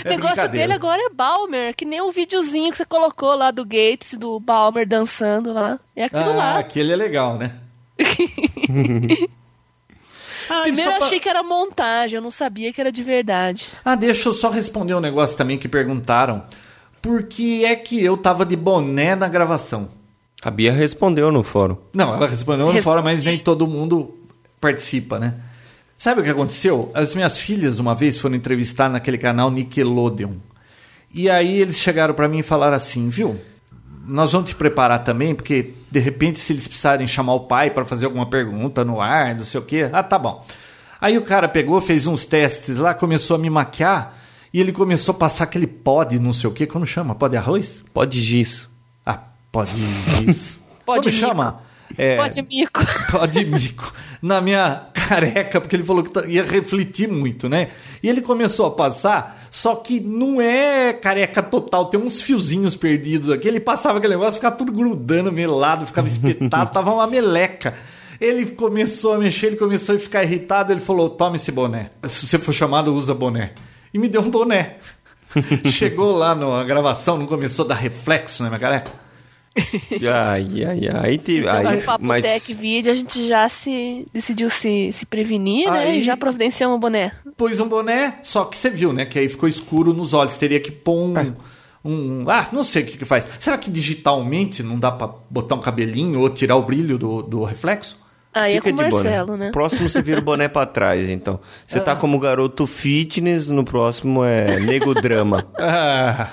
É 0.04 0.10
negócio 0.10 0.34
brincadeira. 0.36 0.50
dele 0.50 0.72
agora 0.74 1.00
é 1.02 1.08
Balmer, 1.10 1.74
que 1.74 1.84
nem 1.84 2.00
o 2.00 2.12
videozinho 2.12 2.70
que 2.70 2.76
você 2.76 2.84
colocou 2.84 3.34
lá 3.34 3.50
do 3.50 3.64
Gates, 3.64 4.14
do 4.14 4.38
Balmer 4.38 4.86
dançando 4.86 5.52
lá. 5.52 5.80
É 5.96 6.04
aquilo 6.04 6.30
Ah, 6.32 6.34
lá. 6.36 6.58
aquele 6.58 6.92
é 6.92 6.96
legal, 6.96 7.36
né? 7.38 7.52
Ah, 10.48 10.60
Primeiro 10.62 10.90
eu 10.90 10.96
pra- 10.98 11.06
achei 11.06 11.18
que 11.18 11.28
era 11.28 11.42
montagem, 11.42 12.16
eu 12.16 12.22
não 12.22 12.30
sabia 12.30 12.70
que 12.70 12.78
era 12.80 12.92
de 12.92 13.02
verdade. 13.02 13.70
Ah, 13.82 13.94
deixa 13.94 14.28
eu 14.28 14.34
só 14.34 14.50
responder 14.50 14.94
um 14.94 15.00
negócio 15.00 15.36
também 15.38 15.56
que 15.56 15.66
perguntaram. 15.66 16.44
Por 17.00 17.22
que 17.22 17.64
é 17.64 17.74
que 17.74 18.02
eu 18.04 18.14
tava 18.16 18.44
de 18.44 18.54
boné 18.54 19.14
na 19.16 19.26
gravação? 19.26 19.88
A 20.42 20.50
Bia 20.50 20.70
respondeu 20.70 21.32
no 21.32 21.42
fórum. 21.42 21.78
Não, 21.94 22.14
ela 22.14 22.26
respondeu 22.28 22.66
no 22.66 22.72
Respondi. 22.72 22.84
fórum, 22.84 23.02
mas 23.02 23.22
nem 23.24 23.38
todo 23.38 23.66
mundo 23.66 24.14
participa, 24.60 25.18
né? 25.18 25.34
Sabe 25.96 26.20
o 26.20 26.24
que 26.24 26.30
aconteceu? 26.30 26.90
As 26.94 27.14
minhas 27.14 27.38
filhas, 27.38 27.78
uma 27.78 27.94
vez, 27.94 28.18
foram 28.18 28.34
entrevistar 28.34 28.88
naquele 28.88 29.16
canal 29.18 29.50
Nickelodeon. 29.50 30.32
E 31.12 31.30
aí 31.30 31.60
eles 31.60 31.78
chegaram 31.78 32.12
pra 32.14 32.28
mim 32.28 32.38
e 32.40 32.42
falaram 32.42 32.74
assim, 32.74 33.08
viu? 33.08 33.40
Nós 34.06 34.32
vamos 34.32 34.50
te 34.50 34.56
preparar 34.56 35.02
também, 35.04 35.34
porque 35.34 35.72
de 35.90 36.00
repente 36.00 36.38
se 36.38 36.52
eles 36.52 36.66
precisarem 36.68 37.06
chamar 37.06 37.34
o 37.34 37.40
pai 37.46 37.70
pra 37.70 37.84
fazer 37.84 38.04
alguma 38.06 38.26
pergunta 38.28 38.84
no 38.84 39.00
ar, 39.00 39.34
não 39.34 39.44
sei 39.44 39.60
o 39.60 39.62
quê. 39.64 39.88
Ah, 39.92 40.02
tá 40.02 40.18
bom. 40.18 40.44
Aí 41.00 41.16
o 41.16 41.22
cara 41.22 41.48
pegou, 41.48 41.80
fez 41.80 42.06
uns 42.06 42.26
testes 42.26 42.76
lá, 42.78 42.92
começou 42.92 43.36
a 43.36 43.38
me 43.38 43.48
maquiar 43.48 44.18
e 44.52 44.60
ele 44.60 44.72
começou 44.72 45.14
a 45.14 45.18
passar 45.18 45.44
aquele 45.44 45.66
pó 45.66 46.04
de 46.04 46.18
não 46.18 46.32
sei 46.32 46.50
o 46.50 46.52
quê, 46.52 46.66
como 46.66 46.84
chama? 46.84 47.14
Pó 47.14 47.28
de 47.28 47.36
arroz? 47.36 47.82
Pode 47.94 48.20
giz. 48.20 48.68
Ah, 49.06 49.20
pó 49.50 49.64
de 49.64 49.72
giz. 50.18 50.60
Pó 50.84 50.98
de 50.98 51.08
como 51.08 51.12
chama? 51.12 51.62
É, 51.96 52.16
Pode 52.16 52.42
mico. 52.42 52.80
pó 53.10 53.24
de 53.24 53.42
mico 53.42 53.94
na 54.24 54.40
minha 54.40 54.86
careca, 54.94 55.60
porque 55.60 55.76
ele 55.76 55.82
falou 55.84 56.02
que 56.02 56.10
tá- 56.10 56.24
ia 56.26 56.42
refletir 56.42 57.06
muito, 57.06 57.46
né? 57.46 57.68
E 58.02 58.08
ele 58.08 58.22
começou 58.22 58.64
a 58.64 58.70
passar, 58.70 59.46
só 59.50 59.74
que 59.74 60.00
não 60.00 60.40
é 60.40 60.94
careca 60.94 61.42
total, 61.42 61.84
tem 61.90 62.00
uns 62.00 62.22
fiozinhos 62.22 62.74
perdidos 62.74 63.30
aqui. 63.30 63.46
Ele 63.46 63.60
passava 63.60 63.98
aquele 63.98 64.14
negócio, 64.14 64.36
ficava 64.36 64.56
tudo 64.56 64.72
grudando, 64.72 65.30
melado, 65.30 65.84
ficava 65.86 66.08
espetado, 66.08 66.72
tava 66.72 66.90
uma 66.90 67.06
meleca. 67.06 67.74
Ele 68.18 68.46
começou 68.46 69.12
a 69.12 69.18
mexer, 69.18 69.48
ele 69.48 69.56
começou 69.56 69.94
a 69.94 69.98
ficar 69.98 70.24
irritado, 70.24 70.72
ele 70.72 70.80
falou: 70.80 71.10
toma 71.10 71.36
esse 71.36 71.52
boné. 71.52 71.90
Se 72.04 72.26
você 72.26 72.38
for 72.38 72.54
chamado, 72.54 72.94
usa 72.94 73.12
boné. 73.12 73.52
E 73.92 73.98
me 73.98 74.08
deu 74.08 74.22
um 74.22 74.30
boné. 74.30 74.76
Chegou 75.70 76.16
lá 76.16 76.34
na 76.34 76.64
gravação, 76.64 77.18
não 77.18 77.26
começou 77.26 77.66
a 77.66 77.68
dar 77.68 77.74
reflexo 77.74 78.42
na 78.42 78.48
minha 78.48 78.58
careca? 78.60 78.90
Ai, 80.12 80.64
ai, 80.64 80.88
ai. 80.88 80.90
Aí 81.04 81.18
teve. 81.18 81.40
Então, 81.42 81.56
Aí, 81.70 81.76
no 81.76 81.82
Papo 81.82 82.04
mas 82.04 82.24
Tech 82.24 82.52
Vídeo, 82.54 82.92
a 82.92 82.94
gente 82.96 83.26
já 83.28 83.48
se 83.48 84.06
decidiu 84.12 84.50
se, 84.50 84.92
se 84.92 85.06
prevenir, 85.06 85.70
né? 85.70 85.78
Aí- 85.78 85.98
E 86.00 86.02
já 86.02 86.16
providenciamos 86.16 86.76
o 86.76 86.80
boné. 86.80 87.12
pôs 87.36 87.60
um 87.60 87.68
boné, 87.68 88.18
só 88.22 88.44
que 88.44 88.56
você 88.56 88.68
viu, 88.68 88.92
né? 88.92 89.06
Que 89.06 89.18
aí 89.18 89.28
ficou 89.28 89.48
escuro 89.48 89.92
nos 89.92 90.12
olhos. 90.12 90.36
Teria 90.36 90.58
que 90.60 90.72
pôr 90.72 90.96
um. 90.96 91.34
um- 91.84 92.24
ah, 92.28 92.48
não 92.52 92.64
sei 92.64 92.82
o 92.82 92.86
que, 92.86 92.98
que 92.98 93.04
faz. 93.04 93.28
Será 93.38 93.56
que 93.56 93.70
digitalmente 93.70 94.62
não 94.62 94.78
dá 94.78 94.90
pra 94.90 95.08
botar 95.30 95.54
um 95.54 95.60
cabelinho 95.60 96.20
ou 96.20 96.30
tirar 96.30 96.56
o 96.56 96.62
brilho 96.62 96.98
do, 96.98 97.22
do 97.22 97.44
reflexo? 97.44 98.02
Aí 98.32 98.56
fica 98.56 98.70
é 98.70 98.72
com 98.72 98.78
o 98.80 98.82
Marcelo, 98.82 99.26
boné. 99.28 99.44
né? 99.46 99.52
Próximo 99.52 99.88
você 99.88 100.02
vira 100.02 100.18
o 100.20 100.24
boné 100.24 100.48
pra 100.48 100.66
trás, 100.66 101.08
então. 101.08 101.38
Você 101.68 101.78
tá 101.78 101.94
como 101.94 102.18
garoto 102.18 102.66
fitness, 102.66 103.46
no 103.48 103.64
próximo 103.64 104.24
é 104.24 104.58
nego 104.58 104.92
drama. 104.94 105.46
Ah. 105.56 106.30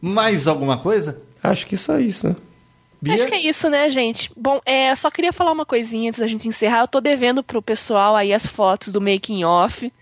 Mais 0.00 0.48
alguma 0.48 0.78
coisa? 0.78 1.18
Acho 1.44 1.66
que 1.66 1.76
só 1.76 1.98
isso, 1.98 2.28
né? 2.28 2.36
Bia? 3.00 3.16
Acho 3.16 3.26
que 3.26 3.34
é 3.34 3.40
isso, 3.40 3.68
né, 3.68 3.88
gente? 3.90 4.30
Bom, 4.34 4.60
é, 4.64 4.90
eu 4.90 4.96
só 4.96 5.10
queria 5.10 5.32
falar 5.32 5.52
uma 5.52 5.66
coisinha 5.66 6.08
antes 6.08 6.20
da 6.20 6.26
gente 6.26 6.48
encerrar. 6.48 6.80
Eu 6.80 6.88
tô 6.88 7.00
devendo 7.02 7.42
pro 7.44 7.60
pessoal 7.60 8.16
aí 8.16 8.32
as 8.32 8.46
fotos 8.46 8.90
do 8.90 9.00
making 9.00 9.44
off 9.44 9.92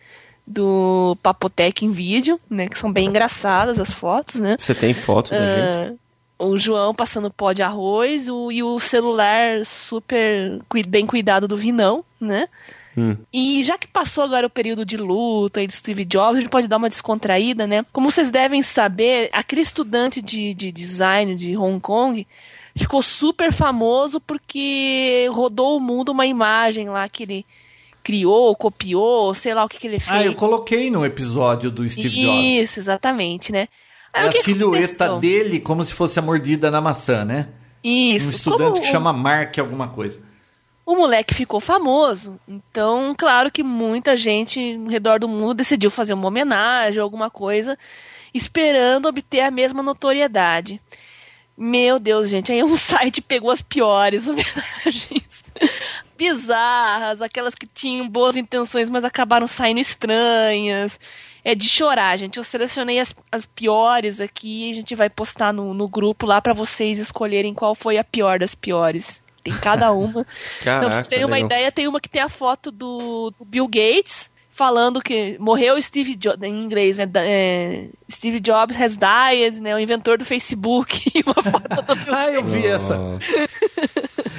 do 0.46 1.16
Papotec 1.22 1.84
em 1.84 1.90
vídeo, 1.92 2.38
né? 2.48 2.68
Que 2.68 2.78
são 2.78 2.92
bem 2.92 3.08
engraçadas 3.08 3.80
as 3.80 3.92
fotos, 3.92 4.40
né? 4.40 4.56
Você 4.58 4.74
tem 4.74 4.94
foto 4.94 5.30
da 5.30 5.38
gente? 5.46 5.98
Ah, 6.38 6.44
o 6.44 6.56
João 6.58 6.94
passando 6.94 7.30
pó 7.30 7.52
de 7.52 7.62
arroz 7.62 8.28
o- 8.28 8.50
e 8.52 8.62
o 8.62 8.78
celular 8.80 9.64
super 9.64 10.60
bem 10.88 11.06
cuidado 11.06 11.46
do 11.48 11.56
Vinão, 11.56 12.04
né? 12.20 12.48
Hum. 12.96 13.16
E 13.32 13.64
já 13.64 13.78
que 13.78 13.86
passou 13.86 14.22
agora 14.24 14.46
o 14.46 14.50
período 14.50 14.84
de 14.84 14.96
luta 14.96 15.62
e 15.62 15.66
de 15.66 15.74
Steve 15.74 16.04
Jobs, 16.04 16.36
a 16.36 16.40
gente 16.40 16.50
pode 16.50 16.68
dar 16.68 16.76
uma 16.76 16.88
descontraída, 16.88 17.66
né? 17.66 17.84
Como 17.92 18.10
vocês 18.10 18.30
devem 18.30 18.60
saber, 18.62 19.30
aquele 19.32 19.62
estudante 19.62 20.20
de, 20.20 20.52
de 20.52 20.70
design 20.70 21.34
de 21.34 21.56
Hong 21.56 21.80
Kong 21.80 22.26
ficou 22.76 23.02
super 23.02 23.52
famoso 23.52 24.20
porque 24.20 25.28
rodou 25.32 25.76
o 25.76 25.80
mundo 25.80 26.10
uma 26.10 26.26
imagem 26.26 26.88
lá 26.88 27.08
que 27.08 27.22
ele 27.22 27.46
criou, 28.02 28.54
copiou, 28.56 29.32
sei 29.34 29.54
lá 29.54 29.64
o 29.64 29.68
que, 29.68 29.78
que 29.78 29.86
ele 29.86 30.00
fez. 30.00 30.14
Ah, 30.14 30.24
eu 30.24 30.34
coloquei 30.34 30.90
no 30.90 31.04
episódio 31.06 31.70
do 31.70 31.88
Steve 31.88 32.08
Jobs. 32.10 32.44
Isso, 32.44 32.80
exatamente, 32.80 33.52
né? 33.52 33.68
Aí, 34.12 34.26
É 34.26 34.28
a 34.28 34.32
silhueta 34.32 35.06
aconteceu? 35.06 35.18
dele 35.18 35.60
como 35.60 35.84
se 35.84 35.92
fosse 35.92 36.18
a 36.18 36.22
mordida 36.22 36.70
na 36.70 36.80
maçã, 36.80 37.24
né? 37.24 37.48
Isso. 37.82 38.26
Um 38.26 38.30
estudante 38.30 38.72
Como 38.74 38.80
que 38.82 38.92
chama 38.92 39.12
Mark 39.12 39.58
alguma 39.58 39.88
coisa. 39.88 40.20
O 40.92 40.96
moleque 40.96 41.34
ficou 41.34 41.60
famoso. 41.60 42.38
Então, 42.46 43.14
claro 43.16 43.50
que 43.50 43.62
muita 43.62 44.16
gente 44.16 44.76
no 44.76 44.90
redor 44.90 45.18
do 45.18 45.28
mundo 45.28 45.54
decidiu 45.54 45.90
fazer 45.90 46.14
uma 46.14 46.28
homenagem, 46.28 47.00
alguma 47.00 47.30
coisa, 47.30 47.78
esperando 48.32 49.06
obter 49.06 49.40
a 49.40 49.50
mesma 49.50 49.82
notoriedade. 49.82 50.80
Meu 51.56 51.98
Deus, 51.98 52.28
gente, 52.28 52.50
aí 52.52 52.62
um 52.62 52.76
site 52.78 53.20
pegou 53.20 53.50
as 53.50 53.62
piores 53.62 54.26
homenagens. 54.28 55.44
Bizarras, 56.16 57.20
aquelas 57.20 57.54
que 57.54 57.66
tinham 57.66 58.08
boas 58.08 58.36
intenções, 58.36 58.88
mas 58.88 59.04
acabaram 59.04 59.46
saindo 59.46 59.80
estranhas. 59.80 60.98
É 61.44 61.54
de 61.54 61.68
chorar, 61.68 62.16
gente. 62.16 62.38
Eu 62.38 62.44
selecionei 62.44 63.00
as, 63.00 63.14
as 63.30 63.44
piores 63.44 64.20
aqui 64.20 64.66
e 64.66 64.70
a 64.70 64.74
gente 64.74 64.94
vai 64.94 65.10
postar 65.10 65.52
no, 65.52 65.74
no 65.74 65.88
grupo 65.88 66.24
lá 66.24 66.40
pra 66.40 66.54
vocês 66.54 66.98
escolherem 66.98 67.52
qual 67.52 67.74
foi 67.74 67.98
a 67.98 68.04
pior 68.04 68.38
das 68.38 68.54
piores. 68.54 69.21
Tem 69.42 69.52
cada 69.54 69.92
uma. 69.92 70.06
Não, 70.06 70.24
pra 70.24 70.24
Caraca, 70.64 70.94
vocês 70.94 71.06
terem 71.06 71.24
uma 71.24 71.34
legal. 71.36 71.46
ideia, 71.50 71.72
tem 71.72 71.88
uma 71.88 72.00
que 72.00 72.08
tem 72.08 72.22
a 72.22 72.28
foto 72.28 72.70
do, 72.70 73.32
do 73.38 73.44
Bill 73.44 73.66
Gates 73.66 74.30
falando 74.54 75.00
que 75.00 75.36
morreu 75.40 75.80
Steve 75.80 76.14
Jobs, 76.14 76.42
em 76.42 76.62
inglês, 76.62 76.98
né? 76.98 77.10
é, 77.16 77.86
Steve 78.10 78.38
Jobs 78.38 78.80
has 78.80 78.96
died, 78.98 79.58
né? 79.60 79.74
O 79.74 79.78
inventor 79.78 80.18
do 80.18 80.24
Facebook. 80.24 81.10
E 81.14 81.22
uma 81.24 81.34
foto 81.42 81.82
do 81.82 81.94
Bill 81.96 82.14
Ah, 82.14 82.30
eu 82.30 82.44
vi 82.44 82.66
essa. 82.66 82.98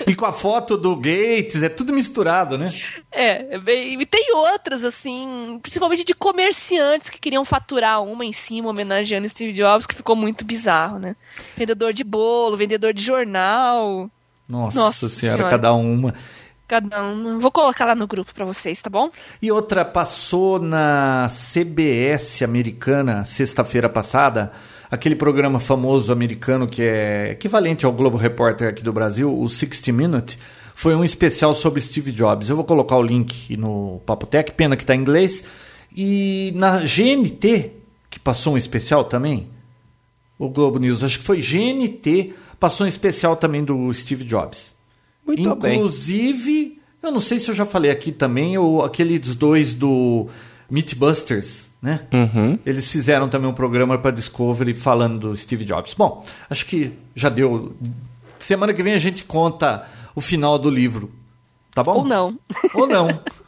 E 0.07 0.13
com 0.15 0.25
a 0.25 0.31
foto 0.31 0.77
do 0.77 0.95
Gates, 0.95 1.63
é 1.63 1.69
tudo 1.69 1.93
misturado, 1.93 2.57
né? 2.57 2.65
É, 3.11 3.55
é 3.55 3.59
bem- 3.59 3.99
e 4.01 4.05
tem 4.05 4.33
outras, 4.35 4.83
assim, 4.83 5.59
principalmente 5.61 6.03
de 6.03 6.13
comerciantes 6.13 7.09
que 7.09 7.19
queriam 7.19 7.45
faturar 7.45 8.03
uma 8.03 8.25
em 8.25 8.33
cima, 8.33 8.69
homenageando 8.69 9.27
Steve 9.29 9.53
Jobs, 9.53 9.85
que 9.87 9.95
ficou 9.95 10.15
muito 10.15 10.43
bizarro, 10.45 10.99
né? 10.99 11.15
Vendedor 11.57 11.93
de 11.93 12.03
bolo, 12.03 12.57
vendedor 12.57 12.93
de 12.93 13.01
jornal, 13.01 14.09
Nossa, 14.47 14.77
Nossa 14.79 15.09
senhora, 15.09 15.37
Senhora. 15.37 15.51
cada 15.51 15.73
uma. 15.73 16.13
cada 16.67 17.03
um. 17.03 17.39
Vou 17.39 17.51
colocar 17.51 17.85
lá 17.85 17.95
no 17.95 18.07
grupo 18.07 18.33
pra 18.33 18.45
vocês, 18.45 18.81
tá 18.81 18.89
bom? 18.89 19.09
E 19.41 19.51
outra 19.51 19.85
passou 19.85 20.59
na 20.59 21.27
CBS 21.29 22.41
americana 22.43 23.23
sexta-feira 23.23 23.89
passada, 23.89 24.51
aquele 24.91 25.15
programa 25.15 25.59
famoso 25.59 26.11
americano 26.11 26.67
que 26.67 26.81
é 26.81 27.31
equivalente 27.31 27.85
ao 27.85 27.91
Globo 27.91 28.17
Repórter 28.17 28.69
aqui 28.69 28.83
do 28.83 28.91
Brasil, 28.93 29.33
o 29.37 29.47
60 29.47 29.91
Minute, 29.91 30.39
foi 30.75 30.95
um 30.95 31.03
especial 31.03 31.53
sobre 31.53 31.79
Steve 31.81 32.11
Jobs. 32.11 32.49
Eu 32.49 32.55
vou 32.55 32.65
colocar 32.65 32.97
o 32.97 33.03
link 33.03 33.55
no 33.55 34.01
Papotec, 34.05 34.51
pena 34.53 34.75
que 34.75 34.83
está 34.83 34.95
em 34.95 34.99
inglês. 34.99 35.43
E 35.95 36.51
na 36.55 36.79
GNT, 36.79 37.71
que 38.09 38.19
passou 38.19 38.55
um 38.55 38.57
especial 38.57 39.05
também, 39.05 39.49
o 40.37 40.49
Globo 40.49 40.79
News, 40.79 41.03
acho 41.03 41.19
que 41.19 41.25
foi 41.25 41.39
GNT, 41.39 42.33
um 42.83 42.87
especial 42.87 43.35
também 43.35 43.63
do 43.63 43.91
Steve 43.93 44.23
Jobs. 44.23 44.73
Muito 45.25 45.55
bem. 45.55 45.75
Inclusive, 45.75 46.79
eu 47.01 47.11
não 47.11 47.19
sei 47.19 47.39
se 47.39 47.49
eu 47.49 47.55
já 47.55 47.65
falei 47.65 47.91
aqui 47.91 48.11
também, 48.11 48.57
o, 48.57 48.81
aqueles 48.81 49.35
dois 49.35 49.73
do 49.73 50.27
Mythbusters, 50.69 51.69
né? 51.81 52.01
Uhum. 52.11 52.57
Eles 52.65 52.89
fizeram 52.89 53.27
também 53.29 53.49
um 53.49 53.53
programa 53.53 53.97
para 53.97 54.11
Discovery 54.11 54.73
falando 54.73 55.29
do 55.29 55.35
Steve 55.35 55.65
Jobs. 55.65 55.93
Bom, 55.93 56.25
acho 56.49 56.65
que 56.65 56.91
já 57.15 57.29
deu. 57.29 57.75
Semana 58.39 58.73
que 58.73 58.83
vem 58.83 58.93
a 58.93 58.97
gente 58.97 59.23
conta 59.23 59.87
o 60.15 60.21
final 60.21 60.57
do 60.57 60.69
livro. 60.69 61.11
Tá 61.73 61.83
bom? 61.83 61.97
Ou 61.97 62.05
não. 62.05 62.39
Ou 62.75 62.87
não. 62.87 63.07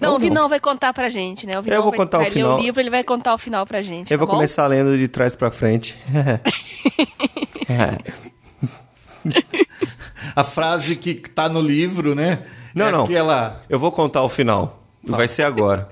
Não, 0.00 0.10
Ou 0.10 0.16
o 0.16 0.18
Vinão 0.18 0.48
vai 0.48 0.58
contar 0.58 0.92
pra 0.92 1.08
gente, 1.08 1.46
né? 1.46 1.52
O 1.58 1.62
Vinão 1.62 1.76
Eu 1.76 1.82
vou 1.82 1.90
vai, 1.90 1.98
contar 1.98 2.18
o 2.18 2.20
vai 2.20 2.30
ler 2.30 2.34
final. 2.34 2.58
o 2.58 2.60
livro, 2.60 2.80
ele 2.80 2.90
vai 2.90 3.04
contar 3.04 3.34
o 3.34 3.38
final 3.38 3.66
pra 3.66 3.82
gente. 3.82 4.10
Eu 4.10 4.18
tá 4.18 4.24
vou 4.24 4.26
bom? 4.26 4.34
começar 4.34 4.66
lendo 4.66 4.96
de 4.96 5.06
trás 5.06 5.36
pra 5.36 5.50
frente. 5.50 5.96
A 10.34 10.44
frase 10.44 10.96
que 10.96 11.14
tá 11.14 11.48
no 11.48 11.60
livro, 11.60 12.14
né? 12.14 12.44
Não, 12.74 12.86
é 12.86 12.92
não. 12.92 13.04
Aquela. 13.04 13.62
Eu 13.68 13.78
vou 13.78 13.92
contar 13.92 14.22
o 14.22 14.28
final. 14.28 14.82
Vai 15.02 15.28
ser 15.28 15.42
agora. 15.42 15.88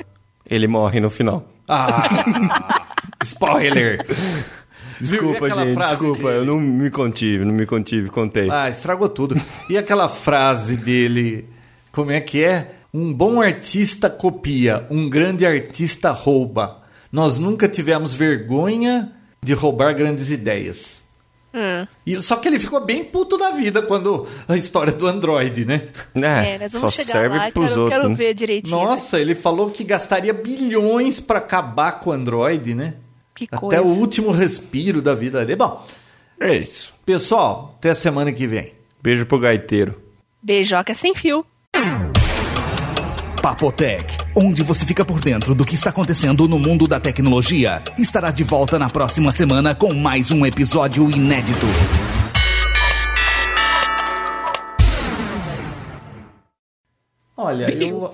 Ele 0.49 0.67
morre 0.67 1.01
no 1.01 1.11
final. 1.11 1.47
Ah! 1.69 2.05
spoiler! 3.23 4.05
Desculpa, 5.01 5.51
gente. 5.51 5.75
frase 5.75 5.91
Desculpa, 5.91 6.29
eu 6.29 6.45
não 6.45 6.59
me 6.59 6.91
contive, 6.91 7.45
não 7.45 7.53
me 7.53 7.67
contive, 7.67 8.09
contei. 8.09 8.51
Ah, 8.51 8.69
estragou 8.69 9.09
tudo. 9.09 9.37
E 9.69 9.77
aquela 9.77 10.09
frase 10.09 10.77
dele, 10.77 11.49
como 11.93 12.11
é 12.11 12.21
que 12.21 12.43
é? 12.43 12.73
Um 12.95 13.13
bom 13.13 13.43
artista 13.43 14.09
copia, 14.09 14.87
um 14.91 15.09
grande 15.09 15.45
artista 15.45 16.13
rouba. 16.13 16.83
Nós 17.13 17.37
nunca 17.37 17.69
tivemos 17.69 18.15
vergonha 18.15 19.13
de 19.43 19.53
roubar 19.53 19.95
grandes 19.95 20.31
ideias. 20.31 21.03
Hum. 21.57 21.87
E, 22.05 22.21
só 22.21 22.37
que 22.37 22.47
ele 22.47 22.59
ficou 22.59 22.85
bem 22.85 23.03
puto 23.03 23.39
da 23.39 23.51
vida 23.51 23.81
quando 23.81 24.27
a 24.47 24.57
história 24.59 24.93
do 24.93 25.07
Android, 25.07 25.65
né? 25.65 25.89
É, 26.15 26.59
nós 26.59 26.73
só 26.73 26.81
vamos 26.81 26.95
chegar 26.95 27.13
serve 27.13 27.39
lá 27.39 27.51
pros 27.51 27.69
quero, 27.69 27.81
outros. 27.81 28.01
quero 28.03 28.11
né? 28.11 28.15
ver 28.15 28.35
direitinho. 28.35 28.77
Nossa, 28.77 29.19
ele 29.19 29.35
falou 29.35 29.71
que 29.71 29.83
gastaria 29.83 30.35
bilhões 30.35 31.19
para 31.19 31.39
acabar 31.39 31.93
com 32.01 32.11
o 32.11 32.13
Android, 32.13 32.75
né? 32.75 32.95
Que 33.35 33.45
Até 33.51 33.57
coisa. 33.57 33.83
o 33.83 33.99
último 33.99 34.31
respiro 34.31 35.01
da 35.01 35.15
vida 35.15 35.41
dele. 35.45 35.57
Bom, 35.57 35.83
É 36.39 36.55
isso. 36.55 36.93
Pessoal, 37.07 37.75
até 37.79 37.95
semana 37.95 38.31
que 38.33 38.47
vem. 38.47 38.75
Beijo 39.03 39.25
pro 39.25 39.39
gaiteiro. 39.39 39.99
Beijoca 40.43 40.93
sem 40.93 41.15
fio. 41.15 41.45
Papotec, 43.41 44.05
onde 44.37 44.63
você 44.63 44.85
fica 44.85 45.03
por 45.03 45.19
dentro 45.19 45.55
do 45.55 45.65
que 45.65 45.75
está 45.75 45.89
acontecendo 45.89 46.47
no 46.47 46.59
mundo 46.59 46.87
da 46.87 47.01
tecnologia, 47.01 47.83
estará 47.99 48.31
de 48.31 48.45
volta 48.45 48.79
na 48.79 48.91
próxima 48.91 49.31
semana 49.31 49.75
com 49.75 49.95
mais 49.95 50.31
um 50.31 50.45
episódio 50.45 51.11
inédito. 51.11 51.67
Olha, 57.39 57.67
eu. 57.71 58.11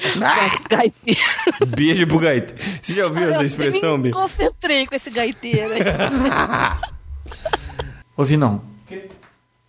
Gaiteiro. 0.69 1.20
Beijo 1.66 2.07
pro 2.07 2.19
gaiteiro. 2.19 2.62
Você 2.81 2.94
já 2.94 3.07
ouviu 3.07 3.31
essa 3.31 3.43
Eu 3.43 3.47
expressão, 3.47 3.97
me 3.97 4.05
Bi? 4.05 4.11
concentrei 4.11 4.86
com 4.86 4.94
esse 4.94 5.11
gaiteiro. 5.11 5.74
Ouvi 8.16 8.36
não. 8.36 8.62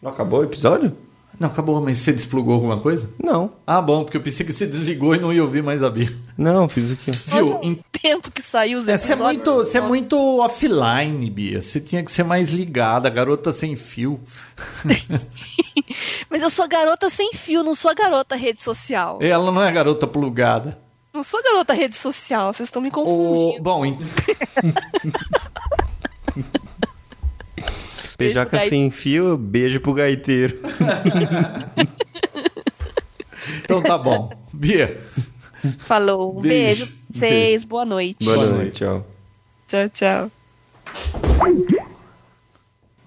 Não 0.02 0.12
acabou 0.12 0.42
o 0.42 0.44
episódio? 0.44 0.96
Não, 1.40 1.50
acabou, 1.50 1.82
mas 1.82 1.98
você 1.98 2.14
desplugou 2.14 2.54
alguma 2.54 2.78
coisa? 2.80 3.10
Não. 3.22 3.52
Ah, 3.66 3.82
bom, 3.82 4.04
porque 4.04 4.16
eu 4.18 4.22
pensei 4.22 4.46
que 4.46 4.54
você 4.54 4.66
desligou 4.68 5.16
e 5.16 5.20
não 5.20 5.34
ia 5.34 5.42
ouvir 5.44 5.64
mais 5.64 5.82
a 5.84 5.90
Bia. 5.90 6.10
Não, 6.38 6.70
fiz 6.70 6.92
aqui. 6.92 7.12
Viu? 7.12 7.56
Olha 7.58 7.72
o 7.72 7.76
tempo 7.92 8.32
que 8.32 8.42
saiu 8.42 8.78
os 8.80 8.88
É, 8.88 8.96
Você 8.98 9.12
é, 9.12 9.16
episódios. 9.16 9.36
muito, 9.46 9.56
você 9.64 9.78
é 9.78 9.82
muito 9.82 10.18
offline, 10.40 11.30
Bia. 11.30 11.62
Você 11.62 11.80
tinha 11.82 12.04
que 12.04 12.12
ser 12.12 12.24
mais 12.24 12.50
ligada, 12.52 13.10
garota 13.10 13.52
sem 13.52 13.76
fio. 13.76 14.20
Mas 16.30 16.42
eu 16.44 16.50
sou 16.50 16.68
garota 16.68 17.10
sem 17.10 17.34
fio, 17.34 17.64
não 17.64 17.76
sou 17.76 17.92
a 17.92 17.94
garota 17.94 18.36
rede 18.36 18.62
social. 18.62 19.18
Ela 19.22 19.52
não 19.52 19.62
é 19.64 19.72
garota 19.72 20.06
plugada. 20.08 20.78
Não 21.14 21.24
sou 21.24 21.44
garota 21.44 21.74
rede 21.74 21.96
social, 21.96 22.54
vocês 22.54 22.70
estão 22.70 22.82
me 22.82 22.90
O, 22.90 22.92
confundindo. 22.92 23.62
bom, 23.64 23.86
en- 23.86 23.98
Beijoca 28.18 28.57
gaite- 28.57 28.69
sem 28.69 28.90
fio, 28.91 29.38
beijo 29.38 29.80
pro 29.81 29.94
gaiteiro. 29.94 30.57
então 33.64 33.81
tá 33.81 33.98
bom. 33.98 34.30
Bia, 34.53 34.98
Falou. 35.80 36.38
Um 36.38 36.41
Beijo. 36.41 36.85
beijo, 36.85 36.88
pra 36.88 36.95
vocês, 37.19 37.64
boa 37.64 37.85
noite. 37.85 38.26
Boa, 38.26 38.35
Boa 38.38 38.48
noite, 38.49 38.60
noite. 38.61 38.80
tchau. 38.80 39.07
Tchau, 39.68 39.90
tchau. 39.90 40.31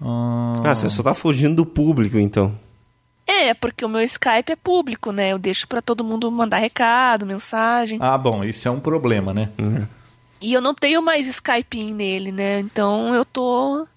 Ah, 0.01 0.73
você 0.75 0.89
só 0.89 1.03
tá 1.03 1.13
fugindo 1.13 1.55
do 1.55 1.65
público, 1.65 2.17
então. 2.17 2.57
É, 3.25 3.53
porque 3.53 3.83
o 3.85 3.89
meu 3.89 4.01
Skype 4.01 4.51
é 4.51 4.55
público, 4.55 5.11
né? 5.11 5.31
Eu 5.33 5.39
deixo 5.39 5.67
pra 5.67 5.81
todo 5.81 6.03
mundo 6.03 6.31
mandar 6.31 6.57
recado, 6.57 7.25
mensagem. 7.25 7.99
ah, 8.01 8.17
bom, 8.17 8.43
isso 8.43 8.67
é 8.67 8.71
um 8.71 8.79
problema, 8.79 9.33
né? 9.33 9.49
E 10.41 10.53
eu 10.53 10.61
não 10.61 10.73
tenho 10.73 11.01
mais 11.01 11.27
Skype 11.27 11.91
nele, 11.93 12.31
né? 12.31 12.59
Então 12.59 13.13
eu 13.13 13.25
tô. 13.25 13.87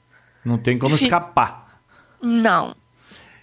Não 0.45 0.59
tem 0.59 0.79
como 0.79 0.95
Enfim. 0.95 1.05
escapar. 1.05 1.81
Não. 2.23 2.75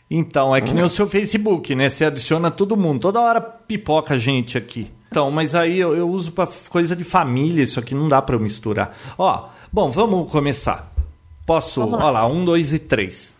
Então, 0.09 0.55
é 0.55 0.61
que 0.61 0.73
nem 0.73 0.83
o 0.83 0.89
seu 0.89 1.07
Facebook, 1.07 1.75
né? 1.75 1.89
Você 1.89 2.05
adiciona 2.05 2.49
todo 2.49 2.77
mundo. 2.77 3.01
Toda 3.01 3.19
hora 3.19 3.41
pipoca 3.41 4.17
gente 4.17 4.57
aqui. 4.57 4.89
Então, 5.09 5.29
mas 5.31 5.53
aí 5.55 5.77
eu, 5.79 5.95
eu 5.95 6.09
uso 6.09 6.31
pra 6.31 6.47
coisa 6.69 6.95
de 6.95 7.03
família, 7.03 7.63
isso 7.63 7.79
aqui 7.79 7.93
não 7.95 8.07
dá 8.07 8.21
pra 8.21 8.35
eu 8.35 8.39
misturar. 8.39 8.95
Ó, 9.17 9.49
bom, 9.71 9.89
vamos 9.91 10.29
começar. 10.31 10.93
Posso? 11.45 11.81
Vamos 11.81 11.99
lá. 11.99 12.05
Ó 12.07 12.11
lá, 12.11 12.27
um, 12.27 12.43
dois 12.43 12.73
e 12.73 12.79
três. 12.79 13.35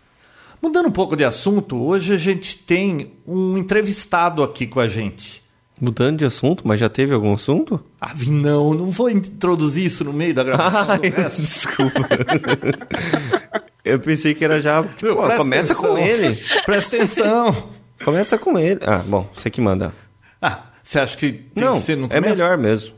Mudando 0.62 0.86
um 0.88 0.92
pouco 0.92 1.14
de 1.14 1.24
assunto, 1.24 1.76
hoje 1.76 2.14
a 2.14 2.16
gente 2.16 2.58
tem 2.58 3.12
um 3.26 3.56
entrevistado 3.56 4.42
aqui 4.42 4.66
com 4.66 4.80
a 4.80 4.88
gente. 4.88 5.42
Mudando 5.80 6.18
de 6.18 6.24
assunto, 6.24 6.66
mas 6.66 6.80
já 6.80 6.88
teve 6.88 7.14
algum 7.14 7.32
assunto? 7.34 7.80
Ah, 8.00 8.12
não, 8.26 8.74
não 8.74 8.90
vou 8.90 9.08
introduzir 9.08 9.86
isso 9.86 10.02
no 10.02 10.12
meio 10.12 10.34
da 10.34 10.42
gravação 10.42 10.86
do 10.86 10.92
Ai, 11.04 11.10
resto. 11.10 11.40
desculpa. 11.40 12.00
Eu 13.88 13.98
pensei 14.00 14.34
que 14.34 14.44
era 14.44 14.60
já. 14.60 14.82
Meu, 15.02 15.16
Pô, 15.16 15.22
presta 15.22 15.36
começa 15.38 15.72
atenção. 15.72 15.94
com 15.94 15.98
ele. 15.98 16.38
Presta 16.64 16.96
atenção. 16.96 17.68
Começa 18.04 18.38
com 18.38 18.58
ele. 18.58 18.80
Ah, 18.86 19.02
bom, 19.04 19.28
você 19.34 19.50
que 19.50 19.60
manda. 19.60 19.92
Ah, 20.40 20.62
você 20.82 21.00
acha 21.00 21.16
que 21.16 21.32
tem 21.32 21.64
não, 21.64 21.74
que 21.78 21.86
ser 21.86 21.96
no 21.96 22.06
é 22.10 22.20
melhor 22.20 22.56
mesmo. 22.56 22.94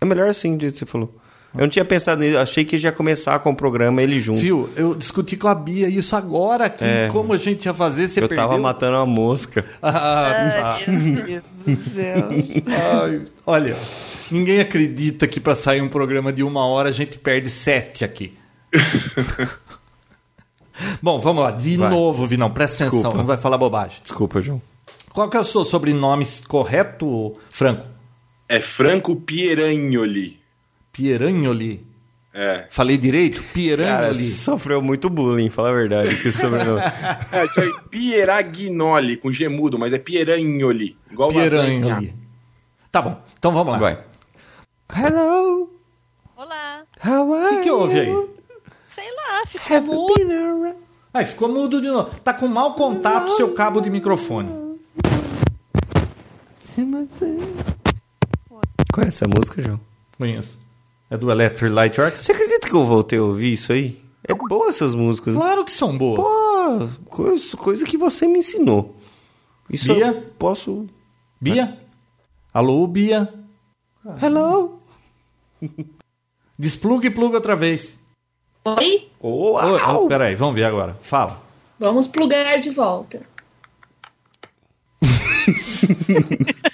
É 0.00 0.04
melhor 0.04 0.28
assim, 0.28 0.56
do 0.56 0.70
que 0.70 0.78
você 0.78 0.86
falou. 0.86 1.14
Eu 1.54 1.60
não 1.60 1.68
tinha 1.68 1.84
pensado 1.84 2.20
nisso, 2.20 2.36
achei 2.36 2.64
que 2.64 2.76
já 2.76 2.88
ia 2.88 2.92
começar 2.92 3.38
com 3.38 3.50
o 3.50 3.54
programa 3.54 4.02
ele 4.02 4.18
junto. 4.18 4.40
Viu? 4.40 4.68
Eu 4.74 4.92
discuti 4.94 5.36
com 5.36 5.46
a 5.46 5.54
Bia 5.54 5.88
isso 5.88 6.16
agora 6.16 6.64
aqui. 6.66 6.84
É. 6.84 7.08
Como 7.12 7.32
a 7.32 7.36
gente 7.36 7.66
ia 7.66 7.72
fazer, 7.72 8.08
você 8.08 8.18
Eu 8.20 8.28
perdeu. 8.28 8.44
tava 8.44 8.58
matando 8.58 8.96
uma 8.96 9.06
mosca. 9.06 9.64
Ah, 9.80 10.76
Ai, 10.86 10.92
meu 10.92 11.24
Deus 11.24 11.42
do 11.78 11.90
céu. 11.90 12.28
ai, 12.66 13.22
olha, 13.46 13.76
ninguém 14.32 14.58
acredita 14.60 15.28
que 15.28 15.38
pra 15.38 15.54
sair 15.54 15.80
um 15.80 15.88
programa 15.88 16.32
de 16.32 16.42
uma 16.42 16.66
hora 16.66 16.88
a 16.88 16.92
gente 16.92 17.18
perde 17.18 17.48
sete 17.50 18.04
aqui. 18.04 18.36
Bom, 21.02 21.18
vamos 21.20 21.42
lá. 21.42 21.50
De 21.50 21.76
Vai. 21.76 21.88
novo, 21.90 22.26
Vinão, 22.26 22.50
presta 22.50 22.84
atenção, 22.84 22.98
Desculpa. 22.98 23.18
não 23.18 23.24
vai 23.26 23.36
falar 23.36 23.58
bobagem. 23.58 23.98
Desculpa, 24.02 24.40
João. 24.40 24.60
Qual 25.12 25.28
que 25.28 25.36
é 25.36 25.40
o 25.40 25.44
seu 25.44 25.64
sobrenome 25.64 26.26
correto, 26.48 27.34
Franco? 27.50 27.86
É 28.48 28.58
Franco 28.60 29.14
Pieragnoli. 29.16 30.40
Pieragnoli. 30.92 31.86
É. 32.36 32.66
Falei 32.68 32.98
direito? 32.98 33.40
Cara, 33.40 33.52
Pieragnoli. 33.54 34.30
sofreu 34.32 34.82
muito 34.82 35.08
bullying, 35.08 35.50
fala 35.50 35.70
a 35.70 35.72
verdade. 35.72 36.16
Que 36.16 36.32
sobrenome. 36.32 36.80
É, 37.30 37.44
isso 37.44 37.60
aí, 37.60 37.72
Pieragnoli, 37.90 39.16
com 39.16 39.30
gemudo, 39.30 39.78
mas 39.78 39.92
é 39.92 39.98
Pieragnoli. 39.98 40.96
Igual 41.10 41.28
Pieragnoli. 41.30 41.88
lasanha. 41.88 42.14
Tá 42.90 43.00
bom, 43.02 43.20
então 43.38 43.52
vamos 43.52 43.72
lá. 43.72 43.78
Vai. 43.78 43.98
Hello, 44.96 45.70
Olá. 46.36 46.82
how 47.04 47.28
O 47.30 47.34
are 47.34 47.56
que, 47.56 47.62
que 47.62 47.70
houve 47.70 48.00
aí? 48.00 48.26
Sei 48.94 49.10
lá, 49.12 49.44
ficou 49.44 49.76
Have 49.76 49.86
mudo. 49.88 50.14
been 50.14 50.32
around? 50.32 50.76
Ai, 51.12 51.24
ficou 51.24 51.48
mudo 51.48 51.80
de 51.80 51.88
novo. 51.88 52.14
Tá 52.20 52.32
com 52.32 52.46
mau 52.46 52.74
contato 52.74 53.28
seu 53.30 53.52
cabo 53.52 53.80
de 53.80 53.90
microfone. 53.90 54.78
Conhece 58.92 59.24
essa 59.24 59.26
música, 59.26 59.60
João? 59.60 59.80
Conheço. 60.16 60.56
É 61.10 61.16
do 61.16 61.28
Electric 61.28 61.74
Light 61.74 62.00
Orchestra? 62.00 62.22
Você 62.22 62.30
acredita 62.30 62.68
que 62.68 62.72
eu 62.74 62.84
voltei 62.84 63.18
a 63.18 63.22
ouvir 63.24 63.54
isso 63.54 63.72
aí? 63.72 64.00
É 64.22 64.32
boa 64.32 64.68
essas 64.68 64.94
músicas. 64.94 65.34
Claro 65.34 65.64
que 65.64 65.72
são 65.72 65.98
boas. 65.98 66.94
Pô, 66.94 67.04
coisa, 67.06 67.56
coisa 67.56 67.84
que 67.84 67.96
você 67.96 68.28
me 68.28 68.38
ensinou. 68.38 68.94
Isso 69.68 69.92
Bia? 69.92 70.06
eu 70.06 70.22
posso... 70.38 70.86
Bia? 71.40 71.80
Alô, 72.52 72.86
Bia? 72.86 73.34
Hello. 74.22 74.78
Despluga 76.56 77.08
e 77.08 77.10
pluga 77.10 77.38
outra 77.38 77.56
vez. 77.56 77.98
Oi? 78.64 79.08
Oh, 79.20 79.58
Ô, 79.58 80.04
ô, 80.04 80.08
peraí, 80.08 80.34
vamos 80.34 80.54
ver 80.54 80.64
agora. 80.64 80.96
Fala. 81.02 81.42
Vamos 81.78 82.06
plugar 82.06 82.58
de 82.58 82.70
volta. 82.70 83.26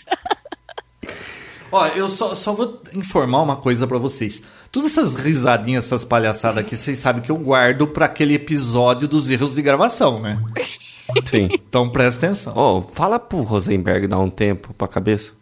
Ó, 1.72 1.86
eu 1.88 2.08
só, 2.08 2.34
só 2.34 2.52
vou 2.52 2.80
informar 2.94 3.42
uma 3.42 3.56
coisa 3.56 3.86
pra 3.86 3.98
vocês. 3.98 4.42
Todas 4.70 4.92
essas 4.92 5.14
risadinhas, 5.14 5.86
essas 5.86 6.04
palhaçadas 6.04 6.58
aqui, 6.64 6.76
vocês 6.76 6.98
sabem 6.98 7.22
que 7.22 7.30
eu 7.30 7.36
guardo 7.36 7.86
pra 7.86 8.06
aquele 8.06 8.34
episódio 8.34 9.06
dos 9.08 9.30
erros 9.30 9.54
de 9.54 9.62
gravação, 9.62 10.20
né? 10.20 10.40
Sim. 11.26 11.48
Então 11.52 11.90
presta 11.90 12.26
atenção. 12.26 12.52
Oh, 12.56 12.82
fala 12.92 13.18
pro 13.18 13.42
Rosenberg 13.42 14.06
dar 14.06 14.18
um 14.18 14.30
tempo 14.30 14.72
pra 14.74 14.86
cabeça. 14.86 15.32